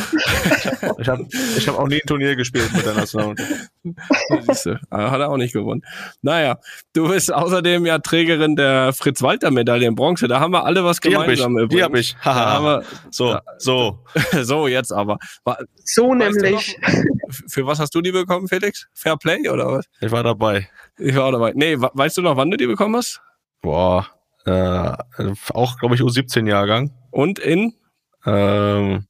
Ich 1.00 1.08
habe 1.10 1.28
ich 1.58 1.68
hab 1.68 1.78
auch 1.78 1.88
nie 1.88 1.96
ein 2.02 2.08
Turnier 2.08 2.36
gespielt 2.36 2.72
mit 2.74 2.86
der 2.86 2.94
Nationalmannschaft. 2.94 3.70
Äh, 4.68 4.76
hat 4.92 5.20
er 5.22 5.30
auch 5.30 5.38
nicht 5.38 5.54
gewonnen. 5.54 5.82
Naja, 6.22 6.58
du 6.94 7.08
bist 7.08 7.32
außerdem 7.34 7.86
ja 7.86 8.00
Trägerin 8.00 8.56
der 8.58 8.92
Fritz-Walter-Medaille 8.94 9.88
in 9.88 9.96
Bronze. 9.96 10.28
Da 10.28 10.40
haben 10.42 10.52
wir 10.52 10.66
alle 10.66 10.84
was 10.84 11.00
Die 11.00 11.16
hab 11.16 11.28
ich, 11.30 11.40
gemeinsam 11.40 11.70
die 11.70 11.84
hab 11.84 11.96
ich. 11.96 12.16
Da 12.24 12.36
haben 12.36 12.66
Haha. 12.66 12.80
wir, 12.80 12.86
So, 13.12 13.38
so. 13.58 14.04
so, 14.42 14.68
jetzt 14.68 14.92
aber. 14.92 15.18
Wa- 15.46 15.58
So 15.86 16.14
nämlich. 16.14 16.78
noch, 16.82 17.32
für 17.48 17.66
was 17.66 17.80
hast 17.80 17.96
du 17.96 18.02
die 18.02 18.12
bekommen, 18.12 18.48
Felix? 18.50 18.88
Fair 18.94 19.16
Play 19.18 19.48
oder 19.50 19.68
was? 19.72 19.86
Ich 20.02 20.12
war 20.12 20.24
dabei. 20.24 20.70
Ich 20.98 21.16
war 21.16 21.26
auch 21.26 21.32
dabei. 21.32 21.54
Nee, 21.56 21.78
weißt 21.80 22.18
du 22.18 22.22
noch, 22.24 22.36
wann 22.36 22.52
du 22.52 22.58
die 22.58 22.68
bekommen 22.68 22.96
hast? 22.98 23.22
Boah. 23.62 24.08
Äh, 24.48 24.96
auch, 25.54 25.78
glaube 25.78 25.96
ich, 25.96 26.02
U17-Jahrgang. 26.02 26.92
Und 27.12 27.38
in? 27.38 27.74
Ähm, 28.26 29.06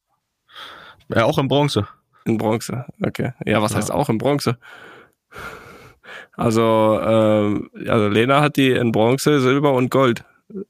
ja, 1.13 1.25
auch 1.25 1.37
in 1.37 1.47
Bronze. 1.47 1.87
In 2.25 2.39
Bronze, 2.39 2.85
okay. 3.05 3.33
Ja, 3.45 3.61
was 3.61 3.71
ja. 3.71 3.77
heißt 3.77 3.91
auch 3.91 4.09
in 4.09 4.17
Bronze? 4.17 4.57
Also, 6.33 6.99
ähm, 7.01 7.69
also 7.87 8.07
Lena 8.07 8.41
hat 8.41 8.57
die 8.57 8.71
in 8.71 8.91
Bronze, 8.91 9.39
Silber 9.39 9.73
und 9.73 9.91
Gold. 9.91 10.23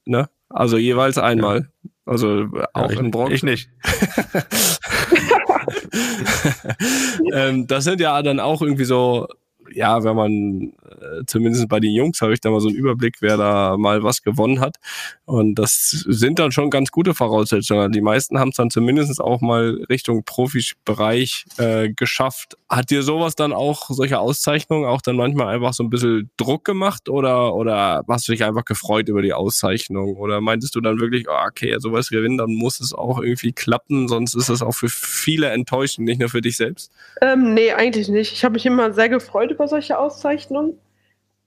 Ne? 0.05 0.29
Also 0.49 0.77
jeweils 0.77 1.17
einmal. 1.17 1.69
Also 2.05 2.47
auch 2.73 2.89
ja, 2.89 2.91
ich, 2.91 2.99
in 2.99 3.11
Bronze. 3.11 3.33
Ich 3.33 3.43
nicht. 3.43 3.69
ähm, 7.33 7.67
das 7.67 7.85
sind 7.85 8.01
ja 8.01 8.21
dann 8.21 8.41
auch 8.41 8.61
irgendwie 8.61 8.85
so 8.85 9.27
ja, 9.73 10.03
wenn 10.03 10.15
man 10.15 10.73
äh, 10.85 11.25
zumindest 11.25 11.67
bei 11.67 11.79
den 11.79 11.93
Jungs 11.93 12.21
habe 12.21 12.33
ich 12.33 12.41
da 12.41 12.49
mal 12.49 12.59
so 12.59 12.67
einen 12.67 12.77
Überblick, 12.77 13.17
wer 13.21 13.37
da 13.37 13.77
mal 13.77 14.03
was 14.03 14.21
gewonnen 14.21 14.59
hat. 14.59 14.77
Und 15.25 15.55
das 15.55 15.89
sind 16.07 16.39
dann 16.39 16.51
schon 16.51 16.69
ganz 16.69 16.91
gute 16.91 17.13
Voraussetzungen. 17.13 17.91
Die 17.91 18.01
meisten 18.01 18.39
haben 18.39 18.49
es 18.49 18.55
dann 18.55 18.69
zumindest 18.69 19.19
auch 19.19 19.41
mal 19.41 19.83
Richtung 19.89 20.23
Profibereich 20.23 21.45
äh, 21.57 21.89
geschafft. 21.89 22.57
Hat 22.69 22.89
dir 22.89 23.03
sowas 23.03 23.35
dann 23.35 23.53
auch, 23.53 23.89
solche 23.89 24.19
Auszeichnungen, 24.19 24.85
auch 24.85 25.01
dann 25.01 25.15
manchmal 25.15 25.53
einfach 25.53 25.73
so 25.73 25.83
ein 25.83 25.89
bisschen 25.89 26.29
Druck 26.37 26.63
gemacht 26.63 27.09
oder, 27.09 27.53
oder 27.55 28.03
hast 28.07 28.27
du 28.27 28.31
dich 28.31 28.43
einfach 28.43 28.65
gefreut 28.65 29.09
über 29.09 29.21
die 29.21 29.33
Auszeichnung? 29.33 30.15
Oder 30.15 30.41
meintest 30.41 30.75
du 30.75 30.81
dann 30.81 30.99
wirklich, 30.99 31.27
oh, 31.27 31.47
okay, 31.47 31.75
sowas 31.79 32.09
gewinnen, 32.09 32.37
dann 32.37 32.53
muss 32.53 32.79
es 32.79 32.93
auch 32.93 33.19
irgendwie 33.19 33.51
klappen, 33.51 34.07
sonst 34.07 34.33
ist 34.33 34.49
es 34.49 34.61
auch 34.61 34.73
für 34.73 34.89
viele 34.89 35.49
enttäuschend, 35.49 36.07
nicht 36.07 36.19
nur 36.19 36.29
für 36.29 36.41
dich 36.41 36.57
selbst? 36.57 36.91
Ähm, 37.21 37.53
nee, 37.53 37.73
eigentlich 37.73 38.07
nicht. 38.09 38.33
Ich 38.33 38.43
habe 38.43 38.53
mich 38.53 38.65
immer 38.65 38.93
sehr 38.93 39.09
gefreut 39.09 39.56
über 39.57 39.67
solche 39.67 39.97
Auszeichnungen, 39.97 40.79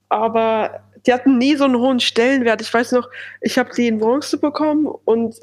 aber 0.08 0.80
die 1.06 1.12
hatten 1.12 1.38
nie 1.38 1.54
so 1.56 1.64
einen 1.64 1.76
hohen 1.76 2.00
Stellenwert. 2.00 2.60
Ich 2.60 2.74
weiß 2.74 2.92
noch, 2.92 3.08
ich 3.40 3.56
habe 3.56 3.70
die 3.74 3.86
in 3.86 3.98
Bronze 4.00 4.36
bekommen 4.36 4.86
und 5.04 5.36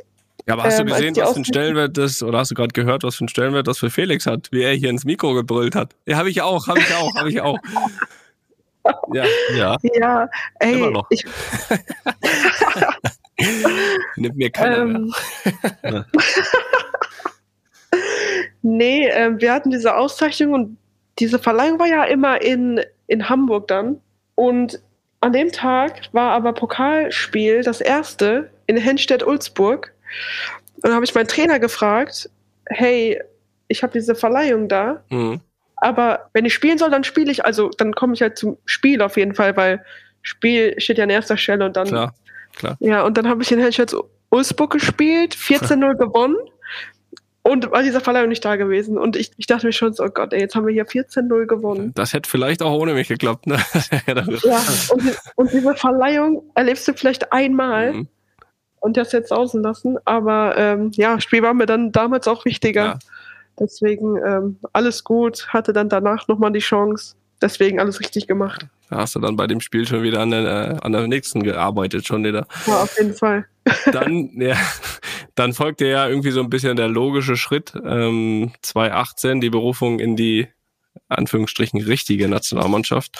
ja, 0.45 0.53
aber 0.53 0.63
hast 0.63 0.79
du 0.79 0.83
ähm, 0.83 0.89
gesehen, 0.89 1.15
was 1.17 1.33
für 1.33 1.39
ein 1.39 1.45
Stellenwert 1.45 1.97
das, 1.97 2.21
oder 2.23 2.39
hast 2.39 2.51
du 2.51 2.55
gerade 2.55 2.73
gehört, 2.73 3.03
was 3.03 3.15
für 3.15 3.25
ein 3.25 3.29
Stellenwert 3.29 3.67
das 3.67 3.79
für 3.79 3.89
Felix 3.89 4.25
hat, 4.25 4.49
wie 4.51 4.63
er 4.63 4.73
hier 4.73 4.89
ins 4.89 5.03
Mikro 5.03 5.33
gebrüllt 5.33 5.75
hat? 5.75 5.95
Ja, 6.05 6.17
habe 6.17 6.29
ich 6.29 6.41
auch, 6.41 6.67
habe 6.67 6.79
ich 6.79 6.93
auch, 6.93 7.15
habe 7.15 7.29
ich 7.29 7.41
auch. 7.41 7.57
Ja, 9.13 9.25
ja. 9.55 9.77
Ja, 9.95 10.29
ey, 10.59 10.73
Immer 10.75 10.91
noch. 10.91 11.07
Ich, 11.09 11.25
Nimmt 14.15 14.37
mir 14.37 14.49
keiner 14.49 14.77
ähm, 14.77 15.13
mehr. 15.83 16.05
nee, 18.61 19.07
äh, 19.09 19.31
wir 19.39 19.53
hatten 19.53 19.69
diese 19.69 19.95
Auszeichnung 19.95 20.53
und 20.53 20.77
diese 21.19 21.39
Verleihung 21.39 21.79
war 21.79 21.87
ja 21.87 22.03
immer 22.03 22.41
in, 22.41 22.81
in 23.07 23.29
Hamburg 23.29 23.67
dann. 23.67 24.01
Und 24.35 24.79
an 25.19 25.33
dem 25.33 25.51
Tag 25.51 26.09
war 26.11 26.31
aber 26.31 26.53
Pokalspiel 26.53 27.63
das 27.63 27.81
erste 27.81 28.51
in 28.67 28.77
Henstedt-Ulzburg. 28.77 29.93
Und 30.75 30.85
dann 30.85 30.93
habe 30.93 31.05
ich 31.05 31.15
meinen 31.15 31.27
Trainer 31.27 31.59
gefragt, 31.59 32.29
hey, 32.67 33.19
ich 33.67 33.83
habe 33.83 33.93
diese 33.93 34.15
Verleihung 34.15 34.67
da, 34.67 35.03
mhm. 35.09 35.41
aber 35.75 36.29
wenn 36.33 36.45
ich 36.45 36.53
spielen 36.53 36.77
soll, 36.77 36.89
dann 36.89 37.03
spiele 37.03 37.31
ich, 37.31 37.43
also 37.43 37.69
dann 37.77 37.93
komme 37.93 38.13
ich 38.13 38.21
halt 38.21 38.37
zum 38.37 38.57
Spiel 38.65 39.01
auf 39.01 39.17
jeden 39.17 39.35
Fall, 39.35 39.57
weil 39.57 39.83
Spiel 40.21 40.79
steht 40.79 40.97
ja 40.97 41.03
an 41.03 41.09
erster 41.09 41.37
Stelle 41.37 41.65
und 41.65 41.75
dann. 41.75 41.87
Klar, 41.87 42.13
klar. 42.55 42.77
Ja, 42.79 43.03
und 43.03 43.17
dann 43.17 43.27
habe 43.27 43.41
ich 43.43 43.51
in 43.51 43.59
Henstedt-Ulzburg 43.59 44.71
gespielt, 44.71 45.35
14-0 45.35 45.95
gewonnen 45.95 46.37
und 47.47 47.71
war 47.71 47.81
dieser 47.81 48.01
Verleihung 48.01 48.29
nicht 48.29 48.43
da 48.43 48.55
gewesen. 48.55 48.97
Und 48.97 49.15
ich, 49.15 49.31
ich 49.37 49.47
dachte 49.47 49.65
mir 49.65 49.71
schon 49.71 49.93
so, 49.93 50.03
oh 50.03 50.09
Gott, 50.09 50.33
ey, 50.33 50.39
jetzt 50.39 50.55
haben 50.55 50.67
wir 50.67 50.73
hier 50.73 50.85
14-0 50.85 51.45
gewonnen. 51.45 51.93
Das 51.95 52.13
hätte 52.13 52.29
vielleicht 52.29 52.61
auch 52.61 52.77
ohne 52.77 52.93
mich 52.93 53.07
geklappt, 53.07 53.47
ne? 53.47 53.57
ja, 54.43 54.63
und, 54.89 55.17
und, 55.35 55.53
diese 55.53 55.73
Verleihung 55.75 56.43
erlebst 56.55 56.87
du 56.87 56.93
vielleicht 56.93 57.31
einmal 57.31 57.93
mhm. 57.93 58.07
und 58.81 58.97
das 58.97 59.11
jetzt 59.13 59.31
außen 59.31 59.63
lassen. 59.63 59.97
Aber 60.05 60.57
ähm, 60.57 60.91
ja, 60.93 61.21
Spiel 61.21 61.41
war 61.41 61.53
mir 61.53 61.65
dann 61.65 61.91
damals 61.91 62.27
auch 62.27 62.43
wichtiger. 62.45 62.85
Ja. 62.85 62.99
Deswegen 63.59 64.17
ähm, 64.17 64.57
alles 64.73 65.03
gut, 65.03 65.47
hatte 65.49 65.73
dann 65.73 65.89
danach 65.89 66.27
nochmal 66.27 66.51
die 66.51 66.59
Chance. 66.59 67.15
Deswegen 67.41 67.79
alles 67.79 67.99
richtig 67.99 68.27
gemacht. 68.27 68.67
Da 68.89 68.97
hast 68.97 69.15
du 69.15 69.19
dann 69.19 69.35
bei 69.35 69.47
dem 69.47 69.59
Spiel 69.59 69.85
schon 69.87 70.03
wieder 70.03 70.21
an 70.21 70.31
der, 70.31 70.43
äh, 70.45 70.77
an 70.81 70.91
der 70.91 71.07
nächsten 71.07 71.43
gearbeitet, 71.43 72.07
schon 72.07 72.23
wieder. 72.23 72.47
Ja, 72.65 72.83
auf 72.83 72.97
jeden 72.97 73.13
Fall. 73.13 73.45
Dann, 73.91 74.29
ja, 74.39 74.55
dann 75.35 75.51
folgte 75.51 75.87
ja 75.87 76.07
irgendwie 76.07 76.31
so 76.31 76.39
ein 76.39 76.49
bisschen 76.49 76.77
der 76.77 76.87
logische 76.87 77.35
Schritt. 77.35 77.73
Ähm, 77.83 78.53
2018 78.61 79.41
die 79.41 79.49
Berufung 79.49 79.99
in 79.99 80.15
die 80.15 80.47
Anführungsstrichen 81.09 81.81
richtige 81.81 82.29
Nationalmannschaft. 82.29 83.17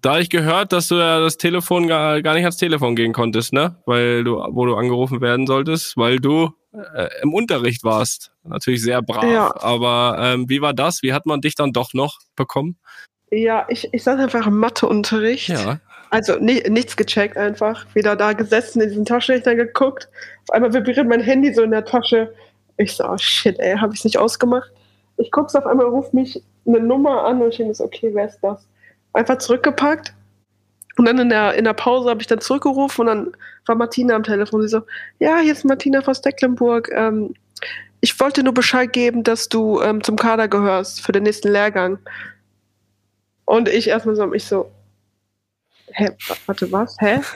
Da 0.00 0.18
ich 0.18 0.30
gehört, 0.30 0.72
dass 0.72 0.88
du 0.88 0.96
ja 0.96 1.20
das 1.20 1.38
Telefon 1.38 1.86
gar, 1.86 2.22
gar 2.22 2.34
nicht 2.34 2.42
ans 2.42 2.56
Telefon 2.56 2.96
gehen 2.96 3.12
konntest, 3.12 3.52
ne? 3.52 3.76
Weil 3.86 4.24
du, 4.24 4.36
wo 4.50 4.66
du 4.66 4.74
angerufen 4.74 5.20
werden 5.20 5.46
solltest, 5.46 5.96
weil 5.96 6.18
du 6.18 6.50
äh, 6.72 7.08
im 7.22 7.32
Unterricht 7.32 7.84
warst. 7.84 8.32
Natürlich 8.44 8.82
sehr 8.82 9.02
brav. 9.02 9.24
Ja. 9.24 9.54
Aber 9.60 10.18
ähm, 10.20 10.48
wie 10.48 10.60
war 10.60 10.74
das? 10.74 11.02
Wie 11.02 11.12
hat 11.12 11.26
man 11.26 11.40
dich 11.40 11.54
dann 11.54 11.72
doch 11.72 11.94
noch 11.94 12.18
bekommen? 12.36 12.78
Ja, 13.30 13.66
ich, 13.68 13.88
ich 13.92 14.02
saß 14.02 14.18
einfach 14.20 14.46
im 14.46 14.58
Matheunterricht. 14.58 15.48
Ja. 15.48 15.78
Also 16.10 16.36
ni 16.38 16.62
nichts 16.68 16.96
gecheckt 16.96 17.36
einfach. 17.36 17.86
Wieder 17.94 18.16
da 18.16 18.32
gesessen, 18.32 18.80
in 18.80 18.88
diesen 18.88 19.04
Taschenrechner 19.04 19.54
geguckt. 19.54 20.08
Auf 20.46 20.54
einmal 20.54 20.72
vibriert 20.72 21.06
mein 21.06 21.20
Handy 21.20 21.52
so 21.52 21.62
in 21.62 21.70
der 21.70 21.84
Tasche. 21.84 22.32
Ich 22.78 22.96
so, 22.96 23.04
oh 23.04 23.18
shit, 23.18 23.58
ey, 23.58 23.76
hab 23.76 23.92
ich's 23.92 24.04
nicht 24.04 24.18
ausgemacht. 24.18 24.70
Ich 25.18 25.30
guck's 25.30 25.54
auf 25.54 25.66
einmal, 25.66 25.86
ruft 25.86 26.14
mich 26.14 26.42
eine 26.66 26.80
Nummer 26.80 27.24
an 27.24 27.42
und 27.42 27.50
ich 27.50 27.56
denke 27.56 27.74
so, 27.74 27.84
okay, 27.84 28.10
wer 28.12 28.28
ist 28.28 28.38
das? 28.40 28.66
Einfach 29.12 29.38
zurückgepackt. 29.38 30.14
Und 30.96 31.04
dann 31.06 31.18
in 31.18 31.28
der, 31.28 31.54
in 31.54 31.64
der 31.64 31.74
Pause 31.74 32.10
habe 32.10 32.20
ich 32.20 32.26
dann 32.26 32.40
zurückgerufen 32.40 33.02
und 33.02 33.06
dann 33.06 33.36
war 33.66 33.74
Martina 33.74 34.14
am 34.14 34.22
Telefon. 34.22 34.62
Sie 34.62 34.68
so, 34.68 34.82
ja, 35.18 35.38
hier 35.38 35.52
ist 35.52 35.64
Martina 35.64 36.00
aus 36.00 36.22
Decklenburg. 36.22 36.90
Ähm, 36.92 37.34
ich 38.00 38.18
wollte 38.20 38.42
nur 38.42 38.54
Bescheid 38.54 38.92
geben, 38.92 39.24
dass 39.24 39.48
du 39.48 39.80
ähm, 39.80 40.02
zum 40.02 40.16
Kader 40.16 40.48
gehörst 40.48 41.00
für 41.00 41.12
den 41.12 41.24
nächsten 41.24 41.48
Lehrgang. 41.48 41.98
Und 43.48 43.66
ich 43.70 43.88
erstmal 43.88 44.14
so, 44.14 44.30
ich 44.34 44.44
so, 44.44 44.70
hä, 45.86 46.10
warte, 46.44 46.70
was? 46.70 46.96
Hä? 47.00 47.20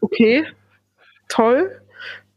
Okay, 0.00 0.46
toll. 1.28 1.82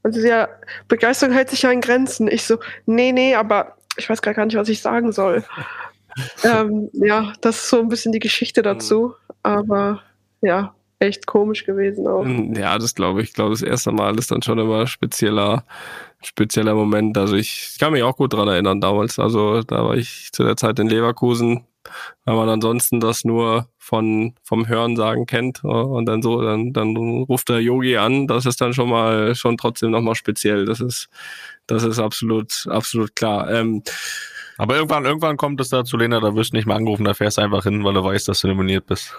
Und 0.02 0.14
sie 0.14 0.28
ja, 0.28 0.50
Begeisterung 0.88 1.32
hält 1.32 1.52
sich 1.52 1.62
ja 1.62 1.72
in 1.72 1.80
Grenzen. 1.80 2.28
Ich 2.28 2.44
so, 2.44 2.58
nee, 2.88 3.12
nee, 3.12 3.36
aber 3.36 3.78
ich 3.98 4.10
weiß 4.10 4.24
gar 4.24 4.46
nicht, 4.46 4.58
was 4.58 4.68
ich 4.68 4.82
sagen 4.82 5.12
soll. 5.12 5.46
ähm, 6.44 6.90
ja, 6.94 7.34
das 7.42 7.58
ist 7.58 7.70
so 7.70 7.80
ein 7.80 7.88
bisschen 7.88 8.12
die 8.12 8.20
Geschichte 8.20 8.64
dazu. 8.64 9.14
Aber 9.44 10.02
ja, 10.42 10.74
echt 10.98 11.28
komisch 11.28 11.66
gewesen 11.66 12.08
auch. 12.08 12.26
Hm, 12.26 12.56
ja, 12.56 12.80
das 12.80 12.96
glaube 12.96 13.22
ich. 13.22 13.30
Ich 13.30 13.36
glaube, 13.36 13.52
das 13.52 13.62
erste 13.62 13.92
Mal 13.92 14.18
ist 14.18 14.32
dann 14.32 14.42
schon 14.42 14.58
immer 14.58 14.88
spezieller, 14.88 15.66
spezieller 16.24 16.74
Moment. 16.74 17.16
Also 17.16 17.36
ich, 17.36 17.74
ich 17.74 17.80
kann 17.80 17.94
mich 17.94 18.02
auch 18.02 18.18
gut 18.18 18.34
dran 18.34 18.48
erinnern 18.48 18.82
damals. 18.82 19.20
Also 19.20 19.62
da 19.62 19.86
war 19.86 19.96
ich 19.96 20.32
zu 20.32 20.44
der 20.44 20.58
Zeit 20.58 20.80
in 20.80 20.90
Leverkusen 20.90 21.68
wenn 22.26 22.36
man 22.36 22.50
ansonsten 22.50 23.00
das 23.00 23.24
nur 23.24 23.68
von 23.78 24.36
vom 24.44 24.68
Hörensagen 24.68 25.26
kennt 25.26 25.64
äh, 25.64 25.68
und 25.68 26.06
dann 26.06 26.22
so, 26.22 26.42
dann, 26.42 26.74
dann 26.74 26.96
ruft 26.96 27.50
der 27.50 27.62
Yogi 27.62 27.98
an, 27.98 28.28
das 28.28 28.46
ist 28.46 28.62
dann 28.62 28.74
schon 28.74 28.90
mal 28.90 29.36
schon 29.36 29.58
trotzdem 29.58 29.92
nochmal 29.92 30.16
speziell. 30.16 30.66
Das 30.66 30.80
ist, 30.80 31.10
das 31.68 31.84
ist 31.84 32.00
absolut, 32.00 32.66
absolut 32.70 33.16
klar. 33.16 33.50
Ähm, 33.52 33.84
aber 34.58 34.76
irgendwann, 34.76 35.06
irgendwann 35.06 35.38
kommt 35.38 35.60
es 35.62 35.70
dazu, 35.70 35.98
Lena, 35.98 36.20
da 36.20 36.36
wirst 36.36 36.54
du 36.54 36.58
nicht 36.58 36.68
mehr 36.68 36.76
angerufen, 36.76 37.06
da 37.06 37.14
fährst 37.14 37.38
du 37.38 37.42
einfach 37.42 37.64
hin, 37.64 37.84
weil 37.84 37.94
du 37.94 38.04
weißt, 38.04 38.28
dass 38.28 38.42
du 38.42 38.48
nominiert 38.48 38.86
bist. 38.86 39.14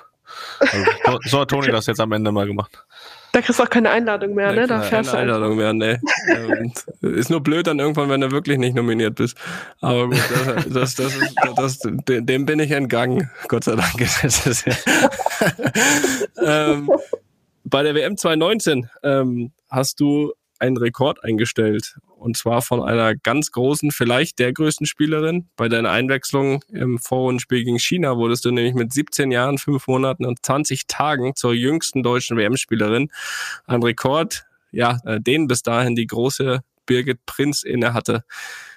Also, 0.60 1.18
so 1.24 1.40
hat 1.40 1.50
Toni 1.50 1.66
das 1.72 1.86
jetzt 1.86 2.00
am 2.00 2.12
Ende 2.12 2.32
mal 2.32 2.46
gemacht. 2.46 2.84
Da 3.32 3.40
kriegst 3.40 3.58
du 3.58 3.64
auch 3.64 3.70
keine 3.70 3.88
Einladung 3.88 4.34
mehr, 4.34 4.52
ne? 4.52 4.66
Da 4.66 4.82
fährst 4.82 5.10
keine 5.10 5.22
Einladung 5.22 5.56
mehr, 5.56 5.72
ne. 5.72 6.00
ist 7.00 7.30
nur 7.30 7.42
blöd 7.42 7.66
dann 7.66 7.78
irgendwann, 7.78 8.10
wenn 8.10 8.20
du 8.20 8.30
wirklich 8.30 8.58
nicht 8.58 8.74
nominiert 8.74 9.14
bist. 9.14 9.38
Aber 9.80 10.08
gut, 10.08 10.22
das, 10.68 10.94
das, 10.94 10.94
das 10.96 11.16
ist, 11.16 11.34
das, 11.56 11.78
dem 12.06 12.44
bin 12.44 12.60
ich 12.60 12.70
entgangen. 12.70 13.30
Gott 13.48 13.64
sei 13.64 13.74
Dank. 13.74 13.92
Ja 16.36 16.72
ähm, 16.72 16.90
bei 17.64 17.82
der 17.82 17.94
WM 17.94 18.16
2019 18.16 18.88
ähm, 19.02 19.52
hast 19.70 20.00
du 20.00 20.32
einen 20.58 20.76
Rekord 20.76 21.24
eingestellt. 21.24 21.96
Und 22.22 22.36
zwar 22.36 22.62
von 22.62 22.82
einer 22.82 23.16
ganz 23.16 23.50
großen, 23.50 23.90
vielleicht 23.90 24.38
der 24.38 24.52
größten 24.52 24.86
Spielerin. 24.86 25.48
Bei 25.56 25.68
deiner 25.68 25.90
Einwechslung 25.90 26.62
im 26.68 27.00
Vorrundenspiel 27.00 27.64
gegen 27.64 27.80
China 27.80 28.16
wurdest 28.16 28.44
du 28.44 28.52
nämlich 28.52 28.74
mit 28.74 28.92
17 28.92 29.32
Jahren, 29.32 29.58
5 29.58 29.88
Monaten 29.88 30.24
und 30.24 30.38
20 30.44 30.86
Tagen 30.86 31.34
zur 31.34 31.52
jüngsten 31.52 32.04
deutschen 32.04 32.36
WM-Spielerin. 32.36 33.10
Ein 33.66 33.82
Rekord, 33.82 34.44
ja, 34.70 35.00
äh, 35.04 35.20
den 35.20 35.48
bis 35.48 35.62
dahin 35.62 35.96
die 35.96 36.06
große 36.06 36.60
Birgit 36.86 37.26
Prinz 37.26 37.64
inne 37.64 37.92
hatte. 37.92 38.24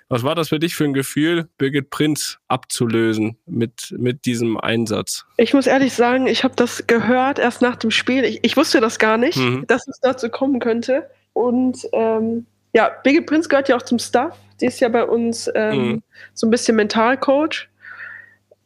Was 0.10 0.24
war 0.24 0.34
das 0.34 0.50
für 0.50 0.60
dich 0.60 0.76
für 0.76 0.86
ein 0.86 0.94
Gefühl, 0.94 1.48
Birgit 1.60 1.92
Prinz 1.92 2.40
abzulösen 2.48 3.38
mit, 3.46 3.94
mit 3.98 4.26
diesem 4.26 4.60
Einsatz? 4.60 5.26
Ich 5.38 5.54
muss 5.54 5.68
ehrlich 5.68 5.94
sagen, 5.94 6.26
ich 6.26 6.44
habe 6.44 6.56
das 6.56 6.88
gehört 6.88 7.38
erst 7.38 7.62
nach 7.62 7.76
dem 7.76 7.92
Spiel. 7.92 8.24
Ich, 8.24 8.40
ich 8.44 8.58
wusste 8.58 8.82
das 8.82 8.98
gar 8.98 9.18
nicht, 9.18 9.38
mhm. 9.38 9.66
dass 9.68 9.88
es 9.88 10.00
dazu 10.00 10.30
kommen 10.30 10.60
könnte. 10.60 11.10
Und 11.34 11.88
ähm, 11.92 12.48
ja, 12.76 12.90
Birgit 13.04 13.26
Prinz 13.26 13.48
gehört 13.48 13.70
ja 13.70 13.78
auch 13.78 13.82
zum 13.84 14.00
Staff. 14.00 14.38
Die 14.60 14.66
ist 14.66 14.82
ja 14.82 14.90
bei 14.90 15.06
uns 15.06 15.50
ähm, 15.56 15.78
mhm. 15.78 16.04
so 16.34 16.46
ein 16.46 16.52
bisschen 16.52 16.76
Mentalcoach. 16.76 17.70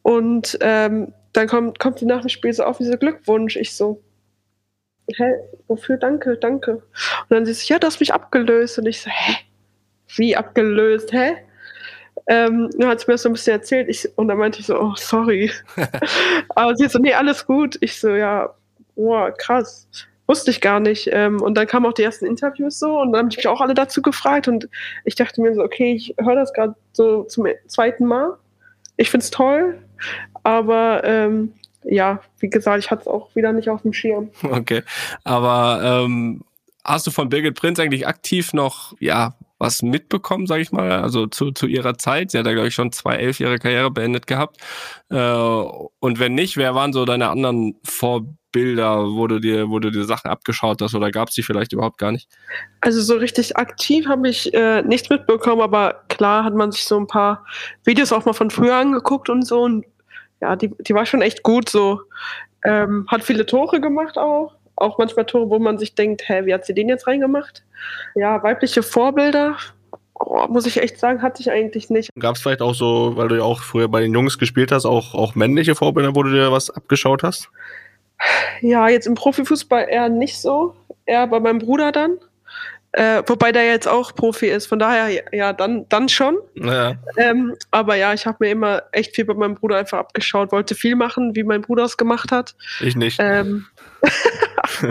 Und 0.02 0.58
ähm, 0.60 1.14
dann 1.32 1.46
kommt, 1.46 1.78
kommt 1.78 2.00
die 2.00 2.06
nach 2.06 2.22
dem 2.22 2.28
Spiel 2.28 2.52
so 2.52 2.64
auf, 2.64 2.78
dieser 2.78 2.96
Glückwunsch. 2.96 3.54
Ich 3.54 3.72
so, 3.72 4.02
hä, 5.16 5.34
wofür 5.68 5.96
danke, 5.96 6.36
danke. 6.36 6.72
Und 6.72 6.82
dann 7.28 7.46
sie 7.46 7.52
so, 7.52 7.72
ja, 7.72 7.78
du 7.78 7.86
hast 7.86 8.00
mich 8.00 8.12
abgelöst. 8.12 8.80
Und 8.80 8.86
ich 8.86 9.00
so, 9.00 9.10
hä? 9.10 9.36
Wie 10.16 10.36
abgelöst, 10.36 11.12
hä? 11.12 11.36
Ähm, 12.26 12.68
dann 12.78 12.88
hat 12.88 13.00
sie 13.00 13.06
mir 13.06 13.14
das 13.14 13.22
so 13.22 13.28
ein 13.28 13.34
bisschen 13.34 13.52
erzählt. 13.52 13.88
Ich, 13.88 14.08
und 14.18 14.26
dann 14.26 14.38
meinte 14.38 14.58
ich 14.58 14.66
so, 14.66 14.76
oh, 14.76 14.94
sorry. 14.96 15.52
Aber 16.48 16.74
sie 16.74 16.88
so, 16.88 16.98
nee, 16.98 17.14
alles 17.14 17.46
gut. 17.46 17.78
Ich 17.80 18.00
so, 18.00 18.10
ja, 18.10 18.52
boah, 18.96 19.30
krass. 19.30 19.86
Wusste 20.30 20.52
ich 20.52 20.60
gar 20.60 20.78
nicht. 20.78 21.08
Ähm, 21.10 21.42
und 21.42 21.56
dann 21.56 21.66
kamen 21.66 21.86
auch 21.86 21.92
die 21.92 22.04
ersten 22.04 22.24
Interviews 22.24 22.78
so 22.78 23.00
und 23.00 23.10
dann 23.10 23.22
habe 23.22 23.28
ich 23.32 23.36
mich 23.36 23.48
auch 23.48 23.60
alle 23.60 23.74
dazu 23.74 24.00
gefragt. 24.00 24.46
Und 24.46 24.68
ich 25.04 25.16
dachte 25.16 25.40
mir 25.40 25.52
so, 25.56 25.60
okay, 25.60 25.92
ich 25.92 26.14
höre 26.20 26.36
das 26.36 26.52
gerade 26.52 26.76
so 26.92 27.24
zum 27.24 27.46
zweiten 27.66 28.06
Mal. 28.06 28.36
Ich 28.96 29.10
finde 29.10 29.24
es 29.24 29.32
toll. 29.32 29.82
Aber 30.44 31.02
ähm, 31.02 31.52
ja, 31.82 32.20
wie 32.38 32.48
gesagt, 32.48 32.78
ich 32.78 32.92
hatte 32.92 33.00
es 33.00 33.08
auch 33.08 33.34
wieder 33.34 33.52
nicht 33.52 33.70
auf 33.70 33.82
dem 33.82 33.92
Schirm. 33.92 34.30
Okay. 34.44 34.82
Aber 35.24 35.80
ähm, 35.82 36.44
hast 36.84 37.08
du 37.08 37.10
von 37.10 37.28
Birgit 37.28 37.56
Prinz 37.56 37.80
eigentlich 37.80 38.06
aktiv 38.06 38.52
noch, 38.52 38.94
ja, 39.00 39.34
was 39.58 39.82
mitbekommen, 39.82 40.46
sage 40.46 40.62
ich 40.62 40.70
mal, 40.70 40.92
also 40.92 41.26
zu, 41.26 41.50
zu 41.50 41.66
ihrer 41.66 41.98
Zeit. 41.98 42.30
Sie 42.30 42.38
hat 42.38 42.46
ja, 42.46 42.52
glaube 42.52 42.68
ich, 42.68 42.74
schon 42.74 42.92
zwei 42.92 43.16
elf 43.16 43.40
ihre 43.40 43.58
Karriere 43.58 43.90
beendet 43.90 44.28
gehabt. 44.28 44.58
Äh, 45.10 45.16
und 45.18 46.20
wenn 46.20 46.36
nicht, 46.36 46.56
wer 46.56 46.76
waren 46.76 46.92
so 46.92 47.04
deine 47.04 47.30
anderen 47.30 47.74
Vorbilder, 47.82 48.39
wo 48.54 49.26
du 49.26 49.38
dir, 49.38 49.68
wo 49.68 49.78
du 49.78 49.90
dir 49.90 50.04
Sachen 50.04 50.30
abgeschaut 50.30 50.80
hast 50.82 50.94
oder 50.94 51.10
gab 51.10 51.28
es 51.28 51.34
die 51.34 51.42
vielleicht 51.42 51.72
überhaupt 51.72 51.98
gar 51.98 52.12
nicht? 52.12 52.28
Also 52.80 53.00
so 53.00 53.16
richtig 53.16 53.56
aktiv 53.56 54.06
habe 54.06 54.28
ich 54.28 54.52
äh, 54.54 54.82
nichts 54.82 55.10
mitbekommen, 55.10 55.62
aber 55.62 56.02
klar 56.08 56.44
hat 56.44 56.54
man 56.54 56.72
sich 56.72 56.84
so 56.84 56.98
ein 56.98 57.06
paar 57.06 57.44
Videos 57.84 58.12
auch 58.12 58.24
mal 58.24 58.32
von 58.32 58.50
früher 58.50 58.76
angeguckt 58.76 59.28
und 59.28 59.46
so. 59.46 59.62
Und 59.62 59.84
ja, 60.40 60.56
die, 60.56 60.72
die 60.80 60.94
war 60.94 61.06
schon 61.06 61.22
echt 61.22 61.42
gut 61.42 61.68
so. 61.68 62.00
Ähm, 62.64 63.06
hat 63.08 63.24
viele 63.24 63.46
Tore 63.46 63.80
gemacht 63.80 64.18
auch 64.18 64.54
auch 64.80 64.98
manchmal 64.98 65.26
Tore, 65.26 65.50
wo 65.50 65.58
man 65.58 65.78
sich 65.78 65.94
denkt, 65.94 66.28
hä, 66.28 66.46
wie 66.46 66.54
hat 66.54 66.64
sie 66.64 66.74
den 66.74 66.88
jetzt 66.88 67.06
reingemacht? 67.06 67.62
Ja, 68.14 68.42
weibliche 68.42 68.82
Vorbilder, 68.82 69.56
oh, 70.14 70.46
muss 70.48 70.66
ich 70.66 70.78
echt 70.78 70.98
sagen, 70.98 71.22
hatte 71.22 71.40
ich 71.40 71.50
eigentlich 71.50 71.90
nicht. 71.90 72.10
Gab 72.18 72.36
es 72.36 72.42
vielleicht 72.42 72.62
auch 72.62 72.74
so, 72.74 73.16
weil 73.16 73.28
du 73.28 73.36
ja 73.36 73.42
auch 73.42 73.60
früher 73.60 73.88
bei 73.88 74.00
den 74.00 74.12
Jungs 74.12 74.38
gespielt 74.38 74.72
hast, 74.72 74.86
auch, 74.86 75.14
auch 75.14 75.34
männliche 75.34 75.74
Vorbilder, 75.74 76.14
wo 76.14 76.22
du 76.22 76.30
dir 76.30 76.50
was 76.50 76.70
abgeschaut 76.70 77.22
hast? 77.22 77.50
Ja, 78.60 78.88
jetzt 78.88 79.06
im 79.06 79.14
Profifußball 79.14 79.86
eher 79.88 80.08
nicht 80.08 80.38
so. 80.38 80.74
Eher 81.06 81.26
bei 81.26 81.40
meinem 81.40 81.58
Bruder 81.58 81.92
dann. 81.92 82.18
Äh, 82.92 83.22
wobei 83.26 83.52
der 83.52 83.66
jetzt 83.66 83.86
auch 83.86 84.14
Profi 84.14 84.48
ist, 84.48 84.66
von 84.66 84.80
daher 84.80 85.22
ja, 85.32 85.52
dann, 85.52 85.88
dann 85.88 86.08
schon. 86.08 86.38
Ja. 86.56 86.94
Ähm, 87.16 87.54
aber 87.70 87.94
ja, 87.94 88.12
ich 88.12 88.26
habe 88.26 88.38
mir 88.40 88.50
immer 88.50 88.82
echt 88.90 89.14
viel 89.14 89.24
bei 89.24 89.34
meinem 89.34 89.54
Bruder 89.54 89.76
einfach 89.76 89.98
abgeschaut, 89.98 90.50
wollte 90.50 90.74
viel 90.74 90.96
machen, 90.96 91.36
wie 91.36 91.44
mein 91.44 91.62
Bruder 91.62 91.84
es 91.84 91.96
gemacht 91.96 92.32
hat. 92.32 92.56
Ich 92.80 92.96
nicht. 92.96 93.18
Ähm, 93.20 93.66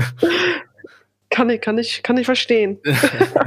kann, 1.30 1.50
ich, 1.50 1.60
kann, 1.60 1.78
ich, 1.78 2.02
kann 2.02 2.18
ich 2.18 2.26
verstehen. 2.26 2.80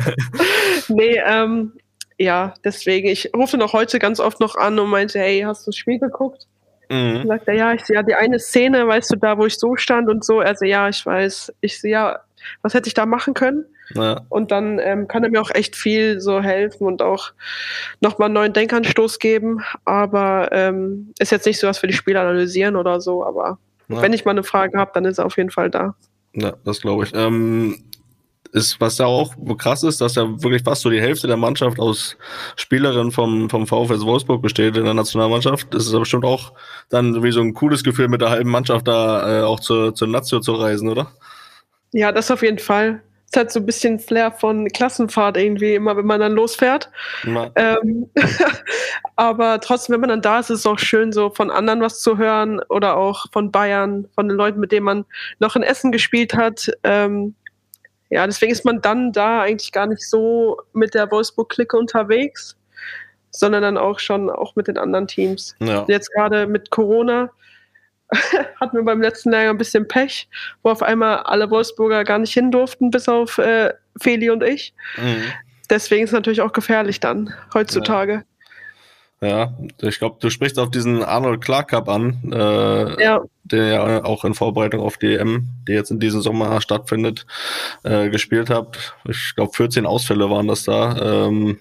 nee, 0.88 1.18
ähm, 1.24 1.72
ja, 2.18 2.52
deswegen, 2.62 3.08
ich 3.08 3.30
rufe 3.34 3.56
noch 3.56 3.72
heute 3.72 3.98
ganz 3.98 4.20
oft 4.20 4.38
noch 4.38 4.56
an 4.56 4.78
und 4.78 4.90
meinte, 4.90 5.18
hey, 5.18 5.40
hast 5.40 5.66
du 5.66 5.70
das 5.70 5.76
Spiel 5.76 5.98
geguckt? 5.98 6.46
Mhm. 6.92 7.26
Sagt 7.26 7.48
er, 7.48 7.54
ja, 7.54 7.72
ich 7.72 7.84
sehe 7.86 7.96
ja 7.96 8.02
die 8.02 8.14
eine 8.14 8.38
Szene, 8.38 8.86
weißt 8.86 9.12
du, 9.12 9.16
da, 9.16 9.38
wo 9.38 9.46
ich 9.46 9.58
so 9.58 9.76
stand 9.76 10.10
und 10.10 10.24
so. 10.24 10.42
Er 10.42 10.54
so, 10.54 10.66
ja, 10.66 10.90
ich 10.90 11.06
weiß. 11.06 11.54
Ich 11.62 11.80
sehe 11.80 11.92
ja, 11.92 12.20
was 12.60 12.74
hätte 12.74 12.86
ich 12.88 12.92
da 12.92 13.06
machen 13.06 13.32
können? 13.32 13.64
Ja. 13.94 14.20
Und 14.28 14.50
dann 14.50 14.78
ähm, 14.78 15.08
kann 15.08 15.24
er 15.24 15.30
mir 15.30 15.40
auch 15.40 15.50
echt 15.50 15.74
viel 15.74 16.20
so 16.20 16.42
helfen 16.42 16.86
und 16.86 17.00
auch 17.00 17.32
nochmal 18.02 18.26
einen 18.26 18.34
neuen 18.34 18.52
Denkanstoß 18.52 19.18
geben. 19.20 19.62
Aber 19.86 20.50
ähm, 20.52 21.14
ist 21.18 21.32
jetzt 21.32 21.46
nicht 21.46 21.58
so, 21.58 21.66
dass 21.66 21.80
wir 21.80 21.88
die 21.88 21.96
Spiele 21.96 22.20
analysieren 22.20 22.76
oder 22.76 23.00
so, 23.00 23.24
aber 23.24 23.58
ja. 23.88 24.02
wenn 24.02 24.12
ich 24.12 24.26
mal 24.26 24.32
eine 24.32 24.44
Frage 24.44 24.78
habe, 24.78 24.90
dann 24.92 25.06
ist 25.06 25.16
er 25.16 25.24
auf 25.24 25.38
jeden 25.38 25.50
Fall 25.50 25.70
da. 25.70 25.94
Ja, 26.34 26.52
das 26.64 26.82
glaube 26.82 27.04
ich. 27.04 27.14
Ähm, 27.14 27.84
ist, 28.52 28.80
was 28.80 28.96
da 28.96 29.06
auch 29.06 29.34
krass 29.58 29.82
ist, 29.82 30.00
dass 30.00 30.14
ja 30.14 30.42
wirklich 30.42 30.62
fast 30.62 30.82
so 30.82 30.90
die 30.90 31.00
Hälfte 31.00 31.26
der 31.26 31.36
Mannschaft 31.36 31.80
aus 31.80 32.16
Spielerinnen 32.56 33.10
vom, 33.10 33.48
vom 33.48 33.66
VfS 33.66 34.04
Wolfsburg 34.04 34.42
besteht 34.42 34.76
in 34.76 34.84
der 34.84 34.94
Nationalmannschaft. 34.94 35.72
Das 35.74 35.86
ist 35.86 35.92
bestimmt 35.92 36.24
auch 36.24 36.52
dann 36.90 37.22
wie 37.22 37.32
so 37.32 37.40
ein 37.40 37.54
cooles 37.54 37.82
Gefühl, 37.82 38.08
mit 38.08 38.20
der 38.20 38.30
halben 38.30 38.50
Mannschaft 38.50 38.86
da 38.86 39.40
äh, 39.40 39.42
auch 39.42 39.60
zur, 39.60 39.94
zur 39.94 40.08
Nazio 40.08 40.40
zu 40.40 40.52
reisen, 40.52 40.88
oder? 40.88 41.10
Ja, 41.92 42.12
das 42.12 42.30
auf 42.30 42.42
jeden 42.42 42.58
Fall. 42.58 43.02
Es 43.30 43.40
hat 43.40 43.50
so 43.50 43.60
ein 43.60 43.66
bisschen 43.66 43.98
Flair 43.98 44.30
von 44.30 44.68
Klassenfahrt 44.68 45.38
irgendwie 45.38 45.74
immer, 45.74 45.96
wenn 45.96 46.04
man 46.04 46.20
dann 46.20 46.32
losfährt. 46.32 46.90
Ähm, 47.24 48.10
aber 49.16 49.58
trotzdem, 49.60 49.94
wenn 49.94 50.00
man 50.00 50.10
dann 50.10 50.20
da 50.20 50.40
ist, 50.40 50.50
ist 50.50 50.60
es 50.60 50.66
auch 50.66 50.78
schön, 50.78 51.12
so 51.12 51.30
von 51.30 51.50
anderen 51.50 51.80
was 51.80 52.02
zu 52.02 52.18
hören 52.18 52.60
oder 52.68 52.98
auch 52.98 53.32
von 53.32 53.50
Bayern, 53.50 54.06
von 54.14 54.28
den 54.28 54.36
Leuten, 54.36 54.60
mit 54.60 54.70
denen 54.70 54.84
man 54.84 55.04
noch 55.38 55.56
in 55.56 55.62
Essen 55.62 55.92
gespielt 55.92 56.34
hat. 56.34 56.70
Ähm, 56.84 57.34
ja, 58.12 58.26
deswegen 58.26 58.52
ist 58.52 58.66
man 58.66 58.82
dann 58.82 59.10
da 59.10 59.40
eigentlich 59.40 59.72
gar 59.72 59.86
nicht 59.86 60.06
so 60.06 60.60
mit 60.74 60.92
der 60.92 61.10
Wolfsburg-Clique 61.10 61.74
unterwegs, 61.74 62.58
sondern 63.30 63.62
dann 63.62 63.78
auch 63.78 63.98
schon 63.98 64.28
auch 64.28 64.54
mit 64.54 64.68
den 64.68 64.76
anderen 64.76 65.06
Teams. 65.06 65.56
Ja. 65.60 65.86
Jetzt 65.88 66.12
gerade 66.12 66.46
mit 66.46 66.68
Corona 66.68 67.30
hatten 68.60 68.76
wir 68.76 68.84
beim 68.84 69.00
letzten 69.00 69.30
Lager 69.30 69.48
ein 69.48 69.56
bisschen 69.56 69.88
Pech, 69.88 70.28
wo 70.62 70.68
auf 70.68 70.82
einmal 70.82 71.20
alle 71.20 71.50
Wolfsburger 71.50 72.04
gar 72.04 72.18
nicht 72.18 72.34
hin 72.34 72.50
durften, 72.50 72.90
bis 72.90 73.08
auf 73.08 73.38
äh, 73.38 73.72
Feli 73.98 74.28
und 74.28 74.42
ich. 74.42 74.74
Mhm. 74.98 75.22
Deswegen 75.70 76.04
ist 76.04 76.10
es 76.10 76.14
natürlich 76.14 76.42
auch 76.42 76.52
gefährlich 76.52 77.00
dann 77.00 77.32
heutzutage. 77.54 78.12
Ja, 78.12 78.22
ja 79.22 79.54
ich 79.80 79.98
glaube, 79.98 80.16
du 80.20 80.30
sprichst 80.30 80.58
auf 80.58 80.70
diesen 80.70 81.02
Arnold 81.02 81.40
Clark 81.40 81.68
Cup 81.68 81.88
an, 81.88 82.32
äh, 82.32 83.02
ja. 83.02 83.20
der 83.44 83.66
ja 83.66 84.04
auch 84.04 84.24
in 84.24 84.34
Vorbereitung 84.34 84.80
auf 84.80 84.96
die 84.96 85.14
EM, 85.14 85.48
die 85.66 85.72
jetzt 85.72 85.90
in 85.90 86.00
diesem 86.00 86.20
Sommer 86.20 86.60
stattfindet, 86.60 87.26
äh, 87.82 88.08
gespielt 88.10 88.50
habt. 88.50 88.94
Ich 89.08 89.34
glaube, 89.34 89.52
14 89.52 89.86
Ausfälle 89.86 90.30
waren 90.30 90.48
das 90.48 90.64
da. 90.64 91.26
Ähm, 91.26 91.60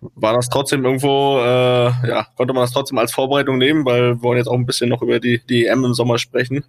war 0.00 0.34
das 0.34 0.48
trotzdem 0.48 0.84
irgendwo, 0.84 1.38
äh, 1.40 2.08
ja, 2.08 2.26
konnte 2.36 2.54
man 2.54 2.62
das 2.62 2.72
trotzdem 2.72 2.98
als 2.98 3.12
Vorbereitung 3.12 3.58
nehmen, 3.58 3.84
weil 3.84 4.02
wir 4.02 4.22
wollen 4.22 4.38
jetzt 4.38 4.46
auch 4.46 4.54
ein 4.54 4.66
bisschen 4.66 4.88
noch 4.88 5.02
über 5.02 5.18
die, 5.18 5.40
die 5.48 5.66
EM 5.66 5.84
im 5.84 5.94
Sommer 5.94 6.18
sprechen, 6.18 6.64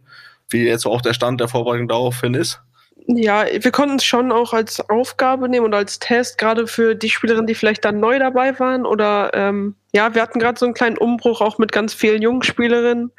wie 0.50 0.66
jetzt 0.66 0.88
auch 0.88 1.02
der 1.02 1.14
Stand 1.14 1.40
der 1.40 1.48
Vorbereitung 1.48 1.88
daraufhin 1.88 2.34
ist. 2.34 2.62
Ja, 3.08 3.45
wir 3.52 3.72
konnten 3.72 3.95
es 3.95 4.06
schon 4.06 4.32
auch 4.32 4.54
als 4.54 4.88
Aufgabe 4.89 5.50
nehmen 5.50 5.66
und 5.66 5.74
als 5.74 6.00
Test, 6.00 6.38
gerade 6.38 6.68
für 6.68 6.95
die 6.95 7.10
Spielerinnen, 7.10 7.47
die 7.47 7.56
vielleicht 7.56 7.84
dann 7.86 8.00
neu 8.00 8.20
dabei 8.20 8.60
waren. 8.60 8.86
Oder 8.86 9.32
ähm, 9.34 9.76
ja, 9.93 10.14
wir 10.14 10.22
hatten 10.22 10.39
gerade 10.39 10.60
so 10.60 10.66
einen 10.66 10.76
kleinen 10.76 10.97
Umbruch 10.97 11.41
auch 11.41 11.58
mit 11.58 11.72
ganz 11.72 11.93
vielen 11.93 12.22
jungen 12.22 12.43
Spielerinnen. 12.43 13.12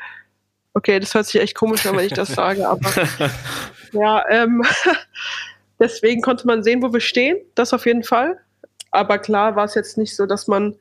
Okay, 0.74 1.00
das 1.00 1.14
hört 1.14 1.26
sich 1.26 1.40
echt 1.40 1.56
komisch 1.56 1.84
an, 1.86 1.96
wenn 1.96 2.06
ich 2.06 2.12
das 2.12 2.28
sage, 2.28 2.68
aber 2.68 2.88
ja, 3.92 4.24
ähm, 4.30 4.62
deswegen 5.80 6.22
konnte 6.22 6.46
man 6.46 6.62
sehen, 6.62 6.82
wo 6.82 6.92
wir 6.92 7.00
stehen. 7.00 7.38
Das 7.54 7.72
auf 7.72 7.86
jeden 7.86 8.04
Fall. 8.04 8.38
Aber 8.92 9.18
klar 9.18 9.56
war 9.56 9.64
es 9.64 9.74
jetzt 9.74 9.98
nicht 9.98 10.14
so, 10.14 10.26
dass 10.26 10.46
man 10.46 10.76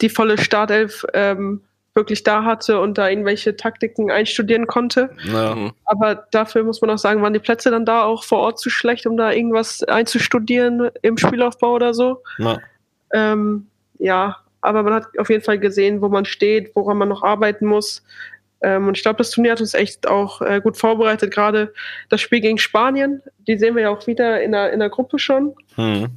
die 0.00 0.08
volle 0.08 0.38
Startelf 0.38 1.04
ähm, 1.12 1.62
wirklich 1.94 2.24
da 2.24 2.44
hatte 2.44 2.80
und 2.80 2.98
da 2.98 3.08
irgendwelche 3.08 3.56
Taktiken 3.56 4.10
einstudieren 4.10 4.66
konnte. 4.66 5.10
Ja. 5.24 5.54
Mhm. 5.54 5.72
Aber 5.84 6.26
dafür 6.30 6.64
muss 6.64 6.80
man 6.80 6.90
auch 6.90 6.98
sagen, 6.98 7.22
waren 7.22 7.32
die 7.32 7.38
Plätze 7.38 7.70
dann 7.70 7.86
da 7.86 8.02
auch 8.04 8.24
vor 8.24 8.38
Ort 8.38 8.58
zu 8.58 8.70
schlecht, 8.70 9.06
um 9.06 9.16
da 9.16 9.32
irgendwas 9.32 9.82
einzustudieren 9.84 10.90
im 11.02 11.16
Spielaufbau 11.16 11.72
oder 11.74 11.94
so. 11.94 12.22
Ja, 12.38 12.58
ähm, 13.12 13.68
ja 13.98 14.38
aber 14.60 14.82
man 14.82 14.94
hat 14.94 15.06
auf 15.18 15.30
jeden 15.30 15.44
Fall 15.44 15.58
gesehen, 15.58 16.00
wo 16.00 16.08
man 16.08 16.24
steht, 16.24 16.74
woran 16.74 16.96
man 16.96 17.08
noch 17.08 17.22
arbeiten 17.22 17.66
muss. 17.66 18.02
Ähm, 18.62 18.88
und 18.88 18.96
ich 18.96 19.02
glaube, 19.02 19.18
das 19.18 19.30
Turnier 19.30 19.52
hat 19.52 19.60
uns 19.60 19.74
echt 19.74 20.08
auch 20.08 20.40
äh, 20.40 20.60
gut 20.60 20.78
vorbereitet. 20.78 21.32
Gerade 21.32 21.74
das 22.08 22.22
Spiel 22.22 22.40
gegen 22.40 22.58
Spanien, 22.58 23.22
die 23.46 23.58
sehen 23.58 23.76
wir 23.76 23.82
ja 23.82 23.90
auch 23.90 24.06
wieder 24.06 24.42
in 24.42 24.52
der, 24.52 24.72
in 24.72 24.80
der 24.80 24.88
Gruppe 24.88 25.18
schon. 25.18 25.54
Mhm. 25.76 26.08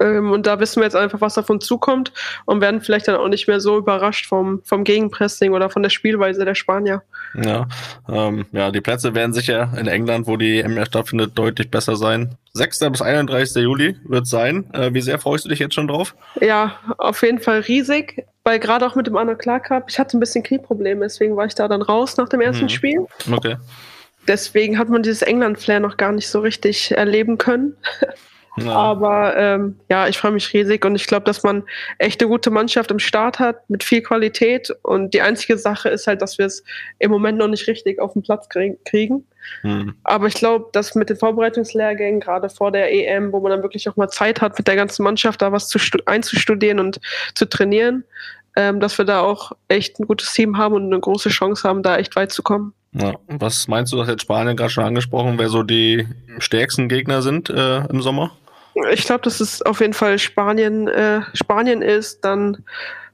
Ähm, 0.00 0.32
und 0.32 0.46
da 0.46 0.58
wissen 0.58 0.80
wir 0.80 0.84
jetzt 0.84 0.96
einfach, 0.96 1.20
was 1.20 1.34
davon 1.34 1.60
zukommt 1.60 2.12
und 2.46 2.60
werden 2.60 2.80
vielleicht 2.80 3.06
dann 3.06 3.16
auch 3.16 3.28
nicht 3.28 3.46
mehr 3.46 3.60
so 3.60 3.76
überrascht 3.76 4.26
vom, 4.26 4.62
vom 4.64 4.82
Gegenpressing 4.84 5.52
oder 5.52 5.68
von 5.68 5.82
der 5.82 5.90
Spielweise 5.90 6.44
der 6.44 6.54
Spanier. 6.54 7.02
Ja, 7.34 7.68
ähm, 8.08 8.46
ja, 8.52 8.70
die 8.70 8.80
Plätze 8.80 9.14
werden 9.14 9.32
sicher 9.32 9.70
in 9.78 9.86
England, 9.86 10.26
wo 10.26 10.36
die 10.36 10.60
EM 10.60 10.82
stattfindet, 10.84 11.32
deutlich 11.38 11.70
besser 11.70 11.96
sein. 11.96 12.36
6. 12.54 12.80
bis 12.90 13.02
31. 13.02 13.62
Juli 13.62 13.96
wird 14.04 14.26
sein. 14.26 14.72
Äh, 14.72 14.92
wie 14.94 15.00
sehr 15.02 15.18
freust 15.18 15.44
du 15.44 15.48
dich 15.50 15.58
jetzt 15.58 15.74
schon 15.74 15.86
drauf? 15.86 16.16
Ja, 16.40 16.76
auf 16.98 17.22
jeden 17.22 17.38
Fall 17.38 17.60
riesig, 17.60 18.24
weil 18.42 18.58
gerade 18.58 18.86
auch 18.86 18.96
mit 18.96 19.06
dem 19.06 19.16
Anna 19.16 19.34
Clark 19.34 19.64
Cup, 19.64 19.84
ich 19.88 19.98
hatte 19.98 20.16
ein 20.16 20.20
bisschen 20.20 20.42
Knieprobleme, 20.42 21.02
deswegen 21.02 21.36
war 21.36 21.46
ich 21.46 21.54
da 21.54 21.68
dann 21.68 21.82
raus 21.82 22.16
nach 22.16 22.28
dem 22.28 22.40
ersten 22.40 22.64
mhm. 22.64 22.70
Spiel. 22.70 23.06
Okay. 23.30 23.56
Deswegen 24.26 24.78
hat 24.78 24.88
man 24.88 25.02
dieses 25.02 25.22
England-Flair 25.22 25.80
noch 25.80 25.96
gar 25.96 26.12
nicht 26.12 26.28
so 26.28 26.40
richtig 26.40 26.92
erleben 26.92 27.38
können. 27.38 27.76
Ja. 28.56 28.72
Aber 28.72 29.36
ähm, 29.36 29.78
ja, 29.88 30.08
ich 30.08 30.18
freue 30.18 30.32
mich 30.32 30.52
riesig 30.52 30.84
und 30.84 30.96
ich 30.96 31.06
glaube, 31.06 31.24
dass 31.24 31.42
man 31.42 31.62
echt 31.98 32.20
eine 32.20 32.28
gute 32.28 32.50
Mannschaft 32.50 32.90
im 32.90 32.98
Start 32.98 33.38
hat 33.38 33.68
mit 33.70 33.84
viel 33.84 34.02
Qualität. 34.02 34.70
Und 34.82 35.14
die 35.14 35.22
einzige 35.22 35.56
Sache 35.56 35.88
ist 35.88 36.06
halt, 36.06 36.20
dass 36.20 36.38
wir 36.38 36.46
es 36.46 36.64
im 36.98 37.10
Moment 37.10 37.38
noch 37.38 37.48
nicht 37.48 37.66
richtig 37.68 38.00
auf 38.00 38.12
den 38.14 38.22
Platz 38.22 38.48
kriegen. 38.48 39.24
Mhm. 39.62 39.94
Aber 40.04 40.26
ich 40.26 40.34
glaube, 40.34 40.68
dass 40.72 40.94
mit 40.94 41.10
den 41.10 41.16
Vorbereitungslehrgängen, 41.16 42.20
gerade 42.20 42.48
vor 42.48 42.72
der 42.72 42.92
EM, 42.92 43.32
wo 43.32 43.40
man 43.40 43.50
dann 43.50 43.62
wirklich 43.62 43.88
auch 43.88 43.96
mal 43.96 44.08
Zeit 44.08 44.40
hat, 44.40 44.58
mit 44.58 44.66
der 44.66 44.76
ganzen 44.76 45.02
Mannschaft 45.04 45.42
da 45.42 45.52
was 45.52 45.68
zu 45.68 45.78
einzustudieren 46.06 46.80
und 46.80 47.00
zu 47.34 47.46
trainieren, 47.46 48.04
ähm, 48.56 48.80
dass 48.80 48.98
wir 48.98 49.04
da 49.04 49.20
auch 49.20 49.52
echt 49.68 50.00
ein 50.00 50.06
gutes 50.06 50.32
Team 50.32 50.58
haben 50.58 50.74
und 50.74 50.86
eine 50.86 51.00
große 51.00 51.28
Chance 51.28 51.68
haben, 51.68 51.82
da 51.82 51.96
echt 51.98 52.16
weit 52.16 52.32
zu 52.32 52.42
kommen. 52.42 52.74
Ja. 52.92 53.14
Was 53.28 53.68
meinst 53.68 53.92
du, 53.92 53.96
das 53.96 54.08
hat 54.08 54.20
Spanien 54.20 54.56
gerade 54.56 54.70
schon 54.70 54.84
angesprochen, 54.84 55.38
wer 55.38 55.48
so 55.48 55.62
die 55.62 56.08
stärksten 56.38 56.88
Gegner 56.88 57.22
sind 57.22 57.48
äh, 57.48 57.86
im 57.86 58.02
Sommer? 58.02 58.32
Ich 58.92 59.04
glaube, 59.04 59.22
dass 59.22 59.40
es 59.40 59.62
auf 59.62 59.80
jeden 59.80 59.92
Fall 59.92 60.18
Spanien, 60.18 60.88
äh, 60.88 61.22
Spanien 61.34 61.82
ist, 61.82 62.24
dann 62.24 62.64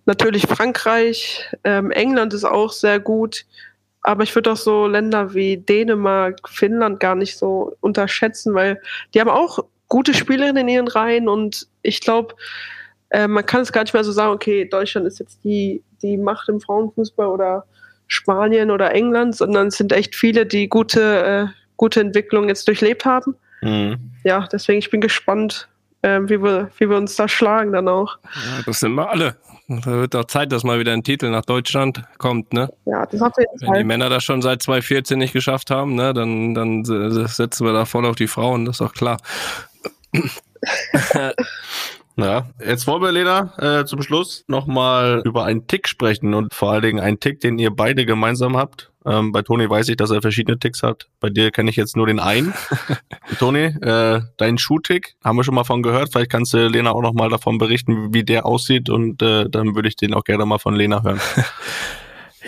natürlich 0.07 0.47
Frankreich, 0.47 1.45
ähm, 1.65 1.91
England 1.91 2.33
ist 2.33 2.45
auch 2.45 2.73
sehr 2.73 3.01
gut, 3.01 3.45
aber 4.03 4.23
ich 4.23 4.35
würde 4.35 4.53
auch 4.53 4.57
so 4.57 4.87
Länder 4.87 5.35
wie 5.35 5.57
Dänemark, 5.57 6.49
Finnland 6.49 7.01
gar 7.01 7.15
nicht 7.15 7.37
so 7.37 7.77
unterschätzen, 7.81 8.55
weil 8.55 8.81
die 9.13 9.21
haben 9.21 9.31
auch 9.31 9.59
gute 9.89 10.15
Spielerinnen 10.15 10.69
in 10.69 10.75
ihren 10.75 10.89
Reihen 10.89 11.29
und 11.29 11.69
ich 11.83 12.01
glaube, 12.01 12.35
äh, 13.11 13.27
man 13.29 13.45
kann 13.45 13.63
es 13.63 13.73
gar 13.73 13.83
nicht 13.83 13.95
mehr 13.95 14.05
so 14.05 14.13
sagen, 14.13 14.33
okay, 14.33 14.67
Deutschland 14.69 15.07
ist 15.07 15.19
jetzt 15.19 15.43
die, 15.45 15.83
die 16.03 16.17
Macht 16.17 16.49
im 16.49 16.61
Frauenfußball 16.61 17.27
oder 17.27 17.67
Spanien 18.07 18.71
oder 18.71 18.95
England, 18.95 19.37
sondern 19.37 19.69
es 19.69 19.77
sind 19.77 19.93
echt 19.93 20.15
viele, 20.15 20.47
die 20.47 20.69
gute, 20.69 21.25
äh, 21.25 21.47
gute 21.77 22.01
Entwicklung 22.01 22.49
jetzt 22.49 22.69
durchlebt 22.69 23.05
haben. 23.05 23.35
Mhm. 23.63 24.13
Ja, 24.25 24.47
deswegen 24.51 24.79
ich 24.79 24.91
bin 24.91 25.01
gespannt, 25.01 25.69
äh, 26.03 26.21
wie, 26.23 26.43
wir, 26.43 26.71
wie 26.79 26.89
wir 26.89 26.97
uns 26.97 27.17
da 27.17 27.29
schlagen 27.29 27.73
dann 27.73 27.89
auch. 27.89 28.19
Ja, 28.35 28.63
das 28.65 28.81
sind 28.81 28.95
wir 28.95 29.11
alle. 29.11 29.37
Da 29.69 29.85
wird 29.87 30.15
doch 30.15 30.27
Zeit, 30.27 30.53
dass 30.53 30.63
mal 30.63 30.79
wieder 30.79 30.93
ein 30.93 31.03
Titel 31.03 31.29
nach 31.29 31.45
Deutschland 31.45 32.03
kommt, 32.19 32.53
ne? 32.53 32.73
Ja, 32.85 33.05
das 33.05 33.21
hat 33.21 33.33
Wenn 33.37 33.73
die 33.73 33.85
Männer 33.85 34.09
das 34.09 34.23
schon 34.23 34.41
seit 34.41 34.63
2014 34.63 35.19
nicht 35.19 35.33
geschafft 35.33 35.73
haben, 35.73 35.97
ne, 35.97 36.15
dann, 36.15 36.55
dann 36.55 36.85
setzen 36.85 37.67
wir 37.67 37.73
da 37.73 37.85
voll 37.85 38.07
auf 38.07 38.15
die 38.15 38.29
Frauen, 38.29 38.65
das 38.65 38.77
ist 38.77 38.81
doch 38.81 38.95
klar. 38.95 39.17
Ja, 42.19 42.47
jetzt 42.65 42.87
wollen 42.87 43.03
wir, 43.03 43.13
Lena, 43.13 43.53
äh, 43.59 43.85
zum 43.85 44.01
Schluss 44.01 44.45
nochmal 44.49 45.21
über 45.27 45.45
einen 45.45 45.67
Tick 45.67 45.87
sprechen 45.87 46.33
und 46.33 46.55
vor 46.55 46.73
allen 46.73 46.83
Dingen 46.83 47.01
einen 47.01 47.21
Tick, 47.21 47.41
den 47.41 47.59
ihr 47.59 47.71
beide 47.71 48.07
gemeinsam 48.07 48.57
habt. 48.57 48.91
Ähm, 49.05 49.33
bei 49.33 49.43
Toni 49.43 49.69
weiß 49.69 49.91
ich, 49.91 49.97
dass 49.97 50.11
er 50.11 50.23
verschiedene 50.23 50.59
Ticks 50.59 50.83
hat. 50.83 51.09
Bei 51.21 51.29
dir 51.29 51.51
kenne 51.51 51.69
ich 51.69 51.77
jetzt 51.77 51.95
nur 51.95 52.07
den 52.07 52.19
einen. 52.19 52.55
Toni, 53.39 53.65
äh, 53.65 54.23
dein 54.39 54.57
Schuhtick, 54.57 55.17
haben 55.23 55.37
wir 55.37 55.45
schon 55.45 55.55
mal 55.55 55.65
von 55.65 55.83
gehört. 55.83 56.11
Vielleicht 56.11 56.31
kannst 56.31 56.55
du 56.55 56.67
Lena 56.69 56.93
auch 56.93 57.03
nochmal 57.03 57.29
davon 57.29 57.59
berichten, 57.59 58.15
wie 58.15 58.25
der 58.25 58.47
aussieht 58.47 58.89
und 58.89 59.21
äh, 59.21 59.51
dann 59.51 59.75
würde 59.75 59.89
ich 59.89 59.97
den 59.97 60.15
auch 60.15 60.25
gerne 60.25 60.47
mal 60.47 60.59
von 60.59 60.75
Lena 60.75 61.03
hören. 61.03 61.21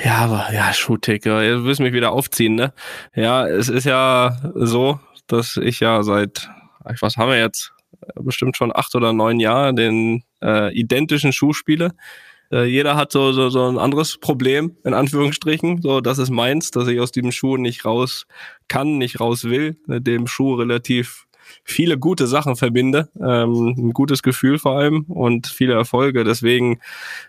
Ja, 0.05 0.19
aber 0.19 0.53
ja, 0.53 0.73
Schuhtick, 0.73 1.27
jetzt 1.27 1.65
willst 1.65 1.81
du 1.81 1.83
mich 1.83 1.93
wieder 1.93 2.13
aufziehen, 2.13 2.55
ne? 2.55 2.73
Ja, 3.17 3.49
es 3.49 3.69
ist 3.69 3.83
ja 3.83 4.37
so, 4.55 5.01
dass 5.27 5.57
ich 5.57 5.81
ja 5.81 6.05
seit, 6.05 6.49
was 7.01 7.17
haben 7.17 7.31
wir 7.31 7.39
jetzt? 7.41 7.73
Bestimmt 8.15 8.57
schon 8.57 8.75
acht 8.75 8.95
oder 8.95 9.13
neun 9.13 9.41
Jahre 9.41 9.75
den 9.75 10.25
äh, 10.43 10.73
identischen 10.75 11.33
Schuh 11.33 11.53
spiele. 11.53 11.93
Äh, 12.51 12.65
jeder 12.65 12.97
hat 12.97 13.13
so, 13.13 13.33
so, 13.33 13.51
so 13.51 13.69
ein 13.69 13.79
anderes 13.79 14.19
Problem, 14.19 14.77
in 14.85 14.95
Anführungsstrichen. 14.95 15.83
So, 15.83 16.01
das 16.01 16.19
ist 16.19 16.31
meins, 16.31 16.71
dass 16.71 16.89
ich 16.89 17.01
aus 17.01 17.13
diesem 17.13 17.33
Schuh 17.33 17.57
nicht 17.57 17.85
raus 17.85 18.27
kann, 18.69 18.99
nicht 18.99 19.21
raus 19.21 19.45
will, 19.45 19.77
mit 19.87 20.07
dem 20.07 20.27
Schuh 20.27 20.55
relativ 20.55 21.27
viele 21.65 21.99
gute 21.99 22.27
Sachen 22.27 22.57
verbinde, 22.57 23.09
ähm, 23.21 23.75
ein 23.77 23.93
gutes 23.93 24.23
Gefühl 24.23 24.59
vor 24.59 24.77
allem 24.77 25.05
und 25.09 25.47
viele 25.47 25.75
Erfolge. 25.75 26.25
Deswegen 26.25 26.81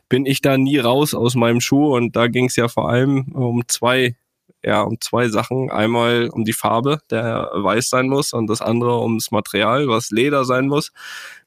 bin 0.10 0.26
ich 0.26 0.42
da 0.42 0.58
nie 0.58 0.78
raus 0.78 1.14
aus 1.14 1.36
meinem 1.36 1.62
Schuh 1.62 1.96
und 1.96 2.16
da 2.16 2.28
ging 2.28 2.46
es 2.46 2.56
ja 2.56 2.68
vor 2.68 2.90
allem 2.90 3.30
um 3.34 3.64
zwei 3.68 4.16
ja 4.64 4.82
um 4.82 5.00
zwei 5.02 5.30
Sachen. 5.30 5.72
Einmal 5.72 6.30
um 6.32 6.46
die 6.46 6.54
Farbe, 6.54 7.00
der 7.10 7.50
weiß 7.54 7.90
sein 7.90 8.08
muss, 8.08 8.34
und 8.34 8.48
das 8.48 8.62
andere 8.62 9.02
ums 9.02 9.32
Material, 9.32 9.88
was 9.88 10.12
Leder 10.12 10.46
sein 10.46 10.68
muss. 10.68 10.92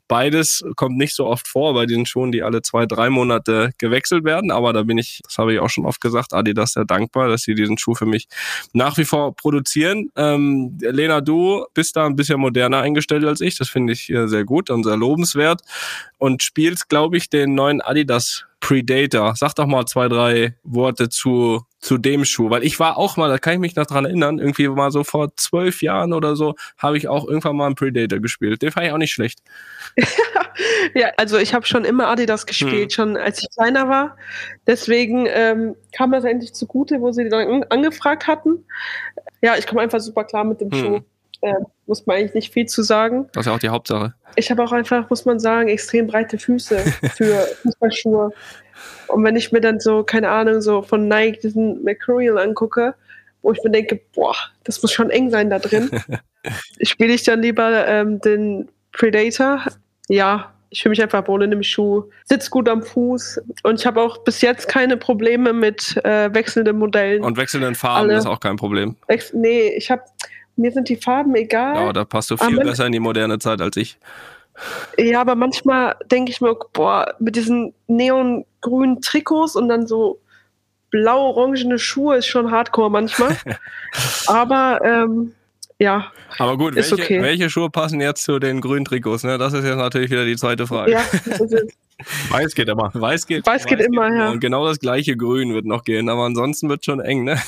Beides 0.09 0.63
kommt 0.77 0.99
nicht 0.99 1.15
so 1.15 1.27
oft 1.27 1.49
vor 1.49 1.73
bei 1.73 1.87
diesen 1.87 2.05
Schuhen, 2.05 2.33
die 2.33 2.43
alle 2.43 2.61
zwei, 2.61 2.85
drei 2.85 3.09
Monate 3.09 3.71
gewechselt 3.79 4.25
werden. 4.25 4.51
Aber 4.51 4.75
da 4.75 4.83
bin 4.83 4.99
ich, 4.99 5.21
das 5.25 5.39
habe 5.39 5.55
ich 5.55 5.61
auch 5.61 5.71
schon 5.71 5.87
oft 5.87 6.03
gesagt, 6.03 6.35
Adidas 6.35 6.75
sehr 6.75 6.85
dankbar, 6.85 7.29
dass 7.29 7.45
sie 7.45 7.55
diesen 7.55 7.79
Schuh 7.79 7.95
für 7.95 8.05
mich 8.05 8.29
nach 8.75 8.99
wie 8.99 9.07
vor 9.07 9.35
produzieren. 9.35 10.11
Ähm, 10.17 10.77
Lena, 10.83 11.23
du 11.23 11.65
bist 11.73 11.97
da 11.97 12.05
ein 12.05 12.17
bisschen 12.17 12.41
moderner 12.41 12.81
eingestellt 12.81 13.25
als 13.25 13.41
ich. 13.41 13.57
Das 13.57 13.71
finde 13.71 13.95
ich 13.95 14.13
sehr 14.27 14.45
gut 14.45 14.69
und 14.69 14.85
sehr 14.85 14.99
lobenswert. 14.99 15.63
Und 16.19 16.43
spielst, 16.43 16.91
glaube 16.91 17.17
ich, 17.17 17.31
den 17.31 17.55
neuen 17.55 17.81
Adidas 17.81 18.45
Predator. 18.63 19.35
Sag 19.37 19.55
doch 19.55 19.67
mal 19.67 19.85
zwei, 19.87 20.09
drei 20.09 20.55
Worte 20.63 21.09
zu, 21.09 21.63
zu 21.81 21.99
dem 21.99 22.25
Schuh, 22.25 22.49
weil 22.49 22.65
ich 22.65 22.79
war 22.79 22.97
auch 22.97 23.17
mal, 23.17 23.29
da 23.29 23.39
kann 23.39 23.55
ich 23.55 23.59
mich 23.59 23.75
noch 23.75 23.87
dran 23.87 24.05
erinnern, 24.05 24.39
irgendwie 24.39 24.69
mal 24.69 24.93
so 24.93 25.03
vor 25.03 25.37
zwölf 25.37 25.83
Jahren 25.83 26.13
oder 26.13 26.37
so, 26.37 26.55
habe 26.79 26.97
ich 26.97 27.09
auch 27.09 27.27
irgendwann 27.27 27.57
mal 27.57 27.67
einen 27.67 27.75
Predator 27.75 28.21
gespielt. 28.21 28.63
Den 28.63 28.71
fand 28.71 28.87
ich 28.87 28.93
auch 28.93 28.99
nicht 28.99 29.13
schlecht. 29.13 29.41
ja, 30.95 31.11
also 31.17 31.39
ich 31.39 31.55
habe 31.55 31.67
schon 31.67 31.85
immer 31.85 32.07
Adidas 32.07 32.47
gespielt, 32.47 32.85
hm. 32.85 32.91
schon 32.91 33.17
als 33.17 33.41
ich 33.43 33.49
kleiner 33.51 33.89
war. 33.89 34.17
Deswegen 34.67 35.27
ähm, 35.29 35.75
kam 35.95 36.13
das 36.13 36.23
endlich 36.23 36.55
zugute, 36.55 37.01
wo 37.01 37.11
sie 37.11 37.29
dann 37.29 37.65
angefragt 37.65 38.29
hatten. 38.29 38.65
Ja, 39.43 39.57
ich 39.59 39.67
komme 39.67 39.83
einfach 39.83 40.01
super 40.01 40.23
klar 40.23 40.45
mit 40.45 40.61
dem 40.61 40.71
hm. 40.71 40.79
Schuh. 40.79 41.01
Äh, 41.43 41.55
muss 41.87 42.07
man 42.07 42.17
eigentlich 42.17 42.35
nicht 42.35 42.53
viel 42.53 42.67
zu 42.67 42.83
sagen. 42.83 43.29
Das 43.33 43.43
ist 43.43 43.47
ja 43.47 43.55
auch 43.55 43.59
die 43.59 43.69
Hauptsache. 43.69 44.15
Ich 44.37 44.51
habe 44.51 44.63
auch 44.63 44.73
einfach, 44.73 45.11
muss 45.11 45.25
man 45.25 45.39
sagen, 45.41 45.69
extrem 45.69 46.07
breite 46.07 46.39
Füße 46.39 46.79
für 47.17 47.47
Fußballschuhe. 47.63 48.31
Und 49.09 49.25
wenn 49.25 49.37
ich 49.37 49.53
mir 49.53 49.61
dann 49.61 49.81
so, 49.81 50.05
keine 50.05 50.31
Ahnung, 50.31 50.61
so 50.61 50.83
von 50.83 51.09
Nike 51.09 51.41
diesen 51.41 51.83
Mercurial 51.83 52.39
angucke, 52.39 52.95
wo 53.43 53.53
ich 53.53 53.63
mir 53.65 53.71
denke, 53.71 54.01
boah, 54.15 54.37
das 54.65 54.81
muss 54.83 54.93
schon 54.93 55.11
eng 55.11 55.31
sein 55.31 55.51
da 55.51 55.59
drin, 55.59 55.91
spiele 56.83 57.13
ich 57.13 57.25
dann 57.25 57.43
lieber 57.43 57.87
ähm, 57.89 58.21
den 58.21 58.71
Predator. 58.93 59.65
Ja, 60.09 60.53
ich 60.71 60.83
fühle 60.83 60.91
mich 60.91 61.03
einfach 61.03 61.27
wohl 61.29 61.43
in 61.43 61.51
dem 61.51 61.63
Schuh, 61.63 62.05
sitzt 62.25 62.51
gut 62.51 62.69
am 62.69 62.83
Fuß 62.83 63.43
und 63.65 63.81
ich 63.81 63.87
habe 63.87 64.01
auch 64.01 64.19
bis 64.19 64.41
jetzt 64.41 64.69
keine 64.69 64.97
Probleme 64.97 65.53
mit 65.53 66.01
äh, 66.05 66.33
wechselnden 66.33 66.79
Modellen. 66.79 67.23
Und 67.23 67.37
wechselnden 67.37 67.75
Farben 67.75 68.09
Alle. 68.09 68.19
ist 68.19 68.27
auch 68.27 68.41
kein 68.41 68.57
Problem. 68.57 68.97
Wech 69.09 69.35
nee, 69.35 69.75
ich 69.77 69.91
habe 69.91 70.03
mir 70.57 70.73
sind 70.73 70.89
die 70.89 70.97
Farben 70.97 71.35
egal. 71.35 71.75
Ja, 71.75 71.93
da 71.93 72.05
passt 72.05 72.31
du 72.31 72.37
viel 72.37 72.59
aber 72.59 72.71
besser 72.71 72.87
in 72.87 72.93
die 72.93 73.01
moderne 73.01 73.39
Zeit 73.39 73.61
als 73.61 73.77
ich. 73.77 73.99
Ja, 74.99 75.21
aber 75.21 75.35
manchmal 75.35 75.97
denke 76.11 76.31
ich 76.31 76.41
mir, 76.41 76.55
boah, 76.73 77.15
mit 77.19 77.37
diesen 77.37 77.75
neongrünen 77.87 79.01
Trikots 79.01 79.57
und 79.57 79.69
dann 79.69 79.87
so 79.87 80.21
blau-orangene 80.91 81.79
Schuhe 81.79 82.17
ist 82.19 82.27
schon 82.27 82.51
hardcore 82.51 82.91
manchmal. 82.91 83.37
aber 84.27 84.81
ähm, 84.85 85.33
ja. 85.79 86.13
Aber 86.39 86.57
gut, 86.57 86.75
welche, 86.77 86.95
okay. 86.95 87.23
welche 87.23 87.51
Schuhe 87.51 87.71
passen 87.71 88.01
jetzt 88.01 88.25
zu 88.25 88.39
den 88.39 88.61
grünen 88.61 88.85
Trikots? 88.85 89.25
Ne? 89.25 89.39
Das 89.39 89.53
ist 89.53 89.65
jetzt 89.65 89.77
natürlich 89.77 90.11
wieder 90.11 90.25
die 90.25 90.37
zweite 90.37 90.67
Frage. 90.67 90.93
Ja, 90.93 91.03
das 91.25 91.41
ist 91.41 91.75
Weiß 92.31 92.55
geht 92.55 92.69
immer. 92.69 92.91
Weiß 92.95 93.27
geht, 93.27 93.47
Weiß 93.47 93.67
geht, 93.67 93.79
Weiß 93.79 93.87
immer, 93.87 94.09
geht 94.09 94.19
ja. 94.19 94.31
Und 94.31 94.41
genau 94.41 94.67
das 94.67 94.79
gleiche 94.79 95.17
Grün 95.17 95.55
wird 95.55 95.65
noch 95.65 95.85
gehen, 95.85 96.09
aber 96.09 96.25
ansonsten 96.25 96.69
wird 96.69 96.85
schon 96.85 97.01
eng, 97.01 97.25
ne? 97.25 97.41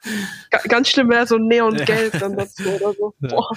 Ganz 0.68 0.88
schlimm 0.88 1.10
wäre 1.10 1.26
so 1.26 1.38
Neongelb 1.38 2.18
dann 2.18 2.36
dazu 2.36 2.68
oder 2.68 2.92
so. 2.94 3.14
Boah. 3.20 3.50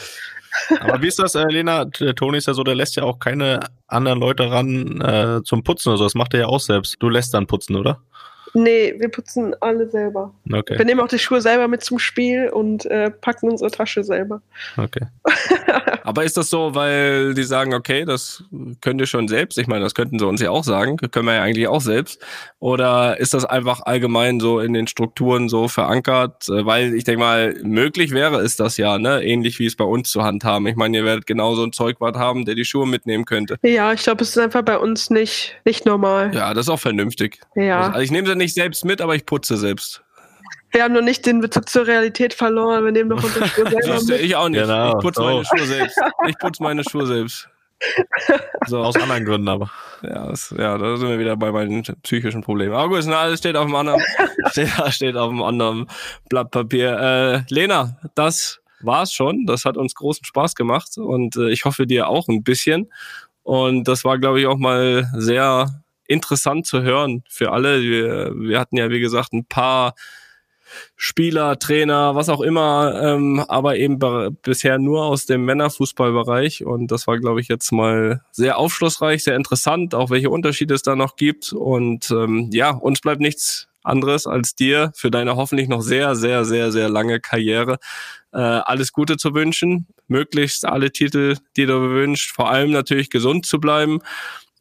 Aber 0.79 1.01
wie 1.01 1.07
ist 1.07 1.19
das, 1.19 1.35
äh, 1.35 1.45
Lena? 1.45 1.85
Toni 1.85 2.37
ist 2.37 2.47
ja 2.47 2.53
so, 2.53 2.63
der 2.63 2.75
lässt 2.75 2.95
ja 2.95 3.03
auch 3.03 3.19
keine 3.19 3.59
anderen 3.87 4.19
Leute 4.19 4.51
ran 4.51 5.01
äh, 5.01 5.43
zum 5.43 5.63
Putzen 5.63 5.89
oder 5.89 5.97
so. 5.97 6.03
Das 6.05 6.15
macht 6.15 6.33
er 6.33 6.41
ja 6.41 6.45
auch 6.47 6.59
selbst. 6.59 6.97
Du 6.99 7.09
lässt 7.09 7.33
dann 7.33 7.47
putzen, 7.47 7.75
oder? 7.75 8.01
Nee, 8.53 8.95
wir 8.97 9.09
putzen 9.09 9.55
alle 9.59 9.89
selber. 9.89 10.33
Okay. 10.51 10.77
Wir 10.77 10.85
nehmen 10.85 10.99
auch 10.99 11.07
die 11.07 11.19
Schuhe 11.19 11.41
selber 11.41 11.67
mit 11.67 11.83
zum 11.83 11.99
Spiel 11.99 12.49
und 12.49 12.85
äh, 12.85 13.11
packen 13.11 13.49
unsere 13.49 13.71
Tasche 13.71 14.03
selber. 14.03 14.41
Okay. 14.77 15.05
Aber 16.03 16.23
ist 16.23 16.37
das 16.37 16.49
so, 16.49 16.73
weil 16.73 17.33
die 17.35 17.43
sagen, 17.43 17.73
okay, 17.73 18.05
das 18.05 18.43
könnt 18.81 18.99
ihr 18.99 19.05
schon 19.05 19.27
selbst? 19.27 19.57
Ich 19.59 19.67
meine, 19.67 19.83
das 19.83 19.93
könnten 19.93 20.17
sie 20.17 20.25
uns 20.25 20.41
ja 20.41 20.49
auch 20.49 20.63
sagen, 20.63 20.97
können 20.97 21.27
wir 21.27 21.35
ja 21.35 21.43
eigentlich 21.43 21.67
auch 21.67 21.81
selbst. 21.81 22.25
Oder 22.59 23.19
ist 23.19 23.33
das 23.33 23.45
einfach 23.45 23.81
allgemein 23.81 24.39
so 24.39 24.59
in 24.59 24.73
den 24.73 24.87
Strukturen 24.87 25.49
so 25.49 25.67
verankert? 25.67 26.47
Weil 26.47 26.95
ich 26.95 27.03
denke 27.03 27.19
mal, 27.19 27.55
möglich 27.63 28.11
wäre 28.11 28.39
es 28.39 28.55
das 28.55 28.77
ja, 28.77 28.97
ne? 28.97 29.23
Ähnlich 29.23 29.59
wie 29.59 29.67
es 29.67 29.75
bei 29.75 29.85
uns 29.85 30.09
zu 30.09 30.23
handhaben. 30.23 30.65
Ich 30.67 30.75
meine, 30.75 30.97
ihr 30.97 31.05
werdet 31.05 31.27
genauso 31.27 31.63
ein 31.63 31.73
Zeugwart 31.73 32.15
haben, 32.15 32.45
der 32.45 32.55
die 32.55 32.65
Schuhe 32.65 32.87
mitnehmen 32.87 33.25
könnte. 33.25 33.57
Ja, 33.61 33.93
ich 33.93 34.01
glaube, 34.01 34.23
es 34.23 34.29
ist 34.29 34.39
einfach 34.39 34.63
bei 34.63 34.77
uns 34.77 35.09
nicht, 35.09 35.57
nicht 35.65 35.85
normal. 35.85 36.33
Ja, 36.33 36.53
das 36.55 36.65
ist 36.65 36.69
auch 36.69 36.79
vernünftig. 36.79 37.39
Ja. 37.55 37.91
Also 37.91 37.99
ich 37.99 38.11
nehme 38.11 38.27
sie 38.27 38.35
nicht 38.39 38.55
selbst 38.55 38.83
mit, 38.83 39.01
aber 39.01 39.15
ich 39.15 39.25
putze 39.25 39.57
selbst. 39.57 40.01
Wir 40.71 40.83
haben 40.83 40.93
noch 40.93 41.01
nicht 41.01 41.25
den 41.25 41.41
Bezug 41.41 41.69
zur 41.69 41.87
Realität 41.87 42.33
verloren. 42.33 42.85
Wir 42.85 42.91
nehmen 42.91 43.09
noch 43.09 43.23
unsere 43.23 43.47
Schuhe 43.47 43.69
selber 43.81 44.03
mit. 44.03 44.21
Ich 44.21 44.35
auch 44.35 44.49
nicht. 44.49 44.61
Genau. 44.61 44.97
Ich 44.97 45.03
putze 45.03 45.21
meine 45.21 45.45
Schuhe 45.45 45.65
selbst. 45.65 45.97
Ich 46.27 46.37
putze 46.37 46.63
meine 46.63 46.83
Schuhe 46.83 47.07
selbst. 47.07 47.49
So. 48.67 48.79
Aus 48.79 48.95
anderen 48.97 49.25
Gründen 49.25 49.47
aber. 49.47 49.71
Ja, 50.03 50.27
das, 50.27 50.53
ja, 50.55 50.77
da 50.77 50.97
sind 50.97 51.09
wir 51.09 51.17
wieder 51.17 51.37
bei 51.37 51.51
meinen 51.51 51.81
psychischen 52.03 52.41
Problemen. 52.41 52.75
Aber 52.75 52.89
gut, 52.89 53.07
alles 53.07 53.39
steht 53.39 53.55
auf 53.55 53.65
dem 53.65 53.75
anderen, 53.75 54.01
steht, 54.51 54.69
steht 54.89 55.15
auf 55.15 55.29
dem 55.29 55.41
anderen 55.41 55.87
Blatt 56.29 56.51
Papier. 56.51 56.99
Äh, 56.99 57.53
Lena, 57.53 57.97
das 58.15 58.59
war's 58.81 59.13
schon. 59.13 59.45
Das 59.45 59.65
hat 59.65 59.77
uns 59.77 59.95
großen 59.95 60.25
Spaß 60.25 60.55
gemacht 60.55 60.97
und 60.97 61.35
äh, 61.37 61.49
ich 61.49 61.65
hoffe 61.65 61.87
dir 61.87 62.09
auch 62.09 62.27
ein 62.27 62.43
bisschen. 62.43 62.91
Und 63.43 63.87
das 63.87 64.03
war, 64.03 64.19
glaube 64.19 64.39
ich, 64.39 64.45
auch 64.45 64.57
mal 64.57 65.09
sehr 65.15 65.81
interessant 66.09 66.65
zu 66.65 66.81
hören 66.81 67.23
für 67.29 67.51
alle. 67.51 67.81
Wir, 67.81 68.33
wir 68.35 68.59
hatten 68.59 68.77
ja, 68.77 68.89
wie 68.89 68.99
gesagt, 68.99 69.31
ein 69.31 69.45
paar 69.45 69.93
Spieler, 70.95 71.57
Trainer, 71.57 72.15
was 72.15 72.29
auch 72.29 72.41
immer, 72.41 72.99
ähm, 73.01 73.43
aber 73.47 73.77
eben 73.77 73.99
bisher 74.41 74.77
nur 74.77 75.05
aus 75.05 75.25
dem 75.25 75.45
Männerfußballbereich. 75.45 76.65
Und 76.65 76.91
das 76.91 77.07
war, 77.07 77.17
glaube 77.17 77.41
ich, 77.41 77.47
jetzt 77.47 77.71
mal 77.71 78.21
sehr 78.31 78.57
aufschlussreich, 78.57 79.23
sehr 79.23 79.35
interessant, 79.35 79.95
auch 79.95 80.09
welche 80.09 80.29
Unterschiede 80.29 80.73
es 80.73 80.83
da 80.83 80.95
noch 80.95 81.15
gibt. 81.15 81.53
Und 81.53 82.11
ähm, 82.11 82.49
ja, 82.51 82.71
uns 82.71 83.01
bleibt 83.01 83.21
nichts 83.21 83.67
anderes 83.81 84.27
als 84.27 84.55
dir 84.55 84.91
für 84.93 85.09
deine 85.09 85.35
hoffentlich 85.35 85.69
noch 85.69 85.81
sehr, 85.81 86.15
sehr, 86.15 86.45
sehr, 86.45 86.71
sehr 86.71 86.89
lange 86.89 87.19
Karriere. 87.19 87.79
Äh, 88.31 88.37
alles 88.37 88.91
Gute 88.91 89.17
zu 89.17 89.33
wünschen, 89.33 89.87
möglichst 90.07 90.65
alle 90.65 90.91
Titel, 90.91 91.37
die 91.55 91.65
du 91.65 91.89
wünschst, 91.89 92.31
vor 92.31 92.51
allem 92.51 92.71
natürlich 92.71 93.09
gesund 93.09 93.45
zu 93.45 93.59
bleiben 93.59 94.01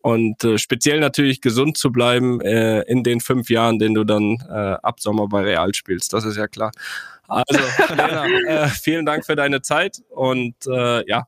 und 0.01 0.43
äh, 0.45 0.59
speziell 0.59 1.01
natürlich 1.01 1.41
gesund 1.41 1.77
zu 1.77 1.91
bleiben 1.91 2.41
äh, 2.41 2.83
in 2.83 3.03
den 3.03 3.21
fünf 3.21 3.51
Jahren, 3.51 3.79
den 3.79 3.95
du 3.95 4.05
dann 4.05 4.39
äh, 4.49 4.77
ab 4.83 5.01
Sommer 5.01 5.29
bei 5.29 5.43
Real 5.43 5.75
spielst. 5.75 6.13
Das 6.13 6.25
ist 6.25 6.37
ja 6.37 6.47
klar. 6.47 6.71
Also, 7.27 7.61
Lena, 7.91 8.27
äh, 8.47 8.69
vielen 8.69 9.05
Dank 9.05 9.27
für 9.27 9.37
deine 9.37 9.61
Zeit 9.61 10.03
und 10.09 10.55
äh, 10.67 11.09
ja, 11.09 11.25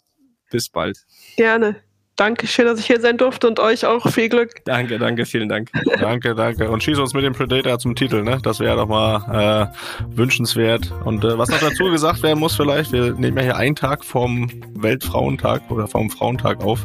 bis 0.51 0.69
bald. 0.69 1.05
Gerne. 1.37 1.77
Danke 2.17 2.47
schön, 2.47 2.67
dass 2.67 2.79
ich 2.79 2.87
hier 2.87 3.01
sein 3.01 3.17
durfte 3.17 3.49
und 3.49 3.59
euch 3.61 3.87
auch 3.87 4.07
viel 4.11 4.29
Glück. 4.29 4.57
Danke, 4.67 4.99
danke, 4.99 5.25
vielen 5.25 5.49
Dank. 5.49 5.71
danke, 5.99 6.35
danke. 6.35 6.71
Und 6.71 6.83
schieß 6.83 6.99
uns 6.99 7.15
mit 7.15 7.25
dem 7.25 7.33
Predator 7.33 7.79
zum 7.79 7.95
Titel, 7.95 8.23
ne? 8.23 8.39
Das 8.43 8.61
wäre 8.61 8.77
doch 8.77 8.89
mal 8.89 9.73
äh, 9.73 10.15
wünschenswert. 10.15 10.93
Und 11.07 11.25
äh, 11.25 11.39
was 11.39 11.49
noch 11.49 11.61
dazu 11.61 11.85
gesagt 11.85 12.23
werden 12.23 12.39
muss 12.39 12.57
vielleicht, 12.57 12.93
wir 12.93 13.15
nehmen 13.15 13.39
ja 13.39 13.43
hier 13.43 13.57
einen 13.57 13.75
Tag 13.75 14.05
vom 14.05 14.51
Weltfrauentag 14.75 15.71
oder 15.71 15.89
vom 15.89 16.11
Frauentag 16.11 16.63
auf. 16.63 16.85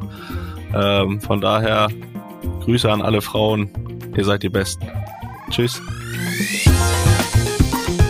Ähm, 0.73 1.21
von 1.21 1.41
daher 1.41 1.89
Grüße 2.63 2.91
an 2.91 3.01
alle 3.01 3.21
Frauen. 3.21 3.69
Ihr 4.15 4.25
seid 4.25 4.43
die 4.43 4.49
Besten. 4.49 4.87
Tschüss. 5.49 5.81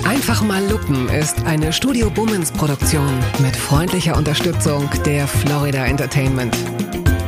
Einfach 0.05 0.41
mal 0.41 0.63
Lupen 0.69 1.09
ist 1.09 1.45
eine 1.45 1.73
Studio 1.73 2.09
Bummens 2.09 2.51
Produktion 2.51 3.19
mit 3.39 3.55
freundlicher 3.55 4.15
Unterstützung 4.17 4.89
der 5.05 5.27
Florida 5.27 5.85
Entertainment. 5.85 6.55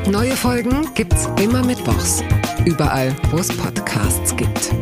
Neue 0.09 0.31
Folgen 0.31 0.87
gibt's 0.95 1.29
immer 1.41 1.63
mittwochs. 1.65 2.23
Überall, 2.65 3.13
wo 3.31 3.37
es 3.37 3.49
Podcasts 3.55 4.35
gibt. 4.35 4.73